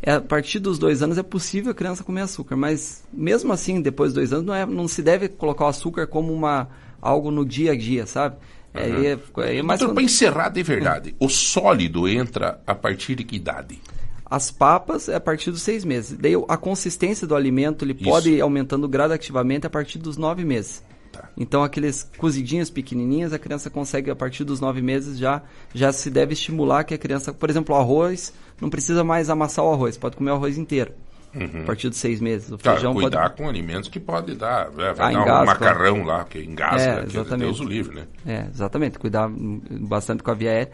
é, 0.00 0.12
a 0.12 0.20
partir 0.20 0.60
dos 0.60 0.78
dois 0.78 1.02
anos 1.02 1.18
é 1.18 1.22
possível 1.24 1.72
a 1.72 1.74
criança 1.74 2.04
comer 2.04 2.20
açúcar, 2.20 2.54
mas 2.56 3.02
mesmo 3.12 3.52
assim, 3.52 3.80
depois 3.80 4.10
dos 4.12 4.16
dois 4.16 4.32
anos, 4.32 4.44
não, 4.46 4.54
é, 4.54 4.64
não 4.64 4.86
se 4.86 5.02
deve 5.02 5.28
colocar 5.28 5.64
o 5.64 5.68
açúcar 5.68 6.06
como 6.06 6.32
uma, 6.32 6.68
algo 7.02 7.30
no 7.32 7.44
dia 7.44 7.72
a 7.72 7.76
dia, 7.76 8.06
sabe? 8.06 8.36
É, 8.74 8.88
Uhum. 8.88 9.04
é, 9.44 9.56
é 9.58 9.62
mais 9.62 9.78
Doutor, 9.78 9.92
quando- 9.92 9.94
para 9.94 10.02
encerrar 10.04 10.48
de 10.48 10.62
verdade, 10.62 11.14
o 11.20 11.28
sólido 11.28 12.08
entra 12.08 12.60
a 12.66 12.74
partir 12.74 13.14
de 13.14 13.22
que 13.24 13.36
idade? 13.36 13.80
As 14.26 14.50
papas 14.50 15.08
é 15.08 15.14
a 15.14 15.20
partir 15.20 15.52
dos 15.52 15.62
seis 15.62 15.84
meses. 15.84 16.18
Daí 16.18 16.32
a 16.48 16.56
consistência 16.56 17.24
do 17.26 17.36
alimento 17.36 17.84
ele 17.84 17.92
Isso. 17.92 18.02
pode 18.04 18.30
ir 18.30 18.40
aumentando 18.40 18.88
gradativamente 18.88 19.66
a 19.66 19.70
partir 19.70 19.98
dos 19.98 20.16
nove 20.16 20.44
meses. 20.44 20.82
Tá. 21.12 21.28
Então 21.36 21.62
aqueles 21.62 22.10
cozidinhos 22.18 22.68
pequenininhos 22.70 23.32
a 23.32 23.38
criança 23.38 23.70
consegue 23.70 24.10
a 24.10 24.16
partir 24.16 24.42
dos 24.42 24.58
nove 24.60 24.82
meses 24.82 25.16
já 25.16 25.42
já 25.72 25.92
se 25.92 26.10
deve 26.10 26.32
estimular 26.32 26.82
que 26.82 26.94
a 26.94 26.98
criança, 26.98 27.32
por 27.32 27.48
exemplo, 27.48 27.72
o 27.76 27.78
arroz 27.78 28.32
não 28.60 28.68
precisa 28.68 29.04
mais 29.04 29.30
amassar 29.30 29.64
o 29.64 29.72
arroz, 29.72 29.96
pode 29.96 30.16
comer 30.16 30.32
o 30.32 30.34
arroz 30.34 30.58
inteiro. 30.58 30.92
Uhum. 31.34 31.62
A 31.62 31.66
partir 31.66 31.88
dos 31.88 31.98
seis 31.98 32.20
meses. 32.20 32.50
O 32.50 32.58
Claro, 32.58 32.78
feijão 32.78 32.94
cuidar 32.94 33.30
pode 33.30 33.36
com 33.36 33.48
alimentos 33.48 33.88
que 33.88 33.98
pode 33.98 34.34
dar, 34.36 34.70
né, 34.70 34.92
vai 34.92 35.08
Ah, 35.08 35.12
dar 35.12 35.18
um 35.18 35.22
engasga. 35.22 35.44
macarrão 35.46 36.04
lá, 36.04 36.24
que 36.24 36.38
engasga, 36.38 36.82
É, 36.82 37.00
que 37.00 37.06
exatamente. 37.16 37.46
Deus 37.46 37.60
o 37.60 37.64
livre, 37.64 37.96
né? 37.96 38.06
É, 38.26 38.46
exatamente. 38.52 38.98
Cuidar 38.98 39.28
bastante 39.28 40.22
com 40.22 40.30
a 40.30 40.34
via 40.34 40.50
aérea. 40.50 40.72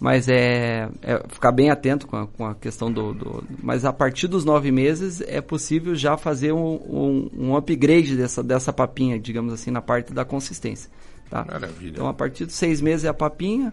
Mas 0.00 0.28
é, 0.28 0.88
é 1.00 1.22
ficar 1.28 1.52
bem 1.52 1.70
atento 1.70 2.08
com 2.08 2.16
a, 2.16 2.26
com 2.26 2.44
a 2.44 2.54
questão 2.56 2.90
do, 2.90 3.14
do- 3.14 3.44
Mas 3.62 3.84
a 3.84 3.92
partir 3.92 4.26
dos 4.26 4.44
nove 4.44 4.72
meses 4.72 5.20
é 5.20 5.40
possível 5.40 5.94
já 5.94 6.16
fazer 6.16 6.50
um, 6.52 6.74
um, 6.74 7.30
um 7.50 7.56
upgrade 7.56 8.16
dessa, 8.16 8.42
dessa 8.42 8.72
papinha, 8.72 9.16
digamos 9.20 9.52
assim, 9.52 9.70
na 9.70 9.80
parte 9.80 10.12
da 10.12 10.24
consistência. 10.24 10.90
Tá? 11.30 11.44
Maravilha. 11.44 11.90
Então 11.92 12.08
a 12.08 12.12
partir 12.14 12.46
dos 12.46 12.56
seis 12.56 12.80
meses 12.80 13.04
é 13.04 13.08
a 13.08 13.14
papinha 13.14 13.72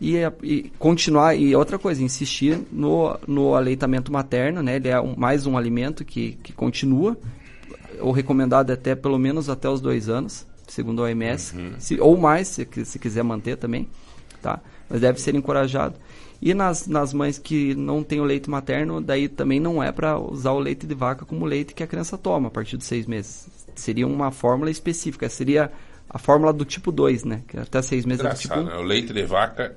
e, 0.00 0.22
a- 0.22 0.32
e 0.42 0.70
continuar. 0.78 1.34
E 1.34 1.54
outra 1.56 1.78
coisa, 1.78 2.02
insistir 2.02 2.58
no, 2.72 3.18
no 3.26 3.54
aleitamento 3.54 4.12
materno, 4.12 4.62
né? 4.62 4.76
Ele 4.76 4.88
é 4.88 5.00
um- 5.00 5.14
mais 5.16 5.46
um 5.46 5.56
alimento 5.56 6.04
que, 6.04 6.38
que 6.42 6.52
continua. 6.52 7.16
O 8.00 8.10
recomendado 8.10 8.70
é 8.70 8.74
até 8.74 8.94
pelo 8.94 9.18
menos 9.18 9.48
até 9.48 9.68
os 9.68 9.80
dois 9.80 10.08
anos, 10.08 10.46
segundo 10.68 11.02
a 11.02 11.06
OMS. 11.06 11.56
Uhum. 11.56 11.72
Se, 11.78 12.00
ou 12.00 12.16
mais, 12.16 12.48
se, 12.48 12.68
se 12.84 12.98
quiser 12.98 13.22
manter 13.24 13.56
também. 13.56 13.88
Tá? 14.42 14.60
Mas 14.88 15.00
deve 15.00 15.20
ser 15.20 15.34
encorajado. 15.34 15.94
E 16.42 16.52
nas, 16.52 16.86
nas 16.86 17.14
mães 17.14 17.38
que 17.38 17.74
não 17.74 18.02
têm 18.02 18.20
o 18.20 18.24
leite 18.24 18.50
materno, 18.50 19.00
daí 19.00 19.26
também 19.28 19.58
não 19.58 19.82
é 19.82 19.90
para 19.90 20.18
usar 20.18 20.52
o 20.52 20.58
leite 20.58 20.86
de 20.86 20.94
vaca 20.94 21.24
como 21.24 21.46
leite 21.46 21.72
que 21.74 21.82
a 21.82 21.86
criança 21.86 22.18
toma 22.18 22.48
a 22.48 22.50
partir 22.50 22.76
dos 22.76 22.86
seis 22.86 23.06
meses. 23.06 23.48
Seria 23.74 24.06
uma 24.06 24.30
fórmula 24.30 24.70
específica, 24.70 25.28
seria 25.30 25.72
a 26.08 26.18
fórmula 26.18 26.52
do 26.52 26.64
tipo 26.66 26.92
2, 26.92 27.24
né? 27.24 27.42
Que 27.48 27.58
até 27.58 27.80
seis 27.80 28.04
meses 28.04 28.24
é 28.24 28.28
do 28.28 28.34
tipo 28.36 28.54
Engraçado, 28.54 28.74
1. 28.74 28.78
né? 28.78 28.84
O 28.84 28.86
leite 28.86 29.12
de 29.14 29.22
vaca, 29.24 29.74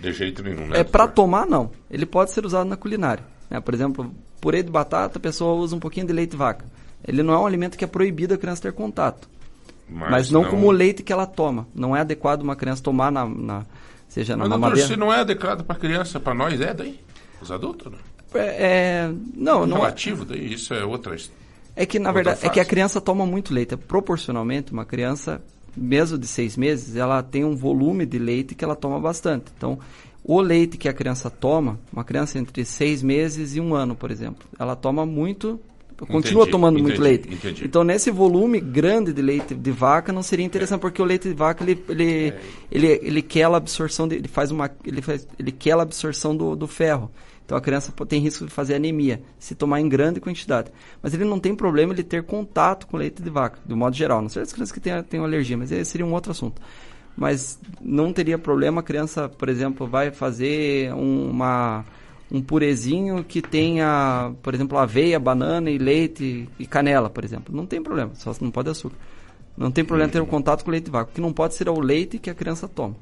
de 0.00 0.12
jeito 0.12 0.42
nenhum, 0.42 0.66
né? 0.66 0.80
É 0.80 0.84
para 0.84 1.06
tomar, 1.08 1.46
não. 1.46 1.70
Ele 1.90 2.04
pode 2.06 2.30
ser 2.30 2.44
usado 2.44 2.68
na 2.68 2.76
culinária. 2.76 3.24
né? 3.50 3.60
Por 3.60 3.74
exemplo, 3.74 4.12
purê 4.40 4.62
de 4.62 4.70
batata, 4.70 5.18
a 5.18 5.20
pessoa 5.20 5.54
usa 5.54 5.74
um 5.76 5.80
pouquinho 5.80 6.06
de 6.06 6.12
leite 6.12 6.30
de 6.32 6.36
vaca. 6.36 6.64
Ele 7.06 7.22
não 7.22 7.32
é 7.34 7.38
um 7.38 7.46
alimento 7.46 7.76
que 7.78 7.84
é 7.84 7.86
proibido 7.88 8.34
a 8.34 8.38
criança 8.38 8.62
ter 8.62 8.72
contato. 8.72 9.28
Mas 9.88 10.10
Mas, 10.10 10.30
não, 10.30 10.42
não- 10.42 10.50
como 10.50 10.66
o 10.66 10.70
leite 10.70 11.02
que 11.02 11.12
ela 11.12 11.26
toma. 11.26 11.66
Não 11.74 11.96
é 11.96 12.00
adequado 12.00 12.42
uma 12.42 12.54
criança 12.56 12.82
tomar 12.82 13.10
na, 13.10 13.24
na- 13.26 13.66
seja 14.08 14.36
na 14.36 14.46
Mas, 14.48 14.60
doutor, 14.60 14.78
se 14.78 14.96
não 14.96 15.12
é 15.12 15.20
adequado 15.20 15.64
para 15.64 15.76
criança, 15.76 16.18
para 16.20 16.34
nós 16.34 16.60
é 16.60 16.74
daí? 16.74 17.00
Os 17.40 17.50
adultos, 17.50 17.90
né? 17.92 17.98
É, 18.34 18.40
é, 19.06 19.12
não, 19.34 19.64
não 19.66 19.76
é. 19.78 19.80
Relativo, 19.80 20.24
daí 20.24 20.52
isso 20.52 20.74
é 20.74 20.84
outra... 20.84 21.16
É 21.74 21.86
que, 21.86 21.98
na 22.00 22.10
outra 22.10 22.24
verdade, 22.24 22.40
é 22.46 22.50
que 22.50 22.58
a 22.58 22.62
fase. 22.64 22.68
criança 22.70 23.00
toma 23.00 23.24
muito 23.24 23.54
leite. 23.54 23.76
Proporcionalmente, 23.76 24.72
uma 24.72 24.84
criança, 24.84 25.40
mesmo 25.78 26.18
de 26.18 26.26
seis 26.26 26.56
meses, 26.56 26.96
ela 26.96 27.22
tem 27.22 27.44
um 27.44 27.56
volume 27.56 28.04
de 28.04 28.18
leite 28.18 28.54
que 28.54 28.64
ela 28.64 28.76
toma 28.76 29.00
bastante. 29.00 29.46
Então, 29.56 29.78
o 30.24 30.40
leite 30.40 30.76
que 30.76 30.88
a 30.88 30.92
criança 30.92 31.30
toma, 31.30 31.78
uma 31.92 32.04
criança 32.04 32.38
entre 32.38 32.64
seis 32.64 33.02
meses 33.02 33.56
e 33.56 33.60
um 33.60 33.74
ano, 33.74 33.94
por 33.94 34.10
exemplo, 34.10 34.46
ela 34.58 34.76
toma 34.76 35.06
muito, 35.06 35.58
continua 35.96 36.42
Entendi, 36.42 36.50
tomando 36.50 36.74
muito 36.74 36.96
entendi, 36.96 37.02
leite. 37.02 37.32
entendi. 37.32 37.64
Então, 37.64 37.82
nesse 37.82 38.10
volume 38.10 38.60
grande 38.60 39.12
de 39.12 39.22
leite 39.22 39.54
de 39.54 39.70
vaca, 39.70 40.12
não 40.12 40.22
seria 40.22 40.44
interessante, 40.44 40.80
porque 40.80 41.00
o 41.00 41.04
leite 41.04 41.28
de 41.28 41.34
vaca, 41.34 41.64
ele, 41.64 41.82
ele, 41.88 42.34
ele, 42.70 42.86
ele 43.02 43.22
quela 43.22 43.56
a 43.56 43.58
absorção, 43.58 44.06
de, 44.06 44.16
ele 44.16 44.28
faz 44.28 44.50
uma, 44.50 44.70
ele 44.84 45.00
faz, 45.00 45.26
ele 45.38 45.50
quela 45.50 45.82
a 45.82 45.84
absorção 45.84 46.36
do, 46.36 46.54
do 46.54 46.66
ferro. 46.66 47.10
Então 47.48 47.56
a 47.56 47.62
criança 47.62 47.90
tem 48.06 48.20
risco 48.20 48.44
de 48.44 48.52
fazer 48.52 48.74
anemia 48.74 49.22
se 49.38 49.54
tomar 49.54 49.80
em 49.80 49.88
grande 49.88 50.20
quantidade. 50.20 50.70
Mas 51.02 51.14
ele 51.14 51.24
não 51.24 51.40
tem 51.40 51.54
problema 51.54 51.94
ele 51.94 52.02
ter 52.02 52.22
contato 52.22 52.86
com 52.86 52.98
leite 52.98 53.22
de 53.22 53.30
vaca, 53.30 53.58
do 53.64 53.74
modo 53.74 53.96
geral. 53.96 54.20
Não 54.20 54.28
sei 54.28 54.42
as 54.42 54.52
crianças 54.52 54.70
que 54.70 54.78
têm, 54.78 55.02
têm 55.04 55.18
alergia, 55.18 55.56
mas 55.56 55.70
seria 55.88 56.04
um 56.04 56.12
outro 56.12 56.30
assunto. 56.30 56.60
Mas 57.16 57.58
não 57.80 58.12
teria 58.12 58.36
problema 58.38 58.80
a 58.80 58.84
criança, 58.84 59.30
por 59.30 59.48
exemplo, 59.48 59.86
vai 59.86 60.10
fazer 60.10 60.92
um- 60.92 61.30
uma, 61.30 61.86
um 62.30 62.42
purezinho 62.42 63.24
que 63.24 63.40
tenha, 63.40 64.30
por 64.42 64.52
exemplo, 64.54 64.76
aveia, 64.76 65.18
banana 65.18 65.70
e 65.70 65.78
leite 65.78 66.46
e 66.58 66.66
canela, 66.66 67.08
por 67.08 67.24
exemplo. 67.24 67.56
Não 67.56 67.64
tem 67.64 67.82
problema, 67.82 68.10
só 68.14 68.30
não 68.42 68.50
pode 68.50 68.68
açúcar. 68.68 68.98
Não 69.56 69.70
tem 69.70 69.86
problema 69.86 70.12
ter 70.12 70.20
o 70.20 70.26
contato 70.26 70.66
com 70.66 70.70
leite 70.70 70.84
de 70.84 70.90
vaca. 70.90 71.12
Que 71.14 71.20
não 71.22 71.32
pode 71.32 71.54
ser 71.54 71.70
o 71.70 71.80
leite 71.80 72.18
que 72.18 72.28
a 72.28 72.34
criança 72.34 72.68
toma. 72.68 72.94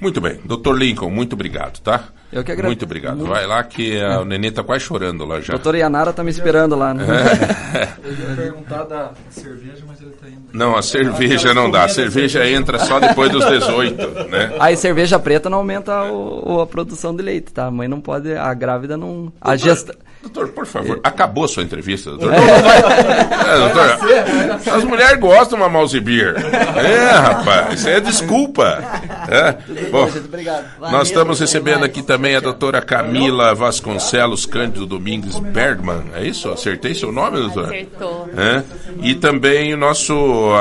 Muito 0.00 0.22
bem. 0.22 0.40
Doutor 0.42 0.74
Lincoln, 0.74 1.10
muito 1.10 1.34
obrigado, 1.34 1.80
tá? 1.80 2.14
Eu 2.30 2.44
que 2.44 2.52
agradeço. 2.52 2.66
Muito 2.68 2.84
obrigado. 2.84 3.16
Muito. 3.16 3.30
Vai 3.30 3.46
lá 3.46 3.62
que 3.64 3.98
a, 4.00 4.20
o 4.20 4.24
nenê 4.24 4.50
tá 4.50 4.62
quase 4.62 4.84
chorando 4.84 5.24
lá 5.24 5.40
já. 5.40 5.54
Doutora 5.54 5.78
Yanara 5.78 6.12
tá 6.12 6.22
me 6.22 6.30
esperando 6.30 6.76
lá. 6.76 6.92
Né? 6.92 7.04
Eu 8.04 8.12
ia 8.12 8.36
perguntar 8.36 8.84
da 8.84 9.12
cerveja, 9.30 9.82
mas 9.86 10.00
ele 10.02 10.10
tá 10.10 10.28
indo. 10.28 10.42
Não, 10.52 10.76
a 10.76 10.82
cerveja 10.82 11.54
não 11.54 11.70
dá. 11.70 11.84
A 11.84 11.88
cerveja 11.88 12.46
entra 12.46 12.78
só 12.78 13.00
depois 13.00 13.30
dos 13.32 13.44
18, 13.46 14.28
né? 14.28 14.54
Aí 14.60 14.76
cerveja 14.76 15.18
preta 15.18 15.48
não 15.48 15.58
aumenta 15.58 16.02
o, 16.04 16.56
o- 16.56 16.60
a 16.60 16.66
produção 16.66 17.16
de 17.16 17.22
leite, 17.22 17.52
tá? 17.52 17.66
A 17.66 17.70
mãe 17.70 17.88
não 17.88 18.00
pode, 18.00 18.32
a 18.34 18.52
grávida 18.52 18.96
não... 18.96 19.32
A 19.40 19.56
gesta... 19.56 19.94
Doutor, 20.22 20.48
por 20.48 20.66
favor, 20.66 21.00
acabou 21.04 21.44
a 21.44 21.48
sua 21.48 21.62
entrevista, 21.62 22.10
doutor. 22.10 22.32
É, 23.48 23.56
doutor, 23.56 24.74
as 24.74 24.84
mulheres 24.84 25.18
gostam 25.18 25.58
de 25.58 25.64
uma 25.64 25.70
mouse 25.70 25.98
beer. 26.00 26.34
É, 26.36 27.10
rapaz, 27.12 27.80
isso 27.80 27.88
é 27.88 27.98
desculpa. 27.98 28.78
É. 29.30 29.56
Bom, 29.90 30.10
nós 30.90 31.08
estamos 31.08 31.40
recebendo 31.40 31.82
aqui 31.82 32.02
também 32.02 32.36
a 32.36 32.40
doutora 32.40 32.82
Camila 32.82 33.54
Vasconcelos 33.54 34.44
Cândido 34.44 34.84
Domingues 34.84 35.38
Bergman. 35.38 36.02
É 36.14 36.26
isso? 36.26 36.50
Acertei 36.50 36.94
seu 36.94 37.10
nome, 37.10 37.38
doutor? 37.38 37.66
Acertou. 37.66 38.28
É. 38.36 38.62
E 39.02 39.14
também 39.14 39.72
o 39.72 39.78
nosso 39.78 40.12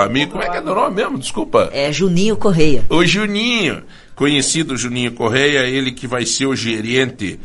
amigo, 0.01 0.31
como 0.31 0.43
é 0.43 0.49
que 0.49 0.57
é 0.57 0.61
o 0.61 0.63
nome 0.63 0.95
mesmo? 0.95 1.17
Desculpa. 1.17 1.69
É 1.73 1.91
Juninho 1.91 2.37
Correia. 2.37 2.85
O 2.89 3.05
Juninho, 3.05 3.83
conhecido 4.15 4.77
Juninho 4.77 5.11
Correia, 5.11 5.59
ele 5.65 5.91
que 5.91 6.07
vai 6.07 6.25
ser 6.25 6.45
o 6.45 6.55
gerente 6.55 7.37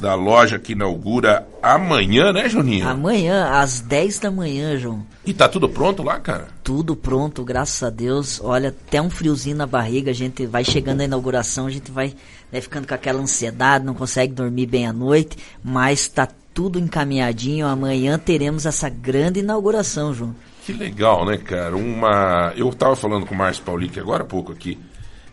da 0.00 0.14
loja 0.14 0.58
que 0.58 0.72
inaugura 0.72 1.46
amanhã, 1.62 2.32
né, 2.32 2.48
Juninho? 2.48 2.88
Amanhã, 2.88 3.50
às 3.50 3.80
10 3.80 4.18
da 4.18 4.30
manhã, 4.30 4.76
João. 4.76 5.06
E 5.24 5.32
tá 5.32 5.48
tudo 5.48 5.68
pronto 5.68 6.02
lá, 6.02 6.18
cara? 6.18 6.48
Tudo 6.64 6.96
pronto, 6.96 7.44
graças 7.44 7.82
a 7.82 7.90
Deus. 7.90 8.40
Olha, 8.42 8.70
até 8.70 9.00
um 9.00 9.10
friozinho 9.10 9.56
na 9.56 9.66
barriga. 9.66 10.10
A 10.10 10.14
gente 10.14 10.46
vai 10.46 10.64
chegando 10.64 11.00
à 11.00 11.04
inauguração, 11.04 11.66
a 11.66 11.70
gente 11.70 11.90
vai 11.90 12.14
né, 12.50 12.60
ficando 12.60 12.86
com 12.86 12.94
aquela 12.94 13.20
ansiedade, 13.20 13.84
não 13.84 13.94
consegue 13.94 14.32
dormir 14.32 14.66
bem 14.66 14.86
à 14.86 14.92
noite, 14.92 15.36
mas 15.62 16.08
tá 16.08 16.28
tudo 16.52 16.78
encaminhadinho. 16.78 17.66
Amanhã 17.66 18.18
teremos 18.18 18.66
essa 18.66 18.88
grande 18.88 19.40
inauguração, 19.40 20.12
João. 20.12 20.34
Que 20.64 20.72
legal, 20.72 21.24
né, 21.26 21.36
cara? 21.38 21.76
Uma. 21.76 22.52
Eu 22.56 22.72
tava 22.72 22.94
falando 22.94 23.26
com 23.26 23.34
o 23.34 23.38
Márcio 23.38 23.64
Paulic 23.64 23.98
agora 23.98 24.22
há 24.22 24.26
pouco 24.26 24.52
aqui. 24.52 24.78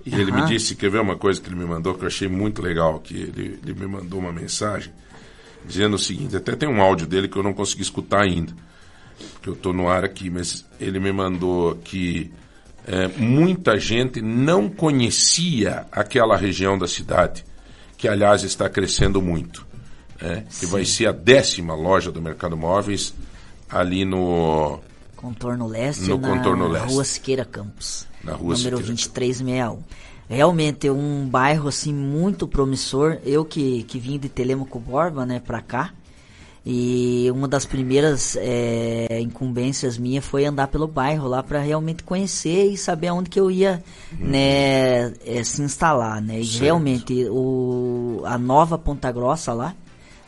E 0.06 0.16
ele 0.16 0.32
me 0.32 0.46
disse, 0.46 0.76
quer 0.76 0.90
ver 0.90 1.02
uma 1.02 1.18
coisa 1.18 1.42
que 1.42 1.50
ele 1.50 1.56
me 1.56 1.66
mandou 1.66 1.94
que 1.94 2.04
eu 2.04 2.08
achei 2.08 2.28
muito 2.28 2.62
legal, 2.62 3.00
que 3.00 3.16
ele, 3.16 3.60
ele 3.62 3.74
me 3.74 3.86
mandou 3.86 4.20
uma 4.20 4.32
mensagem 4.32 4.92
dizendo 5.66 5.96
o 5.96 6.00
seguinte, 6.00 6.36
até 6.36 6.56
tem 6.56 6.70
um 6.70 6.82
áudio 6.82 7.06
dele 7.06 7.28
que 7.28 7.38
eu 7.38 7.44
não 7.44 7.54
consegui 7.54 7.82
escutar 7.82 8.24
ainda, 8.24 8.54
porque 9.34 9.50
eu 9.50 9.54
estou 9.54 9.74
no 9.74 9.90
ar 9.90 10.04
aqui, 10.04 10.30
mas 10.30 10.66
ele 10.80 11.00
me 11.00 11.12
mandou 11.12 11.76
que 11.76 12.32
é, 12.88 13.08
muita 13.08 13.78
gente 13.78 14.22
não 14.22 14.70
conhecia 14.70 15.86
aquela 15.92 16.36
região 16.38 16.78
da 16.78 16.88
cidade, 16.88 17.44
que 17.98 18.08
aliás 18.08 18.44
está 18.44 18.70
crescendo 18.70 19.22
muito, 19.22 19.68
é, 20.22 20.44
que 20.60 20.66
vai 20.66 20.86
ser 20.86 21.08
a 21.08 21.12
décima 21.12 21.76
loja 21.76 22.12
do 22.12 22.22
Mercado 22.22 22.58
Móveis 22.58 23.14
ali 23.70 24.06
no 24.06 24.80
Contorno 25.16 25.68
Leste 25.68 26.10
No 26.10 26.18
na 26.18 26.30
Contorno 26.30 26.68
Leste. 26.68 26.88
Rua 26.88 27.04
Siqueira 27.04 27.46
Campos. 27.46 28.08
Na 28.24 28.34
Rua 28.34 28.56
número 28.56 28.58
Siqueira. 28.58 28.86
2361. 28.86 29.80
Realmente 30.30 30.88
é 30.88 30.92
um 30.92 31.28
bairro 31.28 31.68
assim 31.68 31.94
muito 31.94 32.48
promissor. 32.48 33.18
Eu 33.26 33.44
que, 33.44 33.84
que 33.84 33.98
vim 33.98 34.20
de 34.20 34.30
Telemaco 34.30 34.80
Borba, 34.80 35.26
né, 35.26 35.40
pra 35.40 35.60
cá. 35.62 35.92
E 36.66 37.28
uma 37.32 37.48
das 37.48 37.66
primeiras 37.66 38.36
é, 38.40 39.20
incumbências 39.22 39.98
minha 39.98 40.22
foi 40.22 40.46
andar 40.46 40.68
pelo 40.68 40.88
bairro 40.88 41.28
lá 41.28 41.42
para 41.42 41.60
realmente 41.60 42.04
conhecer 42.04 42.66
e 42.66 42.78
saber 42.78 43.08
aonde 43.08 43.30
que 43.30 43.40
eu 43.40 43.50
ia 43.50 43.84
né, 44.20 45.14
é, 45.26 45.44
se 45.44 45.64
instalar, 45.64 46.22
né? 46.22 46.40
E 46.40 46.46
Certo. 46.46 46.62
realmente 46.62 47.26
o, 47.30 48.22
a 48.26 48.38
nova 48.38 48.78
Ponta 48.78 49.12
Grossa 49.12 49.52
lá, 49.54 49.74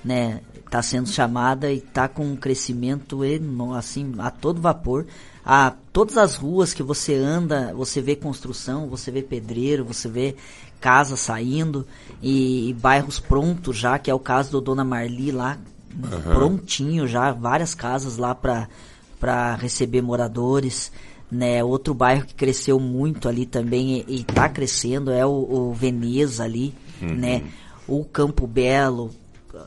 né, 0.04 0.40
está 0.72 0.81
sendo 0.81 1.10
chamada 1.10 1.69
e 1.69 1.80
está 1.80 2.07
com 2.07 2.26
um 2.26 2.38
crescimento 2.38 3.26
enorme, 3.26 3.77
assim, 3.77 4.14
a 4.19 4.31
todo 4.31 4.61
vapor. 4.61 5.06
A 5.45 5.73
todas 5.91 6.18
as 6.18 6.35
ruas 6.35 6.73
que 6.73 6.81
você 6.81 7.14
anda, 7.14 7.73
você 7.73 7.99
vê 8.02 8.15
construção, 8.15 8.88
você 8.88 9.11
vê 9.11 9.22
pedreiro, 9.22 9.84
você 9.84 10.07
vê 10.07 10.34
casas 10.80 11.19
saindo 11.19 11.85
e, 12.22 12.69
e 12.69 12.73
bairros 12.73 13.19
prontos 13.19 13.76
já, 13.77 13.99
que 13.99 14.10
é 14.10 14.14
o 14.14 14.19
caso 14.19 14.52
do 14.52 14.61
Dona 14.61 14.85
Marli 14.85 15.30
lá, 15.31 15.57
Aham. 16.06 16.34
prontinho 16.34 17.06
já, 17.06 17.34
várias 17.34 17.76
casas 17.76 18.15
lá 18.18 18.34
para 18.34 18.69
para 19.19 19.56
receber 19.56 20.02
moradores. 20.02 20.89
Né, 21.30 21.64
outro 21.64 21.93
bairro 21.93 22.26
que 22.26 22.34
cresceu 22.35 22.77
muito 22.77 23.30
ali 23.30 23.45
também 23.45 24.03
e 24.06 24.19
está 24.19 24.49
crescendo 24.49 25.11
é 25.11 25.26
o, 25.26 25.30
o 25.30 25.73
Veneza 25.73 26.43
ali, 26.43 26.73
Uhum. 27.02 27.15
né? 27.15 27.43
O 27.88 28.03
Campo 28.03 28.45
Belo, 28.45 29.10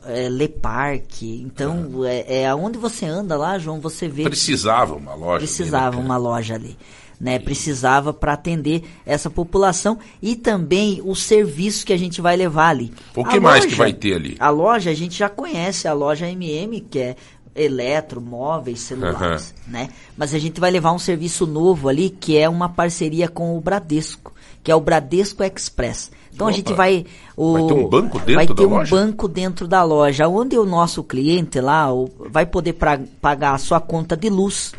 é, 0.05 0.27
Le 0.29 0.47
Parque. 0.47 1.41
Então, 1.45 2.03
é, 2.05 2.41
é 2.41 2.47
aonde 2.47 2.77
você 2.77 3.05
anda 3.05 3.37
lá, 3.37 3.57
João, 3.57 3.79
você 3.79 4.07
vê. 4.07 4.23
Precisava 4.23 4.95
uma 4.95 5.13
loja. 5.13 5.39
Precisava 5.39 5.97
uma 5.99 6.17
loja 6.17 6.55
ali. 6.55 6.77
Né, 7.17 7.39
precisava 7.39 8.11
para 8.11 8.33
atender 8.33 8.83
essa 9.05 9.29
população 9.29 9.97
e 10.21 10.35
também 10.35 11.01
o 11.01 11.15
serviço 11.15 11.85
que 11.85 11.93
a 11.93 11.97
gente 11.97 12.19
vai 12.19 12.35
levar 12.35 12.67
ali. 12.67 12.91
O 13.15 13.21
A 13.21 13.29
que 13.29 13.39
mais 13.39 13.63
loja- 13.63 13.67
que 13.69 13.75
vai 13.75 13.93
ter 13.93 14.15
ali? 14.15 14.35
A 14.37 14.49
loja 14.49 14.89
a 14.89 14.93
gente 14.93 15.17
já 15.17 15.29
conhece, 15.29 15.87
a 15.87 15.93
loja 15.93 16.27
MM, 16.27 16.81
que 16.81 16.99
é 16.99 17.15
eletro, 17.55 18.19
móveis, 18.19 18.81
celulares, 18.81 19.53
né? 19.65 19.87
Mas 20.17 20.33
a 20.33 20.39
gente 20.39 20.59
vai 20.59 20.69
levar 20.69 20.91
um 20.91 20.99
serviço 20.99 21.47
novo 21.47 21.87
ali, 21.87 22.09
que 22.09 22.37
é 22.37 22.49
uma 22.49 22.67
parceria 22.67 23.29
com 23.29 23.57
o 23.57 23.61
Bradesco, 23.61 24.33
que 24.61 24.69
é 24.69 24.75
o 24.75 24.81
Bradesco 24.81 25.41
Express. 25.41 26.11
Então 26.35 26.47
a 26.47 26.49
Opa. 26.49 26.57
gente 26.57 26.73
vai 26.73 27.05
o 27.37 27.53
Vai 27.53 27.63
ter 27.67 27.73
um 27.73 27.87
banco 27.87 28.19
dentro 28.19 28.35
vai 28.35 28.45
da 28.47 28.53
ter 28.55 28.65
um 28.65 28.69
loja? 28.69 28.95
banco 28.95 29.27
dentro 29.29 29.67
da 29.67 29.83
loja, 29.83 30.27
onde 30.27 30.57
o 30.57 30.65
nosso 30.65 31.01
cliente 31.03 31.61
lá 31.61 31.91
o- 31.93 32.09
vai 32.29 32.45
poder 32.45 32.73
pra- 32.73 32.99
pagar 33.21 33.55
a 33.55 33.57
sua 33.57 33.79
conta 33.79 34.17
de 34.17 34.29
luz, 34.29 34.73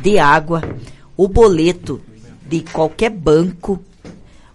de 0.00 0.18
água, 0.18 0.62
o 1.16 1.28
boleto 1.28 2.00
de 2.46 2.62
qualquer 2.62 3.10
banco, 3.10 3.78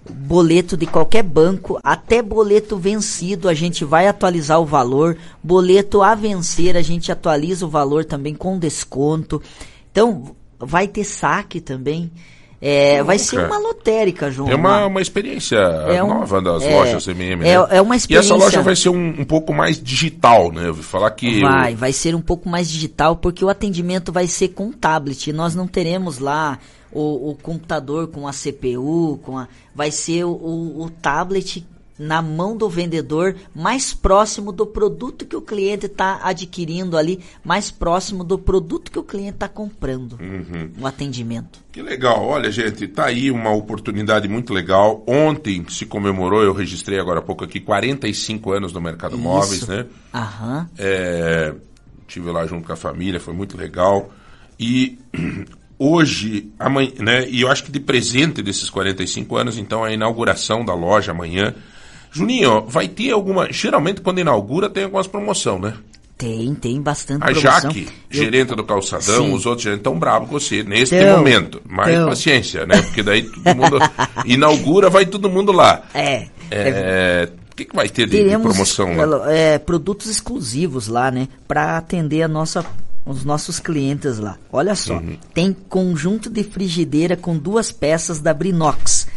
boleto 0.09 0.75
de 0.75 0.87
qualquer 0.87 1.21
banco, 1.21 1.79
até 1.83 2.21
boleto 2.21 2.77
vencido, 2.77 3.47
a 3.47 3.53
gente 3.53 3.85
vai 3.85 4.07
atualizar 4.07 4.59
o 4.59 4.65
valor, 4.65 5.15
boleto 5.43 6.01
a 6.01 6.15
vencer, 6.15 6.75
a 6.75 6.81
gente 6.81 7.11
atualiza 7.11 7.65
o 7.65 7.69
valor 7.69 8.03
também 8.05 8.33
com 8.33 8.57
desconto. 8.57 9.39
Então, 9.91 10.35
vai 10.59 10.87
ter 10.87 11.03
saque 11.03 11.61
também. 11.61 12.11
É, 12.61 13.01
vai 13.03 13.17
ser 13.17 13.39
uma 13.45 13.57
lotérica, 13.57 14.29
João. 14.29 14.49
É 14.49 14.55
uma, 14.55 14.85
uma 14.85 15.01
experiência 15.01 15.55
É 15.57 16.03
um- 16.03 16.07
nova 16.09 16.41
das 16.41 16.61
é, 16.63 16.75
lojas 16.75 17.07
MM. 17.07 17.47
é- 17.47 17.57
né? 17.57 17.67
é 17.71 17.81
uma 17.81 17.95
E 17.95 17.97
experiência- 17.97 18.33
essa 18.33 18.43
loja 18.43 18.61
vai 18.61 18.75
ser 18.75 18.89
um, 18.89 19.21
um 19.21 19.23
pouco 19.23 19.53
mais 19.53 19.81
digital, 19.81 20.51
né? 20.51 20.63
Eu 20.63 20.67
ouvi 20.69 20.83
falar 20.83 21.11
que. 21.11 21.39
Vai, 21.41 21.73
vai 21.75 21.93
ser 21.93 22.13
um 22.15 22.21
pouco 22.21 22.49
mais 22.49 22.69
digital, 22.69 23.15
porque 23.15 23.45
o 23.45 23.49
atendimento 23.49 24.11
vai 24.11 24.27
ser 24.27 24.49
com 24.49 24.71
tablet. 24.73 25.31
Nós 25.31 25.55
não 25.55 25.67
teremos 25.67 26.19
lá 26.19 26.59
o, 26.91 27.29
o 27.31 27.35
computador 27.41 28.07
com 28.07 28.27
a 28.27 28.33
CPU, 28.33 29.19
com 29.23 29.37
a, 29.37 29.47
vai 29.73 29.89
ser 29.91 30.25
o, 30.25 30.31
o, 30.31 30.83
o 30.83 30.89
tablet 30.89 31.65
na 31.99 32.21
mão 32.21 32.55
do 32.55 32.69
vendedor, 32.69 33.35
mais 33.53 33.93
próximo 33.93 34.53
do 34.53 34.65
produto 34.65 35.25
que 35.25 35.35
o 35.35 35.41
cliente 35.41 35.85
está 35.85 36.21
adquirindo 36.23 36.97
ali, 36.97 37.19
mais 37.43 37.69
próximo 37.69 38.23
do 38.23 38.39
produto 38.39 38.89
que 38.89 38.97
o 38.97 39.03
cliente 39.03 39.33
está 39.33 39.49
comprando. 39.49 40.13
Uhum. 40.13 40.71
O 40.79 40.87
atendimento. 40.87 41.59
Que 41.71 41.81
legal, 41.81 42.25
olha 42.25 42.49
gente, 42.49 42.87
tá 42.87 43.07
aí 43.07 43.29
uma 43.29 43.51
oportunidade 43.51 44.29
muito 44.29 44.53
legal. 44.53 45.03
Ontem 45.05 45.65
se 45.67 45.85
comemorou, 45.85 46.41
eu 46.41 46.53
registrei 46.53 46.99
agora 46.99 47.19
há 47.19 47.23
pouco 47.23 47.43
aqui, 47.43 47.59
45 47.59 48.51
anos 48.53 48.71
no 48.71 48.79
mercado 48.79 49.15
Isso. 49.15 49.23
móveis, 49.23 49.67
né? 49.67 49.85
Aham. 50.13 50.69
É, 50.77 51.53
tive 52.07 52.31
lá 52.31 52.47
junto 52.47 52.65
com 52.65 52.73
a 52.73 52.77
família, 52.77 53.19
foi 53.19 53.33
muito 53.33 53.57
legal. 53.57 54.09
E 54.57 54.97
hoje, 55.77 56.51
amanhã, 56.57 56.91
né? 56.99 57.29
E 57.29 57.41
eu 57.41 57.49
acho 57.49 57.63
que 57.63 57.71
de 57.71 57.79
presente 57.79 58.41
desses 58.41 58.69
45 58.69 59.35
anos, 59.37 59.57
então, 59.57 59.83
a 59.83 59.93
inauguração 59.93 60.63
da 60.63 60.73
loja 60.73 61.11
amanhã. 61.11 61.53
Juninho, 62.11 62.61
vai 62.67 62.87
ter 62.87 63.11
alguma. 63.11 63.51
Geralmente, 63.51 64.01
quando 64.01 64.19
inaugura, 64.19 64.69
tem 64.69 64.83
algumas 64.85 65.07
promoção, 65.07 65.59
né? 65.59 65.73
Tem, 66.17 66.53
tem 66.55 66.81
bastante 66.81 67.23
A 67.23 67.27
promoção. 67.27 67.51
Jaque, 67.71 67.87
Eu- 68.11 68.21
gerente 68.23 68.53
do 68.53 68.63
calçadão, 68.63 69.25
Sim. 69.27 69.33
os 69.33 69.45
outros 69.45 69.63
gerentes 69.63 69.79
estão 69.81 69.97
bravos 69.97 70.27
com 70.29 70.37
você 70.39 70.63
neste 70.63 70.97
Tão, 70.99 71.17
momento. 71.17 71.61
Mas 71.65 71.93
tão. 71.95 72.09
paciência, 72.09 72.65
né? 72.65 72.81
Porque 72.81 73.01
daí 73.01 73.23
todo 73.23 73.55
mundo 73.55 73.77
inaugura, 74.25 74.89
vai 74.89 75.05
todo 75.05 75.29
mundo 75.29 75.51
lá. 75.53 75.83
É. 75.93 76.27
É, 76.51 77.29
O 77.51 77.55
que, 77.55 77.63
que 77.65 77.75
vai 77.75 77.87
ter 77.87 78.05
de, 78.05 78.17
de 78.17 78.23
teremos 78.23 78.47
promoção 78.51 78.95
lá? 78.97 79.31
é, 79.33 79.57
produtos 79.57 80.07
exclusivos 80.07 80.87
lá, 80.87 81.09
né? 81.09 81.27
Para 81.47 81.77
atender 81.77 82.23
a 82.23 82.27
nossa, 82.27 82.65
os 83.05 83.23
nossos 83.23 83.59
clientes 83.59 84.17
lá. 84.19 84.37
Olha 84.51 84.75
só, 84.75 84.95
Uhum. 84.95 85.15
tem 85.33 85.55
conjunto 85.69 86.29
de 86.29 86.43
frigideira 86.43 87.15
com 87.15 87.37
duas 87.37 87.71
peças 87.71 88.19
da 88.19 88.33
Brinox, 88.33 89.07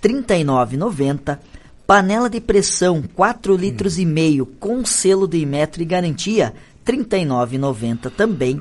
R$ 0.00 0.10
39,90. 0.10 1.38
Panela 1.86 2.30
de 2.30 2.40
pressão, 2.40 3.02
4 3.14 3.56
litros 3.56 3.98
e 3.98 4.06
meio, 4.06 4.46
com 4.46 4.84
selo 4.84 5.26
de 5.26 5.44
metro 5.44 5.82
e 5.82 5.84
garantia, 5.84 6.54
R$ 6.86 6.96
39,90 7.04 8.10
também. 8.10 8.60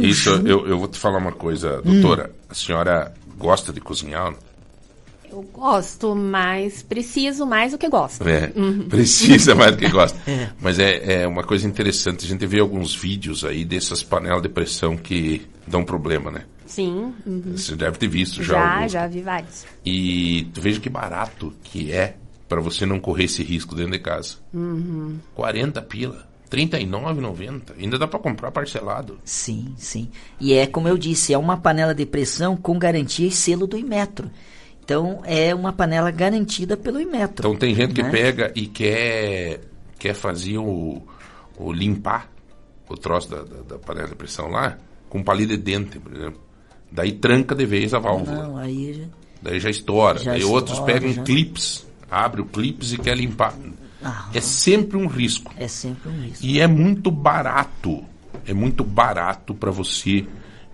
Isso 0.00 0.30
eu, 0.46 0.66
eu 0.66 0.78
vou 0.78 0.88
te 0.88 0.98
falar 0.98 1.18
uma 1.18 1.32
coisa, 1.32 1.80
Hum. 1.84 2.00
doutora. 2.00 2.30
A 2.48 2.54
senhora 2.54 3.12
gosta 3.36 3.72
de 3.72 3.80
cozinhar? 3.80 4.34
Eu 5.30 5.42
gosto, 5.52 6.14
mas 6.14 6.82
preciso 6.82 7.44
mais 7.44 7.72
do 7.72 7.78
que 7.78 7.86
gosto. 7.88 8.26
É, 8.26 8.50
Uhum. 8.56 8.88
precisa 8.88 9.54
mais 9.54 9.72
do 9.72 9.78
que 9.78 9.88
gosta. 9.90 10.18
É. 10.26 10.48
Mas 10.58 10.78
é, 10.78 11.22
é 11.22 11.26
uma 11.28 11.42
coisa 11.44 11.66
interessante. 11.66 12.24
A 12.24 12.28
gente 12.28 12.46
vê 12.46 12.60
alguns 12.60 12.94
vídeos 12.94 13.44
aí 13.44 13.62
dessas 13.64 14.02
panelas 14.02 14.40
de 14.40 14.48
pressão 14.48 14.96
que 14.96 15.42
dão 15.66 15.84
problema, 15.84 16.30
né? 16.30 16.44
Sim. 16.68 17.14
uhum. 17.26 17.56
Você 17.56 17.74
deve 17.74 17.98
ter 17.98 18.08
visto 18.08 18.42
já. 18.42 18.54
Já, 18.54 18.74
alguns. 18.74 18.92
já 18.92 19.06
vi 19.08 19.22
vários. 19.22 19.66
E 19.84 20.48
tu 20.52 20.60
veja 20.60 20.78
que 20.78 20.88
barato 20.88 21.52
que 21.64 21.90
é 21.90 22.16
para 22.48 22.60
você 22.60 22.86
não 22.86 23.00
correr 23.00 23.24
esse 23.24 23.42
risco 23.42 23.74
dentro 23.74 23.92
de 23.92 23.98
casa. 23.98 24.36
Uhum. 24.52 25.18
40 25.34 25.82
pila. 25.82 26.28
R$ 26.50 26.66
39,90. 26.66 27.78
Ainda 27.78 27.98
dá 27.98 28.06
para 28.06 28.18
comprar 28.18 28.50
parcelado. 28.50 29.18
Sim, 29.24 29.74
sim. 29.76 30.08
E 30.40 30.54
é 30.54 30.66
como 30.66 30.88
eu 30.88 30.96
disse, 30.96 31.34
é 31.34 31.38
uma 31.38 31.58
panela 31.58 31.94
de 31.94 32.06
pressão 32.06 32.56
com 32.56 32.78
garantia 32.78 33.26
e 33.26 33.30
selo 33.30 33.66
do 33.66 33.76
Imetro. 33.76 34.30
Então 34.82 35.20
é 35.24 35.54
uma 35.54 35.72
panela 35.72 36.10
garantida 36.10 36.76
pelo 36.76 37.00
Imetro. 37.00 37.46
Então 37.46 37.56
tem 37.56 37.74
gente 37.74 37.92
que 37.92 38.02
né? 38.02 38.10
pega 38.10 38.52
e 38.54 38.66
quer, 38.66 39.60
quer 39.98 40.14
fazer 40.14 40.56
o, 40.56 41.02
o 41.58 41.72
limpar 41.72 42.30
o 42.88 42.96
troço 42.96 43.30
da, 43.30 43.42
da, 43.42 43.62
da 43.62 43.78
panela 43.78 44.08
de 44.08 44.14
pressão 44.14 44.48
lá 44.48 44.78
com 45.08 45.22
palito 45.22 45.56
de 45.56 45.58
dente, 45.58 45.98
por 45.98 46.14
exemplo. 46.14 46.40
Daí 46.90 47.12
tranca 47.12 47.54
de 47.54 47.66
vez 47.66 47.92
a 47.94 47.98
válvula. 47.98 48.48
Não, 48.48 48.56
aí 48.56 48.94
já- 48.94 49.04
Daí 49.42 49.60
já 49.60 49.70
estoura. 49.70 50.18
Já 50.18 50.30
Daí 50.32 50.40
estoura, 50.40 50.56
outros 50.60 50.80
pegam 50.80 51.12
já. 51.12 51.22
clips, 51.22 51.86
abre 52.10 52.40
o 52.40 52.44
clips 52.44 52.92
e 52.92 52.98
quer 52.98 53.16
limpar. 53.16 53.54
Ah. 54.02 54.28
É 54.34 54.40
sempre 54.40 54.96
um 54.96 55.06
risco. 55.06 55.52
É 55.56 55.68
sempre 55.68 56.08
um 56.10 56.20
risco. 56.22 56.44
E 56.44 56.60
é 56.60 56.66
muito 56.66 57.10
barato. 57.10 58.04
É 58.46 58.52
muito 58.52 58.82
barato 58.84 59.54
para 59.54 59.70
você 59.70 60.24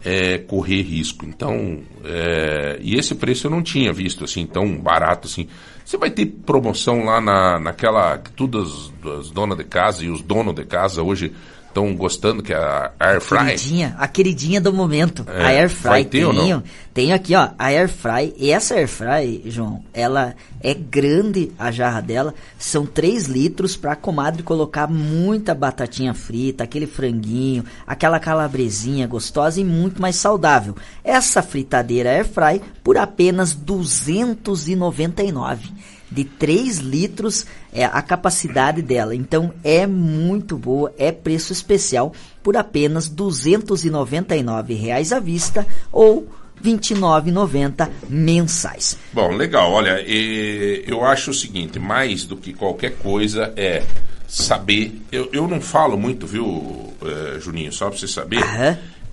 é, 0.05 0.39
correr 0.39 0.83
risco. 0.83 1.25
Então, 1.25 1.81
é, 2.05 2.79
e 2.83 2.95
esse 2.97 3.15
preço 3.15 3.47
eu 3.47 3.51
não 3.51 3.63
tinha 3.63 3.93
visto 3.93 4.25
assim, 4.25 4.47
tão 4.47 4.79
barato 4.79 5.27
assim. 5.27 5.49
Você 5.85 5.97
vai 5.97 6.11
ter 6.11 6.27
promoção 6.27 7.05
lá 7.05 7.21
na, 7.21 7.59
naquela 7.59 8.19
que 8.19 8.31
todas 8.33 8.93
as 9.19 9.31
donas 9.31 9.57
de 9.59 9.65
casa 9.65 10.05
e 10.05 10.11
os 10.11 10.23
donos 10.23 10.55
de 10.55 10.65
casa 10.65 11.03
hoje 11.03 11.33
estão 11.75 11.93
gostando, 11.95 12.43
que 12.43 12.53
é 12.53 12.57
a 12.57 12.93
Air 13.01 13.21
Fry. 13.21 13.39
Queridinha, 13.39 13.97
a 13.99 14.07
queridinha 14.07 14.61
do 14.61 14.73
momento. 14.73 15.27
É, 15.27 15.43
a 15.43 15.49
Air 15.49 15.69
Fry 15.69 16.05
não? 16.33 16.45
tenho, 16.45 16.63
Tenho 16.95 17.13
aqui, 17.15 17.35
ó, 17.35 17.51
a 17.59 17.67
Air 17.67 17.89
Fry. 17.89 18.33
E 18.37 18.53
essa 18.53 18.77
Air 18.77 18.87
Fry, 18.87 19.43
João, 19.47 19.83
ela 19.93 20.37
é 20.61 20.73
grande 20.73 21.51
a 21.59 21.73
jarra 21.73 22.01
dela. 22.01 22.33
São 22.59 22.87
3 22.87 23.27
litros 23.27 23.77
pra 23.77 23.97
comadre 23.97 24.45
colocar 24.45 24.87
muita 24.87 25.53
batatinha 25.55 26.15
frita, 26.15 26.63
aquele 26.63 26.87
franguinho, 26.87 27.65
aquela 27.87 28.21
calabresinha 28.21 29.09
gostosa 29.09 29.61
e 29.61 29.65
muito 29.65 30.01
mais 30.01 30.15
saudável. 30.17 30.77
Essa 31.03 31.43
fritadeira 31.43 32.11
Air 32.11 32.27
Fry 32.27 32.63
por 32.83 32.97
apenas 32.97 33.53
299 33.53 35.73
de 36.11 36.25
3 36.25 36.79
litros 36.79 37.47
é 37.73 37.85
a 37.85 38.01
capacidade 38.03 38.83
dela. 38.83 39.15
Então 39.15 39.53
é 39.63 39.87
muito 39.87 40.57
boa, 40.57 40.93
é 40.99 41.11
preço 41.11 41.53
especial 41.53 42.13
por 42.43 42.57
apenas 42.57 43.09
299 43.09 44.75
reais 44.75 45.13
à 45.13 45.19
vista 45.19 45.67
ou 45.91 46.29
R$ 46.63 46.71
29,90 46.73 47.91
mensais. 48.09 48.97
Bom, 49.13 49.31
legal. 49.33 49.73
Olha, 49.73 50.01
eu 50.03 51.05
acho 51.05 51.31
o 51.31 51.35
seguinte, 51.35 51.79
mais 51.79 52.25
do 52.25 52.37
que 52.37 52.53
qualquer 52.53 52.97
coisa 52.97 53.53
é 53.57 53.83
saber. 54.27 55.01
Eu, 55.11 55.29
eu 55.33 55.49
não 55.49 55.61
falo 55.61 55.97
muito, 55.97 56.27
viu, 56.27 56.95
eh, 57.03 57.39
Juninho? 57.41 57.73
Só 57.73 57.89
para 57.89 57.99
você 57.99 58.09
saber. 58.09 58.41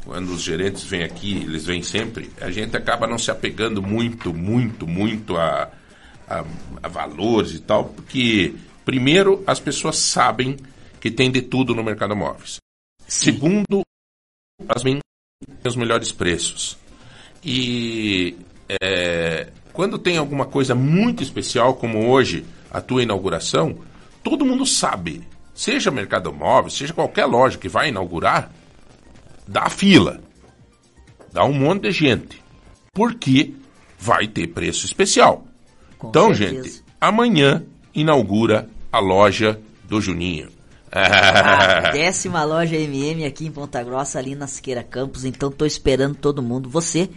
Quando 0.04 0.34
os 0.34 0.42
gerentes 0.42 0.84
vêm 0.84 1.04
aqui, 1.04 1.44
eles 1.44 1.66
vêm 1.66 1.84
sempre, 1.84 2.32
a 2.42 2.50
gente 2.50 2.76
acaba 2.76 3.06
não 3.06 3.20
se 3.20 3.30
apegando 3.30 3.84
muito, 3.84 4.34
muito, 4.34 4.88
muito 4.88 5.38
a, 5.38 5.70
a, 6.32 6.46
a 6.84 6.88
valores 6.88 7.54
e 7.54 7.60
tal, 7.60 7.86
porque, 7.86 8.54
primeiro, 8.86 9.44
as 9.46 9.60
pessoas 9.60 9.98
sabem 9.98 10.58
que 11.00 11.12
tem 11.12 11.30
de 11.32 11.42
tudo 11.42 11.76
no 11.76 11.84
mercado 11.84 12.16
móveis. 12.16 12.58
Segundo, 13.08 13.82
as 14.70 14.84
têm 14.84 15.00
os 15.66 15.76
melhores 15.76 16.12
preços. 16.12 16.78
E 17.44 18.38
é, 18.82 19.50
quando 19.74 19.98
tem 19.98 20.18
alguma 20.18 20.46
coisa 20.46 20.76
muito 20.76 21.24
especial, 21.24 21.76
como 21.76 22.08
hoje 22.08 22.46
a 22.70 22.80
tua 22.80 23.04
inauguração, 23.04 23.80
todo 24.24 24.46
mundo 24.46 24.66
sabe. 24.66 25.28
Seja 25.54 25.92
Mercado 25.92 26.32
Móvel, 26.32 26.70
seja 26.70 26.94
qualquer 26.94 27.26
loja 27.26 27.58
que 27.58 27.68
vai 27.68 27.90
inaugurar, 27.90 28.52
dá 29.48 29.70
fila. 29.70 30.22
Dá 31.34 31.44
um 31.44 31.54
monte 31.54 31.84
de 31.84 31.92
gente. 31.92 32.42
Porque 32.94 33.54
vai 33.98 34.28
ter 34.28 34.48
preço 34.48 34.86
especial. 34.86 35.46
Então, 36.10 36.34
certeza. 36.34 36.64
gente, 36.64 36.84
amanhã 37.00 37.64
inaugura 37.94 38.70
a 38.92 39.00
loja 39.00 39.60
do 39.84 40.02
Juninho. 40.02 40.50
A 40.92 41.92
décima 41.94 42.44
loja 42.44 42.76
MM 42.76 43.26
aqui 43.26 43.46
em 43.46 43.52
Ponta 43.52 43.82
Grossa, 43.82 44.20
ali 44.20 44.36
na 44.36 44.48
Siqueira 44.48 44.84
Campos. 44.84 45.24
Então 45.24 45.50
tô 45.50 45.66
esperando 45.66 46.16
todo 46.16 46.42
mundo. 46.42 46.70
Você 46.70 47.10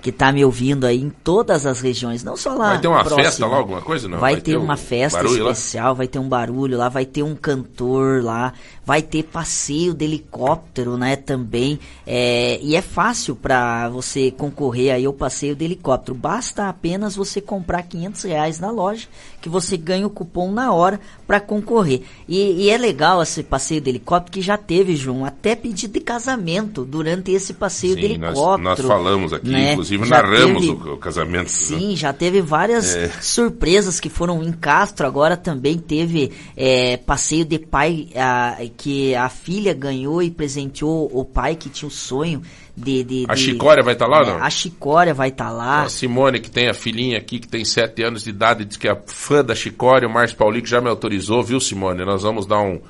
que 0.00 0.10
tá 0.10 0.32
me 0.32 0.44
ouvindo 0.44 0.86
aí 0.86 1.00
em 1.00 1.10
todas 1.10 1.66
as 1.66 1.80
regiões, 1.80 2.24
não 2.24 2.36
só 2.36 2.54
lá. 2.54 2.68
Vai 2.70 2.80
ter 2.80 2.88
uma 2.88 3.00
próximo. 3.00 3.22
festa 3.22 3.46
lá, 3.46 3.56
alguma 3.56 3.82
coisa? 3.82 4.08
Não? 4.08 4.18
Vai, 4.18 4.32
Vai 4.34 4.40
ter, 4.40 4.52
ter 4.52 4.56
uma 4.56 4.74
um 4.74 4.76
festa 4.76 5.18
barulho 5.22 5.44
lá? 5.44 5.50
especial, 5.52 5.94
vai 5.94 6.08
ter 6.08 6.18
um 6.18 6.28
barulho 6.28 6.78
lá, 6.78 6.88
vai 6.88 7.04
ter 7.04 7.22
um 7.22 7.34
cantor 7.34 8.22
lá, 8.22 8.52
vai 8.84 9.02
ter 9.02 9.24
passeio 9.24 9.92
de 9.94 10.04
helicóptero, 10.04 10.96
né, 10.96 11.16
também. 11.16 11.78
É, 12.06 12.58
e 12.62 12.74
é 12.74 12.82
fácil 12.82 13.36
para 13.36 13.88
você 13.88 14.30
concorrer 14.30 14.94
aí 14.94 15.04
ao 15.04 15.12
passeio 15.12 15.54
de 15.54 15.64
helicóptero. 15.64 16.16
Basta 16.16 16.68
apenas 16.68 17.14
você 17.16 17.40
comprar 17.40 17.82
500 17.82 18.22
reais 18.22 18.60
na 18.60 18.70
loja, 18.70 19.06
que 19.40 19.48
você 19.48 19.76
ganha 19.76 20.06
o 20.06 20.10
cupom 20.10 20.52
na 20.52 20.72
hora 20.72 21.00
para 21.26 21.40
concorrer. 21.40 22.02
E, 22.28 22.64
e 22.64 22.70
é 22.70 22.76
legal 22.76 23.22
esse 23.22 23.42
passeio 23.42 23.80
de 23.80 23.88
helicóptero 23.90 24.32
que 24.32 24.42
já 24.42 24.56
teve, 24.58 24.94
João, 24.96 25.24
até 25.24 25.54
pedido 25.56 25.94
de 25.94 26.00
casamento 26.00 26.84
durante 26.84 27.30
esse 27.32 27.54
passeio 27.54 27.96
de 27.96 28.02
Sim, 28.08 28.18
nós, 28.18 28.30
helicóptero. 28.36 28.62
nós 28.62 28.80
falamos 28.80 29.32
aqui, 29.32 29.48
né? 29.50 29.72
inclusive 29.72 30.04
Já 30.06 30.22
narramos 30.22 30.66
teve- 30.66 30.72
o, 30.90 30.94
o 30.94 30.98
casamento. 30.98 31.44
né? 31.44 31.48
Sim, 31.48 31.96
já 31.96 32.12
teve 32.12 32.40
várias 32.42 32.94
É. 32.94 33.08
surpresas 33.20 33.98
que 34.00 34.08
foram 34.08 34.42
em 34.42 34.52
Castro. 34.52 35.06
Agora 35.06 35.36
também 35.36 35.78
teve 35.78 36.32
é, 36.56 36.96
passeio 36.98 37.44
de 37.44 37.58
pai 37.58 38.08
a- 38.14 38.58
que 38.76 39.14
a 39.14 39.28
filha 39.28 39.72
ganhou 39.72 40.22
e 40.22 40.30
presenteou 40.30 41.10
o 41.12 41.24
pai 41.24 41.54
que 41.56 41.68
tinha 41.68 41.88
o 41.88 41.90
sonho 41.90 42.42
de. 42.80 43.04
de- 43.04 43.26
A 43.28 43.34
de- 43.34 43.40
Chicória 43.40 43.82
vai 43.82 43.92
estar 43.94 44.06
lá, 44.06 44.22
É, 44.22 44.26
não? 44.26 44.42
A 44.42 44.50
Chicória 44.50 45.14
vai 45.14 45.28
estar 45.28 45.50
lá. 45.50 45.82
A 45.82 45.88
Simone, 45.88 46.40
que 46.40 46.50
tem 46.50 46.68
a 46.68 46.74
filhinha 46.74 47.18
aqui, 47.18 47.38
que 47.38 47.48
tem 47.48 47.64
sete 47.64 48.02
anos 48.02 48.24
de 48.24 48.30
idade, 48.30 48.64
diz 48.64 48.76
que 48.76 48.88
é 48.88 48.96
fã 49.06 49.44
da 49.44 49.54
Chicória. 49.54 50.08
O 50.08 50.12
Márcio 50.12 50.36
Paulico 50.36 50.66
já 50.66 50.80
me 50.80 50.88
autorizou, 50.88 51.42
viu, 51.42 51.60
Simone? 51.60 52.04
Nós 52.04 52.22
vamos 52.22 52.46
dar 52.46 52.60
um. 52.60 52.80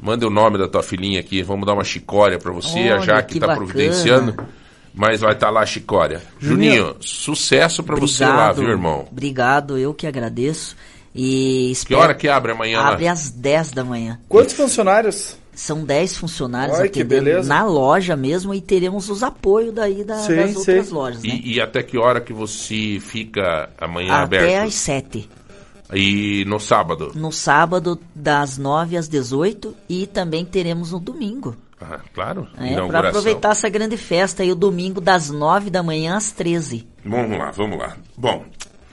Manda 0.00 0.26
o 0.26 0.30
nome 0.30 0.58
da 0.58 0.68
tua 0.68 0.82
filhinha 0.82 1.18
aqui, 1.18 1.42
vamos 1.42 1.66
dar 1.66 1.74
uma 1.74 1.82
chicória 1.84 2.38
pra 2.38 2.52
você. 2.52 2.78
a 2.88 2.94
Olha, 2.96 3.00
Jaque 3.00 3.34
que 3.34 3.40
tá 3.40 3.48
bacana. 3.48 3.66
providenciando. 3.66 4.36
Mas 4.94 5.20
vai 5.20 5.32
estar 5.32 5.50
lá 5.50 5.60
a 5.62 5.66
chicória. 5.66 6.22
Juninho, 6.40 6.96
sucesso 7.00 7.82
pra 7.82 7.96
você 7.96 8.24
lá, 8.24 8.52
viu, 8.52 8.68
irmão? 8.68 9.06
Obrigado, 9.10 9.76
eu 9.78 9.92
que 9.94 10.06
agradeço. 10.06 10.76
E 11.14 11.66
Que 11.66 11.72
espero- 11.72 12.00
hora 12.00 12.14
que 12.14 12.28
abre 12.28 12.52
amanhã 12.52 12.80
lá? 12.80 12.88
Abre 12.92 13.08
às 13.08 13.30
10 13.30 13.72
da 13.72 13.82
manhã. 13.84 14.18
Quantos 14.28 14.54
funcionários? 14.54 15.36
São 15.58 15.84
10 15.84 16.16
funcionários 16.16 16.78
beleza. 17.04 17.48
na 17.48 17.64
loja 17.64 18.14
mesmo 18.14 18.54
e 18.54 18.60
teremos 18.60 19.10
os 19.10 19.24
apoios 19.24 19.74
daí 19.74 20.04
da- 20.04 20.18
Sim, 20.18 20.36
das 20.36 20.50
sim. 20.52 20.56
outras 20.58 20.90
lojas, 20.90 21.22
né? 21.24 21.30
E, 21.42 21.54
e 21.54 21.60
até 21.60 21.82
que 21.82 21.98
hora 21.98 22.20
que 22.20 22.32
você 22.32 22.98
fica 23.00 23.68
amanhã 23.76 24.14
Até 24.22 24.38
aberto? 24.38 24.68
às 24.68 24.74
7. 24.74 25.28
E 25.92 26.44
no 26.46 26.60
sábado? 26.60 27.10
No 27.16 27.32
sábado, 27.32 27.98
das 28.14 28.56
9 28.56 28.96
às 28.96 29.08
18 29.08 29.74
e 29.88 30.06
também 30.06 30.44
teremos 30.44 30.92
no 30.92 31.00
domingo. 31.00 31.56
Ah, 31.80 31.98
claro. 32.14 32.46
É, 32.56 32.76
para 32.86 33.08
aproveitar 33.08 33.50
essa 33.50 33.68
grande 33.68 33.96
festa 33.96 34.44
aí, 34.44 34.52
o 34.52 34.54
domingo 34.54 35.00
das 35.00 35.28
9 35.28 35.70
da 35.70 35.82
manhã 35.82 36.16
às 36.16 36.30
13. 36.30 36.86
Vamos 37.04 37.36
lá, 37.36 37.50
vamos 37.50 37.78
lá. 37.78 37.96
Bom, 38.16 38.44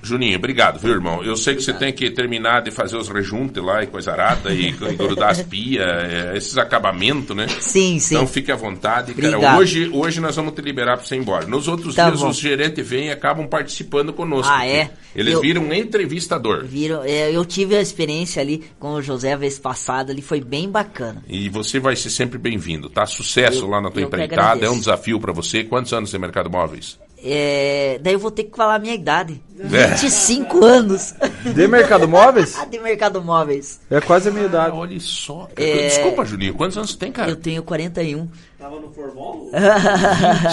Juninho, 0.05 0.37
obrigado, 0.37 0.79
viu, 0.79 0.91
irmão? 0.91 1.23
Eu 1.23 1.35
sei 1.35 1.55
que 1.55 1.61
você 1.63 1.73
tem 1.73 1.91
que 1.91 2.09
terminar 2.11 2.61
de 2.61 2.71
fazer 2.71 2.95
os 2.97 3.09
rejuntes 3.09 3.61
lá 3.63 3.83
e 3.83 3.87
coisa 3.87 4.11
arada 4.11 4.53
e, 4.53 4.67
e 4.71 4.95
grudar 4.95 5.31
as 5.31 5.41
pias, 5.41 5.85
é, 5.85 6.33
esses 6.35 6.57
acabamentos, 6.57 7.35
né? 7.35 7.47
Sim, 7.59 7.99
sim. 7.99 8.15
Então 8.15 8.27
fique 8.27 8.51
à 8.51 8.55
vontade, 8.55 9.13
cara. 9.13 9.57
Hoje, 9.57 9.89
hoje 9.91 10.19
nós 10.21 10.35
vamos 10.35 10.53
te 10.53 10.61
liberar 10.61 10.97
para 10.97 11.05
você 11.05 11.15
ir 11.15 11.19
embora. 11.19 11.45
Nos 11.47 11.67
outros 11.67 11.95
Tá 11.95 12.09
dias, 12.09 12.21
bom. 12.21 12.29
os 12.29 12.37
gerentes 12.37 12.87
vêm 12.87 13.07
e 13.07 13.11
acabam 13.11 13.47
participando 13.47 14.13
conosco. 14.13 14.51
Ah, 14.53 14.65
é? 14.67 14.91
Eles 15.15 15.33
Eu- 15.33 15.41
viram 15.41 15.63
um 15.63 15.73
entrevistador. 15.73 16.65
Viram? 16.65 17.03
É, 17.03 17.31
eu 17.31 17.43
tive 17.45 17.75
a 17.75 17.81
experiência 17.81 18.41
ali 18.41 18.63
com 18.79 18.93
o 18.93 19.01
José 19.01 19.33
a 19.33 19.37
vez 19.37 19.57
passada, 19.57 20.11
ali 20.11 20.21
foi 20.21 20.41
bem 20.41 20.69
bacana. 20.69 21.23
E 21.27 21.49
você 21.49 21.79
vai 21.79 21.95
ser 21.95 22.09
sempre 22.09 22.37
bem-vindo, 22.37 22.89
tá? 22.89 23.05
Sucesso 23.05 23.63
Eu- 23.63 23.69
lá 23.69 23.81
na 23.81 23.89
tua 23.89 24.01
empreitada, 24.03 24.65
é 24.65 24.69
um 24.69 24.77
desafio 24.79 25.19
para 25.19 25.31
você. 25.33 25.63
Quantos 25.63 25.93
anos 25.93 26.11
tem 26.11 26.19
mercado 26.19 26.49
móveis? 26.49 26.99
É, 27.27 27.99
daí 28.03 28.13
eu 28.13 28.19
vou 28.19 28.29
ter 28.29 28.43
que 28.43 28.55
falar 28.55 28.75
a 28.75 28.79
minha 28.79 28.93
idade. 28.93 29.41
É. 29.59 29.87
25 29.95 30.63
anos. 30.63 31.13
De 31.55 31.67
Mercado 31.67 32.07
Móveis? 32.07 32.55
de 32.69 32.77
Mercado 32.79 33.21
Móveis. 33.23 33.79
É 33.89 33.99
quase 33.99 34.29
a 34.29 34.31
minha 34.31 34.45
idade. 34.45 34.75
Olha 34.75 34.99
só. 34.99 35.49
É, 35.55 35.87
Desculpa, 35.87 36.23
Juninho, 36.23 36.53
quantos 36.53 36.77
anos 36.77 36.91
você 36.91 36.97
tem, 36.97 37.11
cara? 37.11 37.31
Eu 37.31 37.35
tenho 37.35 37.63
41. 37.63 38.27
Tava 38.59 38.79
no 38.79 38.91
Formol? 38.91 39.49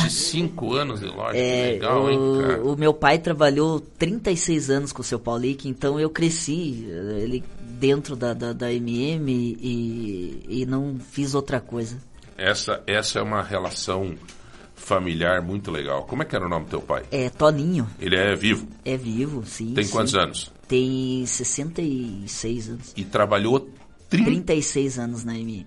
25 0.02 0.72
anos 0.74 1.00
de 1.00 1.06
loja, 1.06 1.36
É, 1.36 1.66
que 1.66 1.72
legal, 1.74 2.10
hein, 2.10 2.18
cara? 2.40 2.62
o, 2.64 2.72
o 2.74 2.76
meu 2.76 2.94
pai 2.94 3.18
trabalhou 3.18 3.80
36 3.80 4.70
anos 4.70 4.92
com 4.92 5.02
o 5.02 5.04
seu 5.04 5.18
Paulique, 5.18 5.68
então 5.68 5.98
eu 6.00 6.10
cresci 6.10 6.86
eh, 6.90 7.20
ele 7.22 7.44
dentro 7.60 8.14
da, 8.16 8.32
da, 8.34 8.52
da 8.52 8.72
MM 8.72 9.30
e, 9.60 10.44
e 10.62 10.66
não 10.66 10.96
fiz 11.10 11.34
outra 11.34 11.60
coisa. 11.60 11.96
Essa, 12.36 12.82
essa 12.86 13.18
é 13.18 13.22
uma 13.22 13.42
relação 13.42 14.14
familiar 14.82 15.40
muito 15.40 15.70
legal. 15.70 16.04
Como 16.04 16.22
é 16.22 16.24
que 16.24 16.34
era 16.36 16.44
o 16.44 16.48
nome 16.48 16.66
do 16.66 16.70
teu 16.70 16.80
pai? 16.80 17.04
É 17.10 17.30
Toninho, 17.30 17.88
Ele 18.00 18.16
é 18.16 18.34
vivo? 18.34 18.66
é 18.84 18.96
vivo, 18.96 19.44
sim. 19.46 19.72
Tem 19.74 19.84
sim. 19.84 19.92
quantos 19.92 20.14
anos? 20.14 20.52
Tem 20.68 21.24
66 21.26 22.68
anos. 22.68 22.92
E 22.96 23.04
trabalhou 23.04 23.68
30, 24.08 24.24
36 24.26 24.98
anos 24.98 25.24
na 25.24 25.38
MM. 25.38 25.66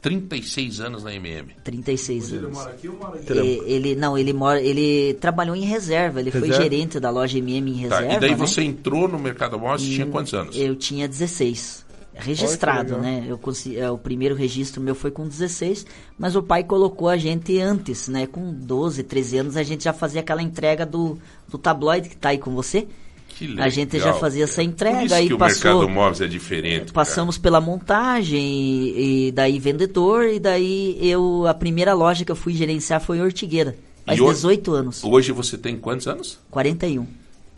36 0.00 0.80
anos 0.80 1.04
na 1.04 1.14
MM. 1.14 1.54
36 1.62 2.32
Ele 2.32 2.38
anos. 2.46 2.58
mora 2.58 2.70
aqui 2.70 2.88
ou 2.88 2.96
mora 2.96 3.20
aqui? 3.20 3.32
E- 3.32 3.62
ele 3.72 3.94
não, 3.94 4.18
ele 4.18 4.32
mora, 4.32 4.60
ele 4.60 5.14
trabalhou 5.14 5.54
em 5.54 5.64
reserva, 5.64 6.18
ele 6.20 6.30
foi 6.32 6.40
Reserva? 6.40 6.62
gerente 6.62 6.98
da 6.98 7.08
loja 7.10 7.38
MM 7.38 7.70
em 7.70 7.88
Tá, 7.88 8.00
reserva, 8.00 8.14
e 8.16 8.20
daí 8.20 8.30
né? 8.30 8.36
você 8.36 8.62
entrou 8.62 9.06
no 9.06 9.16
Mercado 9.18 9.58
Móveis 9.60 9.82
e 9.82 9.94
tinha 9.94 10.06
quantos 10.06 10.34
anos? 10.34 10.56
Eu 10.56 10.74
tinha 10.74 11.06
16. 11.06 11.84
Registrado, 12.14 12.96
legal. 12.96 13.00
né? 13.02 13.24
Eu 13.26 13.38
consegui, 13.38 13.78
é, 13.78 13.90
o 13.90 13.96
primeiro 13.98 14.34
registro 14.34 14.80
meu 14.80 14.94
foi 14.94 15.10
com 15.10 15.26
16, 15.26 15.86
mas 16.18 16.36
o 16.36 16.42
pai 16.42 16.62
colocou 16.64 17.08
a 17.08 17.16
gente 17.16 17.58
antes, 17.60 18.08
né? 18.08 18.26
Com 18.26 18.52
12, 18.52 19.02
13 19.02 19.38
anos 19.38 19.56
a 19.56 19.62
gente 19.62 19.84
já 19.84 19.92
fazia 19.92 20.20
aquela 20.20 20.42
entrega 20.42 20.84
do, 20.84 21.18
do 21.48 21.56
tabloide 21.58 22.08
que 22.08 22.16
tá 22.16 22.30
aí 22.30 22.38
com 22.38 22.50
você. 22.54 22.86
Que 23.28 23.58
a 23.58 23.68
gente 23.70 23.98
já 23.98 24.06
legal, 24.06 24.20
fazia 24.20 24.44
essa 24.44 24.56
Por 24.62 24.68
entrega 24.68 25.04
isso 25.04 25.14
aí 25.14 25.26
que 25.26 25.32
o 25.34 25.38
passou 25.38 25.72
Mercado 25.72 25.88
Móveis 25.88 26.20
é 26.20 26.26
diferente. 26.26 26.92
Passamos 26.92 27.38
pela 27.38 27.60
montagem 27.62 28.38
e, 28.40 29.28
e 29.28 29.32
daí 29.32 29.58
vendedor 29.58 30.24
e 30.28 30.38
daí 30.38 30.98
eu 31.00 31.46
a 31.46 31.54
primeira 31.54 31.94
loja 31.94 32.24
que 32.26 32.30
eu 32.30 32.36
fui 32.36 32.52
gerenciar 32.54 33.00
foi 33.00 33.16
em 33.18 33.22
Ortigueira. 33.22 33.74
Faz 34.04 34.18
E 34.18 34.22
hoje- 34.22 34.34
18 34.34 34.72
anos. 34.74 35.02
Hoje 35.02 35.32
você 35.32 35.56
tem 35.56 35.76
quantos 35.78 36.06
anos? 36.06 36.38
41. 36.50 37.06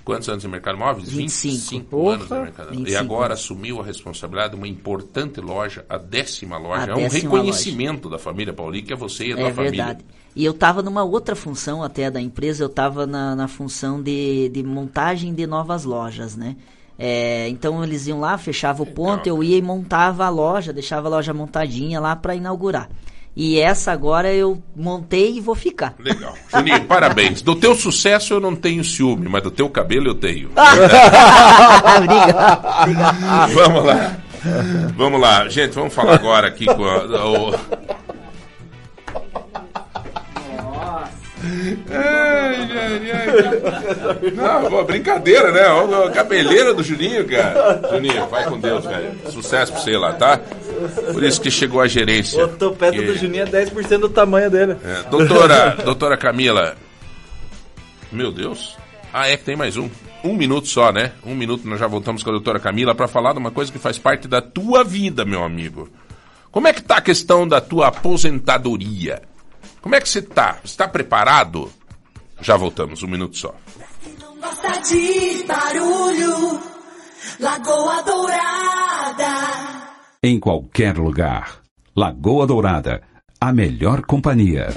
Quantos 0.04 0.28
anos 0.28 0.44
no 0.44 0.50
mercado 0.50 0.78
móvel? 0.78 1.04
25. 1.04 2.08
anos 2.10 2.28
no 2.28 2.42
mercado 2.42 2.70
25 2.70 2.90
E 2.90 2.96
agora 2.96 3.34
assumiu 3.34 3.80
a 3.80 3.84
responsabilidade 3.84 4.50
de 4.50 4.56
uma 4.56 4.68
importante 4.68 5.40
loja, 5.40 5.84
a 5.88 5.96
décima 5.96 6.58
loja. 6.58 6.92
A 6.94 7.00
é 7.00 7.06
um 7.06 7.08
reconhecimento 7.08 8.08
da 8.10 8.18
família 8.18 8.52
Pauli, 8.52 8.82
que 8.82 8.92
é 8.92 8.96
você 8.96 9.28
e 9.28 9.32
a 9.32 9.36
tua 9.36 9.48
É 9.48 9.52
família. 9.52 9.84
verdade. 9.86 10.04
E 10.36 10.44
eu 10.44 10.52
estava 10.52 10.82
numa 10.82 11.04
outra 11.04 11.36
função 11.36 11.82
até 11.82 12.10
da 12.10 12.20
empresa, 12.20 12.62
eu 12.64 12.68
estava 12.68 13.06
na, 13.06 13.36
na 13.36 13.46
função 13.48 14.02
de, 14.02 14.48
de 14.48 14.62
montagem 14.62 15.32
de 15.32 15.46
novas 15.46 15.84
lojas, 15.84 16.36
né? 16.36 16.56
É, 16.98 17.48
então 17.48 17.82
eles 17.82 18.06
iam 18.06 18.20
lá, 18.20 18.36
fechava 18.38 18.82
o 18.82 18.86
ponto, 18.86 19.26
eu 19.28 19.42
ia 19.42 19.56
e 19.56 19.62
montava 19.62 20.24
a 20.24 20.28
loja, 20.28 20.72
deixava 20.72 21.08
a 21.08 21.10
loja 21.10 21.34
montadinha 21.34 22.00
lá 22.00 22.14
para 22.14 22.34
inaugurar. 22.36 22.88
E 23.36 23.58
essa 23.58 23.90
agora 23.90 24.32
eu 24.32 24.62
montei 24.76 25.36
e 25.36 25.40
vou 25.40 25.56
ficar. 25.56 25.94
Legal. 25.98 26.34
Juninho, 26.54 26.84
parabéns. 26.86 27.42
Do 27.42 27.56
teu 27.56 27.74
sucesso 27.74 28.34
eu 28.34 28.40
não 28.40 28.54
tenho 28.54 28.84
ciúme, 28.84 29.28
mas 29.28 29.42
do 29.42 29.50
teu 29.50 29.68
cabelo 29.68 30.08
eu 30.08 30.14
tenho. 30.14 30.50
Obrigado. 31.96 33.52
Vamos 33.52 33.84
lá. 33.84 34.16
Vamos 34.96 35.20
lá. 35.20 35.48
Gente, 35.48 35.72
vamos 35.72 35.92
falar 35.92 36.14
agora 36.14 36.46
aqui 36.46 36.66
com 36.66 36.84
a, 36.84 37.26
o... 37.26 37.54
Ai, 41.90 42.68
ai, 42.72 43.10
ai. 43.12 44.30
Não, 44.32 44.70
pô, 44.70 44.84
brincadeira, 44.84 45.50
né? 45.52 45.62
A 46.06 46.10
cabeleira 46.10 46.72
do 46.74 46.82
Juninho, 46.82 47.26
cara. 47.28 47.80
Juninho, 47.92 48.26
vai 48.28 48.44
com 48.44 48.58
Deus, 48.58 48.84
velho. 48.84 49.12
Sucesso 49.30 49.72
pra 49.72 49.80
você 49.80 49.96
lá, 49.96 50.12
tá? 50.14 50.38
Por 51.12 51.22
isso 51.22 51.40
que 51.40 51.50
chegou 51.50 51.80
a 51.80 51.86
gerência. 51.86 52.44
O 52.44 52.48
topete 52.48 52.98
Que- 52.98 53.04
do 53.06 53.16
Juninho 53.16 53.42
é 53.44 53.46
10% 53.46 53.98
do 54.00 54.08
tamanho 54.08 54.50
dele. 54.50 54.76
É, 54.84 55.02
doutora, 55.08 55.76
doutora 55.84 56.16
Camila. 56.16 56.76
Meu 58.10 58.30
Deus. 58.32 58.76
Ah, 59.12 59.28
é 59.28 59.36
que 59.36 59.44
tem 59.44 59.56
mais 59.56 59.76
um. 59.76 59.88
Um 60.22 60.34
minuto 60.34 60.66
só, 60.68 60.90
né? 60.90 61.12
Um 61.24 61.34
minuto 61.34 61.68
nós 61.68 61.78
já 61.78 61.86
voltamos 61.86 62.22
com 62.22 62.30
a 62.30 62.32
doutora 62.32 62.58
Camila 62.58 62.94
para 62.94 63.06
falar 63.06 63.32
de 63.32 63.38
uma 63.38 63.50
coisa 63.50 63.70
que 63.70 63.78
faz 63.78 63.98
parte 63.98 64.26
da 64.26 64.40
tua 64.40 64.82
vida, 64.82 65.24
meu 65.24 65.44
amigo. 65.44 65.88
Como 66.50 66.66
é 66.66 66.72
que 66.72 66.82
tá 66.82 66.96
a 66.96 67.00
questão 67.02 67.46
da 67.46 67.60
tua 67.60 67.88
aposentadoria? 67.88 69.20
Como 69.84 69.94
é 69.96 70.00
que 70.00 70.08
você 70.08 70.22
tá? 70.22 70.60
Você 70.64 70.78
tá 70.78 70.88
preparado? 70.88 71.70
Já 72.40 72.56
voltamos, 72.56 73.02
um 73.02 73.06
minuto 73.06 73.36
só. 73.36 73.54
Gosta 74.40 74.80
de 74.80 75.44
barulho, 75.46 76.58
Lagoa 77.38 78.02
Dourada. 78.02 79.26
Em 80.22 80.40
qualquer 80.40 80.96
lugar. 80.96 81.60
Lagoa 81.94 82.46
Dourada. 82.46 83.02
A 83.38 83.52
melhor 83.52 84.00
companhia. 84.06 84.68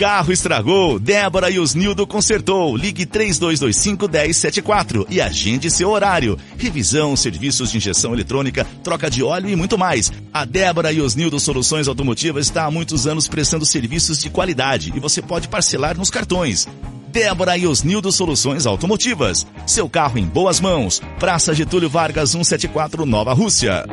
Carro 0.00 0.32
estragou, 0.32 0.98
Débora 0.98 1.50
e 1.50 1.58
Osnildo 1.58 2.06
consertou. 2.06 2.74
Ligue 2.74 3.04
3225-1074 3.04 5.06
e 5.10 5.20
agende 5.20 5.70
seu 5.70 5.90
horário. 5.90 6.38
Revisão, 6.56 7.14
serviços 7.14 7.70
de 7.70 7.76
injeção 7.76 8.14
eletrônica, 8.14 8.66
troca 8.82 9.10
de 9.10 9.22
óleo 9.22 9.50
e 9.50 9.56
muito 9.56 9.76
mais. 9.76 10.10
A 10.32 10.46
Débora 10.46 10.90
e 10.90 11.02
Osnildo 11.02 11.38
Soluções 11.38 11.86
Automotivas 11.86 12.46
está 12.46 12.64
há 12.64 12.70
muitos 12.70 13.06
anos 13.06 13.28
prestando 13.28 13.66
serviços 13.66 14.16
de 14.16 14.30
qualidade 14.30 14.90
e 14.96 14.98
você 14.98 15.20
pode 15.20 15.48
parcelar 15.48 15.98
nos 15.98 16.08
cartões. 16.08 16.66
Débora 17.08 17.58
e 17.58 17.66
Osnildo 17.66 18.10
Soluções 18.10 18.64
Automotivas. 18.64 19.46
Seu 19.66 19.86
carro 19.86 20.16
em 20.16 20.24
boas 20.24 20.60
mãos. 20.60 21.02
Praça 21.18 21.54
Getúlio 21.54 21.90
Vargas 21.90 22.30
174 22.30 23.04
Nova 23.04 23.34
Rússia. 23.34 23.84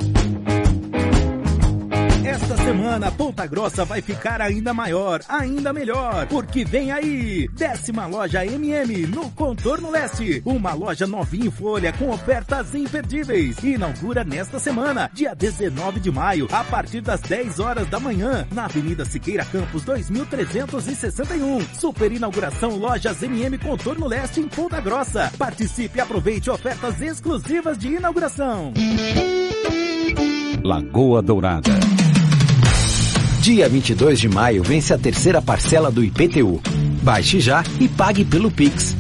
Semana, 2.68 3.10
Ponta 3.10 3.48
Grossa 3.48 3.86
vai 3.86 4.02
ficar 4.02 4.42
ainda 4.42 4.74
maior, 4.74 5.22
ainda 5.30 5.72
melhor, 5.72 6.28
porque 6.28 6.66
vem 6.66 6.92
aí, 6.92 7.48
décima 7.54 8.06
loja 8.08 8.46
MM 8.46 9.08
no 9.08 9.32
Contorno 9.32 9.90
Leste, 9.90 10.42
uma 10.44 10.74
loja 10.74 11.08
novinha 11.08 11.46
em 11.46 11.50
folha 11.50 11.94
com 11.94 12.10
ofertas 12.10 12.76
imperdíveis. 12.76 13.64
Inaugura 13.64 14.26
nesta 14.26 14.60
semana, 14.60 15.10
dia 15.14 15.34
19 15.34 16.02
de 16.02 16.12
maio, 16.12 16.46
a 16.52 16.62
partir 16.66 17.00
das 17.00 17.22
10 17.22 17.58
horas 17.62 17.88
da 17.88 18.02
manhã, 18.02 18.46
na 18.52 18.66
Avenida 18.66 19.06
Siqueira 19.06 19.46
Campos 19.46 19.84
2361. 19.86 21.62
Super 21.74 22.12
inauguração 22.12 22.76
Lojas 22.76 23.24
MM 23.24 23.58
Contorno 23.60 24.08
Leste 24.08 24.42
em 24.42 24.48
Ponta 24.50 24.82
Grossa. 24.82 25.32
Participe 25.38 26.00
e 26.00 26.02
aproveite 26.02 26.50
ofertas 26.50 27.02
exclusivas 27.02 27.78
de 27.78 27.94
inauguração. 27.94 28.74
Lagoa 30.62 31.22
Dourada. 31.22 32.07
Dia 33.48 33.70
22 33.70 34.20
de 34.20 34.28
maio 34.28 34.62
vence 34.62 34.94
a 34.94 34.98
terceira 34.98 35.42
parcela 35.42 35.90
do 35.90 36.04
IPTU. 36.04 36.60
Baixe 37.02 37.40
já 37.40 37.64
e 37.80 37.88
pague 37.88 38.26
pelo 38.26 38.52
Pix. 38.52 38.94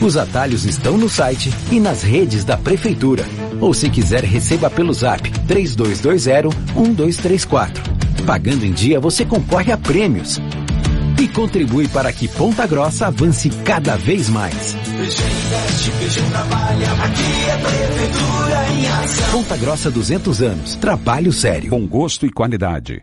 Os 0.00 0.16
atalhos 0.16 0.64
estão 0.64 0.96
no 0.96 1.06
site 1.06 1.52
e 1.70 1.78
nas 1.78 2.02
redes 2.02 2.42
da 2.42 2.56
Prefeitura. 2.56 3.26
Ou 3.60 3.74
se 3.74 3.90
quiser, 3.90 4.24
receba 4.24 4.70
pelo 4.70 4.94
zap 4.94 5.30
3220-1234. 5.46 8.24
Pagando 8.24 8.64
em 8.64 8.72
dia, 8.72 8.98
você 8.98 9.22
concorre 9.22 9.70
a 9.70 9.76
prêmios. 9.76 10.40
E 11.20 11.28
contribui 11.28 11.86
para 11.86 12.10
que 12.10 12.26
Ponta 12.26 12.66
Grossa 12.66 13.08
avance 13.08 13.50
cada 13.66 13.98
vez 13.98 14.30
mais. 14.30 14.74
Ponta 19.30 19.58
Grossa 19.58 19.90
200 19.90 20.40
anos. 20.40 20.74
Trabalho 20.76 21.34
sério. 21.34 21.68
Com 21.68 21.86
gosto 21.86 22.24
e 22.24 22.30
qualidade. 22.30 23.02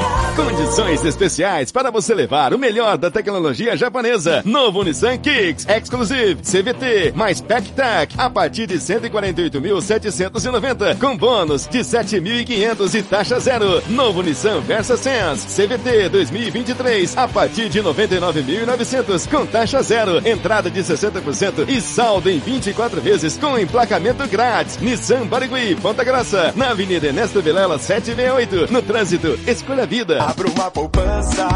God. 0.00 0.29
Condições 0.36 1.04
especiais 1.04 1.72
para 1.72 1.90
você 1.90 2.14
levar 2.14 2.54
o 2.54 2.58
melhor 2.58 2.96
da 2.96 3.10
tecnologia 3.10 3.76
japonesa. 3.76 4.40
Novo 4.44 4.84
Nissan 4.84 5.18
Kicks 5.18 5.66
Exclusive 5.68 6.36
CVT 6.42 7.12
mais 7.14 7.40
PackTac 7.40 8.14
a 8.16 8.30
partir 8.30 8.66
de 8.66 8.76
148.790 8.76 10.96
com 10.98 11.16
bônus 11.16 11.66
de 11.66 11.80
7.500 11.80 12.94
e 12.94 13.02
taxa 13.02 13.40
zero. 13.40 13.82
Novo 13.88 14.22
Nissan 14.22 14.60
Versa 14.60 14.96
Sense 14.96 15.48
CVT 15.48 16.10
2023 16.10 17.18
a 17.18 17.26
partir 17.26 17.68
de 17.68 17.82
99.900 17.82 19.28
com 19.28 19.44
taxa 19.44 19.82
zero. 19.82 20.24
Entrada 20.26 20.70
de 20.70 20.80
60% 20.80 21.68
e 21.68 21.80
saldo 21.80 22.30
em 22.30 22.38
24 22.38 23.00
vezes 23.00 23.36
com 23.36 23.58
emplacamento 23.58 24.24
grátis. 24.28 24.78
Nissan 24.78 25.26
Barigui, 25.26 25.74
Ponta 25.76 26.04
Grossa, 26.04 26.52
na 26.54 26.70
Avenida 26.70 27.08
Ernesto 27.08 27.42
Vilela 27.42 27.76
768. 27.78 28.72
No 28.72 28.80
trânsito, 28.80 29.36
escolha 29.46 29.82
a 29.82 29.86
vida. 29.86 30.19
Abra 30.20 30.48
uma 30.48 30.70
poupança. 30.70 31.48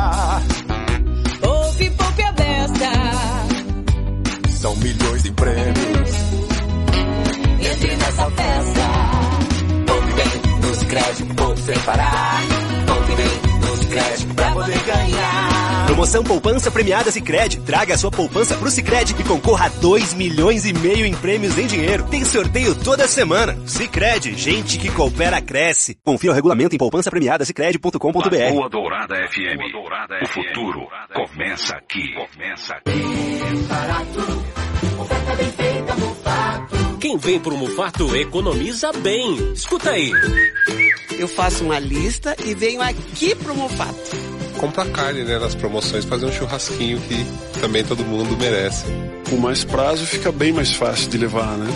Poupe, 1.40 1.90
poupe 1.90 2.22
a 2.22 2.32
beça. 2.32 2.90
São 4.58 4.74
milhões 4.76 5.22
de 5.22 5.32
prêmios. 5.32 6.10
Entre 7.60 7.96
nessa 7.96 8.30
festa. 8.30 8.86
Poupe 9.86 10.12
bem 10.14 10.60
nos 10.62 10.82
créditos, 10.84 11.36
poupe 11.36 11.60
sem 11.60 11.78
parar. 11.80 12.40
Poupe 12.86 13.14
bem 13.16 13.60
nos 13.60 13.86
créditos 13.86 14.34
pra 14.34 14.50
poder 14.52 14.82
ganhar. 14.84 15.53
Promoção 15.86 16.24
Poupança 16.24 16.70
Premiada 16.70 17.10
Sicredi. 17.10 17.60
Traga 17.60 17.94
a 17.94 17.98
sua 17.98 18.10
poupança 18.10 18.56
pro 18.56 18.70
Sicredi 18.70 19.14
e 19.18 19.24
concorra 19.24 19.66
a 19.66 19.68
2 19.68 20.14
milhões 20.14 20.64
e 20.64 20.72
meio 20.72 21.04
em 21.04 21.14
prêmios 21.14 21.58
em 21.58 21.66
dinheiro. 21.66 22.04
Tem 22.04 22.24
sorteio 22.24 22.74
toda 22.74 23.06
semana. 23.06 23.56
Sicredi, 23.66 24.34
gente 24.34 24.78
que 24.78 24.90
coopera 24.90 25.40
cresce. 25.40 25.96
Confira 26.02 26.32
o 26.32 26.34
regulamento 26.34 26.74
em 26.74 26.78
poupançapremiadasicredi.com.br. 26.78 28.18
Lagoa 28.20 28.68
Dourada 28.70 29.14
FM. 29.28 29.60
O 30.22 30.26
futuro 30.28 30.86
começa 31.14 31.76
aqui. 31.76 32.14
Começa 32.14 32.80
Quem 37.00 37.18
vem 37.18 37.38
pro 37.38 37.56
Mufato 37.56 38.16
economiza 38.16 38.90
bem. 38.92 39.52
Escuta 39.52 39.90
aí. 39.90 40.10
Eu 41.18 41.28
faço 41.28 41.64
uma 41.64 41.78
lista 41.78 42.34
e 42.44 42.54
venho 42.54 42.80
aqui 42.80 43.34
pro 43.36 43.54
Mufato. 43.54 44.33
Comprar 44.54 44.86
carne, 44.86 45.22
né, 45.22 45.38
nas 45.38 45.54
promoções, 45.54 46.04
fazer 46.04 46.26
um 46.26 46.32
churrasquinho 46.32 47.00
que 47.00 47.60
também 47.60 47.84
todo 47.84 48.04
mundo 48.04 48.36
merece. 48.36 48.84
Com 49.28 49.36
mais 49.36 49.64
prazo 49.64 50.06
fica 50.06 50.30
bem 50.32 50.52
mais 50.52 50.74
fácil 50.74 51.10
de 51.10 51.18
levar, 51.18 51.56
né? 51.56 51.66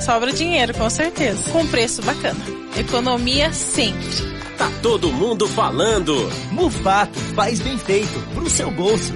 Sobra 0.00 0.32
dinheiro, 0.32 0.74
com 0.74 0.88
certeza. 0.90 1.50
Com 1.50 1.66
preço 1.66 2.02
bacana. 2.02 2.40
Economia 2.76 3.52
sempre. 3.52 4.36
Tá 4.58 4.70
todo 4.82 5.12
mundo 5.12 5.46
falando. 5.48 6.14
Mufato 6.50 7.18
faz 7.34 7.60
bem 7.60 7.76
feito 7.78 8.20
pro 8.34 8.48
seu 8.48 8.70
bolso. 8.70 9.12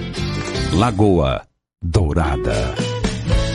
Lagoa 0.73 1.41
Dourada. 1.83 2.75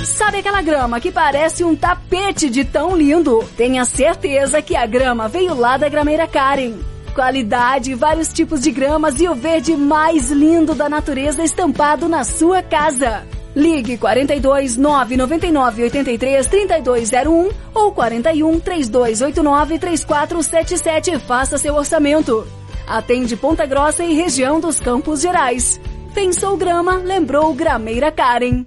Sabe 0.05 0.39
aquela 0.39 0.63
grama 0.63 1.01
que 1.01 1.13
parece 1.13 1.63
um 1.63 1.77
tapete 1.77 2.49
de 2.51 2.65
tão 2.65 2.97
lindo? 2.97 3.45
Tenha 3.57 3.85
certeza 3.85 4.63
que 4.63 4.75
a 4.75 4.87
grama 4.87 5.29
veio 5.29 5.55
lá 5.55 5.77
da 5.77 5.89
grameira 5.89 6.27
Karen. 6.27 6.75
Qualidade, 7.17 7.95
vários 7.95 8.31
tipos 8.31 8.61
de 8.61 8.71
gramas 8.71 9.19
e 9.23 9.27
o 9.27 9.35
verde 9.35 9.75
mais 9.75 10.31
lindo 10.31 10.75
da 10.75 10.87
natureza 10.87 11.43
estampado 11.43 12.11
na 12.11 12.25
sua 12.25 12.63
casa. 12.63 13.27
Ligue 13.55 13.97
42 13.97 14.77
999 14.77 15.85
83 15.85 16.47
3201 16.47 17.49
ou 17.75 17.93
41 17.93 18.61
3289 18.61 19.79
3477 19.79 21.11
e 21.13 21.19
faça 21.19 21.57
seu 21.57 21.75
orçamento. 21.75 22.47
Atende 22.87 23.35
Ponta 23.35 23.65
Grossa 23.65 24.05
e 24.05 24.13
região 24.13 24.61
dos 24.61 24.79
Campos 24.79 25.23
Gerais. 25.23 25.81
Pensou 26.15 26.55
grama, 26.59 26.97
lembrou 26.97 27.55
Grameira 27.55 28.13
Karen. 28.13 28.67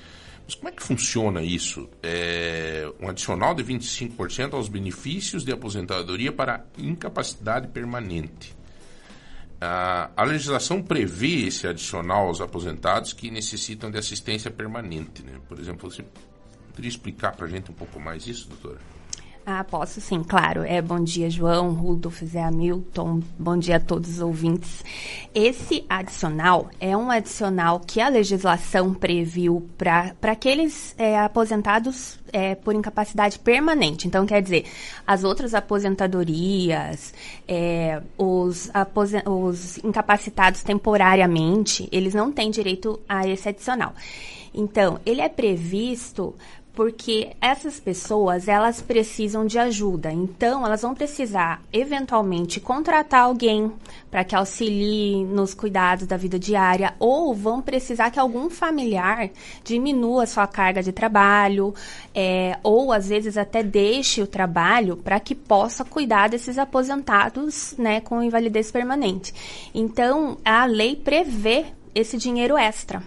Mas 0.44 0.54
como 0.54 0.68
é 0.68 0.72
que 0.72 0.82
funciona 0.82 1.42
isso? 1.42 1.88
É 2.02 2.90
um 3.00 3.08
adicional 3.08 3.54
de 3.54 3.62
25% 3.62 4.54
aos 4.54 4.68
benefícios 4.68 5.44
de 5.44 5.52
aposentadoria 5.52 6.32
para 6.32 6.64
incapacidade 6.78 7.68
permanente. 7.68 8.56
A, 9.60 10.10
a 10.16 10.24
legislação 10.24 10.82
prevê 10.82 11.46
esse 11.46 11.66
adicional 11.66 12.28
aos 12.28 12.40
aposentados 12.40 13.12
que 13.12 13.30
necessitam 13.30 13.90
de 13.90 13.98
assistência 13.98 14.50
permanente. 14.50 15.22
Né? 15.22 15.32
Por 15.48 15.58
exemplo, 15.58 15.90
você 15.90 16.04
poderia 16.68 16.88
explicar 16.88 17.34
para 17.34 17.46
a 17.46 17.48
gente 17.48 17.70
um 17.70 17.74
pouco 17.74 17.98
mais 17.98 18.26
isso, 18.26 18.48
doutora? 18.48 18.78
Ah, 19.50 19.64
posso 19.64 19.98
sim, 19.98 20.22
claro. 20.22 20.62
É, 20.62 20.82
bom 20.82 21.02
dia, 21.02 21.30
João, 21.30 21.72
Rudolf, 21.72 22.22
Zé 22.22 22.42
Hamilton, 22.42 23.22
bom 23.38 23.56
dia 23.56 23.76
a 23.76 23.80
todos 23.80 24.10
os 24.10 24.20
ouvintes. 24.20 24.84
Esse 25.34 25.86
adicional 25.88 26.68
é 26.78 26.94
um 26.94 27.10
adicional 27.10 27.80
que 27.80 27.98
a 27.98 28.10
legislação 28.10 28.92
previu 28.92 29.66
para 29.78 30.12
aqueles 30.30 30.94
é, 30.98 31.18
aposentados 31.18 32.18
é, 32.30 32.56
por 32.56 32.74
incapacidade 32.74 33.38
permanente. 33.38 34.06
Então, 34.06 34.26
quer 34.26 34.42
dizer, 34.42 34.66
as 35.06 35.24
outras 35.24 35.54
aposentadorias, 35.54 37.14
é, 37.48 38.02
os, 38.18 38.68
aposen 38.74 39.22
os 39.24 39.78
incapacitados 39.78 40.62
temporariamente, 40.62 41.88
eles 41.90 42.12
não 42.12 42.30
têm 42.30 42.50
direito 42.50 43.00
a 43.08 43.26
esse 43.26 43.48
adicional. 43.48 43.94
Então, 44.52 44.98
ele 45.06 45.20
é 45.20 45.28
previsto 45.28 46.34
porque 46.78 47.32
essas 47.40 47.80
pessoas 47.80 48.46
elas 48.46 48.80
precisam 48.80 49.44
de 49.44 49.58
ajuda. 49.58 50.12
Então, 50.12 50.64
elas 50.64 50.82
vão 50.82 50.94
precisar 50.94 51.60
eventualmente 51.72 52.60
contratar 52.60 53.22
alguém 53.22 53.72
para 54.08 54.22
que 54.22 54.32
auxilie 54.32 55.24
nos 55.24 55.54
cuidados 55.54 56.06
da 56.06 56.16
vida 56.16 56.38
diária 56.38 56.94
ou 57.00 57.34
vão 57.34 57.60
precisar 57.60 58.12
que 58.12 58.20
algum 58.20 58.48
familiar 58.48 59.28
diminua 59.64 60.24
sua 60.24 60.46
carga 60.46 60.80
de 60.80 60.92
trabalho 60.92 61.74
é, 62.14 62.56
ou 62.62 62.92
às 62.92 63.08
vezes 63.08 63.36
até 63.36 63.60
deixe 63.60 64.22
o 64.22 64.26
trabalho 64.28 64.96
para 64.96 65.18
que 65.18 65.34
possa 65.34 65.84
cuidar 65.84 66.28
desses 66.28 66.58
aposentados, 66.58 67.74
né, 67.76 68.00
com 68.02 68.22
invalidez 68.22 68.70
permanente. 68.70 69.34
Então, 69.74 70.38
a 70.44 70.64
lei 70.64 70.94
prevê 70.94 71.64
esse 71.92 72.16
dinheiro 72.16 72.56
extra. 72.56 73.02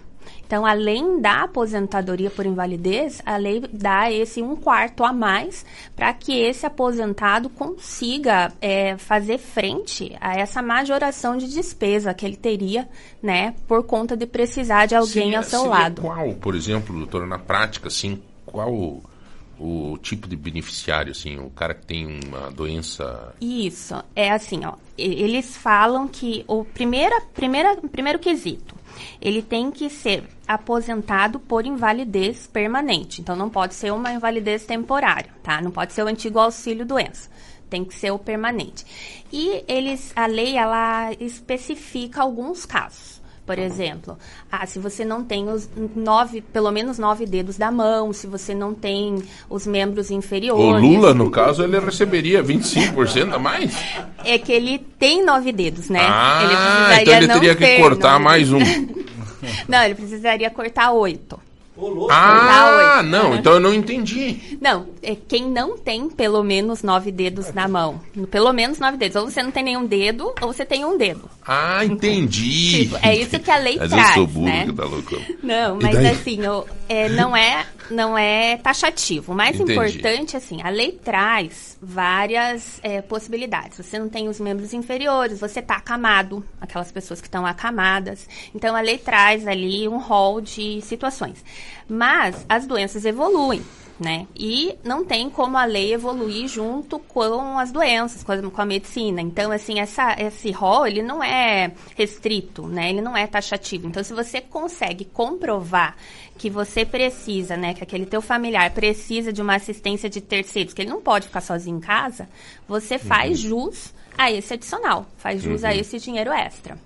Então, 0.52 0.66
além 0.66 1.18
da 1.18 1.44
aposentadoria 1.44 2.28
por 2.28 2.44
invalidez, 2.44 3.22
a 3.24 3.38
lei 3.38 3.64
dá 3.72 4.12
esse 4.12 4.42
um 4.42 4.54
quarto 4.54 5.02
a 5.02 5.10
mais 5.10 5.64
para 5.96 6.12
que 6.12 6.38
esse 6.38 6.66
aposentado 6.66 7.48
consiga 7.48 8.52
é, 8.60 8.98
fazer 8.98 9.38
frente 9.38 10.14
a 10.20 10.36
essa 10.36 10.60
majoração 10.60 11.38
de 11.38 11.48
despesa 11.48 12.12
que 12.12 12.26
ele 12.26 12.36
teria, 12.36 12.86
né, 13.22 13.54
por 13.66 13.82
conta 13.84 14.14
de 14.14 14.26
precisar 14.26 14.84
de 14.84 14.94
alguém 14.94 15.22
Seria- 15.32 15.38
ao 15.38 15.44
seu 15.44 15.64
lado. 15.64 16.02
Qual, 16.02 16.34
por 16.34 16.54
exemplo, 16.54 16.94
doutora, 16.94 17.26
na 17.26 17.38
prática, 17.38 17.88
assim, 17.88 18.20
qual 18.44 19.02
o, 19.58 19.98
tipo 20.02 20.28
de 20.28 20.36
beneficiário, 20.36 21.12
assim, 21.12 21.38
o 21.38 21.48
cara 21.48 21.72
que 21.72 21.86
tem 21.86 22.20
uma 22.26 22.50
doença... 22.50 23.34
Isso, 23.40 23.94
é 24.14 24.30
assim, 24.30 24.66
ó. 24.66 24.74
Eles 24.98 25.56
falam 25.56 26.06
que 26.06 26.44
o 26.46 26.62
primeira, 26.62 27.22
primeira, 27.32 27.74
primeiro 27.90 28.18
quesito, 28.18 28.81
ele 29.20 29.42
tem 29.42 29.70
que 29.70 29.88
ser 29.88 30.24
aposentado 30.46 31.38
por 31.38 31.64
invalidez 31.64 32.46
permanente. 32.46 33.20
Então 33.20 33.36
não 33.36 33.48
pode 33.48 33.74
ser 33.74 33.92
uma 33.92 34.12
invalidez 34.12 34.64
temporária, 34.64 35.30
tá? 35.42 35.60
Não 35.60 35.70
pode 35.70 35.92
ser 35.92 36.02
o 36.02 36.08
antigo 36.08 36.38
auxílio 36.38 36.84
doença. 36.84 37.30
Tem 37.70 37.84
que 37.84 37.94
ser 37.94 38.10
o 38.10 38.18
permanente. 38.18 38.84
E 39.32 39.64
eles, 39.66 40.12
a 40.14 40.26
lei 40.26 40.56
ela 40.56 41.12
especifica 41.18 42.20
alguns 42.20 42.66
casos. 42.66 43.21
Por 43.44 43.58
exemplo, 43.58 44.16
ah, 44.50 44.64
se 44.66 44.78
você 44.78 45.04
não 45.04 45.24
tem 45.24 45.48
os 45.48 45.68
nove, 45.96 46.40
pelo 46.40 46.70
menos 46.70 46.96
nove 46.96 47.26
dedos 47.26 47.56
da 47.56 47.72
mão, 47.72 48.12
se 48.12 48.28
você 48.28 48.54
não 48.54 48.72
tem 48.72 49.20
os 49.50 49.66
membros 49.66 50.10
O 50.10 50.14
inferiores. 50.14 50.80
Lula, 50.80 51.12
no 51.12 51.28
caso, 51.28 51.64
ele 51.64 51.78
receberia 51.80 52.42
25% 52.42 53.34
a 53.34 53.38
mais? 53.40 53.74
É 54.24 54.38
que 54.38 54.52
ele 54.52 54.78
tem 54.78 55.24
nove 55.24 55.50
dedos, 55.50 55.88
né? 55.88 55.98
ele 55.98 56.08
Ah, 56.08 56.38
precisaria 56.38 57.02
então 57.02 57.14
ele 57.14 57.28
teria 57.28 57.56
que 57.56 57.82
cortar 57.82 58.20
mais 58.20 58.52
um. 58.52 58.60
não, 59.68 59.82
ele 59.82 59.96
precisaria 59.96 60.48
cortar 60.48 60.92
oito. 60.92 61.38
Ah, 62.10 62.96
Tá, 62.96 63.02
não, 63.02 63.34
então 63.34 63.54
eu 63.54 63.60
não 63.60 63.72
entendi. 63.74 64.58
Não, 64.60 64.86
é 65.02 65.14
quem 65.16 65.48
não 65.50 65.76
tem 65.78 66.08
pelo 66.08 66.42
menos 66.42 66.82
nove 66.82 67.10
dedos 67.10 67.52
na 67.52 67.66
mão. 67.66 68.00
Pelo 68.30 68.52
menos 68.52 68.78
nove 68.78 68.96
dedos. 68.96 69.16
Ou 69.16 69.30
você 69.30 69.42
não 69.42 69.50
tem 69.50 69.64
nenhum 69.64 69.84
dedo, 69.86 70.32
ou 70.40 70.52
você 70.52 70.64
tem 70.64 70.84
um 70.84 70.96
dedo. 70.98 71.28
Ah, 71.46 71.84
entendi. 71.84 72.84
Tipo, 72.84 72.98
é 73.02 73.16
isso 73.16 73.38
que 73.40 73.50
a 73.50 73.56
lei 73.58 73.76
Mas 73.80 73.90
traz, 73.90 74.08
eu 74.10 74.14
sou 74.14 74.26
burro, 74.26 74.46
né? 74.46 74.66
que 74.66 74.72
tá 74.72 74.84
louco. 74.84 75.16
Não, 75.42 75.78
mas 75.80 75.96
assim, 76.04 76.46
o- 76.46 76.64
é, 76.88 77.08
não, 77.08 77.34
é, 77.36 77.66
não 77.90 78.16
é 78.16 78.56
taxativo. 78.58 79.32
O 79.32 79.34
mais 79.34 79.56
Entendi. 79.58 79.72
importante, 79.72 80.36
assim, 80.36 80.60
a 80.62 80.68
lei 80.68 80.92
traz 80.92 81.76
várias 81.80 82.78
é, 82.82 83.00
possibilidades. 83.02 83.78
Você 83.78 83.98
não 83.98 84.08
tem 84.08 84.28
os 84.28 84.38
membros 84.38 84.72
inferiores, 84.72 85.40
você 85.40 85.60
está 85.60 85.76
acamado, 85.76 86.44
aquelas 86.60 86.92
pessoas 86.92 87.20
que 87.20 87.26
estão 87.26 87.44
acamadas. 87.46 88.28
Então, 88.54 88.76
a 88.76 88.80
lei 88.80 88.98
traz 88.98 89.46
ali 89.46 89.88
um 89.88 89.98
rol 89.98 90.40
de 90.40 90.80
situações. 90.82 91.42
Mas 91.88 92.44
as 92.48 92.66
doenças 92.66 93.04
evoluem. 93.04 93.62
Né? 94.00 94.26
E 94.34 94.74
não 94.82 95.04
tem 95.04 95.30
como 95.30 95.56
a 95.56 95.64
lei 95.64 95.92
evoluir 95.94 96.48
junto 96.48 96.98
com 96.98 97.56
as 97.56 97.70
doenças, 97.70 98.24
com 98.24 98.32
a, 98.32 98.42
com 98.42 98.60
a 98.60 98.64
medicina. 98.64 99.20
Então, 99.20 99.52
assim, 99.52 99.78
essa, 99.78 100.16
esse 100.18 100.50
rol, 100.50 100.88
ele 100.88 101.02
não 101.02 101.22
é 101.22 101.70
restrito, 101.94 102.66
né? 102.66 102.90
Ele 102.90 103.00
não 103.00 103.16
é 103.16 103.28
taxativo. 103.28 103.86
Então, 103.86 104.02
se 104.02 104.12
você 104.12 104.40
consegue 104.40 105.04
comprovar 105.04 105.94
que 106.36 106.50
você 106.50 106.84
precisa, 106.84 107.56
né? 107.56 107.74
Que 107.74 107.84
aquele 107.84 108.06
teu 108.06 108.20
familiar 108.20 108.72
precisa 108.72 109.32
de 109.32 109.40
uma 109.40 109.54
assistência 109.54 110.10
de 110.10 110.20
terceiros, 110.20 110.74
que 110.74 110.82
ele 110.82 110.90
não 110.90 111.00
pode 111.00 111.28
ficar 111.28 111.42
sozinho 111.42 111.76
em 111.76 111.80
casa, 111.80 112.28
você 112.66 112.98
faz 112.98 113.38
jus 113.38 113.94
a 114.18 114.32
esse 114.32 114.54
adicional. 114.54 115.06
Faz 115.16 115.40
jus 115.42 115.62
a 115.62 115.68
Uhum. 115.70 115.76
esse 115.76 116.00
dinheiro 116.00 116.32
extra. 116.32 116.76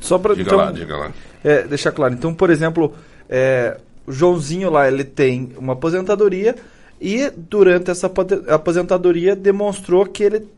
Só 0.00 0.18
para 0.18 0.34
Diga 0.34 0.48
então, 0.48 0.58
lá, 0.58 0.72
diga 0.72 0.96
lá. 0.96 1.12
É, 1.44 1.62
deixar 1.62 1.92
claro. 1.92 2.14
Então, 2.14 2.34
por 2.34 2.50
exemplo, 2.50 2.94
é, 3.30 3.78
o 4.06 4.12
Joãozinho 4.12 4.68
lá, 4.68 4.88
ele 4.88 5.04
tem 5.04 5.52
uma 5.56 5.74
aposentadoria 5.74 6.56
e 7.00 7.30
durante 7.30 7.90
essa 7.90 8.10
aposentadoria 8.48 9.36
demonstrou 9.36 10.04
que 10.04 10.24
ele 10.24 10.48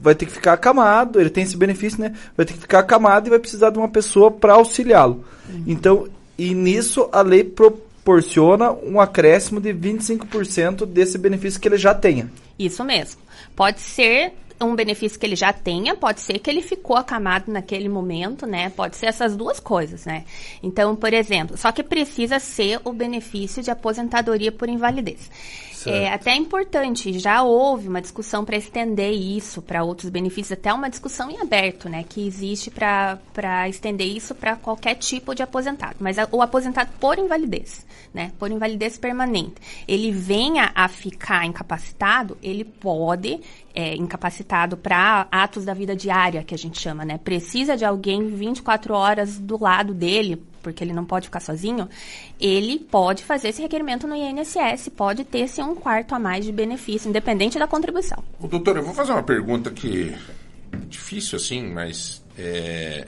vai 0.00 0.14
ter 0.14 0.26
que 0.26 0.32
ficar 0.32 0.54
acamado, 0.54 1.18
ele 1.18 1.30
tem 1.30 1.44
esse 1.44 1.56
benefício, 1.56 2.00
né? 2.00 2.14
Vai 2.36 2.44
ter 2.44 2.52
que 2.52 2.60
ficar 2.60 2.80
acamado 2.80 3.26
e 3.26 3.30
vai 3.30 3.38
precisar 3.38 3.70
de 3.70 3.78
uma 3.78 3.88
pessoa 3.88 4.30
para 4.30 4.52
auxiliá-lo. 4.54 5.24
Então, 5.66 6.06
e 6.36 6.52
nisso 6.52 7.08
a 7.10 7.22
lei 7.22 7.42
proporciona 7.44 8.70
um 8.72 9.00
acréscimo 9.00 9.60
de 9.60 9.72
25% 9.72 10.84
desse 10.84 11.16
benefício 11.16 11.58
que 11.58 11.68
ele 11.68 11.78
já 11.78 11.94
tenha. 11.94 12.30
Isso 12.58 12.84
mesmo. 12.84 13.22
Pode 13.56 13.80
ser 13.80 14.32
um 14.60 14.74
benefício 14.74 15.18
que 15.18 15.26
ele 15.26 15.36
já 15.36 15.52
tenha, 15.52 15.96
pode 15.96 16.20
ser 16.20 16.38
que 16.38 16.48
ele 16.48 16.62
ficou 16.62 16.96
acamado 16.96 17.50
naquele 17.50 17.88
momento, 17.88 18.46
né? 18.46 18.70
Pode 18.70 18.96
ser 18.96 19.06
essas 19.06 19.36
duas 19.36 19.58
coisas, 19.60 20.04
né? 20.04 20.24
Então, 20.62 20.94
por 20.94 21.12
exemplo, 21.12 21.56
só 21.56 21.72
que 21.72 21.82
precisa 21.82 22.38
ser 22.38 22.80
o 22.84 22.92
benefício 22.92 23.62
de 23.62 23.70
aposentadoria 23.70 24.52
por 24.52 24.68
invalidez. 24.68 25.30
É 25.90 26.12
até 26.12 26.34
importante, 26.34 27.18
já 27.18 27.42
houve 27.42 27.88
uma 27.88 28.00
discussão 28.00 28.44
para 28.44 28.56
estender 28.56 29.12
isso 29.12 29.60
para 29.62 29.82
outros 29.84 30.10
benefícios, 30.10 30.52
até 30.58 30.72
uma 30.72 30.88
discussão 30.88 31.30
em 31.30 31.40
aberto, 31.40 31.88
né, 31.88 32.04
que 32.08 32.26
existe 32.26 32.70
para 32.70 33.68
estender 33.68 34.06
isso 34.06 34.34
para 34.34 34.56
qualquer 34.56 34.94
tipo 34.94 35.34
de 35.34 35.42
aposentado, 35.42 35.96
mas 36.00 36.18
a- 36.18 36.28
o 36.32 36.40
aposentado 36.42 36.90
por 36.98 37.18
invalidez, 37.18 37.86
né, 38.12 38.32
por 38.38 38.50
invalidez 38.50 38.96
permanente, 38.98 39.54
ele 39.86 40.10
venha 40.10 40.72
a 40.74 40.88
ficar 40.88 41.44
incapacitado, 41.46 42.36
ele 42.42 42.64
pode, 42.64 43.40
é, 43.74 43.94
incapacitado 43.96 44.76
para 44.76 45.26
atos 45.30 45.64
da 45.64 45.74
vida 45.74 45.94
diária, 45.96 46.42
que 46.42 46.54
a 46.54 46.58
gente 46.58 46.80
chama, 46.80 47.04
né, 47.04 47.18
precisa 47.18 47.76
de 47.76 47.84
alguém 47.84 48.28
24 48.28 48.94
horas 48.94 49.38
do 49.38 49.62
lado 49.62 49.92
dele, 49.92 50.42
porque 50.64 50.82
ele 50.82 50.94
não 50.94 51.04
pode 51.04 51.26
ficar 51.26 51.40
sozinho, 51.40 51.86
ele 52.40 52.78
pode 52.78 53.22
fazer 53.22 53.48
esse 53.48 53.60
requerimento 53.62 54.08
no 54.08 54.16
INSS, 54.16 54.88
pode 54.88 55.22
ter 55.22 55.40
esse 55.40 55.62
um 55.62 55.74
quarto 55.74 56.14
a 56.14 56.18
mais 56.18 56.44
de 56.44 56.50
benefício, 56.50 57.08
independente 57.08 57.58
da 57.58 57.68
contribuição. 57.68 58.24
Ô, 58.40 58.48
doutor, 58.48 58.78
eu 58.78 58.82
vou 58.82 58.94
fazer 58.94 59.12
uma 59.12 59.22
pergunta 59.22 59.70
que 59.70 60.12
é 60.72 60.76
difícil 60.88 61.36
assim, 61.36 61.62
mas 61.68 62.24
é, 62.38 63.06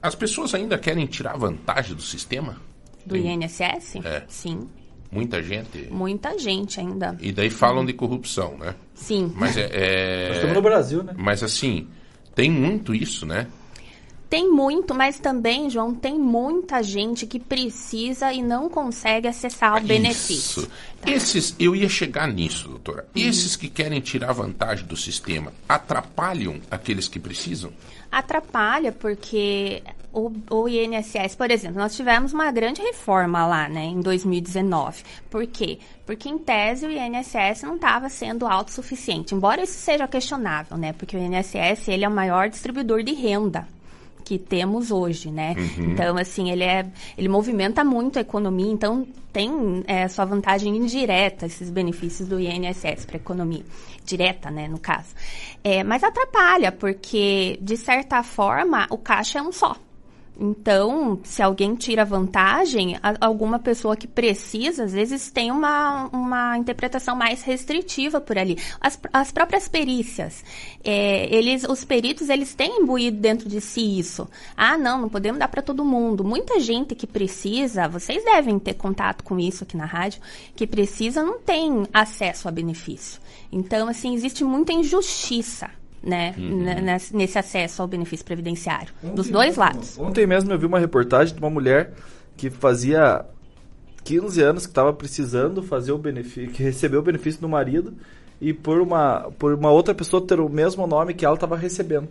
as 0.00 0.14
pessoas 0.14 0.54
ainda 0.54 0.78
querem 0.78 1.06
tirar 1.06 1.36
vantagem 1.36 1.96
do 1.96 2.02
sistema? 2.02 2.60
Do 3.06 3.16
INSS? 3.16 3.96
É. 4.04 4.22
Sim. 4.28 4.68
Muita 5.10 5.42
gente. 5.42 5.88
Muita 5.90 6.38
gente 6.38 6.78
ainda. 6.78 7.16
E 7.20 7.32
daí 7.32 7.50
falam 7.50 7.84
de 7.84 7.92
corrupção, 7.92 8.56
né? 8.56 8.74
Sim. 8.94 9.32
Mas 9.34 9.56
é. 9.56 9.68
é- 9.72 10.26
Nós 10.28 10.36
estamos 10.36 10.54
no 10.56 10.62
Brasil, 10.62 11.02
né? 11.02 11.12
Mas 11.16 11.42
assim, 11.42 11.88
tem 12.34 12.50
muito 12.50 12.94
isso, 12.94 13.26
né? 13.26 13.46
Tem 14.32 14.50
muito, 14.50 14.94
mas 14.94 15.18
também, 15.18 15.68
João, 15.68 15.94
tem 15.94 16.18
muita 16.18 16.82
gente 16.82 17.26
que 17.26 17.38
precisa 17.38 18.32
e 18.32 18.40
não 18.40 18.66
consegue 18.66 19.28
acessar 19.28 19.76
o 19.76 19.86
benefício. 19.86 20.62
Isso. 20.62 20.70
Esses, 21.04 21.56
eu 21.58 21.76
ia 21.76 21.86
chegar 21.86 22.26
nisso, 22.28 22.66
doutora. 22.66 23.06
Esses 23.14 23.56
que 23.56 23.68
querem 23.68 24.00
tirar 24.00 24.32
vantagem 24.32 24.86
do 24.86 24.96
sistema 24.96 25.52
atrapalham 25.68 26.62
aqueles 26.70 27.08
que 27.08 27.20
precisam? 27.20 27.74
Atrapalha 28.10 28.90
porque 28.90 29.82
o, 30.10 30.32
o 30.48 30.66
INSS, 30.66 31.36
por 31.36 31.50
exemplo, 31.50 31.78
nós 31.78 31.94
tivemos 31.94 32.32
uma 32.32 32.50
grande 32.50 32.80
reforma 32.80 33.46
lá, 33.46 33.68
né, 33.68 33.84
em 33.84 34.00
2019. 34.00 35.02
Por 35.28 35.46
quê? 35.46 35.78
Porque, 36.06 36.30
em 36.30 36.38
tese, 36.38 36.86
o 36.86 36.90
INSS 36.90 37.64
não 37.64 37.74
estava 37.74 38.08
sendo 38.08 38.46
autossuficiente. 38.46 39.34
Embora 39.34 39.62
isso 39.62 39.78
seja 39.78 40.08
questionável, 40.08 40.78
né, 40.78 40.94
porque 40.94 41.18
o 41.18 41.20
INSS 41.20 41.88
ele 41.88 42.06
é 42.06 42.08
o 42.08 42.10
maior 42.10 42.48
distribuidor 42.48 43.02
de 43.02 43.12
renda 43.12 43.68
que 44.24 44.38
temos 44.38 44.90
hoje, 44.90 45.30
né? 45.30 45.54
Uhum. 45.56 45.92
Então, 45.92 46.16
assim, 46.16 46.50
ele 46.50 46.64
é, 46.64 46.86
ele 47.16 47.28
movimenta 47.28 47.84
muito 47.84 48.18
a 48.18 48.22
economia, 48.22 48.70
então 48.70 49.06
tem 49.32 49.82
é, 49.86 50.06
sua 50.08 50.24
vantagem 50.24 50.76
indireta 50.76 51.46
esses 51.46 51.70
benefícios 51.70 52.28
do 52.28 52.38
INSS 52.38 53.06
para 53.06 53.16
a 53.16 53.20
economia, 53.20 53.64
direta, 54.04 54.50
né, 54.50 54.68
no 54.68 54.78
caso. 54.78 55.14
É, 55.64 55.82
mas 55.82 56.04
atrapalha 56.04 56.70
porque 56.70 57.58
de 57.60 57.76
certa 57.76 58.22
forma 58.22 58.86
o 58.90 58.98
caixa 58.98 59.38
é 59.38 59.42
um 59.42 59.52
só. 59.52 59.76
Então, 60.38 61.20
se 61.22 61.42
alguém 61.42 61.74
tira 61.74 62.04
vantagem, 62.04 62.96
alguma 63.20 63.58
pessoa 63.58 63.94
que 63.94 64.06
precisa, 64.06 64.84
às 64.84 64.92
vezes 64.92 65.30
tem 65.30 65.50
uma, 65.50 66.08
uma 66.12 66.56
interpretação 66.56 67.14
mais 67.14 67.42
restritiva 67.42 68.20
por 68.20 68.38
ali. 68.38 68.56
As, 68.80 68.98
as 69.12 69.30
próprias 69.30 69.68
perícias, 69.68 70.42
é, 70.82 71.32
eles, 71.32 71.64
os 71.64 71.84
peritos, 71.84 72.28
eles 72.30 72.54
têm 72.54 72.80
imbuído 72.80 73.18
dentro 73.18 73.48
de 73.48 73.60
si 73.60 73.98
isso. 73.98 74.26
Ah, 74.56 74.78
não, 74.78 75.02
não 75.02 75.08
podemos 75.08 75.38
dar 75.38 75.48
para 75.48 75.62
todo 75.62 75.84
mundo. 75.84 76.24
Muita 76.24 76.58
gente 76.60 76.94
que 76.94 77.06
precisa, 77.06 77.86
vocês 77.86 78.24
devem 78.24 78.58
ter 78.58 78.74
contato 78.74 79.22
com 79.22 79.38
isso 79.38 79.64
aqui 79.64 79.76
na 79.76 79.84
rádio, 79.84 80.22
que 80.56 80.66
precisa 80.66 81.22
não 81.22 81.38
tem 81.38 81.86
acesso 81.92 82.48
a 82.48 82.50
benefício. 82.50 83.20
Então, 83.52 83.86
assim, 83.86 84.14
existe 84.14 84.42
muita 84.44 84.72
injustiça. 84.72 85.81
Né, 86.02 86.34
Uhum. 86.36 86.62
n- 86.66 86.98
nesse- 87.14 87.38
acesso 87.38 87.80
ao 87.80 87.86
benefício 87.86 88.24
previdenciário, 88.26 88.92
dos 89.14 89.28
dois 89.28 89.54
lados. 89.56 89.96
Ontem 89.98 90.26
mesmo 90.26 90.50
eu 90.52 90.58
vi 90.58 90.66
uma 90.66 90.80
reportagem 90.80 91.32
de 91.32 91.40
uma 91.40 91.48
mulher 91.50 91.92
que 92.36 92.50
fazia 92.50 93.24
15 94.02 94.42
anos 94.42 94.66
que 94.66 94.72
estava 94.72 94.92
precisando 94.92 95.62
fazer 95.62 95.92
o 95.92 95.98
benefício, 95.98 96.50
que 96.50 96.62
recebeu 96.62 96.98
o 97.00 97.02
benefício 97.04 97.40
do 97.40 97.48
marido 97.48 97.94
e 98.40 98.52
por 98.52 98.80
uma, 98.80 99.30
por 99.38 99.54
uma 99.54 99.70
outra 99.70 99.94
pessoa 99.94 100.20
ter 100.26 100.40
o 100.40 100.48
mesmo 100.48 100.86
nome 100.88 101.14
que 101.14 101.24
ela 101.24 101.34
estava 101.36 101.56
recebendo. 101.56 102.08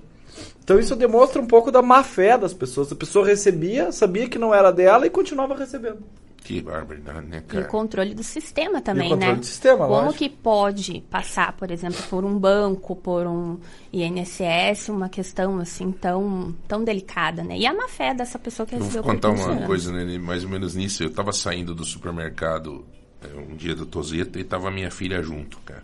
Então 0.63 0.79
isso 0.79 0.95
demonstra 0.95 1.41
um 1.41 1.45
pouco 1.45 1.69
da 1.69 1.81
má 1.81 2.01
fé 2.01 2.37
das 2.37 2.53
pessoas. 2.53 2.89
A 2.91 2.95
pessoa 2.95 3.25
recebia, 3.27 3.91
sabia 3.91 4.29
que 4.29 4.39
não 4.39 4.55
era 4.55 4.71
dela 4.71 5.05
e 5.05 5.09
continuava 5.09 5.53
recebendo. 5.53 5.97
Que 6.43 6.59
barbaridade, 6.59 7.27
né, 7.27 7.37
E 7.37 7.41
cara? 7.41 7.65
o 7.65 7.67
controle 7.67 8.15
do 8.15 8.23
sistema 8.23 8.81
também, 8.81 9.09
E 9.09 9.13
o 9.13 9.13
controle 9.13 9.33
né? 9.35 9.39
do 9.39 9.45
sistema, 9.45 9.77
Como 9.87 9.89
lógico. 10.05 10.13
que 10.17 10.29
pode 10.29 11.01
passar, 11.09 11.53
por 11.53 11.69
exemplo, 11.69 12.01
por 12.09 12.25
um 12.25 12.37
banco, 12.37 12.95
por 12.95 13.27
um 13.27 13.59
INSS, 13.93 14.89
uma 14.89 15.07
questão 15.07 15.59
assim 15.59 15.91
tão, 15.91 16.53
tão 16.67 16.83
delicada, 16.83 17.43
né? 17.43 17.57
E 17.57 17.65
a 17.67 17.73
má 17.73 17.87
fé 17.87 18.13
dessa 18.13 18.39
pessoa 18.39 18.65
que 18.65 18.73
Eu 18.75 18.79
recebeu 18.79 19.03
vou 19.03 19.13
contar 19.13 19.29
por 19.29 19.37
15 19.37 19.49
uma 19.51 19.65
coisa 19.67 19.91
né, 19.93 20.17
mais 20.17 20.43
ou 20.43 20.49
menos 20.49 20.73
nisso. 20.75 21.03
Eu 21.03 21.13
tava 21.13 21.31
saindo 21.31 21.75
do 21.75 21.85
supermercado 21.85 22.83
é, 23.23 23.27
um 23.39 23.55
dia 23.55 23.75
do 23.75 23.85
Toseta 23.85 24.39
e 24.39 24.43
tava 24.43 24.71
minha 24.71 24.89
filha 24.89 25.21
junto, 25.21 25.59
cara. 25.59 25.83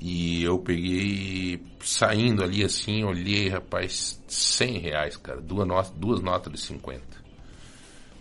E 0.00 0.42
eu 0.42 0.58
peguei, 0.58 1.62
saindo 1.80 2.42
ali 2.42 2.64
assim, 2.64 3.04
olhei, 3.04 3.48
rapaz, 3.48 4.20
100 4.26 4.78
reais, 4.78 5.16
cara, 5.16 5.40
duas, 5.40 5.66
no- 5.66 5.82
duas 5.96 6.20
notas 6.20 6.52
de 6.52 6.60
50. 6.60 7.13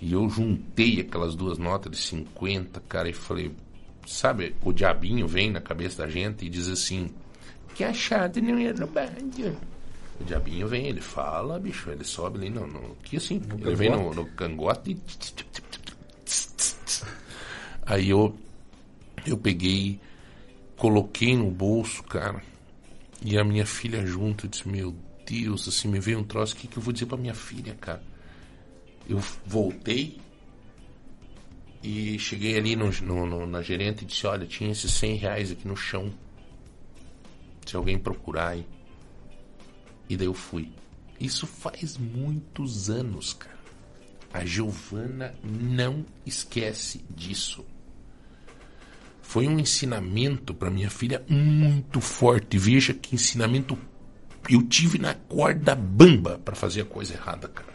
E 0.04 0.12
eu 0.12 0.30
juntei 0.30 1.00
aquelas 1.00 1.34
duas 1.34 1.58
notas 1.58 1.90
de 1.90 1.98
50, 1.98 2.82
cara, 2.90 3.08
e 3.08 3.14
falei, 3.14 3.54
sabe, 4.06 4.54
o 4.62 4.74
diabinho 4.74 5.26
vem 5.26 5.50
na 5.50 5.62
cabeça 5.62 6.04
da 6.04 6.10
gente 6.10 6.46
e 6.46 6.50
diz 6.50 6.68
assim, 6.68 7.10
que 7.74 7.86
achado 7.86 8.42
não 8.42 8.58
é 8.58 8.72
roubado. 8.72 9.58
O 10.20 10.24
diabinho 10.26 10.68
vem, 10.68 10.88
ele 10.88 11.00
fala, 11.00 11.58
bicho, 11.58 11.90
ele 11.90 12.04
sobe 12.04 12.38
ali 12.38 12.50
no, 12.50 12.68
no 12.68 12.98
que 12.98 13.16
assim, 13.16 13.42
ele 13.62 13.76
vem 13.76 13.92
no, 13.92 14.14
no 14.14 14.26
cangote 14.32 14.92
e 14.92 14.98
aí 17.86 18.10
eu 18.10 18.36
eu 19.26 19.38
peguei, 19.38 20.02
coloquei 20.76 21.34
no 21.34 21.50
bolso, 21.50 22.04
cara, 22.04 22.44
e 23.24 23.38
a 23.38 23.44
minha 23.46 23.66
filha 23.66 24.06
junto, 24.06 24.48
eu 24.48 24.50
disse, 24.50 24.68
meu 24.68 24.94
Deus, 25.26 25.66
assim, 25.66 25.88
me 25.88 26.02
veio 26.02 26.20
um 26.20 26.26
troço, 26.26 26.56
o 26.56 26.58
que, 26.58 26.68
que 26.68 26.76
eu 26.76 26.84
vou 26.84 26.92
dizer 26.92 27.06
pra 27.06 27.18
minha 27.18 27.34
filha, 27.34 27.74
cara? 27.80 28.04
Eu 29.08 29.20
voltei, 29.46 30.22
E 31.86 32.18
cheguei 32.18 32.58
ali 32.58 32.78
no, 32.78 32.90
no- 33.02 33.26
no- 33.26 33.46
na 33.46 33.62
gerente 33.62 34.04
e 34.04 34.06
disse, 34.06 34.26
olha, 34.26 34.48
tinha 34.48 34.72
esses 34.72 34.90
100 34.94 35.16
reais 35.18 35.52
aqui 35.52 35.68
no 35.68 35.76
chão. 35.76 36.14
Se 37.66 37.76
alguém 37.76 38.00
procurar 38.00 38.52
aí. 38.52 38.66
E 40.08 40.16
daí 40.16 40.28
eu 40.28 40.34
fui. 40.34 40.72
Isso 41.20 41.46
faz 41.46 41.98
muitos 41.98 42.90
anos, 42.90 43.34
cara. 43.34 43.58
A 44.34 44.46
Giovana 44.46 45.36
não 45.44 46.06
esquece 46.26 47.04
disso. 47.10 47.66
Foi 49.22 49.46
um 49.46 49.60
ensinamento 49.60 50.54
para 50.54 50.72
minha 50.72 50.90
filha 50.90 51.22
muito 51.28 52.00
forte. 52.00 52.58
Veja 52.58 52.94
que 52.94 53.14
ensinamento 53.16 53.78
eu 54.50 54.62
tive 54.64 54.98
na 54.98 55.14
corda 55.16 55.76
bamba 55.76 56.40
para 56.40 56.56
fazer 56.56 56.82
a 56.82 56.86
coisa 56.86 57.14
errada, 57.14 57.50
cara. 57.50 57.73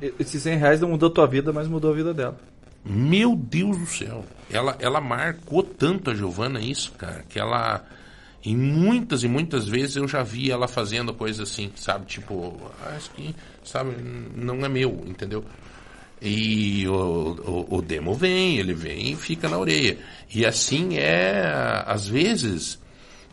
Esses 0.00 0.42
100 0.42 0.58
reais 0.58 0.80
não 0.80 0.90
mudou 0.90 1.08
a 1.08 1.12
tua 1.12 1.26
vida, 1.26 1.52
mas 1.52 1.68
mudou 1.68 1.90
a 1.90 1.94
vida 1.94 2.14
dela. 2.14 2.38
Meu 2.84 3.34
Deus 3.34 3.76
do 3.76 3.86
céu. 3.86 4.24
Ela, 4.50 4.76
ela 4.78 5.00
marcou 5.00 5.62
tanto 5.62 6.10
a 6.10 6.14
Giovana 6.14 6.60
isso, 6.60 6.92
cara, 6.92 7.24
que 7.28 7.38
ela. 7.38 7.84
Em 8.44 8.56
muitas 8.56 9.24
e 9.24 9.28
muitas 9.28 9.66
vezes 9.66 9.96
eu 9.96 10.06
já 10.06 10.22
vi 10.22 10.50
ela 10.50 10.68
fazendo 10.68 11.12
coisas 11.12 11.50
assim, 11.50 11.72
sabe? 11.74 12.06
Tipo, 12.06 12.56
isso 12.96 13.10
aqui, 13.12 13.34
sabe, 13.64 13.96
não 14.34 14.64
é 14.64 14.68
meu, 14.68 15.02
entendeu? 15.06 15.44
E 16.22 16.86
o, 16.88 17.66
o, 17.70 17.76
o 17.76 17.82
demo 17.82 18.14
vem, 18.14 18.58
ele 18.58 18.74
vem 18.74 19.12
e 19.12 19.16
fica 19.16 19.48
na 19.48 19.58
orelha. 19.58 19.98
E 20.32 20.46
assim 20.46 20.96
é, 20.98 21.82
às 21.84 22.08
vezes, 22.08 22.78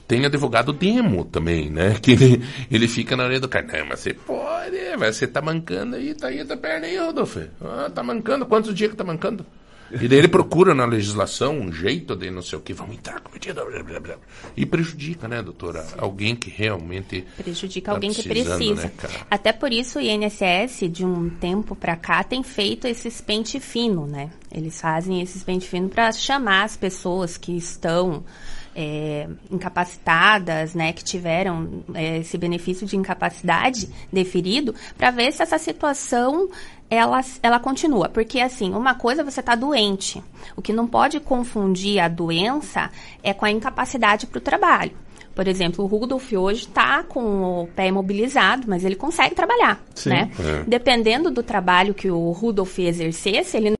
tem 0.08 0.26
advogado 0.26 0.72
demo 0.72 1.26
também, 1.26 1.70
né? 1.70 1.96
Que 2.02 2.12
ele, 2.12 2.46
ele 2.70 2.88
fica 2.88 3.16
na 3.16 3.24
orelha 3.26 3.40
do 3.40 3.48
cara. 3.48 3.66
Não, 3.66 3.88
mas 3.88 4.00
você 4.00 4.14
pode, 4.14 4.78
mas 4.98 5.16
você 5.16 5.28
tá 5.28 5.42
mancando 5.42 5.96
aí, 5.96 6.14
tá 6.14 6.28
aí 6.28 6.42
a 6.42 6.58
perna 6.58 6.86
aí, 6.86 6.98
Rodolfo. 6.98 7.42
Ah, 7.62 7.90
tá 7.94 8.04
mancando, 8.04 8.46
quantos 8.46 8.74
dias 8.74 8.92
que 8.92 8.98
tá 8.98 9.04
mancando? 9.04 9.46
E 9.92 10.08
daí 10.08 10.18
ele 10.18 10.28
procura 10.28 10.74
na 10.74 10.86
legislação 10.86 11.58
um 11.60 11.72
jeito 11.72 12.16
de 12.16 12.32
não 12.32 12.42
sei 12.42 12.58
o 12.58 12.62
que, 12.62 12.74
vamos 12.74 12.96
entrar 12.96 13.20
com 13.22 13.32
medida, 13.32 13.64
blá, 13.64 13.84
blá, 13.84 14.00
blá. 14.00 14.16
E 14.58 14.66
prejudica, 14.66 15.28
né, 15.28 15.42
doutora? 15.42 15.86
Alguém 15.98 16.36
que 16.36 16.50
realmente. 16.50 17.24
Prejudica 17.38 17.92
tá 17.92 17.96
alguém 17.96 18.12
que 18.12 18.24
precisando, 18.24 18.58
precisa. 18.58 18.88
né? 18.88 19.26
Até 19.30 19.54
por 19.54 19.72
isso 19.72 20.00
o 20.00 20.02
INSS, 20.02 20.90
de 20.92 21.06
um 21.06 21.30
tempo 21.30 21.76
pra 21.76 21.96
cá, 21.96 22.24
tem 22.24 22.42
feito 22.42 22.88
esses 22.88 23.22
pente 23.22 23.60
fino, 23.60 24.08
né? 24.08 24.32
Eles 24.52 24.82
fazem 24.82 25.22
esses 25.22 25.44
pente 25.44 25.68
fino 25.68 25.88
para 25.88 26.12
chamar 26.12 26.64
as 26.64 26.76
pessoas 26.76 27.38
que 27.38 27.56
estão 27.56 28.24
é, 28.76 29.28
incapacitadas, 29.50 30.76
né, 30.76 30.92
que 30.92 31.04
tiveram 31.04 31.84
é, 31.94 32.18
esse 32.18 32.38
benefício 32.38 32.86
de 32.86 32.98
incapacidade 32.98 33.90
deferido, 34.12 34.76
para 34.98 35.12
ver 35.12 35.32
se 35.32 35.42
essa 35.42 35.58
situação 35.58 36.50
ela, 36.90 37.22
ela 37.42 37.60
continua. 37.60 38.10
Porque, 38.10 38.40
assim, 38.40 38.74
uma 38.74 38.94
coisa 38.94 39.22
é 39.22 39.26
você 39.26 39.42
tá 39.42 39.56
doente. 39.56 40.22
O 40.56 40.62
que 40.62 40.74
não 40.74 40.88
pode 40.88 41.20
confundir 41.20 42.00
a 42.00 42.08
doença 42.08 42.92
é 43.24 43.34
com 43.34 43.46
a 43.46 43.52
incapacidade 43.52 44.28
para 44.28 44.38
o 44.38 44.42
trabalho. 44.42 44.92
Por 45.34 45.50
exemplo, 45.50 45.84
o 45.84 45.88
Rudolf 45.88 46.32
hoje 46.32 46.62
está 46.62 47.04
com 47.04 47.64
o 47.64 47.68
pé 47.68 47.88
imobilizado, 47.88 48.68
mas 48.70 48.86
ele 48.86 48.96
consegue 48.96 49.36
trabalhar, 49.36 49.84
Sim. 49.94 50.10
né? 50.10 50.32
É. 50.40 50.64
Dependendo 50.66 51.30
do 51.30 51.44
trabalho 51.44 51.94
que 51.94 52.10
o 52.10 52.32
Rudolf 52.32 52.80
exercesse, 52.80 53.58
ele 53.58 53.75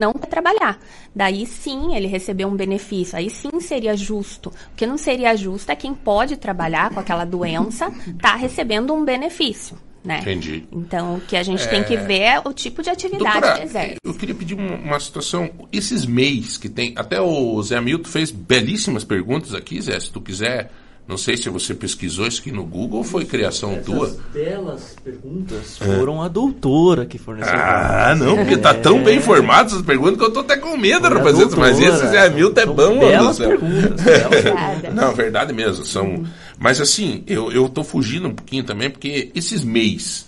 não 0.00 0.12
quer 0.12 0.26
trabalhar. 0.26 0.78
Daí 1.14 1.46
sim 1.46 1.94
ele 1.94 2.06
recebeu 2.06 2.48
um 2.48 2.56
benefício. 2.56 3.16
Aí 3.16 3.30
sim 3.30 3.60
seria 3.60 3.96
justo. 3.96 4.48
O 4.48 4.76
que 4.76 4.86
não 4.86 4.98
seria 4.98 5.36
justo 5.36 5.70
é 5.70 5.76
quem 5.76 5.94
pode 5.94 6.36
trabalhar 6.36 6.90
com 6.90 6.98
aquela 7.00 7.24
doença 7.24 7.92
tá 8.20 8.34
recebendo 8.34 8.92
um 8.92 9.04
benefício, 9.04 9.78
né? 10.04 10.18
Entendi. 10.20 10.66
Então, 10.72 11.16
o 11.16 11.20
que 11.20 11.36
a 11.36 11.42
gente 11.44 11.62
É. 11.62 11.66
tem 11.68 11.84
que 11.84 11.96
ver 11.96 12.20
é 12.20 12.40
o 12.40 12.52
tipo 12.52 12.82
de 12.82 12.90
atividade 12.90 13.24
Doutora, 13.40 13.54
que 13.56 13.62
exerce. 13.62 13.96
eu 14.04 14.14
queria 14.14 14.34
pedir 14.34 14.54
uma, 14.54 14.74
uma 14.76 15.00
situação. 15.00 15.48
Esses 15.72 16.04
MEIs 16.04 16.58
que 16.58 16.68
tem. 16.68 16.92
Até 16.96 17.20
o 17.20 17.62
Zé 17.62 17.76
Hamilton 17.76 18.08
fez 18.08 18.30
belíssimas 18.32 19.04
perguntas 19.04 19.54
aqui, 19.54 19.80
Zé. 19.80 19.98
Se 20.00 20.10
tu 20.10 20.20
quiser. 20.20 20.72
Não 21.06 21.18
sei 21.18 21.36
se 21.36 21.50
você 21.50 21.74
pesquisou 21.74 22.26
isso 22.26 22.40
aqui 22.40 22.50
no 22.50 22.64
Google 22.64 22.98
ou 22.98 23.04
foi 23.04 23.26
criação 23.26 23.78
tua. 23.84 24.16
belas 24.32 24.96
perguntas 25.04 25.78
É. 25.82 25.84
foram 25.98 26.22
a 26.22 26.28
doutora 26.28 27.04
que 27.04 27.18
forneceu. 27.18 27.52
Ah, 27.54 28.14
não, 28.18 28.36
porque 28.36 28.56
tá 28.56 28.72
tão 28.72 29.02
bem 29.04 29.18
informado 29.18 29.68
essas 29.68 29.82
perguntas 29.82 30.16
que 30.16 30.24
eu 30.24 30.30
tô 30.32 30.40
até 30.40 30.56
com 30.56 30.78
medo, 30.78 31.06
rapaziada. 31.06 31.54
Mas 31.56 31.78
esse 31.78 32.06
Zé 32.08 32.26
Hamilton 32.26 32.60
é 32.60 32.66
bom, 32.66 32.94
mano. 32.94 33.00
belas 33.00 33.36
do 33.36 33.44
céu. 33.44 33.48
perguntas, 33.60 34.94
Não, 34.94 35.14
verdade 35.14 35.52
mesmo. 35.52 35.84
São... 35.84 36.24
Mas 36.58 36.80
assim, 36.80 37.22
eu, 37.26 37.52
eu 37.52 37.68
tô 37.68 37.84
fugindo 37.84 38.28
um 38.28 38.34
pouquinho 38.34 38.64
também, 38.64 38.88
porque 38.88 39.30
esses 39.34 39.62
MEIs. 39.62 40.26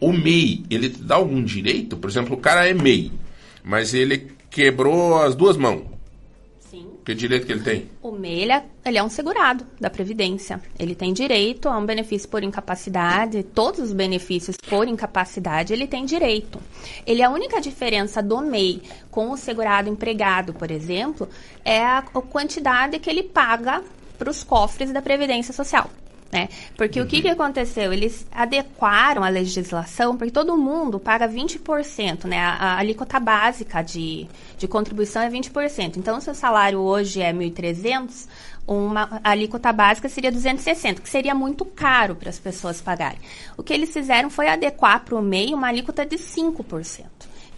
O 0.00 0.12
MEI, 0.12 0.62
ele 0.70 0.90
te 0.90 1.02
dá 1.02 1.16
algum 1.16 1.42
direito? 1.42 1.96
Por 1.96 2.08
exemplo, 2.08 2.36
o 2.36 2.40
cara 2.40 2.68
é 2.68 2.72
MEI, 2.72 3.10
mas 3.64 3.94
ele 3.94 4.28
quebrou 4.48 5.20
as 5.20 5.34
duas 5.34 5.56
mãos. 5.56 5.82
Que 7.08 7.14
direito 7.14 7.46
que 7.46 7.52
ele 7.52 7.62
tem? 7.62 7.88
O 8.02 8.12
MEI, 8.12 8.42
ele 8.42 8.52
é, 8.52 8.64
ele 8.84 8.98
é 8.98 9.02
um 9.02 9.08
segurado 9.08 9.64
da 9.80 9.88
Previdência. 9.88 10.60
Ele 10.78 10.94
tem 10.94 11.10
direito 11.10 11.66
a 11.66 11.78
um 11.78 11.86
benefício 11.86 12.28
por 12.28 12.42
incapacidade, 12.42 13.42
todos 13.42 13.80
os 13.80 13.94
benefícios 13.94 14.58
por 14.68 14.86
incapacidade 14.86 15.72
ele 15.72 15.86
tem 15.86 16.04
direito. 16.04 16.60
Ele, 17.06 17.22
a 17.22 17.30
única 17.30 17.62
diferença 17.62 18.22
do 18.22 18.42
MEI 18.42 18.82
com 19.10 19.30
o 19.30 19.38
segurado 19.38 19.88
empregado, 19.88 20.52
por 20.52 20.70
exemplo, 20.70 21.26
é 21.64 21.82
a 21.82 22.02
quantidade 22.02 22.98
que 22.98 23.08
ele 23.08 23.22
paga 23.22 23.82
para 24.18 24.28
os 24.28 24.44
cofres 24.44 24.92
da 24.92 25.00
Previdência 25.00 25.54
Social. 25.54 25.88
Né? 26.30 26.50
Porque 26.76 27.00
o 27.00 27.06
que, 27.06 27.22
que 27.22 27.28
aconteceu? 27.28 27.90
Eles 27.90 28.26
adequaram 28.30 29.24
a 29.24 29.30
legislação, 29.30 30.14
porque 30.14 30.30
todo 30.30 30.58
mundo 30.58 31.00
paga 31.00 31.26
20%, 31.26 32.26
né? 32.26 32.38
A, 32.38 32.52
a 32.52 32.78
alíquota 32.78 33.18
básica 33.18 33.80
de, 33.80 34.28
de 34.58 34.68
contribuição 34.68 35.22
é 35.22 35.30
20%. 35.30 35.96
Então, 35.96 36.20
se 36.20 36.30
o 36.30 36.34
salário 36.34 36.80
hoje 36.80 37.22
é 37.22 37.32
1.300, 37.32 38.28
uma 38.66 39.20
a 39.24 39.30
alíquota 39.30 39.72
básica 39.72 40.08
seria 40.10 40.30
260, 40.30 41.00
que 41.00 41.08
seria 41.08 41.34
muito 41.34 41.64
caro 41.64 42.14
para 42.14 42.28
as 42.28 42.38
pessoas 42.38 42.82
pagarem. 42.82 43.18
O 43.56 43.62
que 43.62 43.72
eles 43.72 43.90
fizeram 43.90 44.28
foi 44.28 44.48
adequar 44.48 45.02
para 45.04 45.16
o 45.16 45.22
MEI 45.22 45.54
uma 45.54 45.68
alíquota 45.68 46.04
de 46.04 46.16
5%. 46.16 47.04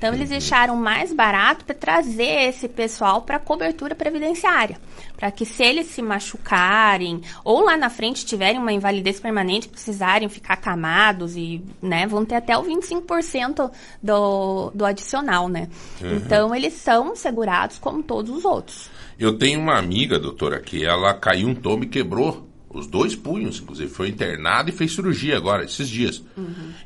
Então, 0.01 0.15
eles 0.15 0.31
deixaram 0.31 0.77
mais 0.77 1.13
barato 1.13 1.63
para 1.63 1.75
trazer 1.75 2.49
esse 2.49 2.67
pessoal 2.67 3.21
para 3.21 3.39
cobertura 3.39 3.95
previdenciária. 3.95 4.79
Para 5.15 5.31
que, 5.31 5.45
se 5.45 5.63
eles 5.63 5.89
se 5.89 6.01
machucarem 6.01 7.21
ou 7.45 7.61
lá 7.63 7.77
na 7.77 7.91
frente 7.91 8.25
tiverem 8.25 8.59
uma 8.59 8.73
invalidez 8.73 9.21
permanente, 9.21 9.69
precisarem 9.69 10.27
ficar 10.31 10.55
acamados 10.55 11.37
e 11.37 11.63
né, 11.83 12.07
vão 12.07 12.25
ter 12.25 12.37
até 12.37 12.57
o 12.57 12.63
25% 12.63 13.71
do, 14.03 14.71
do 14.71 14.87
adicional, 14.87 15.51
né? 15.51 15.69
Uhum. 16.01 16.17
Então, 16.17 16.55
eles 16.55 16.73
são 16.73 17.15
segurados 17.15 17.79
como 17.79 18.03
todos 18.03 18.35
os 18.35 18.47
outros. 18.47 18.89
Eu 19.19 19.37
tenho 19.37 19.61
uma 19.61 19.77
amiga, 19.77 20.19
doutora, 20.19 20.61
que 20.61 20.83
ela 20.83 21.13
caiu 21.13 21.47
um 21.47 21.55
tombo 21.55 21.85
e 21.85 21.89
quebrou 21.89 22.50
os 22.73 22.87
dois 22.87 23.15
punhos, 23.17 23.59
inclusive. 23.61 23.91
Foi 23.91 24.09
internada 24.09 24.71
e 24.71 24.73
fez 24.73 24.95
cirurgia 24.95 25.37
agora, 25.37 25.65
esses 25.65 25.89
dias. 25.89 26.23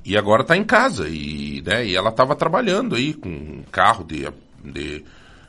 E 0.05 0.17
agora 0.17 0.43
está 0.43 0.57
em 0.57 0.65
casa. 0.65 1.09
E, 1.09 1.63
né, 1.65 1.87
e 1.87 1.95
ela 1.95 2.09
estava 2.11 2.35
trabalhando 2.35 2.95
aí 2.97 3.13
com 3.13 3.29
um 3.29 3.63
carro 3.71 4.03
de, 4.05 4.27
de. 4.65 5.05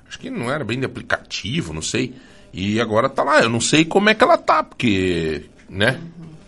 Acho 0.07 0.20
que 0.20 0.30
não 0.30 0.52
era 0.52 0.64
bem 0.64 0.80
de 0.80 0.86
aplicativo, 0.86 1.74
não 1.74 1.82
sei. 1.82 2.14
E 2.53 2.80
agora 2.80 3.10
tá 3.10 3.24
lá. 3.24 3.41
Eu 3.41 3.49
não 3.49 3.60
sei 3.62 3.86
como 3.86 4.10
é 4.10 4.14
que 4.14 4.24
ela 4.24 4.38
tá, 4.38 4.62
porque. 4.64 5.45
né? 5.70 5.99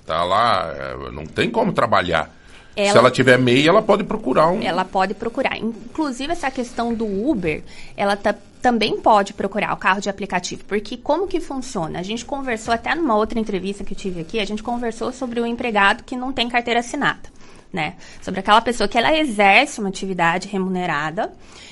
Tá 0.05 0.23
lá. 0.23 0.71
eh, 0.73 1.11
Não 1.11 1.25
tem 1.25 1.49
como 1.49 1.73
trabalhar. 1.73 2.33
Se 2.75 2.81
Ela- 2.83 2.99
ela 2.99 3.11
tiver 3.11 3.37
MEI, 3.39 3.67
ela 3.67 3.81
pode 3.81 4.03
procurar 4.03 4.49
um. 4.51 4.61
Ela 4.61 4.85
pode 4.85 5.13
procurar. 5.15 5.57
Inclusive, 5.57 6.31
essa 6.31 6.51
questão 6.51 6.93
do 6.93 7.05
Uber, 7.05 7.63
ela 7.97 8.15
ta- 8.15 8.35
também 8.67 8.99
pode 8.99 9.33
procurar 9.33 9.73
o 9.73 9.77
carro 9.77 10.01
de 10.01 10.09
aplicativo. 10.09 10.65
Porque 10.65 10.97
como 10.97 11.25
que 11.25 11.39
funciona? 11.39 11.99
A 11.99 12.03
gente 12.03 12.25
conversou 12.25 12.73
até 12.73 12.93
numa 12.93 13.15
outra 13.15 13.39
entrevista 13.39 13.81
que 13.81 13.93
eu 13.93 13.97
tive 13.97 14.19
aqui, 14.19 14.41
a 14.41 14.45
gente 14.45 14.61
conversou 14.61 15.13
sobre 15.13 15.39
o 15.39 15.45
empregado 15.45 16.03
que 16.03 16.17
não 16.17 16.33
tem 16.33 16.49
carteira 16.49 16.81
assinada. 16.81 17.37
Né? 17.71 17.95
Sobre 18.21 18.41
aquela 18.41 18.59
pessoa 18.59 18.85
que 18.89 18.97
ela 18.97 19.17
exerce 19.17 19.79
uma 19.79 19.87
atividade 19.87 20.49
remunerada 20.49 21.31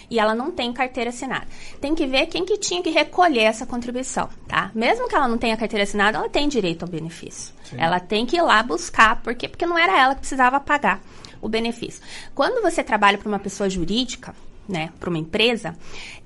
e 0.10 0.20
ela 0.20 0.34
não 0.34 0.52
tem 0.52 0.72
carteira 0.72 1.10
assinada. 1.10 1.46
Tem 1.82 1.94
que 1.94 2.08
ver 2.08 2.28
quem 2.28 2.46
que 2.46 2.58
tinha 2.58 2.82
que 2.82 2.92
recolher 2.92 3.44
essa 3.44 3.66
contribuição, 3.66 4.30
tá? 4.48 4.72
Mesmo 4.74 5.10
que 5.10 5.16
ela 5.16 5.28
não 5.28 5.38
tenha 5.38 5.58
carteira 5.58 5.84
assinada, 5.84 6.18
ela 6.18 6.30
tem 6.30 6.48
direito 6.48 6.84
ao 6.84 6.90
benefício. 6.90 7.54
Sim. 7.66 7.76
Ela 7.78 8.00
tem 8.00 8.26
que 8.26 8.38
ir 8.38 8.42
lá 8.42 8.64
buscar, 8.64 9.22
por 9.22 9.36
quê? 9.36 9.50
Porque 9.50 9.66
não 9.66 9.78
era 9.78 10.00
ela 10.00 10.14
que 10.14 10.22
precisava 10.22 10.62
pagar 10.62 11.02
o 11.42 11.50
benefício. 11.50 12.02
Quando 12.34 12.62
você 12.62 12.84
trabalha 12.84 13.18
para 13.18 13.28
uma 13.28 13.40
pessoa 13.40 13.70
jurídica, 13.70 14.34
né, 14.68 14.90
para 15.00 15.10
uma 15.10 15.20
empresa, 15.20 15.76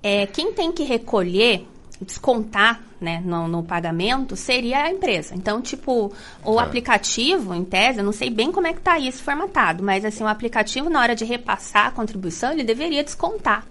é, 0.02 0.26
quem 0.26 0.54
tem 0.54 0.72
que 0.72 0.84
recolher, 0.84 1.68
descontar, 2.02 2.82
né, 3.00 3.22
no, 3.26 3.48
no 3.48 3.64
pagamento 3.64 4.36
seria 4.36 4.84
a 4.84 4.90
empresa. 4.90 5.36
Então, 5.36 5.62
tipo, 5.62 6.12
o 6.44 6.56
Tá. 6.56 6.64
aplicativo, 6.64 7.54
em 7.54 7.64
tese, 7.64 8.00
eu 8.00 8.06
não 8.06 8.12
sei 8.14 8.30
bem 8.30 8.52
como 8.52 8.68
é 8.68 8.74
que 8.74 8.82
tá 8.82 8.98
isso 8.98 9.22
formatado, 9.24 9.84
mas 9.84 10.04
assim, 10.06 10.24
o 10.24 10.28
aplicativo 10.28 10.90
na 10.90 11.02
hora 11.02 11.16
de 11.16 11.26
repassar 11.26 11.88
a 11.88 11.92
contribuição, 11.92 12.52
ele 12.52 12.64
deveria 12.64 13.04
descontar 13.04 13.66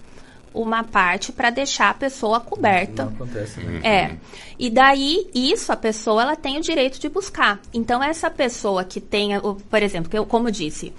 uma 0.55 0.83
parte 0.83 1.31
para 1.31 1.51
deixar 1.51 1.91
a 1.91 1.95
pessoa 1.95 2.41
coberta. 2.41 3.05
Não 3.05 3.13
acontece, 3.13 3.61
né? 3.61 3.81
É. 3.85 4.17
E 4.59 4.71
daí, 4.71 5.29
isso, 5.35 5.71
a 5.71 5.77
pessoa, 5.77 6.23
ela 6.23 6.37
tem 6.37 6.59
o 6.59 6.61
direito 6.63 6.99
de 6.99 7.09
buscar. 7.09 7.61
Então, 7.73 8.03
essa 8.03 8.31
pessoa 8.31 8.83
que 8.83 9.01
tenha, 9.01 9.41
por 9.41 9.83
exemplo, 9.83 10.11
que 10.11 10.19
eu, 10.19 10.25
como 10.27 10.49
eu 10.49 10.53
disse, 10.53 10.93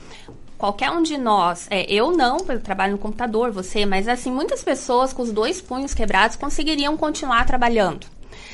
qualquer 0.59 0.91
um 0.91 1.01
de 1.01 1.17
nós, 1.17 1.67
é, 1.71 1.91
eu 1.91 2.11
não, 2.11 2.37
eu 2.49 2.59
trabalho 2.59 2.91
no 2.91 2.97
computador, 2.99 3.49
você, 3.49 3.85
mas 3.85 4.09
assim, 4.09 4.29
muitas 4.29 4.61
pessoas 4.61 5.13
com 5.13 5.23
os 5.23 5.31
dois 5.31 5.61
punhos 5.61 5.93
quebrados 5.93 6.35
conseguiriam 6.35 6.95
continuar 6.97 7.45
trabalhando. 7.45 8.05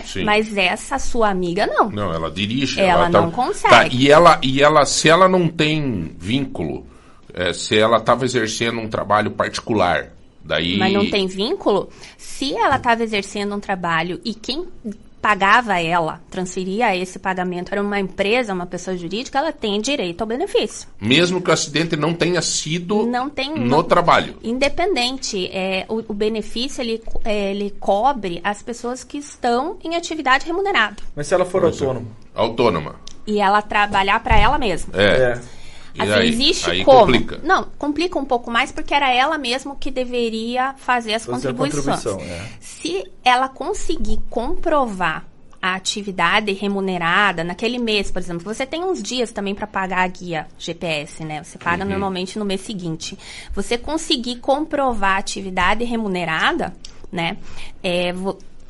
Sim. 0.06 0.23
Mas 0.23 0.56
essa 0.56 0.99
sua 0.99 1.30
amiga 1.30 1.65
não. 1.65 1.90
Não, 1.90 2.14
ela 2.14 2.30
dirige. 2.30 2.80
Ela 2.80 3.10
tá- 3.10 3.22
não 3.22 3.32
consegue. 3.32 3.73
Tá, 3.73 3.88
e 3.88 4.10
ela, 4.10 4.40
e 4.44 4.61
ela, 4.61 4.86
se 4.86 5.10
ela 5.10 5.27
não 5.27 5.48
tem 5.48 6.15
vínculo, 6.18 6.86
é, 7.34 7.52
se 7.52 7.77
ela 7.77 7.98
estava 7.98 8.23
exercendo 8.23 8.80
um 8.80 8.88
trabalho 8.88 9.32
particular, 9.32 10.11
daí. 10.44 10.77
Mas 10.77 10.94
não 10.94 11.10
tem 11.10 11.27
vínculo? 11.27 11.90
Se 12.18 12.56
ela 12.56 12.76
estava 12.76 13.03
exercendo 13.03 13.56
um 13.56 13.60
trabalho 13.60 14.22
e 14.23 14.34
quem 14.34 14.68
pagava 15.26 15.81
ela, 15.81 16.22
transferia 16.30 16.95
esse 16.95 17.18
pagamento 17.18 17.72
era 17.72 17.81
uma 17.81 17.99
empresa, 17.99 18.53
uma 18.53 18.68
pessoa 18.68 18.95
jurídica, 18.95 19.39
ela 19.39 19.52
tem 19.52 19.81
direito 19.81 20.22
ao 20.22 20.27
benefício. 20.27 20.88
Mesmo 21.02 21.41
que 21.41 21.49
o 21.49 21.53
acidente 21.53 21.95
não 21.95 22.14
tenha 22.14 22.39
sido 22.43 23.07
Não 23.07 23.27
tem 23.27 23.49
no 23.56 23.65
não- 23.65 23.84
trabalho. 23.84 24.35
Independente, 24.43 25.47
é, 25.52 25.84
o, 25.89 26.03
o 26.07 26.14
benefício 26.14 26.80
ele, 26.84 27.02
é, 27.23 27.49
ele 27.49 27.73
cobre 27.80 28.39
as 28.43 28.61
pessoas 28.61 29.03
que 29.03 29.18
estão 29.18 29.77
em 29.84 29.95
atividade 29.95 30.45
remunerada 30.45 30.97
Mas 31.15 31.26
se 31.26 31.34
ela 31.34 31.43
for 31.43 31.64
é. 31.64 31.65
autônoma? 31.65 32.06
Autônoma. 32.35 32.95
e 33.26 33.39
ela 33.39 33.64
trabalhar 33.64 34.19
para 34.22 34.38
ela 34.39 34.60
mesma. 34.60 34.93
É. 34.95 35.39
E 35.39 35.65
Assim, 35.98 36.12
aí- 36.14 36.28
existe 36.30 36.70
aí 36.72 36.84
como? 36.84 37.00
complica. 37.00 37.40
Não, 37.44 37.68
complica 37.78 38.20
um 38.20 38.26
pouco 38.26 38.52
mais 38.52 38.72
porque 38.72 38.94
era 38.94 39.14
ela 39.14 39.38
mesma 39.38 39.76
que 39.76 39.90
deveria 39.92 40.74
fazer 40.78 41.14
as 41.16 41.26
Fazer 41.26 41.54
contribuições. 41.54 42.06
é. 42.24 42.48
Se 42.60 43.04
ela 43.24 43.48
conseguir 43.50 44.20
comprovar 44.30 45.26
a 45.62 45.74
atividade 45.74 46.52
remunerada 46.52 47.44
naquele 47.44 47.80
mês, 47.80 48.12
por 48.12 48.20
exemplo, 48.22 48.44
você 48.44 48.66
tem 48.68 48.84
uns 48.84 49.02
dias 49.02 49.32
também 49.32 49.56
para 49.56 49.66
pagar 49.66 50.04
a 50.04 50.08
guia 50.08 50.48
GPS, 50.60 51.24
né? 51.24 51.44
Você 51.44 51.58
paga 51.58 51.84
Uhum. 51.84 51.90
normalmente 51.90 52.38
no 52.38 52.46
mês 52.46 52.62
seguinte. 52.62 53.18
Você 53.56 53.76
conseguir 53.78 54.36
comprovar 54.36 55.16
a 55.16 55.18
atividade 55.18 55.84
remunerada, 55.84 56.76
né? 57.12 57.38
É, 57.82 58.14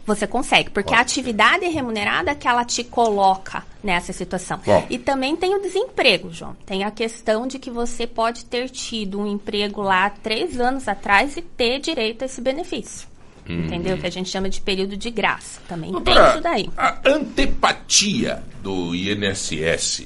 você 0.06 0.28
consegue, 0.28 0.70
porque 0.70 0.94
a 0.94 1.00
atividade 1.00 1.66
remunerada 1.66 2.32
é 2.32 2.36
que 2.36 2.48
ela 2.48 2.64
te 2.64 2.84
coloca 2.84 3.64
nessa 3.84 4.14
situação. 4.14 4.60
Bom. 4.64 4.86
E 4.90 5.00
também 5.00 5.36
tem 5.36 5.56
o 5.56 5.62
desemprego, 5.62 6.32
João. 6.32 6.56
Tem 6.66 6.84
a 6.84 6.92
questão 6.92 7.48
de 7.48 7.58
que 7.58 7.72
você 7.72 8.06
pode 8.06 8.46
ter 8.46 8.70
tido 8.70 9.20
um 9.20 9.26
emprego 9.26 9.82
lá 9.82 10.10
três 10.10 10.60
anos 10.60 10.88
atrás 10.88 11.36
e 11.38 11.42
ter 11.42 11.80
direito 11.80 12.22
a 12.22 12.26
esse 12.26 12.40
benefício. 12.40 13.08
Hum. 13.50 13.66
Entendeu? 13.66 13.98
Que 13.98 14.08
a 14.08 14.12
gente 14.12 14.30
chama 14.30 14.50
de 14.50 14.62
período 14.62 14.96
de 14.96 15.10
graça. 15.10 15.60
Também 15.68 15.92
tem 16.02 16.14
isso 16.14 16.42
daí. 16.42 16.70
A 16.78 17.00
antepatia 17.06 18.44
do 18.62 18.94
INSS, 18.96 20.06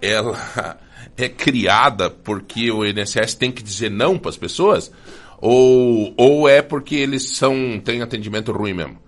ela 0.00 0.78
é 1.16 1.28
criada 1.28 2.10
porque 2.10 2.70
o 2.70 2.84
INSS 2.84 3.34
tem 3.34 3.50
que 3.50 3.62
dizer 3.62 3.90
não 3.90 4.18
para 4.18 4.30
as 4.30 4.36
pessoas? 4.36 4.90
Ou, 5.40 6.14
ou 6.16 6.48
é 6.48 6.62
porque 6.62 6.94
eles 6.94 7.36
são 7.36 7.80
têm 7.84 8.02
atendimento 8.02 8.52
ruim 8.52 8.72
mesmo? 8.72 9.05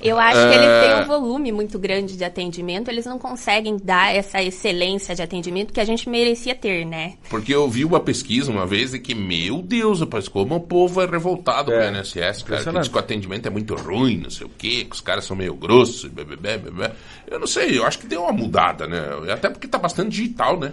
Eu 0.00 0.18
acho 0.18 0.38
que 0.38 0.54
eles 0.54 0.66
É. 0.66 0.80
têm 0.94 1.02
um 1.04 1.06
volume 1.06 1.50
muito 1.52 1.78
grande 1.78 2.16
de 2.16 2.24
atendimento, 2.24 2.88
eles 2.88 3.04
não 3.06 3.18
conseguem 3.18 3.76
dar 3.82 4.14
essa 4.14 4.42
excelência 4.42 5.14
de 5.14 5.22
atendimento 5.22 5.72
que 5.72 5.80
a 5.80 5.84
gente 5.84 6.08
merecia 6.08 6.54
ter, 6.54 6.84
né? 6.84 7.14
Porque 7.28 7.54
eu 7.54 7.68
vi 7.68 7.84
uma 7.84 8.00
pesquisa 8.00 8.50
uma 8.50 8.66
vez 8.66 8.92
de 8.92 8.98
que, 8.98 9.14
meu 9.14 9.60
Deus, 9.62 10.00
rapaz, 10.00 10.28
como 10.28 10.54
o 10.56 10.60
povo 10.60 11.00
é 11.02 11.06
revoltado 11.06 11.70
com 11.72 11.76
o 11.78 11.82
INSS, 11.82 12.42
cara. 12.44 12.62
Que 12.64 12.78
diz 12.78 12.88
que 12.88 12.96
o 12.96 12.98
atendimento 12.98 13.46
é 13.46 13.50
muito 13.50 13.74
ruim, 13.74 14.18
não 14.18 14.30
sei 14.30 14.46
o 14.46 14.50
quê, 14.50 14.84
que 14.88 14.94
os 14.94 15.00
caras 15.00 15.24
são 15.24 15.36
meio 15.36 15.54
grossos, 15.54 16.04
blá, 16.10 16.24
blá, 16.24 16.36
blá, 16.36 16.70
blá. 16.70 16.92
Eu 17.26 17.38
não 17.40 17.46
sei, 17.46 17.78
eu 17.78 17.84
acho 17.84 17.98
que 17.98 18.06
deu 18.06 18.22
uma 18.22 18.32
mudada, 18.32 18.86
né? 18.86 19.00
Até 19.32 19.50
porque 19.50 19.66
tá 19.66 19.78
bastante 19.78 20.10
digital, 20.10 20.58
né? 20.58 20.72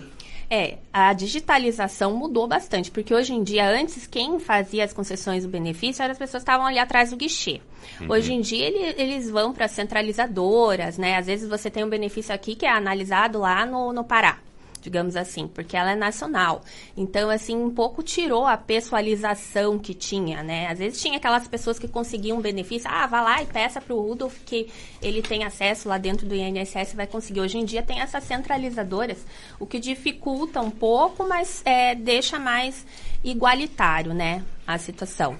É, 0.50 0.78
a 0.94 1.12
digitalização 1.14 2.14
mudou 2.16 2.48
bastante, 2.48 2.92
porque 2.92 3.14
hoje 3.14 3.34
em 3.34 3.44
dia, 3.44 3.68
antes, 3.68 4.06
quem 4.06 4.40
fazia 4.40 4.84
as 4.84 4.94
concessões 4.94 5.44
do 5.44 5.50
benefício 5.50 6.04
eram 6.04 6.12
as 6.12 6.18
pessoas 6.18 6.44
que 6.44 6.50
estavam 6.50 6.66
ali 6.68 6.78
atrás 6.80 7.10
do 7.10 7.16
guichê. 7.18 7.62
Uhum. 8.02 8.12
Hoje 8.12 8.34
em 8.34 8.42
dia, 8.42 8.66
ele- 8.68 8.96
eles 9.02 9.30
vão 9.30 9.54
para 9.54 9.68
centralizadoras, 9.68 10.98
né? 10.98 11.18
Às 11.18 11.26
vezes 11.26 11.50
você 11.50 11.70
tem 11.70 11.84
um 11.84 11.90
benefício 11.90 12.34
aqui 12.34 12.56
que 12.56 12.66
é 12.66 12.70
analisado 12.70 13.40
lá 13.40 13.66
no, 13.66 13.92
no 13.94 14.04
Pará. 14.04 14.38
Digamos 14.86 15.16
assim, 15.16 15.48
porque 15.48 15.76
ela 15.76 15.94
é 15.94 15.96
nacional. 15.96 16.62
Então, 16.96 17.32
assim, 17.32 17.58
um 17.58 17.72
pouco 17.72 18.04
tirou 18.04 18.46
a 18.46 18.56
pessoalização 18.56 19.80
que 19.80 19.96
tinha, 19.96 20.44
né? 20.44 20.68
Às 20.68 20.78
vezes 20.78 21.02
tinha 21.02 21.18
aquelas 21.18 21.48
pessoas 21.48 21.80
que 21.80 21.88
conseguiam 21.88 22.38
um 22.38 22.42
benefício, 22.42 22.88
ah, 22.88 23.08
vá 23.08 23.20
lá 23.20 23.42
e 23.42 23.48
peça 23.48 23.82
para 23.82 23.96
o 23.96 24.00
Rudolf 24.00 24.38
que 24.46 24.68
ele 25.02 25.24
tem 25.24 25.44
acesso 25.44 25.90
lá 25.90 25.98
dentro 25.98 26.28
do 26.28 26.36
INSS 26.36 26.94
vai 26.94 27.08
conseguir. 27.08 27.42
Hoje 27.42 27.58
em 27.58 27.66
dia 27.66 27.82
tem 27.82 28.00
essas 28.00 28.24
centralizadoras, 28.26 29.26
o 29.60 29.66
que 29.66 29.80
dificulta 29.80 30.62
um 30.62 30.70
pouco, 30.70 31.28
mas 31.28 31.64
é, 31.66 31.96
deixa 31.96 32.38
mais 32.38 32.86
igualitário, 33.24 34.14
né, 34.14 34.44
a 34.68 34.78
situação. 34.78 35.36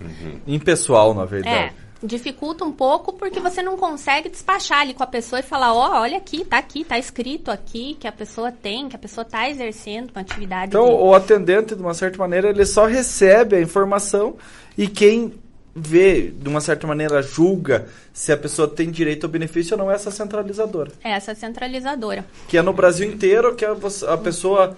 Impessoal, 0.48 1.14
na 1.14 1.26
verdade. 1.26 1.56
É, 1.56 1.85
dificulta 2.06 2.64
um 2.64 2.72
pouco 2.72 3.14
porque 3.14 3.40
você 3.40 3.62
não 3.64 3.78
consegue 3.78 4.30
despachar 4.30 4.82
ali 4.82 4.94
com 4.94 5.04
a 5.04 5.08
pessoa 5.08 5.40
e 5.40 5.44
falar, 5.44 5.74
ó, 5.74 6.02
olha 6.02 6.18
aqui, 6.18 6.44
tá 6.46 6.58
aqui, 6.58 6.84
tá 6.84 6.98
escrito 6.98 7.50
aqui 7.52 7.96
que 8.00 8.08
a 8.08 8.12
pessoa 8.12 8.52
tem, 8.52 8.88
que 8.90 8.96
a 8.96 9.00
pessoa 9.00 9.24
tá 9.26 9.50
exercendo 9.50 10.12
uma 10.12 10.22
atividade. 10.22 10.68
Então, 10.70 10.86
de- 10.86 10.92
o 10.94 11.14
atendente, 11.14 11.76
de 11.76 11.82
uma 11.82 11.94
certa 11.94 12.18
maneira, 12.18 12.50
ele 12.50 12.66
só 12.66 12.86
recebe 12.86 13.56
a 13.56 13.62
informação 13.62 14.36
e 14.78 14.88
quem 14.88 15.34
vê, 15.76 16.32
de 16.32 16.48
uma 16.48 16.62
certa 16.62 16.88
maneira, 16.88 17.22
julga 17.22 17.88
se 18.14 18.32
a 18.32 18.38
pessoa 18.38 18.66
tem 18.66 18.90
direito 18.90 19.26
ao 19.26 19.30
benefício 19.30 19.74
ou 19.78 19.84
não 19.84 19.92
é 19.92 19.96
essa 19.96 20.10
centralizadora. 20.10 20.92
É 21.04 21.12
essa 21.12 21.36
centralizadora. 21.36 22.24
Que 22.48 22.58
é 22.58 22.62
no 22.62 22.72
Brasil 22.72 23.06
inteiro, 23.12 23.54
que 23.56 23.66
a, 23.66 23.76
a 24.08 24.18
pessoa, 24.18 24.78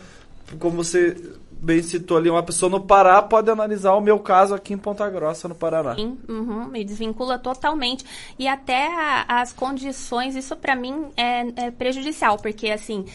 como 0.60 0.78
você 0.84 1.16
bem 1.62 1.82
citou 1.82 2.18
ali, 2.18 2.30
uma 2.30 2.44
pessoa 2.44 2.70
no 2.70 2.82
Pará 2.82 3.22
pode 3.22 3.50
analisar 3.50 3.94
o 3.94 4.02
meu 4.02 4.20
caso 4.20 4.54
aqui 4.54 4.74
em 4.74 4.78
Ponta 4.78 5.10
Grossa, 5.10 5.48
no 5.48 5.56
Paraná. 5.56 5.96
Sim, 5.96 6.18
uhum, 6.28 6.68
me 6.68 6.84
desvincula 6.84 7.38
totalmente. 7.40 8.06
E 8.38 8.48
até 8.48 8.88
a- 8.88 9.26
as 9.42 9.54
condições, 9.54 10.36
isso 10.36 10.56
pra 10.56 10.76
mim 10.76 11.08
é, 11.18 11.66
é 11.68 11.72
prejudicial, 11.72 12.38
porque 12.38 12.70
assim, 12.70 13.06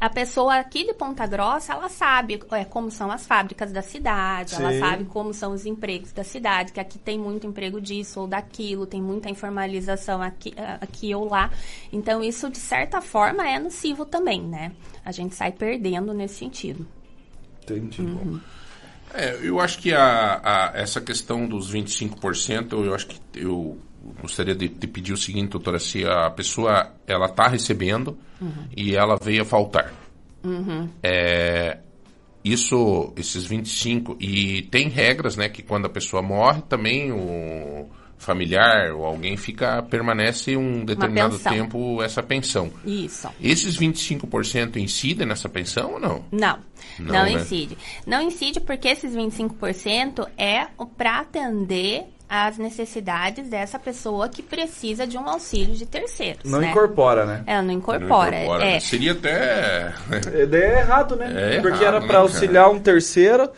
a 0.00 0.10
pessoa 0.10 0.56
aqui 0.56 0.84
de 0.84 0.92
Ponta 0.94 1.26
Grossa, 1.26 1.72
ela 1.72 1.88
sabe 1.88 2.40
é, 2.50 2.64
como 2.64 2.90
são 2.90 3.10
as 3.10 3.24
fábricas 3.24 3.72
da 3.72 3.82
cidade, 3.82 4.56
ela 4.56 4.72
Sim. 4.72 4.80
sabe 4.80 5.04
como 5.04 5.32
são 5.32 5.52
os 5.52 5.64
empregos 5.64 6.12
da 6.12 6.24
cidade, 6.24 6.72
que 6.72 6.80
aqui 6.80 6.98
tem 6.98 7.18
muito 7.18 7.46
emprego 7.46 7.80
disso 7.80 8.20
ou 8.20 8.26
daquilo, 8.26 8.84
tem 8.84 9.00
muita 9.00 9.30
informalização 9.30 10.20
aqui, 10.20 10.52
ah, 10.56 10.78
aqui 10.80 11.14
ou 11.14 11.28
lá. 11.28 11.50
Então, 11.92 12.22
isso, 12.22 12.50
de 12.50 12.58
certa 12.58 13.00
forma, 13.00 13.48
é 13.48 13.58
nocivo 13.58 14.04
também, 14.04 14.42
né? 14.42 14.72
A 15.04 15.12
gente 15.12 15.34
sai 15.36 15.52
perdendo 15.52 16.12
nesse 16.12 16.34
sentido. 16.34 16.84
Entendi. 17.68 18.00
Uhum. 18.02 18.40
É, 19.14 19.38
eu 19.42 19.60
acho 19.60 19.78
que 19.78 19.92
a, 19.92 20.40
a- 20.42 20.72
essa 20.74 21.00
questão 21.00 21.46
dos 21.46 21.72
25%, 21.72 22.72
eu 22.84 22.94
acho 22.94 23.06
que 23.06 23.20
eu 23.34 23.78
gostaria 24.20 24.54
de 24.54 24.68
te 24.68 24.86
pedir 24.86 25.12
o 25.12 25.16
seguinte, 25.16 25.50
doutora, 25.50 25.78
se 25.78 26.04
a 26.04 26.30
pessoa 26.30 26.92
ela 27.06 27.26
está 27.26 27.48
recebendo 27.48 28.16
Uhum. 28.40 28.66
e 28.76 28.94
ela 28.94 29.16
veio 29.20 29.42
a 29.42 29.44
faltar. 29.44 29.92
Uhum. 30.44 30.88
É, 31.02 31.78
isso, 32.44 33.12
esses 33.16 33.44
25, 33.44 34.16
e 34.20 34.62
tem 34.70 34.88
regras, 34.88 35.36
né, 35.36 35.48
que 35.48 35.62
quando 35.62 35.86
a 35.86 35.88
pessoa 35.90 36.22
morre, 36.22 36.62
também 36.68 37.10
o 37.10 37.88
familiar 38.18 38.92
ou 38.92 39.04
alguém 39.04 39.36
fica, 39.36 39.82
permanece 39.82 40.56
um 40.56 40.84
determinado 40.84 41.38
tempo 41.38 42.02
essa 42.02 42.22
pensão. 42.22 42.70
Isso. 42.84 43.28
Esses 43.40 43.78
25% 43.78 44.76
incidem 44.76 45.26
nessa 45.26 45.48
pensão 45.48 45.94
ou 45.94 46.00
não? 46.00 46.24
Não, 46.30 46.58
Não, 46.98 47.14
não, 47.14 47.24
né? 47.24 47.32
incide. 47.32 47.76
Não 48.06 48.22
incide 48.22 48.60
porque 48.60 48.88
esses 48.88 49.14
25% 49.14 50.26
é 50.36 50.66
para 50.96 51.20
atender 51.20 52.04
às 52.28 52.58
necessidades 52.58 53.48
dessa 53.48 53.78
pessoa 53.78 54.28
que 54.28 54.42
precisa 54.42 55.06
de 55.06 55.16
um 55.16 55.28
auxílio 55.28 55.74
de 55.74 55.86
terceiros. 55.86 56.50
Não 56.50 56.60
né? 56.60 56.70
incorpora, 56.70 57.24
né? 57.24 57.44
É, 57.46 57.62
não 57.62 57.72
incorpora. 57.72 58.30
Não 58.30 58.42
incorpora, 58.42 58.64
é. 58.64 58.72
né? 58.72 58.80
Seria 58.80 59.12
até... 59.12 59.94
É, 60.34 60.46
daí 60.46 60.60
é 60.60 60.78
errado, 60.80 61.16
né? 61.16 61.56
É 61.56 61.60
Porque 61.60 61.68
errado, 61.68 61.82
era 61.84 62.00
né, 62.00 62.06
pra 62.06 62.14
cara? 62.14 62.18
auxiliar 62.20 62.70
um 62.70 62.80
terceiro 62.80 63.48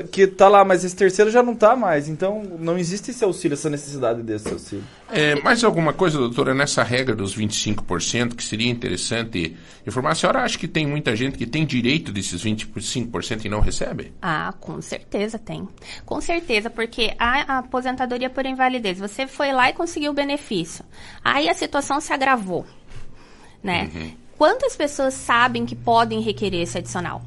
que 0.00 0.26
tá 0.26 0.48
lá, 0.48 0.64
mas 0.64 0.84
esse 0.84 0.96
terceiro 0.96 1.30
já 1.30 1.42
não 1.42 1.54
tá 1.54 1.76
mais. 1.76 2.08
Então 2.08 2.42
não 2.58 2.78
existe 2.78 3.10
esse 3.10 3.24
auxílio, 3.24 3.54
essa 3.54 3.68
necessidade 3.68 4.22
desse 4.22 4.48
auxílio. 4.48 4.84
É, 5.10 5.34
mais 5.42 5.62
alguma 5.62 5.92
coisa, 5.92 6.18
doutora, 6.18 6.54
nessa 6.54 6.82
regra 6.82 7.14
dos 7.14 7.36
25%, 7.36 8.34
que 8.34 8.42
seria 8.42 8.70
interessante 8.70 9.56
informar? 9.86 10.12
A 10.12 10.14
senhora 10.14 10.42
acha 10.42 10.58
que 10.58 10.66
tem 10.66 10.86
muita 10.86 11.14
gente 11.14 11.36
que 11.36 11.46
tem 11.46 11.66
direito 11.66 12.10
desses 12.10 12.42
25% 12.42 13.44
e 13.44 13.48
não 13.48 13.60
recebe? 13.60 14.12
Ah, 14.22 14.54
com 14.58 14.80
certeza 14.80 15.38
tem. 15.38 15.68
Com 16.06 16.20
certeza, 16.20 16.70
porque 16.70 17.14
a, 17.18 17.56
a 17.56 17.58
aposentadoria 17.58 18.30
por 18.30 18.46
invalidez, 18.46 18.98
você 18.98 19.26
foi 19.26 19.52
lá 19.52 19.68
e 19.68 19.72
conseguiu 19.74 20.12
o 20.12 20.14
benefício. 20.14 20.84
Aí 21.22 21.48
a 21.48 21.54
situação 21.54 22.00
se 22.00 22.12
agravou, 22.12 22.64
né? 23.62 23.90
Quantas 24.38 24.74
pessoas 24.74 25.14
sabem 25.14 25.64
que 25.64 25.76
podem 25.76 26.20
requerer 26.20 26.62
esse 26.62 26.78
adicional? 26.78 27.22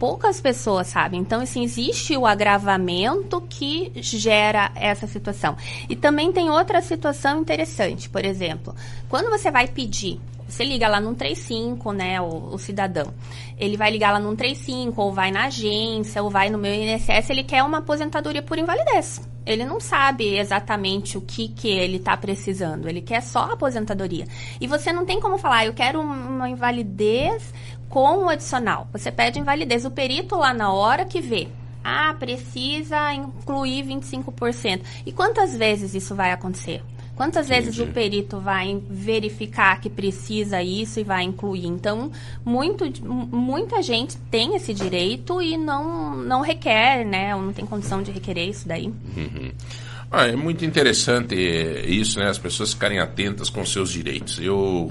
Poucas 0.00 0.40
pessoas 0.40 0.86
sabem. 0.86 1.20
Então, 1.20 1.42
assim, 1.42 1.62
existe 1.62 2.16
o 2.16 2.26
agravamento 2.26 3.38
que 3.42 3.92
gera 3.96 4.72
essa 4.74 5.06
situação. 5.06 5.58
E 5.90 5.94
também 5.94 6.32
tem 6.32 6.48
outra 6.48 6.80
situação 6.80 7.40
interessante. 7.42 8.08
Por 8.08 8.24
exemplo, 8.24 8.74
quando 9.10 9.28
você 9.28 9.50
vai 9.50 9.68
pedir 9.68 10.18
Você 10.48 10.64
liga 10.64 10.88
lá 10.88 11.00
no 11.00 11.14
35, 11.14 11.92
né, 11.92 12.20
o, 12.20 12.54
o 12.54 12.58
cidadão. 12.58 13.14
Ele 13.56 13.76
vai 13.76 13.88
ligar 13.88 14.12
lá 14.12 14.18
no 14.18 14.34
35, 14.34 15.00
ou 15.00 15.12
vai 15.12 15.30
na 15.30 15.44
agência, 15.44 16.20
ou 16.24 16.28
vai 16.28 16.50
no 16.50 16.58
meu 16.58 16.74
INSS, 16.74 17.30
ele 17.30 17.44
quer 17.44 17.62
uma 17.62 17.78
aposentadoria 17.78 18.42
por 18.42 18.58
invalidez. 18.58 19.20
Ele 19.46 19.64
não 19.64 19.78
sabe 19.78 20.36
exatamente 20.36 21.16
o 21.16 21.20
que, 21.20 21.46
que 21.48 21.68
ele 21.68 21.98
está 21.98 22.16
precisando. 22.16 22.88
Ele 22.88 23.00
quer 23.00 23.22
só 23.22 23.40
a 23.40 23.52
aposentadoria. 23.52 24.26
E 24.60 24.66
você 24.66 24.92
não 24.92 25.06
tem 25.06 25.20
como 25.20 25.38
falar, 25.38 25.58
"Ah, 25.58 25.66
eu 25.66 25.72
quero 25.72 26.00
uma 26.00 26.48
invalidez 26.50 27.54
com 27.90 28.24
o 28.24 28.28
adicional. 28.28 28.88
Você 28.92 29.10
pede 29.10 29.38
invalidez. 29.38 29.84
O 29.84 29.90
perito 29.90 30.36
lá 30.36 30.54
na 30.54 30.72
hora 30.72 31.04
que 31.04 31.20
vê. 31.20 31.48
Ah, 31.82 32.14
precisa 32.18 33.12
incluir 33.12 33.84
25%. 33.84 34.80
E 35.04 35.12
quantas 35.12 35.56
vezes 35.56 35.94
isso 35.94 36.14
vai 36.14 36.30
acontecer? 36.32 36.82
Quantas 37.16 37.48
vezes 37.48 37.78
o 37.78 37.86
perito 37.86 38.38
vai 38.38 38.80
verificar 38.88 39.78
que 39.78 39.90
precisa 39.90 40.62
isso 40.62 41.00
e 41.00 41.04
vai 41.04 41.22
incluir? 41.22 41.66
Então, 41.66 42.10
muito, 42.42 42.84
muita 43.04 43.82
gente 43.82 44.16
tem 44.30 44.56
esse 44.56 44.72
direito 44.72 45.42
e 45.42 45.58
não, 45.58 46.16
não 46.16 46.40
requer, 46.40 47.04
né? 47.04 47.36
Ou 47.36 47.42
não 47.42 47.52
tem 47.52 47.66
condição 47.66 48.02
de 48.02 48.10
requerer 48.10 48.48
isso 48.48 48.66
daí. 48.66 48.86
Uhum. 48.86 49.52
Ah, 50.10 50.28
é 50.28 50.34
muito 50.34 50.64
interessante 50.64 51.34
isso, 51.34 52.18
né? 52.18 52.30
As 52.30 52.38
pessoas 52.38 52.72
ficarem 52.72 53.00
atentas 53.00 53.50
com 53.50 53.66
seus 53.66 53.90
direitos. 53.90 54.40
Eu, 54.40 54.90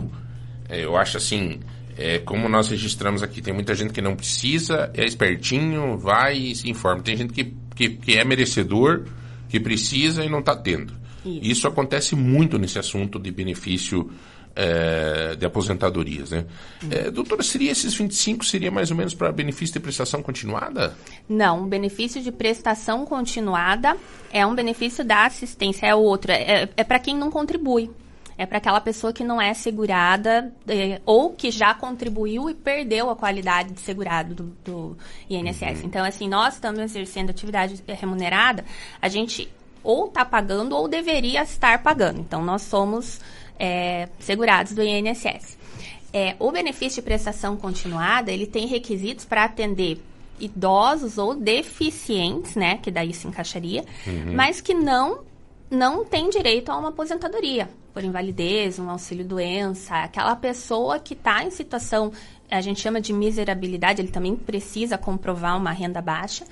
eh, 0.69 0.85
eu 0.85 0.95
acho 0.95 1.17
assim, 1.17 1.59
é, 1.99 2.19
como 2.19 2.47
nós 2.47 2.69
registramos 2.69 3.21
aqui, 3.21 3.41
tem 3.41 3.53
muita 3.53 3.75
gente 3.75 3.91
que 3.91 4.01
não 4.01 4.15
precisa, 4.15 4.89
é 4.93 5.03
espertinho, 5.03 5.97
vai 5.97 6.37
e 6.37 6.55
se 6.55 6.69
informa. 6.69 7.03
Tem 7.03 7.17
gente 7.17 7.33
que, 7.33 7.53
que, 7.75 7.89
que 7.89 8.17
é 8.17 8.23
merecedor, 8.23 9.03
que 9.49 9.59
precisa 9.59 10.23
e 10.23 10.29
não 10.29 10.39
está 10.39 10.55
tendo. 10.55 10.93
Isso. 11.25 11.67
acontece 11.67 12.15
muito 12.15 12.57
nesse 12.57 12.79
assunto 12.79 13.19
de 13.19 13.29
benefício 13.29 14.09
eh, 14.55 15.35
de 15.37 15.45
aposentadorias, 15.45 16.31
né? 16.31 16.45
Eh, 16.89 17.11
doutora, 17.11 17.43
seria 17.43 17.69
esses 17.71 17.93
25, 17.93 18.45
seria 18.45 18.71
mais 18.71 18.89
ou 18.89 18.95
menos 18.95 19.13
para 19.13 19.29
benefício 19.33 19.73
de 19.73 19.79
prestação 19.81 20.23
continuada? 20.23 20.95
Não, 21.27 21.63
o 21.63 21.67
benefício 21.67 22.21
de 22.21 22.31
prestação 22.31 23.05
continuada 23.05 23.97
é 24.31 24.45
um 24.45 24.55
benefício 24.55 25.03
da 25.03 25.25
assistência, 25.25 25.85
é 25.85 25.93
outro. 25.93 26.31
É, 26.31 26.69
é 26.77 26.83
para 26.85 26.99
quem 26.99 27.17
não 27.17 27.29
contribui. 27.29 27.91
É 28.41 28.45
para 28.45 28.57
aquela 28.57 28.79
pessoa 28.79 29.11
que 29.11 29.21
não 29.21 29.41
é 29.41 29.53
segurada 29.53 30.53
eh, 30.65 31.01
ou 31.05 31.31
que 31.31 31.51
já 31.51 31.73
contribuiu 31.73 32.49
e 32.49 32.53
perdeu 32.53 33.09
a 33.09 33.15
qualidade 33.15 33.73
de 33.73 33.81
segurado 33.81 34.33
do, 34.33 34.43
do 34.63 34.97
INSS. 35.29 35.83
Então, 35.83 36.05
assim, 36.05 36.29
nós 36.29 36.53
estamos 36.53 36.79
exercendo 36.79 37.31
atividade 37.31 37.83
remunerada, 37.85 38.63
a 39.01 39.09
gente 39.09 39.51
ou 39.83 40.07
está 40.07 40.23
pagando 40.23 40.73
ou 40.73 40.87
deveria 40.87 41.43
estar 41.43 41.83
pagando. 41.83 42.21
Então, 42.21 42.41
nós 42.41 42.61
somos 42.61 43.19
eh, 43.59 44.07
segurados 44.19 44.71
do 44.71 44.81
INSS. 44.81 45.57
É, 46.13 46.35
o 46.39 46.49
benefício 46.49 47.01
de 47.01 47.05
prestação 47.05 47.57
continuada, 47.57 48.31
ele 48.31 48.47
tem 48.47 48.67
requisitos 48.67 49.25
para 49.25 49.43
atender 49.43 50.01
idosos 50.39 51.17
ou 51.17 51.35
deficientes, 51.35 52.55
né, 52.55 52.77
que 52.81 52.89
daí 52.89 53.13
se 53.13 53.27
encaixaria, 53.27 53.83
Uhum. 54.07 54.33
mas 54.33 54.61
que 54.61 54.73
não 54.73 55.27
não 55.69 56.03
tem 56.03 56.29
direito 56.29 56.71
a 56.71 56.77
uma 56.77 56.89
aposentadoria 56.89 57.69
por 57.93 58.03
invalidez, 58.03 58.79
um 58.79 58.89
auxílio 58.89 59.25
doença, 59.25 59.95
aquela 59.95 60.35
pessoa 60.35 60.99
que 60.99 61.13
está 61.13 61.43
em 61.43 61.51
situação, 61.51 62.11
a 62.49 62.61
gente 62.61 62.79
chama 62.79 63.01
de 63.01 63.11
miserabilidade, 63.11 64.01
ele 64.01 64.11
também 64.11 64.35
precisa 64.35 64.97
comprovar 64.97 65.57
uma 65.57 65.71
renda 65.71 66.01
baixa 66.01 66.45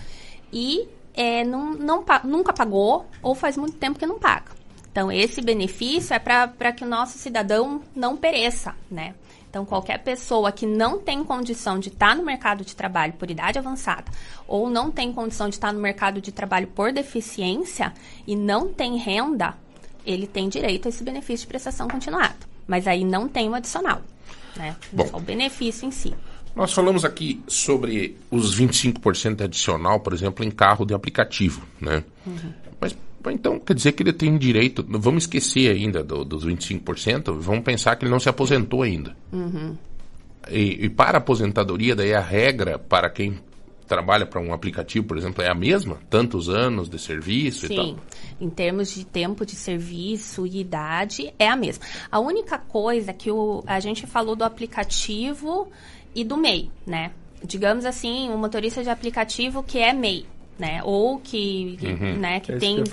e 0.51 0.87
é, 1.13 1.43
não, 1.43 1.73
não, 1.73 2.05
nunca 2.23 2.53
pagou 2.53 3.05
ou 3.21 3.33
faz 3.33 3.57
muito 3.57 3.77
tempo 3.77 3.97
que 3.97 4.05
não 4.05 4.19
paga. 4.19 4.51
Então, 4.91 5.11
esse 5.11 5.41
benefício 5.41 6.13
é 6.13 6.19
para 6.19 6.71
que 6.71 6.83
o 6.83 6.87
nosso 6.87 7.17
cidadão 7.17 7.81
não 7.95 8.17
pereça, 8.17 8.75
né? 8.89 9.13
Então, 9.57 9.65
qualquer 9.65 9.97
pessoa 10.03 10.51
que 10.51 10.67
não 10.67 10.99
tem 10.99 11.23
condição 11.23 11.79
de 11.79 11.89
estar 11.89 12.15
no 12.15 12.23
mercado 12.23 12.63
de 12.63 12.75
trabalho 12.75 13.13
por 13.13 13.31
idade 13.31 13.57
avançada 13.57 14.05
ou 14.47 14.69
não 14.69 14.91
tem 14.91 15.11
condição 15.11 15.49
de 15.49 15.55
estar 15.55 15.73
no 15.73 15.79
mercado 15.79 16.21
de 16.21 16.31
trabalho 16.31 16.67
por 16.67 16.93
deficiência 16.93 17.91
e 18.27 18.35
não 18.35 18.71
tem 18.71 18.97
renda, 18.97 19.55
ele 20.05 20.27
tem 20.27 20.47
direito 20.47 20.87
a 20.87 20.89
esse 20.89 21.03
benefício 21.03 21.45
de 21.45 21.47
prestação 21.47 21.87
continuada. 21.87 22.35
Mas 22.67 22.85
aí 22.85 23.03
não 23.03 23.27
tem 23.27 23.49
o 23.49 23.55
adicional, 23.55 23.99
né? 24.55 24.75
Bom. 24.91 25.07
Só 25.07 25.17
o 25.17 25.21
benefício 25.21 25.87
em 25.87 25.91
si. 25.91 26.13
Nós 26.55 26.71
falamos 26.71 27.03
aqui 27.03 27.41
sobre 27.47 28.15
os 28.29 28.55
25% 28.55 29.41
adicional, 29.41 29.99
por 30.01 30.13
exemplo, 30.13 30.45
em 30.45 30.51
carro 30.51 30.85
de 30.85 30.93
aplicativo, 30.93 31.65
né? 31.81 32.03
Mas 32.79 32.95
então 33.29 33.59
quer 33.59 33.73
dizer 33.73 33.91
que 33.93 34.03
ele 34.03 34.13
tem 34.13 34.37
direito. 34.37 34.85
Vamos 34.87 35.23
esquecer 35.23 35.69
ainda 35.69 36.03
do- 36.03 36.23
dos 36.25 36.45
25%, 36.45 37.33
vamos 37.39 37.63
pensar 37.63 37.95
que 37.95 38.03
ele 38.05 38.11
não 38.11 38.19
se 38.19 38.29
aposentou 38.29 38.81
ainda. 38.83 39.15
Uhum. 39.31 39.75
E, 40.49 40.85
e 40.85 40.89
para 40.89 41.17
a 41.17 41.21
aposentadoria, 41.21 41.95
daí 41.95 42.13
a 42.13 42.21
regra 42.21 42.79
para 42.79 43.09
quem 43.09 43.39
trabalha 43.87 44.25
para 44.25 44.41
um 44.41 44.53
aplicativo, 44.53 45.05
por 45.07 45.17
exemplo, 45.17 45.41
é 45.41 45.49
a 45.49 45.55
mesma? 45.55 45.97
Tantos 46.09 46.49
anos 46.49 46.89
de 46.89 46.99
serviço 46.99 47.65
e 47.65 47.69
Sim, 47.69 47.75
tal? 47.75 47.95
em 48.41 48.49
termos 48.49 48.93
de 48.93 49.05
tempo 49.05 49.45
de 49.45 49.55
serviço 49.55 50.45
e 50.45 50.59
idade, 50.59 51.33
é 51.39 51.47
a 51.47 51.55
mesma. 51.55 51.85
A 52.11 52.19
única 52.19 52.57
coisa 52.57 53.13
que 53.13 53.31
o, 53.31 53.63
a 53.65 53.79
gente 53.79 54.05
falou 54.05 54.35
do 54.35 54.43
aplicativo 54.43 55.69
e 56.13 56.23
do 56.23 56.35
MEI, 56.37 56.69
né? 56.85 57.11
Digamos 57.43 57.85
assim, 57.85 58.29
um 58.29 58.37
motorista 58.37 58.83
de 58.83 58.89
aplicativo 58.89 59.63
que 59.63 59.79
é 59.79 59.93
MEI, 59.93 60.25
né? 60.57 60.81
Ou 60.83 61.19
que, 61.19 61.77
Uhum. 61.81 62.19
né, 62.19 62.39
que 62.39 62.51
É 62.53 62.57
tem 62.57 62.83
que 62.83 62.91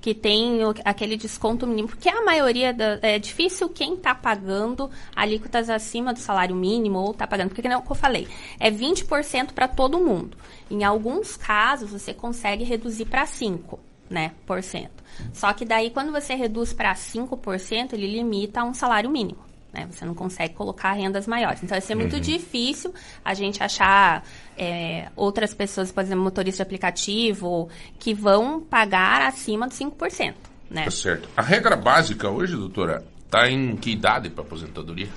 que 0.00 0.14
tem 0.14 0.64
o- 0.64 0.74
aquele 0.84 1.16
desconto 1.16 1.66
mínimo, 1.66 1.88
porque 1.88 2.08
a 2.08 2.22
maioria 2.24 2.72
da, 2.72 2.98
é 3.02 3.18
difícil 3.18 3.68
quem 3.68 3.94
está 3.94 4.14
pagando 4.14 4.90
alíquotas 5.14 5.68
acima 5.70 6.12
do 6.12 6.18
salário 6.18 6.56
mínimo 6.56 6.98
ou 6.98 7.10
está 7.12 7.26
pagando, 7.26 7.50
porque 7.50 7.68
não 7.68 7.76
é 7.76 7.78
o 7.78 7.82
que 7.82 7.92
eu 7.92 7.96
falei, 7.96 8.26
é 8.58 8.70
20% 8.70 9.52
para 9.52 9.68
todo 9.68 9.98
mundo. 9.98 10.36
Em 10.70 10.82
alguns 10.84 11.36
casos 11.36 11.90
você 11.90 12.12
consegue 12.14 12.64
reduzir 12.64 13.04
para 13.04 13.26
5, 13.26 13.78
né, 14.10 14.32
por 14.46 14.62
cento. 14.62 15.02
Só 15.32 15.52
que 15.52 15.64
daí 15.64 15.90
quando 15.90 16.10
você 16.10 16.34
reduz 16.34 16.72
para 16.72 16.94
5%, 16.94 17.92
ele 17.92 18.06
limita 18.10 18.60
a 18.60 18.64
um 18.64 18.74
salário 18.74 19.10
mínimo. 19.10 19.38
Né? 19.72 19.88
Você 19.90 20.04
não 20.04 20.14
consegue 20.14 20.52
colocar 20.54 20.92
rendas 20.92 21.26
maiores. 21.26 21.62
Então, 21.62 21.74
vai 21.74 21.80
ser 21.80 21.94
muito 21.94 22.14
Uhum. 22.16 22.20
difícil 22.20 22.92
a 23.24 23.32
gente 23.32 23.62
achar 23.62 24.22
é, 24.58 25.08
outras 25.16 25.54
pessoas, 25.54 25.90
por 25.90 26.02
exemplo, 26.04 26.22
motorista 26.22 26.58
de 26.58 26.62
aplicativo, 26.68 27.68
que 27.98 28.12
vão 28.12 28.60
pagar 28.60 29.22
acima 29.22 29.66
dos 29.66 29.78
5%. 29.78 30.34
Né? 30.70 30.84
Tá 30.84 30.90
certo. 30.90 31.28
A 31.36 31.42
regra 31.42 31.74
básica 31.76 32.28
hoje, 32.28 32.54
doutora, 32.54 33.02
está 33.24 33.50
em 33.50 33.74
que 33.76 33.90
idade 33.92 34.28
para 34.28 34.42
aposentadoria? 34.44 35.08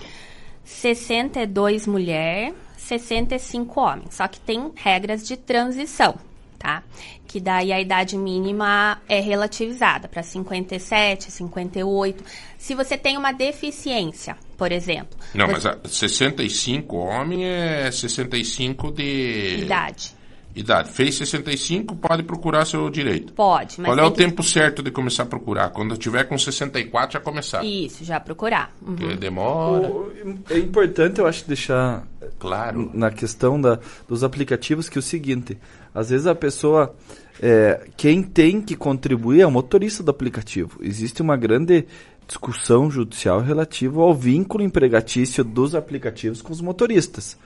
62 0.63 1.85
mulher, 1.87 2.53
65 2.77 3.79
homem. 3.79 4.05
Só 4.09 4.27
que 4.27 4.39
tem 4.39 4.71
regras 4.75 5.25
de 5.27 5.37
transição, 5.37 6.15
tá? 6.57 6.83
Que 7.27 7.39
daí 7.39 7.71
a 7.71 7.79
idade 7.79 8.17
mínima 8.17 9.01
é 9.07 9.19
relativizada 9.19 10.07
para 10.07 10.23
57, 10.23 11.31
58. 11.31 12.23
Se 12.57 12.73
você 12.75 12.97
tem 12.97 13.17
uma 13.17 13.31
deficiência, 13.31 14.37
por 14.57 14.71
exemplo. 14.71 15.17
Não, 15.33 15.45
você- 15.47 15.53
mas 15.53 15.65
a 15.65 15.77
65 15.87 16.95
homem 16.97 17.45
é 17.45 17.89
65 17.91 18.91
de... 18.91 19.59
Idade. 19.63 20.13
Idade. 20.55 20.89
Fez 20.89 21.15
65, 21.15 21.97
pode 21.97 22.23
procurar 22.23 22.63
seu 22.63 22.89
direito. 22.89 23.33
Pode, 23.33 23.75
mas 23.81 23.87
Qual 23.93 23.99
é 23.99 24.03
o 24.07 24.11
que- 24.11 24.17
tempo 24.23 24.41
certo 24.41 24.81
de 24.81 24.89
começar 24.89 25.23
a 25.23 25.25
procurar? 25.25 25.69
Quando 25.71 25.97
tiver 25.97 26.23
com 26.23 26.37
64, 26.37 27.11
já 27.13 27.19
começar. 27.19 27.61
Isso, 27.65 28.05
já 28.05 28.21
procurar. 28.21 28.73
Uhum. 28.81 28.95
Porque 28.95 29.15
demora. 29.17 29.89
O- 29.89 30.13
é 30.49 30.57
importante, 30.57 31.19
eu 31.19 31.27
acho, 31.27 31.45
deixar 31.45 32.07
claro. 32.39 32.89
na 32.93 33.11
questão 33.11 33.59
da, 33.59 33.79
dos 34.07 34.23
aplicativos 34.23 34.87
que 34.87 34.97
é 34.97 34.99
o 34.99 35.01
seguinte, 35.03 35.57
às 35.93 36.09
vezes 36.09 36.25
a 36.25 36.33
pessoa, 36.33 36.95
é, 37.41 37.87
quem 37.97 38.23
tem 38.23 38.61
que 38.61 38.77
contribuir 38.77 39.41
é 39.41 39.45
o 39.45 39.51
motorista 39.51 40.01
do 40.01 40.09
aplicativo. 40.11 40.79
Existe 40.81 41.21
uma 41.21 41.35
grande 41.35 41.85
discussão 42.27 42.89
judicial 42.89 43.39
relativa 43.41 44.01
ao 44.01 44.13
vínculo 44.13 44.63
empregatício 44.63 45.43
dos 45.43 45.75
aplicativos 45.75 46.41
com 46.41 46.51
os 46.51 46.61
motoristas. 46.61 47.37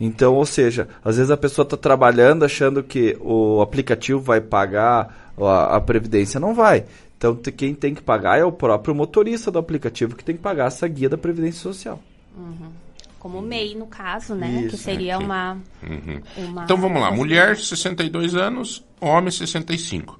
Então, 0.00 0.34
ou 0.34 0.46
seja, 0.46 0.88
às 1.04 1.16
vezes 1.16 1.30
a 1.30 1.36
pessoa 1.36 1.64
está 1.64 1.76
trabalhando 1.76 2.44
achando 2.44 2.82
que 2.82 3.16
o 3.20 3.60
aplicativo 3.60 4.20
vai 4.20 4.40
pagar 4.40 5.32
a, 5.38 5.76
a 5.76 5.80
previdência, 5.80 6.40
não 6.40 6.54
vai. 6.54 6.84
Então, 7.18 7.36
quem 7.36 7.74
tem 7.74 7.94
que 7.94 8.00
pagar 8.02 8.38
é 8.38 8.44
o 8.44 8.50
próprio 8.52 8.94
motorista 8.94 9.50
do 9.50 9.58
aplicativo 9.58 10.16
que 10.16 10.24
tem 10.24 10.36
que 10.36 10.40
pagar 10.42 10.68
essa 10.68 10.88
guia 10.88 11.08
da 11.08 11.18
previdência 11.18 11.60
social. 11.60 12.00
Uhum. 12.34 12.70
Como 13.18 13.42
MEI, 13.42 13.74
no 13.74 13.86
caso, 13.86 14.34
né? 14.34 14.60
que 14.62 14.68
Isso, 14.68 14.78
seria 14.78 15.16
aqui. 15.16 15.24
uma, 15.24 15.58
Uhum. 15.82 16.20
uma. 16.38 16.64
Então 16.64 16.78
vamos 16.78 16.98
lá. 17.02 17.10
Mulher, 17.10 17.58
62 17.58 18.34
anos. 18.34 18.82
Homem, 18.98 19.30
65. 19.30 20.18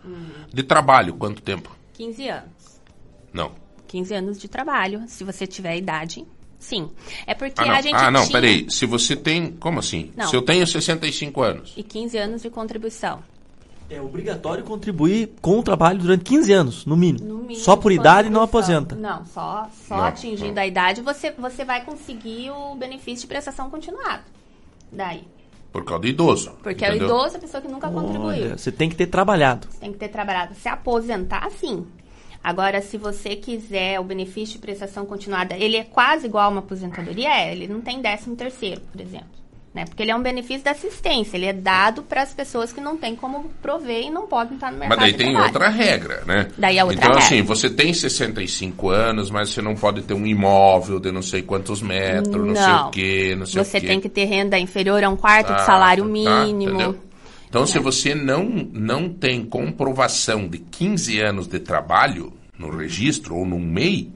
De 0.53 0.63
trabalho, 0.63 1.15
quanto 1.15 1.41
tempo? 1.41 1.75
15 1.95 2.29
anos. 2.29 2.81
Não. 3.33 3.53
15 3.91 4.15
anos 4.15 4.39
de 4.39 4.47
trabalho, 4.49 5.03
se 5.09 5.25
você 5.25 5.49
tiver 5.49 5.77
idade, 5.77 6.25
sim. 6.61 6.89
É 7.27 7.35
porque 7.35 7.61
Ah, 7.61 7.67
não. 7.67 7.75
a 7.75 7.81
gente 7.81 7.95
Ah, 7.97 8.11
não, 8.11 8.21
tinha... 8.23 8.33
peraí. 8.33 8.71
Se 8.71 8.87
você 8.87 9.17
tem. 9.17 9.51
Como 9.53 9.81
assim? 9.81 10.13
Não. 10.17 10.29
Se 10.29 10.37
eu 10.37 10.43
tenho 10.43 10.65
65 10.65 11.43
anos. 11.43 11.73
E 11.77 11.83
15 11.83 12.17
anos 12.17 12.43
de 12.43 12.51
contribuição. 12.51 13.21
É 13.91 14.01
obrigatório 14.01 14.63
contribuir 14.63 15.33
com 15.43 15.59
o 15.59 15.63
trabalho 15.65 15.99
durante 15.99 16.23
15 16.23 16.53
anos, 16.53 16.87
no 16.87 16.97
mínimo. 16.97 17.27
No 17.27 17.39
mínimo 17.39 17.57
Só 17.59 17.75
por 17.75 17.91
de 17.91 17.99
idade 17.99 18.31
não 18.31 18.41
aposenta? 18.43 18.95
Não, 18.95 19.27
só, 19.27 19.69
só 19.89 19.97
Não, 19.97 20.05
atingindo 20.05 20.61
a 20.61 20.65
idade 20.65 21.01
você, 21.01 21.33
você 21.33 21.65
vai 21.65 21.85
conseguir 21.85 22.51
o 22.51 22.77
benefício 22.77 23.23
de 23.23 23.27
prestação 23.27 23.69
continuada. 23.69 24.23
Daí. 24.93 25.25
Por 25.73 25.85
causa 25.85 26.03
do 26.03 26.07
idoso. 26.07 26.53
Porque 26.63 26.85
é 26.85 26.91
o 26.91 26.95
entendeu? 26.95 27.09
idoso 27.17 27.37
a 27.37 27.41
pessoa 27.41 27.61
que 27.61 27.67
nunca 27.67 27.91
contribuiu. 27.91 28.45
Olha, 28.45 28.57
você 28.59 28.71
tem 28.71 28.89
que 28.89 28.95
ter 28.95 29.09
trabalhado. 29.09 29.67
Tem 29.81 29.91
que 29.91 29.99
ter 29.99 30.09
trabalhado. 30.09 30.55
Se 30.55 30.69
aposentar, 30.69 31.51
sim. 31.51 31.85
Agora, 32.43 32.81
se 32.81 32.97
você 32.97 33.37
quiser 33.37 34.01
o 34.01 34.05
benefício 34.05 34.55
de 34.55 34.59
prestação 34.61 35.05
continuada, 35.05 35.57
ele 35.57 35.77
é 35.77 35.85
quase 35.85 36.27
igual 36.27 36.45
a 36.45 36.49
uma 36.49 36.61
aposentadoria? 36.61 37.29
É, 37.29 37.53
ele 37.53 37.69
não 37.69 37.81
tem 37.81 38.01
décimo 38.01 38.35
terceiro, 38.35 38.81
por 38.93 39.01
exemplo. 39.01 39.29
Né? 39.73 39.85
Porque 39.85 40.03
ele 40.03 40.11
é 40.11 40.17
um 40.17 40.23
benefício 40.23 40.65
da 40.65 40.73
assistência, 40.73 41.37
ele 41.37 41.47
é 41.47 41.53
dado 41.53 42.03
para 42.03 42.23
as 42.23 42.35
pessoas 42.35 42.73
que 42.73 42.81
não 42.81 42.97
têm 42.97 43.15
como 43.15 43.45
prover 43.63 44.03
e 44.03 44.11
não 44.11 44.27
podem 44.27 44.55
estar 44.57 44.73
no 44.73 44.79
mercado 44.79 44.99
Mas 44.99 45.07
daí 45.07 45.13
de 45.13 45.19
tem 45.19 45.33
trabalho. 45.33 45.53
outra 45.55 45.69
regra, 45.69 46.23
né? 46.27 46.49
Daí 46.59 46.77
é 46.79 46.83
outra 46.83 46.99
então, 46.99 47.11
regra. 47.11 47.25
assim, 47.25 47.43
você 47.43 47.71
tem 47.71 47.95
65 47.95 48.89
anos, 48.89 49.31
mas 49.31 49.51
você 49.51 49.63
não 49.63 49.77
pode 49.77 50.03
ter 50.03 50.15
um 50.15 50.27
imóvel 50.27 50.99
de 50.99 51.13
não 51.13 51.23
sei 51.23 51.43
quantos 51.43 51.81
metros, 51.83 52.45
não, 52.49 52.57
sei 52.57 52.73
o 52.75 52.91
quê, 52.91 53.35
não 53.39 53.47
sei 53.47 53.63
Você 53.63 53.79
o 53.79 53.81
quê. 53.81 53.87
tem 53.87 54.01
que 54.01 54.09
ter 54.09 54.25
renda 54.25 54.59
inferior 54.59 55.05
a 55.05 55.09
um 55.09 55.15
quarto 55.17 55.53
Ah, 55.53 55.57
do 55.57 55.65
salário 55.65 56.03
tá, 56.03 56.11
mínimo. 56.11 56.63
entendeu? 56.75 56.97
Então, 57.51 57.67
se 57.67 57.79
você 57.81 58.15
não, 58.15 58.45
não 58.73 59.09
tem 59.09 59.45
comprovação 59.45 60.47
de 60.49 60.59
15 60.59 61.21
anos 61.21 61.47
de 61.49 61.59
trabalho 61.59 62.33
no 62.57 62.71
registro 62.71 63.35
ou 63.37 63.45
no 63.45 63.59
MEI, 63.59 64.09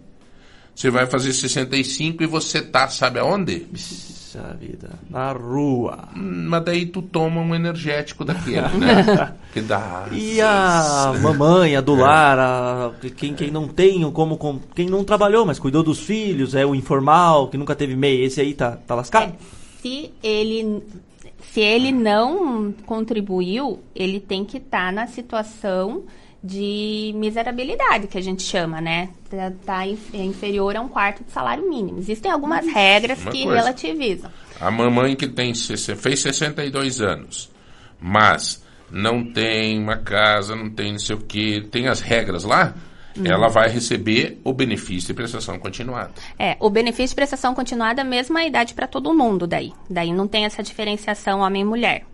você 0.73 0.89
vai 0.89 1.07
fazer 1.07 1.33
65 1.33 2.23
e 2.23 2.27
você 2.27 2.63
tá, 2.63 2.87
sabe 2.89 3.19
aonde? 3.19 3.61
Puxa 3.61 4.57
vida, 4.61 4.91
na 5.11 5.33
rua. 5.33 6.09
Hum, 6.17 6.47
Mas 6.49 6.65
daí 6.65 6.87
tu 6.87 7.03
toma 7.03 7.41
um 7.41 7.55
energético 7.55 8.25
daquele, 8.25 8.61
né? 8.79 9.35
que 9.53 9.61
dá. 9.61 10.07
E 10.13 10.41
a 10.41 11.13
mamãe, 11.21 11.75
a 11.77 11.81
do 11.81 11.95
lar, 11.97 12.39
a- 12.39 12.93
quem, 13.17 13.35
quem 13.35 13.51
não 13.51 13.67
tem, 13.69 14.09
como, 14.13 14.37
com- 14.37 14.61
quem 14.77 14.89
não 14.89 15.03
trabalhou, 15.05 15.45
mas 15.45 15.59
cuidou 15.59 15.83
dos 15.83 15.99
filhos, 16.01 16.55
é 16.55 16.65
o 16.67 16.75
informal, 16.75 17.49
que 17.49 17.57
nunca 17.59 17.75
teve 17.75 17.97
MEI, 17.97 18.25
esse 18.25 18.41
aí 18.41 18.55
tá, 18.55 18.73
tá 18.77 18.95
lascado? 18.97 19.33
Se 19.83 20.11
ele, 20.23 20.83
se 21.53 21.61
ele 21.61 21.93
não 21.93 22.73
contribuiu, 22.87 23.83
ele 23.95 24.21
tem 24.21 24.45
que 24.45 24.59
estar 24.59 24.93
na 24.93 25.07
situação 25.07 26.05
de 26.43 27.13
miserabilidade, 27.15 28.07
que 28.07 28.19
a 28.19 28.23
gente 28.23 28.43
chama, 28.43 28.79
né? 28.79 29.09
Tá, 29.31 29.53
tá 29.65 29.87
é 29.87 30.23
inferior 30.23 30.77
a 30.77 30.81
um 30.83 30.89
quarto 30.89 31.25
do 31.25 31.31
salário 31.31 31.67
mínimo. 31.69 31.99
Existem 31.99 32.31
algumas 32.31 32.67
regras 32.67 33.23
Uma 33.23 33.31
que 33.33 33.45
coisa. 33.45 33.59
relativizam. 33.61 34.31
A 34.61 34.71
mamãe 34.71 35.17
que 35.17 35.27
tem, 35.27 35.55
fez 35.55 36.21
62 36.21 37.01
anos, 37.01 37.51
mas 37.99 38.63
não 38.91 39.25
tem 39.25 39.79
uma 39.79 39.97
casa, 39.97 40.55
não 40.55 40.69
tem 40.69 40.93
não 40.93 40.99
sei 40.99 41.17
o 41.17 41.21
que, 41.21 41.63
tem 41.71 41.89
as 41.89 42.01
regras 42.01 42.45
lá, 42.45 42.75
Hum. 43.17 43.23
ela 43.27 43.49
vai 43.49 43.69
receber 43.69 44.41
o 44.43 44.53
benefício 44.53 45.07
de 45.09 45.15
prestação 45.15 45.59
continuada. 45.59 46.11
É, 46.39 46.57
o 46.59 46.69
benefício 46.69 47.09
de 47.11 47.15
prestação 47.15 47.55
continuada 47.55 48.01
é 48.01 48.05
a 48.05 48.07
mesma 48.07 48.43
idade 48.45 48.75
para 48.75 48.87
todo 48.89 49.15
mundo 49.15 49.47
daí. 49.47 49.73
Daí 49.89 50.13
não 50.13 50.27
tem 50.27 50.45
essa 50.45 50.63
diferenciação 50.63 51.41
homem 51.41 51.63
e 51.63 51.65
mulher. 51.65 52.05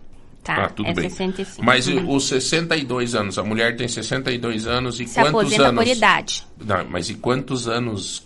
Tá? 0.43 0.65
Ah, 0.65 0.69
tudo 0.69 0.89
é 0.89 0.93
bem. 0.93 1.09
65. 1.09 1.63
Mas 1.63 1.87
e 1.87 1.93
Uhum. 1.93 2.15
os 2.15 2.27
62 2.27 3.13
anos, 3.15 3.37
a 3.37 3.43
mulher 3.43 3.75
tem 3.75 3.87
62 3.87 4.65
anos 4.67 4.99
e 4.99 5.07
Se 5.07 5.15
quantos 5.15 5.29
aposenta 5.29 5.67
anos? 5.67 5.83
por 5.83 5.87
idade. 5.91 6.47
Não, 6.63 6.85
mas 6.89 7.09
e 7.09 7.15
quantos 7.15 7.67
anos 7.67 8.25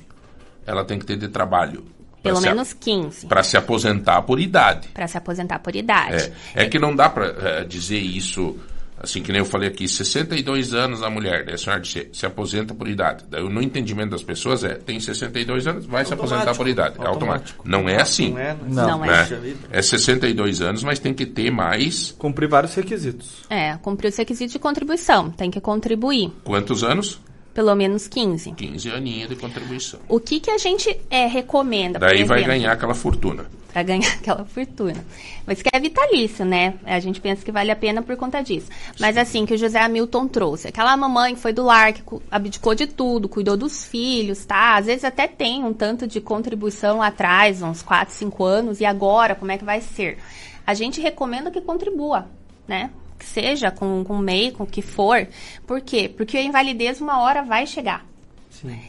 ela 0.66 0.84
tem 0.86 0.98
que 1.00 1.06
ter 1.06 1.18
de 1.18 1.28
trabalho? 1.28 1.84
Pelo 2.24 2.42
menos 2.42 2.74
15. 2.74 3.28
Para 3.28 3.44
se 3.44 3.56
aposentar 3.56 4.22
por 4.24 4.40
idade. 4.40 4.88
Para 4.94 5.08
se 5.08 5.18
aposentar 5.18 5.60
por 5.60 5.76
idade. 5.76 6.32
É, 6.56 6.64
é 6.64 6.70
que 6.70 6.80
não 6.80 6.96
dá 6.96 7.08
para 7.10 7.64
dizer 7.66 8.00
isso, 8.00 8.58
assim, 9.06 9.22
que 9.22 9.32
nem 9.32 9.40
eu 9.40 9.46
falei 9.46 9.70
aqui, 9.70 9.88
62 9.88 10.74
anos 10.74 11.02
a 11.02 11.10
mulher, 11.10 11.46
daí 11.46 11.56
a 11.56 11.58
senhora 11.58 11.84
se, 11.84 12.10
se 12.12 12.26
aposenta 12.26 12.74
por 12.74 12.88
idade. 12.88 13.24
Daí 13.30 13.44
no 13.48 13.62
entendimento 13.62 14.12
das 14.12 14.24
pessoas 14.24 14.64
é, 14.64 14.76
tem 14.76 15.00
62 15.00 15.68
anos, 15.68 15.86
vai 15.86 16.04
se 16.04 16.14
aposentar 16.14 16.54
por 16.56 16.68
idade. 16.68 16.96
É 17.00 17.08
automático. 17.08 17.64
Não 17.68 17.88
é 17.88 18.02
assim. 18.02 18.32
Não 18.32 18.40
é, 18.40 18.56
Não. 18.68 18.88
Não 19.00 19.06
é. 19.06 19.30
né? 19.30 19.56
É 19.72 19.82
62 19.82 20.62
anos, 20.62 20.84
mas 20.84 21.00
tem 21.00 21.14
que 21.14 21.26
ter 21.26 21.52
mais 21.52 22.16
Cumprir 22.18 22.50
vários 22.50 22.74
requisitos. 22.74 23.46
É, 23.50 23.78
cumprir 23.78 24.10
os 24.10 24.18
requisitos 24.18 24.54
de 24.54 24.60
contribuição. 24.60 25.30
Tem 25.30 25.52
que 25.52 25.62
contribuir. 25.62 26.32
quantos 26.44 26.84
anos? 26.84 27.20
Pelo 27.56 27.74
menos 27.74 28.06
15. 28.06 28.52
15 28.52 28.92
aninhos 28.92 29.30
de 29.30 29.38
contribuição. 29.38 30.02
O 30.10 30.20
que, 30.20 30.42
que 30.42 30.52
a 30.52 30.58
gente 30.58 31.00
é, 31.10 31.26
recomenda? 31.26 31.98
Daí 31.98 32.26
vai 32.26 32.44
ganhar 32.44 32.74
aquela 32.74 32.94
fortuna. 32.94 33.46
Pra 33.72 33.82
ganhar 33.82 34.12
aquela 34.20 34.44
fortuna. 34.44 35.06
Mas 35.48 35.62
que 35.62 35.70
é 35.72 35.80
vitalício, 35.80 36.44
né? 36.44 36.74
A 36.84 37.00
gente 37.00 37.22
pensa 37.22 37.46
que 37.46 37.54
vale 37.54 37.72
a 37.72 37.76
pena 37.76 38.02
por 38.02 38.18
conta 38.18 38.42
disso. 38.42 38.68
Mas 39.00 39.16
assim, 39.16 39.46
que 39.46 39.54
o 39.54 39.58
José 39.58 39.80
Hamilton 39.80 40.28
trouxe. 40.28 40.68
Aquela 40.68 40.98
mamãe 40.98 41.38
foi 41.38 41.54
do 41.54 41.64
lar, 41.64 41.94
que 41.94 42.04
abdicou 42.30 42.76
de 42.76 42.88
tudo, 42.88 43.30
cuidou 43.30 43.56
dos 43.56 43.86
filhos, 43.86 44.44
tá? 44.44 44.76
Às 44.76 44.88
vezes 44.88 45.06
até 45.06 45.26
tem 45.26 45.64
um 45.64 45.72
tanto 45.72 46.06
de 46.06 46.20
contribuição 46.20 46.98
lá 46.98 47.08
atrás, 47.08 47.62
uns 47.62 47.82
4, 47.82 48.14
5 48.14 48.44
anos. 48.44 48.82
E 48.82 48.86
agora, 48.86 49.34
como 49.34 49.54
é 49.54 49.58
que 49.58 49.64
vai 49.64 49.80
ser? 49.80 50.18
A 50.68 50.74
gente 50.74 51.00
recomenda 51.00 51.50
que 51.50 51.62
contribua, 51.62 52.28
né? 52.68 52.90
Que 53.26 53.32
seja 53.32 53.72
com, 53.72 54.04
com 54.04 54.20
MEI, 54.20 54.52
com 54.52 54.64
o 54.64 54.68
que 54.68 54.84
for. 54.84 55.28
Por 55.66 55.82
quê? 55.82 56.08
Porque 56.08 56.38
a 56.38 56.44
invalidez 56.44 57.02
uma 57.02 57.20
hora 57.22 57.42
vai 57.42 57.66
chegar. 57.66 58.06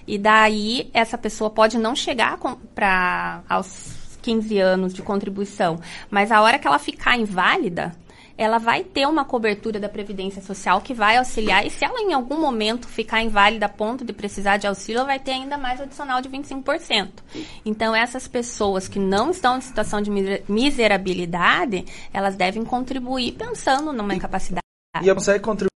E 0.06 0.18
daí, 0.18 0.90
essa 0.92 1.16
pessoa 1.16 1.48
pode 1.48 1.78
não 1.78 1.96
chegar 1.96 2.38
para 2.74 3.42
aos 3.48 4.18
15 4.22 4.58
anos 4.58 4.94
de 4.94 5.02
contribuição, 5.02 5.80
mas 6.10 6.30
a 6.30 6.40
hora 6.42 6.58
que 6.58 6.66
ela 6.66 6.78
ficar 6.78 7.16
inválida, 7.16 7.92
ela 8.38 8.58
vai 8.58 8.84
ter 8.84 9.06
uma 9.06 9.24
cobertura 9.24 9.80
da 9.80 9.88
Previdência 9.88 10.42
Social 10.42 10.80
que 10.80 10.92
vai 10.92 11.16
auxiliar, 11.16 11.66
e 11.66 11.70
se 11.70 11.84
ela 11.84 12.00
em 12.00 12.12
algum 12.12 12.38
momento 12.40 12.86
ficar 12.86 13.22
inválida 13.22 13.66
a 13.66 13.68
ponto 13.68 14.04
de 14.04 14.12
precisar 14.12 14.56
de 14.56 14.66
auxílio, 14.66 14.98
ela 14.98 15.06
vai 15.06 15.18
ter 15.18 15.32
ainda 15.32 15.56
mais 15.56 15.80
adicional 15.80 16.20
de 16.20 16.28
25%. 16.28 17.10
Então, 17.64 17.94
essas 17.94 18.28
pessoas 18.28 18.88
que 18.88 18.98
não 18.98 19.30
estão 19.30 19.56
em 19.58 19.60
situação 19.60 20.02
de 20.02 20.10
miser- 20.10 20.44
miserabilidade, 20.48 21.84
elas 22.12 22.36
devem 22.36 22.64
contribuir 22.64 23.32
pensando 23.32 23.92
numa 23.92 24.14
incapacidade. 24.14 24.60
E 25.02 25.14
consegue 25.14 25.42
contribuir 25.42 25.70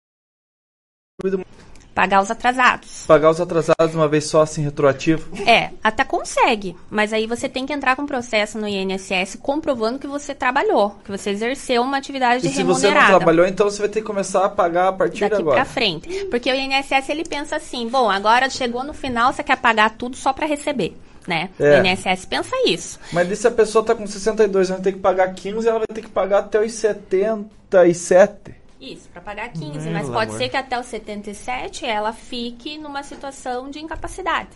Pagar 1.98 2.22
os 2.22 2.30
atrasados. 2.30 3.06
pagar 3.08 3.32
os 3.32 3.42
atrasados 3.42 3.90
de 3.90 3.96
uma 3.98 4.08
vez 4.08 4.26
só, 4.26 4.44
assim, 4.44 4.62
retroativo? 4.62 5.28
É, 5.48 5.72
até 5.84 6.04
consegue, 6.04 6.76
mas 6.92 7.12
aí 7.12 7.26
você 7.26 7.50
tem 7.50 7.66
que 7.66 7.74
entrar 7.74 7.96
com 7.96 8.04
um 8.04 8.06
processo 8.06 8.60
no 8.60 8.68
INSS 8.68 9.36
comprovando 9.42 9.98
que 9.98 10.06
você 10.06 10.36
trabalhou, 10.36 10.96
que 11.04 11.10
você 11.10 11.32
exerceu 11.32 11.82
uma 11.82 11.98
atividade 11.98 12.46
E 12.46 12.50
se 12.52 12.62
você 12.62 12.86
não 12.86 12.94
remunerada. 12.94 13.18
trabalhou, 13.18 13.48
então 13.48 13.68
você 13.68 13.80
vai 13.80 13.90
ter 13.90 14.02
que 14.02 14.06
começar 14.06 14.46
a 14.46 14.50
pagar 14.50 14.90
a 14.90 14.94
partir 14.94 15.16
de 15.16 15.22
Daqui 15.22 15.42
agora. 15.42 15.56
pra 15.56 15.66
frente. 15.66 16.26
Porque 16.26 16.52
o 16.52 16.56
INSS 16.56 17.10
ele 17.10 17.24
pensa 17.26 17.56
assim, 17.56 17.88
bom, 17.90 18.08
agora 18.12 18.48
chegou 18.48 18.84
no 18.84 18.94
final, 18.94 19.34
você 19.34 19.42
quer 19.44 19.58
pagar 19.58 19.90
tudo 19.98 20.16
só 20.16 20.32
pra 20.32 20.46
receber, 20.46 20.96
né? 21.28 21.50
É. 21.60 21.82
O 21.82 21.84
INSS 21.84 22.26
pensa 22.26 22.56
isso. 22.68 23.00
Mas 23.12 23.32
e 23.32 23.36
se 23.36 23.48
a 23.48 23.52
pessoa 23.52 23.84
tá 23.84 23.96
com 23.96 24.06
62 24.06 24.70
anos, 24.70 24.84
tem 24.84 24.94
que 24.94 25.00
pagar 25.00 25.34
15, 25.34 25.68
ela 25.68 25.80
vai 25.80 25.88
ter 25.92 26.02
que 26.04 26.10
pagar 26.10 26.40
até 26.40 26.64
os 26.64 26.72
77. 26.74 28.56
Isso, 28.80 29.10
pra 29.10 29.22
pagar 29.22 29.50
15, 29.50 29.80
Meu 29.80 29.94
mas 29.94 30.10
pode 30.10 30.30
amor. 30.30 30.38
ser 30.38 30.50
que 30.50 30.58
até 30.58 30.80
os 30.80 30.86
77 30.86 31.86
ela 31.86 32.14
fique 32.14 32.78
numa 32.78 33.02
situação 33.04 33.70
de 33.70 33.80
incapacidade 33.80 34.50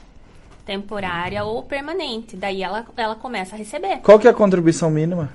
temporária 0.66 1.44
ou 1.44 1.64
permanente. 1.64 2.38
Daí 2.38 2.64
ela, 2.64 2.86
ela 2.96 3.16
começa 3.16 3.56
a 3.56 3.58
receber. 3.58 3.98
Qual 3.98 4.20
que 4.20 4.28
é 4.28 4.32
a 4.32 4.34
contribuição 4.34 4.90
mínima? 4.90 5.32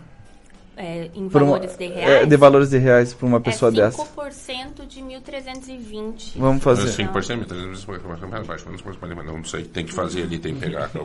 É, 0.79 1.09
em 1.15 1.27
Por 1.29 1.43
valores 1.43 1.75
de 1.77 1.85
é, 1.85 1.89
reais. 1.89 2.29
de 2.29 2.37
valores 2.37 2.71
de 2.71 2.77
reais 2.79 3.15
para 3.15 3.27
uma 3.27 3.41
pessoa 3.41 3.71
é 3.71 3.75
dessa. 3.77 4.03
5% 4.05 4.87
de 4.87 5.01
1.320. 5.01 6.33
Vamos 6.37 6.63
fazer. 6.63 7.03
5%, 7.03 7.47
não 9.25 9.45
sei, 9.45 9.65
tem 9.65 9.87
que 9.87 9.93
fazer 9.95 10.23
ali, 10.25 10.39
tem 10.39 10.55
que 10.55 10.61
pegar. 10.61 10.91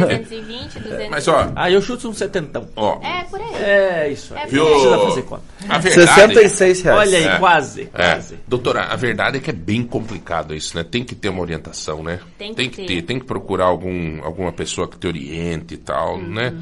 320, 0.00 0.80
200. 0.80 1.08
Mas 1.08 1.28
ó, 1.28 1.50
Ah, 1.56 1.70
eu 1.70 1.80
chuto 1.80 2.08
um 2.08 2.12
setentão. 2.12 2.68
ó, 2.76 3.00
É, 3.02 3.24
por 3.24 3.40
aí. 3.40 3.54
É 3.54 4.08
isso 4.10 4.34
aí. 4.34 4.42
É 4.42 4.46
Viu? 4.46 4.66
Precisa 4.66 4.98
fazer 4.98 5.22
conta. 5.22 5.42
A 5.68 5.78
verdade, 5.78 6.10
66 6.34 6.82
reais. 6.82 6.98
Olha 7.00 7.18
aí, 7.18 7.24
É. 7.26 7.38
quase, 7.38 7.82
É. 7.82 7.86
quase. 8.12 8.38
Doutora, 8.46 8.82
a 8.84 8.96
verdade 8.96 9.38
é 9.38 9.40
que 9.40 9.50
é 9.50 9.52
bem 9.54 9.82
complicado 9.82 10.54
isso, 10.54 10.76
né? 10.76 10.84
Tem 10.84 11.02
que 11.04 11.14
ter 11.14 11.28
uma 11.30 11.40
orientação, 11.40 12.02
né? 12.02 12.20
Tem 12.38 12.54
que 12.54 12.68
que 12.68 12.76
ter. 12.76 12.86
ter, 12.86 13.02
tem 13.02 13.18
que 13.18 13.24
procurar 13.24 13.64
algum, 13.66 14.22
alguma 14.22 14.52
pessoa 14.52 14.86
que 14.86 14.98
te 14.98 15.06
oriente 15.06 15.74
e 15.74 15.78
tal, 15.78 16.18
né? 16.20 16.54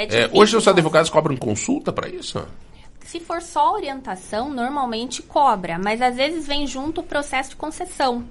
É 0.00 0.04
É, 0.04 0.06
difícil, 0.06 0.30
hoje 0.40 0.56
os 0.56 0.66
advogados 0.68 1.10
cobram 1.10 1.36
consulta 1.36 1.92
para 1.92 2.08
isso? 2.08 2.42
Se 3.04 3.18
for 3.20 3.42
só 3.42 3.72
orientação, 3.74 4.50
normalmente 4.50 5.20
cobra, 5.22 5.78
mas 5.78 6.00
às 6.00 6.14
vezes 6.16 6.46
vem 6.46 6.66
junto 6.66 7.00
o 7.00 7.04
processo 7.04 7.50
de 7.50 7.56
concessão. 7.56 8.24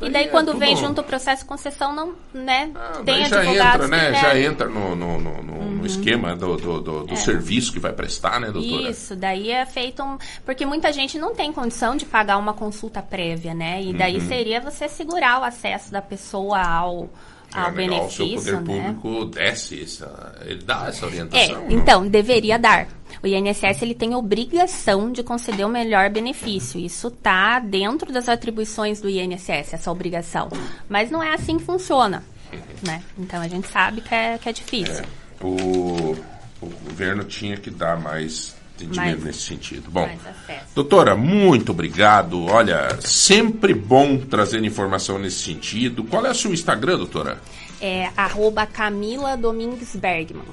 e 0.00 0.08
daí 0.08 0.24
é 0.26 0.28
quando 0.28 0.46
tudo- 0.52 0.58
vem 0.60 0.76
junto 0.76 1.00
o 1.00 1.04
processo 1.04 1.42
de 1.42 1.48
concessão, 1.48 1.92
não, 1.92 2.14
né? 2.32 2.70
tem 3.04 3.04
Daí 3.04 3.24
já 3.26 3.44
entra, 3.44 3.88
né? 3.88 4.14
Já 4.14 4.38
entra 4.38 4.68
no, 4.68 4.94
no, 4.94 5.18
no, 5.20 5.42
no 5.42 5.84
esquema 5.86 6.34
do, 6.36 6.56
do, 6.56 6.80
do- 6.80 7.04
do 7.04 7.12
É. 7.12 7.16
serviço 7.16 7.72
que 7.72 7.80
vai 7.80 7.92
prestar, 7.92 8.38
né, 8.40 8.50
doutora? 8.52 8.88
Isso, 8.88 9.16
daí 9.16 9.50
é 9.50 9.66
feito 9.66 10.00
um. 10.02 10.16
Porque 10.46 10.64
muita 10.64 10.92
gente 10.92 11.18
não 11.18 11.34
tem 11.34 11.52
condição 11.52 11.96
de 11.96 12.06
pagar 12.06 12.38
uma 12.38 12.54
consulta 12.54 13.02
prévia, 13.02 13.52
né? 13.52 13.82
E 13.82 13.92
daí 13.92 14.18
Uhum. 14.18 14.28
seria 14.28 14.60
você 14.60 14.88
segurar 14.88 15.40
o 15.40 15.44
acesso 15.44 15.90
da 15.90 16.00
pessoa 16.00 16.62
ao, 16.62 17.10
ao 17.54 17.68
é 17.68 17.72
legal, 17.72 18.06
o 18.06 18.10
seu 18.10 18.26
benefício, 18.26 18.58
poder 18.58 18.76
né? 18.76 18.96
público 18.98 19.24
desce 19.26 19.82
essa, 19.82 20.34
ele 20.44 20.62
dá 20.62 20.86
essa 20.88 21.04
É, 21.04 21.08
orientação. 21.08 21.60
não? 21.62 21.70
então, 21.70 22.08
deveria 22.08 22.58
dar. 22.58 22.88
O 23.22 23.26
INSS 23.26 23.82
ele 23.82 23.94
tem 23.94 24.14
obrigação 24.14 25.10
de 25.12 25.22
conceder 25.22 25.64
o 25.64 25.68
melhor 25.68 26.10
benefício. 26.10 26.78
Isso 26.80 27.10
tá 27.10 27.58
dentro 27.60 28.12
das 28.12 28.28
atribuições 28.28 29.00
do 29.00 29.08
INSS, 29.08 29.72
essa 29.74 29.90
obrigação. 29.90 30.48
Mas 30.88 31.10
não 31.10 31.22
é 31.22 31.32
assim 31.32 31.56
que 31.58 31.64
funciona, 31.64 32.24
né? 32.84 33.02
Então 33.18 33.40
a 33.40 33.48
gente 33.48 33.68
sabe 33.68 34.00
que 34.00 34.14
é, 34.14 34.36
que 34.38 34.48
é 34.48 34.52
difícil. 34.52 35.04
O, 35.40 36.16
o 36.60 36.66
governo 36.88 37.24
tinha 37.24 37.56
que 37.56 37.70
dar 37.70 37.98
mais 38.00 38.53
entendimento 38.76 38.96
Mais- 39.20 39.24
nesse 39.24 39.40
sentido. 39.40 39.90
Bom, 39.90 40.04
acesso. 40.04 40.66
doutora, 40.74 41.16
muito 41.16 41.72
obrigado. 41.72 42.44
Olha, 42.46 42.98
sempre 43.00 43.72
bom 43.74 44.18
trazer 44.18 44.62
informação 44.64 45.18
nesse 45.18 45.38
sentido. 45.44 46.04
Qual 46.04 46.24
é 46.26 46.30
o 46.30 46.34
seu 46.34 46.52
Instagram, 46.52 46.98
doutora? 46.98 47.40
É 47.80 48.10
arroba 48.16 48.66
Camila 48.66 49.36
Domingues 49.36 49.94
Bergman. 49.96 50.44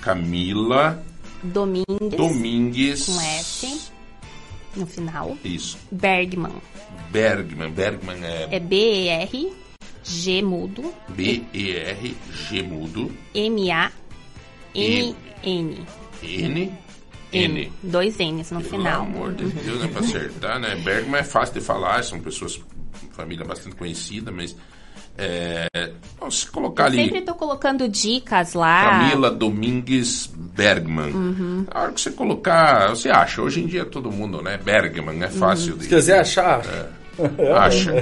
Camila 0.00 1.02
Domingues. 1.42 2.16
Domingues. 2.16 3.06
Com 3.06 3.20
S 3.20 3.82
no 4.76 4.86
final. 4.86 5.36
Isso. 5.44 5.78
Bergman. 5.90 6.52
Bergman. 7.10 7.70
Bergman 7.70 8.24
é, 8.24 8.48
É 8.50 8.58
B-E-R, 8.60 9.52
G 10.02 10.42
mudo, 10.42 10.92
B-E-R-G 11.08 12.62
mudo. 12.62 13.10
M-A-N-N. 14.74 15.86
N. 16.22 16.72
N. 17.34 17.72
Dois 17.82 18.16
N's 18.18 18.50
no 18.50 18.60
final. 18.60 19.04
Pelo 19.06 19.16
amor 19.16 19.32
de 19.34 19.44
Deus, 19.46 19.78
não 19.78 19.84
é 19.84 19.88
pra 19.88 20.00
acertar, 20.00 20.58
né? 20.60 20.74
Bergman 20.76 21.20
é 21.20 21.24
fácil 21.24 21.54
de 21.54 21.60
falar, 21.60 22.02
são 22.04 22.20
pessoas, 22.20 22.60
família 23.12 23.44
bastante 23.44 23.76
conhecida, 23.76 24.30
mas. 24.32 24.56
É, 25.16 25.68
se 26.28 26.50
colocar 26.50 26.84
Eu 26.84 26.86
ali. 26.88 27.04
sempre 27.04 27.20
tô 27.22 27.34
colocando 27.34 27.88
dicas 27.88 28.54
lá. 28.54 28.90
Camila 28.90 29.30
Domingues 29.30 30.26
Bergman. 30.34 31.12
Uhum. 31.12 31.66
A 31.70 31.82
hora 31.82 31.92
que 31.92 32.00
você 32.00 32.10
colocar, 32.10 32.88
você 32.88 33.10
acha. 33.10 33.40
Hoje 33.40 33.62
em 33.62 33.66
dia 33.66 33.84
todo 33.84 34.10
mundo, 34.10 34.42
né? 34.42 34.56
Bergman, 34.58 35.22
é 35.22 35.28
fácil 35.28 35.72
Uhum. 35.74 35.78
de. 35.78 35.84
Se 35.84 35.90
quiser 35.90 36.18
achar, 36.20 36.64
É, 36.66 36.88
acha. 37.56 37.92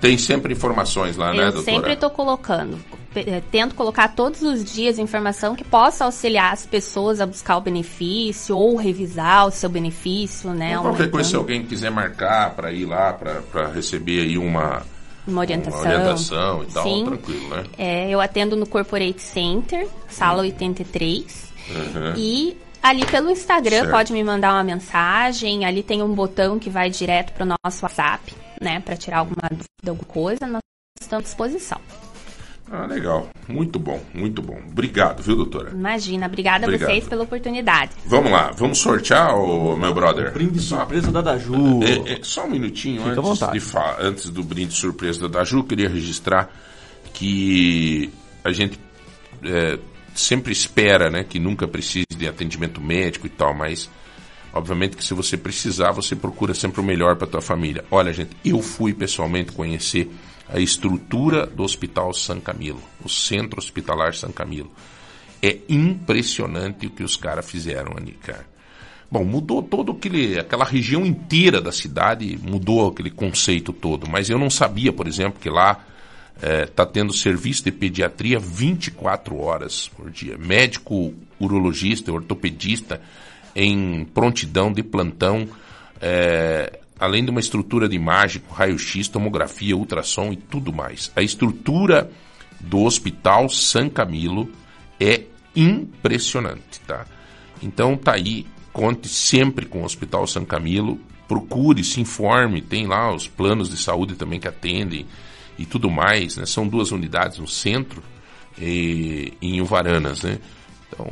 Tem 0.00 0.16
sempre 0.18 0.52
informações 0.52 1.16
lá, 1.16 1.32
né, 1.32 1.48
Eu 1.48 1.52
doutora? 1.52 1.64
sempre 1.76 1.96
tô 1.96 2.10
colocando. 2.10 2.78
eh, 3.14 3.42
Tento 3.50 3.74
colocar 3.74 4.08
todos 4.08 4.42
os 4.42 4.64
dias 4.64 4.98
informação 4.98 5.54
que 5.56 5.64
possa 5.64 6.04
auxiliar 6.04 6.52
as 6.52 6.64
pessoas 6.66 7.20
a 7.20 7.26
buscar 7.26 7.56
o 7.56 7.60
benefício 7.60 8.56
ou 8.56 8.76
revisar 8.76 9.46
o 9.46 9.50
seu 9.50 9.68
benefício, 9.68 10.50
né? 10.50 10.70
Então, 10.70 10.82
qualquer 10.82 11.10
coisa, 11.10 11.28
se 11.30 11.36
alguém 11.36 11.64
quiser 11.64 11.90
marcar 11.90 12.50
para 12.54 12.72
ir 12.72 12.84
lá, 12.86 13.12
para 13.12 13.66
receber 13.68 14.20
aí 14.22 14.38
uma, 14.38 14.82
Uma 15.26 15.40
orientação. 15.40 15.80
uma 15.80 15.88
orientação 15.88 16.62
e 16.62 16.66
tal, 16.66 16.82
Sim. 16.84 17.04
tranquilo, 17.04 17.48
né? 17.48 17.64
É, 17.76 18.08
eu 18.10 18.20
atendo 18.20 18.54
no 18.56 18.66
Corporate 18.66 19.20
Center, 19.20 19.86
sala 20.08 20.42
83. 20.42 21.50
Uhum. 21.70 22.14
E 22.16 22.56
ali 22.82 23.04
pelo 23.06 23.30
Instagram 23.30 23.80
Certo. 23.80 23.90
pode 23.90 24.12
me 24.12 24.24
mandar 24.24 24.52
uma 24.54 24.64
mensagem. 24.64 25.64
Ali 25.64 25.82
tem 25.82 26.02
um 26.02 26.12
botão 26.14 26.58
que 26.58 26.70
vai 26.70 26.88
direto 26.90 27.32
pro 27.32 27.44
nosso 27.44 27.84
WhatsApp, 27.84 28.32
né? 28.60 28.80
Para 28.80 28.96
tirar 28.96 29.18
alguma 29.18 29.48
dúvida, 29.48 29.88
alguma 29.88 30.06
coisa. 30.06 30.46
Nós 30.46 30.60
estamos 31.00 31.24
à 31.24 31.26
disposição. 31.26 31.80
Ah, 32.72 32.86
legal. 32.86 33.28
Muito 33.48 33.80
bom, 33.80 34.00
muito 34.14 34.40
bom. 34.40 34.56
Obrigado, 34.70 35.24
viu, 35.24 35.34
doutora? 35.34 35.70
Imagina, 35.72 36.26
obrigada 36.26 36.66
Obrigado. 36.66 36.88
a 36.88 36.92
vocês 36.92 37.08
pela 37.08 37.24
oportunidade. 37.24 37.90
Vamos 38.06 38.30
lá, 38.30 38.52
vamos 38.52 38.78
sortear, 38.78 39.34
o 39.36 39.76
meu 39.76 39.92
brother. 39.92 40.32
brinde 40.32 40.60
surpresa 40.60 41.10
da 41.10 41.20
Daju. 41.20 41.82
É, 41.82 42.12
é, 42.12 42.18
só 42.22 42.44
um 42.44 42.50
minutinho 42.50 43.02
Fica 43.02 43.20
antes, 43.20 43.74
antes 43.98 44.30
do 44.30 44.44
brinde 44.44 44.72
surpresa 44.72 45.28
da 45.28 45.40
Daju, 45.40 45.58
eu 45.58 45.64
queria 45.64 45.88
registrar 45.88 46.48
que 47.12 48.08
a 48.44 48.52
gente 48.52 48.78
é, 49.42 49.76
sempre 50.14 50.52
espera 50.52 51.10
né, 51.10 51.24
que 51.24 51.40
nunca 51.40 51.66
precise 51.66 52.06
de 52.16 52.28
atendimento 52.28 52.80
médico 52.80 53.26
e 53.26 53.30
tal, 53.30 53.52
mas 53.52 53.90
obviamente 54.52 54.96
que 54.96 55.04
se 55.04 55.14
você 55.14 55.36
precisar, 55.36 55.92
você 55.92 56.16
procura 56.16 56.54
sempre 56.54 56.80
o 56.80 56.84
melhor 56.84 57.16
para 57.16 57.26
tua 57.26 57.40
família. 57.40 57.84
Olha, 57.90 58.12
gente, 58.12 58.36
eu 58.44 58.60
fui 58.60 58.92
pessoalmente 58.92 59.52
conhecer 59.52 60.10
a 60.48 60.58
estrutura 60.58 61.46
do 61.46 61.62
Hospital 61.62 62.12
San 62.12 62.40
Camilo, 62.40 62.82
o 63.04 63.08
Centro 63.08 63.58
Hospitalar 63.58 64.14
San 64.14 64.32
Camilo. 64.32 64.70
É 65.42 65.58
impressionante 65.68 66.86
o 66.86 66.90
que 66.90 67.02
os 67.02 67.16
caras 67.16 67.48
fizeram 67.48 67.92
ali, 67.96 68.12
cara. 68.12 68.44
Bom, 69.10 69.24
mudou 69.24 69.62
todo 69.62 69.92
aquele, 69.92 70.38
aquela 70.38 70.64
região 70.64 71.04
inteira 71.04 71.60
da 71.60 71.72
cidade, 71.72 72.38
mudou 72.42 72.88
aquele 72.88 73.10
conceito 73.10 73.72
todo. 73.72 74.08
Mas 74.08 74.30
eu 74.30 74.38
não 74.38 74.50
sabia, 74.50 74.92
por 74.92 75.08
exemplo, 75.08 75.40
que 75.40 75.50
lá 75.50 75.84
está 76.40 76.86
tendo 76.86 77.12
serviço 77.12 77.64
de 77.64 77.72
pediatria 77.72 78.38
24 78.38 79.36
horas 79.38 79.88
por 79.88 80.10
dia. 80.10 80.38
Médico, 80.38 81.12
urologista, 81.38 82.12
ortopedista 82.12 83.00
em 83.54 84.04
prontidão 84.04 84.72
de 84.72 84.82
plantão, 84.82 85.48
é, 86.00 86.80
além 86.98 87.24
de 87.24 87.30
uma 87.30 87.40
estrutura 87.40 87.88
de 87.88 87.96
imagem, 87.96 88.42
raio-x, 88.50 89.08
tomografia, 89.08 89.76
ultrassom 89.76 90.32
e 90.32 90.36
tudo 90.36 90.72
mais. 90.72 91.10
A 91.16 91.22
estrutura 91.22 92.10
do 92.60 92.82
Hospital 92.82 93.48
San 93.48 93.88
Camilo 93.88 94.50
é 94.98 95.22
impressionante, 95.56 96.80
tá? 96.86 97.06
Então 97.62 97.96
tá 97.96 98.12
aí, 98.12 98.46
conte 98.72 99.08
sempre 99.08 99.66
com 99.66 99.80
o 99.80 99.84
Hospital 99.84 100.26
San 100.26 100.44
Camilo, 100.44 100.98
procure, 101.26 101.84
se 101.84 102.00
informe, 102.00 102.60
tem 102.60 102.86
lá 102.86 103.14
os 103.14 103.28
planos 103.28 103.70
de 103.70 103.76
saúde 103.76 104.14
também 104.14 104.40
que 104.40 104.48
atendem 104.48 105.06
e 105.58 105.64
tudo 105.64 105.90
mais, 105.90 106.36
né? 106.36 106.44
São 106.46 106.66
duas 106.66 106.90
unidades 106.90 107.38
no 107.38 107.46
centro 107.46 108.02
e 108.58 109.32
em 109.40 109.60
Uvaranas, 109.60 110.22
né? 110.22 110.38
Então, 110.88 111.06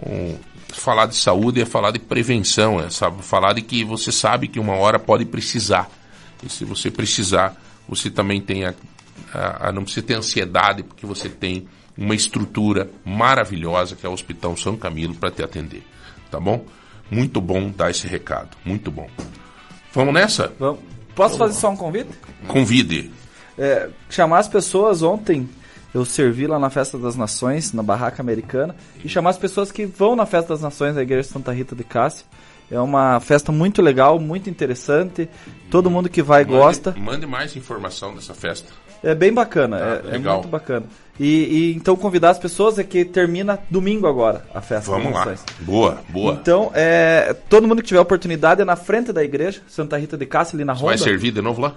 falar 0.68 1.06
de 1.06 1.16
saúde 1.16 1.60
é 1.60 1.64
falar 1.64 1.90
de 1.90 1.98
prevenção, 1.98 2.80
é 2.80 2.90
sabe, 2.90 3.22
falar 3.22 3.54
de 3.54 3.62
que 3.62 3.84
você 3.84 4.12
sabe 4.12 4.48
que 4.48 4.60
uma 4.60 4.74
hora 4.74 4.98
pode 4.98 5.24
precisar. 5.24 5.90
E 6.42 6.48
se 6.48 6.64
você 6.64 6.90
precisar, 6.90 7.56
você 7.88 8.10
também 8.10 8.40
tem 8.40 8.64
a, 8.64 8.74
a, 9.32 9.68
a 9.68 9.72
não 9.72 9.82
precisa 9.82 10.06
ter 10.06 10.14
ansiedade, 10.14 10.82
porque 10.82 11.06
você 11.06 11.28
tem 11.28 11.66
uma 11.96 12.14
estrutura 12.14 12.88
maravilhosa 13.04 13.96
que 13.96 14.06
é 14.06 14.08
o 14.08 14.12
Hospital 14.12 14.56
São 14.56 14.76
Camilo 14.76 15.14
para 15.14 15.30
te 15.30 15.42
atender. 15.42 15.82
Tá 16.30 16.38
bom? 16.38 16.64
Muito 17.10 17.40
bom 17.40 17.70
dar 17.70 17.90
esse 17.90 18.06
recado. 18.06 18.56
Muito 18.64 18.90
bom. 18.90 19.08
Vamos 19.92 20.14
nessa? 20.14 20.52
Vamos. 20.58 20.80
Posso 21.14 21.36
fazer 21.36 21.58
só 21.58 21.70
um 21.70 21.76
convite? 21.76 22.10
Convide. 22.46 23.10
É, 23.58 23.88
chamar 24.08 24.38
as 24.38 24.48
pessoas 24.48 25.02
ontem. 25.02 25.48
Eu 25.94 26.04
servi 26.04 26.46
lá 26.46 26.58
na 26.58 26.68
Festa 26.70 26.98
das 26.98 27.16
Nações, 27.16 27.72
na 27.72 27.82
Barraca 27.82 28.22
Americana, 28.22 28.76
e 29.02 29.08
chamar 29.08 29.30
as 29.30 29.38
pessoas 29.38 29.72
que 29.72 29.86
vão 29.86 30.14
na 30.14 30.26
Festa 30.26 30.50
das 30.54 30.62
Nações 30.62 30.94
da 30.94 31.02
Igreja 31.02 31.28
Santa 31.28 31.52
Rita 31.52 31.74
de 31.74 31.82
Cássio. 31.84 32.26
É 32.70 32.78
uma 32.78 33.18
festa 33.20 33.50
muito 33.50 33.80
legal, 33.80 34.18
muito 34.20 34.50
interessante. 34.50 35.26
Todo 35.70 35.90
mundo 35.90 36.08
que 36.10 36.22
vai 36.22 36.44
Mande- 36.44 36.56
gosta. 36.56 36.94
Mande 36.98 37.26
mais 37.26 37.56
informação 37.56 38.14
dessa 38.14 38.34
festa. 38.34 38.70
É 39.02 39.14
bem 39.14 39.32
bacana, 39.32 39.76
Ah, 40.04 40.08
é, 40.12 40.16
é 40.16 40.18
muito 40.18 40.48
bacana. 40.48 40.84
E, 41.20 41.24
e 41.26 41.74
então 41.74 41.96
convidar 41.96 42.30
as 42.30 42.38
pessoas 42.38 42.78
é 42.78 42.84
que 42.84 43.04
termina 43.04 43.58
domingo 43.68 44.06
agora 44.06 44.44
a 44.54 44.60
festa 44.60 44.90
Vamos 44.92 45.12
das 45.12 45.26
lá. 45.26 45.34
Boa, 45.60 45.98
boa. 46.08 46.32
Então, 46.40 46.70
é, 46.74 47.34
todo 47.48 47.66
mundo 47.66 47.82
que 47.82 47.88
tiver 47.88 47.98
oportunidade 48.00 48.62
é 48.62 48.64
na 48.64 48.76
frente 48.76 49.12
da 49.12 49.24
igreja, 49.24 49.60
Santa 49.68 49.96
Rita 49.98 50.16
de 50.16 50.26
Cássio, 50.26 50.56
ali 50.56 50.64
na 50.64 50.74
Você 50.74 50.80
Ronda. 50.82 50.96
vai 50.96 50.98
servir 51.04 51.32
de 51.32 51.42
novo 51.42 51.60
lá? 51.60 51.74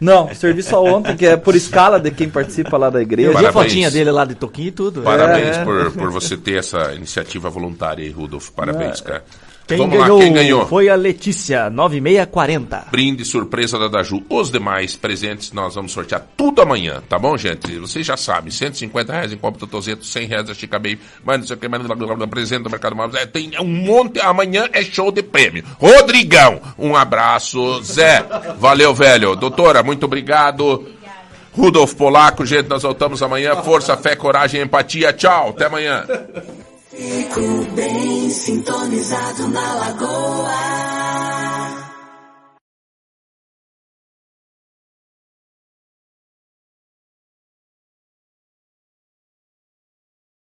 Não, 0.00 0.32
servi 0.34 0.62
só 0.62 0.82
ontem, 0.84 1.16
que 1.16 1.26
é 1.26 1.36
por 1.36 1.56
escala 1.56 1.98
de 1.98 2.10
quem 2.12 2.28
participa 2.28 2.76
lá 2.76 2.88
da 2.88 3.02
igreja. 3.02 3.30
Eu 3.30 3.32
vi 3.32 3.38
a 3.46 3.52
Parabéns. 3.52 3.72
fotinha 3.72 3.90
dele 3.90 4.10
lá 4.12 4.24
de 4.24 4.36
toquinho 4.36 4.68
e 4.68 4.72
tudo. 4.72 5.02
Parabéns 5.02 5.56
É. 5.56 5.64
por, 5.64 5.90
por 5.90 6.10
você 6.10 6.36
ter 6.36 6.58
essa 6.58 6.94
iniciativa 6.94 7.50
voluntária 7.50 8.04
aí, 8.04 8.10
Rudolf. 8.10 8.50
Parabéns, 8.50 9.00
É. 9.00 9.04
cara. 9.04 9.24
Quem 9.66 9.78
Vamos 9.78 9.96
ganhou, 9.96 10.18
lá, 10.18 10.24
quem 10.24 10.32
ganhou? 10.32 10.66
foi 10.66 10.90
a 10.90 10.94
Letícia, 10.94 11.70
9640. 11.70 12.86
Brinde 12.90 13.24
surpresa 13.24 13.78
da 13.78 13.88
Daju. 13.88 14.22
Os 14.28 14.50
demais 14.50 14.94
presentes 14.94 15.52
nós 15.52 15.74
vamos 15.74 15.92
sortear 15.92 16.22
tudo 16.36 16.60
amanhã, 16.60 17.02
tá 17.08 17.18
bom, 17.18 17.34
gente? 17.36 17.78
Vocês 17.78 18.04
já 18.06 18.16
sabem, 18.16 18.50
150 18.50 19.12
reais 19.12 19.32
em 19.32 19.38
copo 19.38 19.58
Totozeto, 19.58 20.04
100 20.04 20.26
reais 20.26 20.46
da 20.46 20.54
Chica 20.54 20.78
Baby, 20.78 21.00
mas 21.24 21.38
não 21.38 21.46
sei 21.46 21.56
o 21.56 21.58
que, 21.58 21.68
mas 21.68 21.80
presente 22.28 22.62
do 22.64 22.70
Mercado 22.70 22.94
Móvel. 22.94 23.20
É, 23.20 23.26
tem 23.26 23.52
um 23.58 23.64
monte, 23.64 24.20
amanhã 24.20 24.68
é 24.72 24.82
show 24.82 25.10
de 25.10 25.22
prêmio. 25.22 25.64
Rodrigão, 25.78 26.60
um 26.78 26.94
abraço. 26.94 27.82
Zé, 27.82 28.24
valeu, 28.58 28.92
velho. 28.92 29.34
Doutora, 29.34 29.82
muito 29.82 30.04
obrigado. 30.04 30.86
Rudolf 31.52 31.94
Polaco, 31.94 32.44
gente, 32.44 32.68
nós 32.68 32.82
voltamos 32.82 33.22
amanhã. 33.22 33.54
Força, 33.56 33.96
fé, 33.96 34.16
coragem, 34.16 34.60
empatia. 34.60 35.12
Tchau, 35.12 35.50
até 35.50 35.66
amanhã. 35.66 36.04
Fico 36.96 37.40
bem 37.74 38.30
sintonizado 38.30 39.48
na 39.48 39.74
lagoa. 39.74 41.53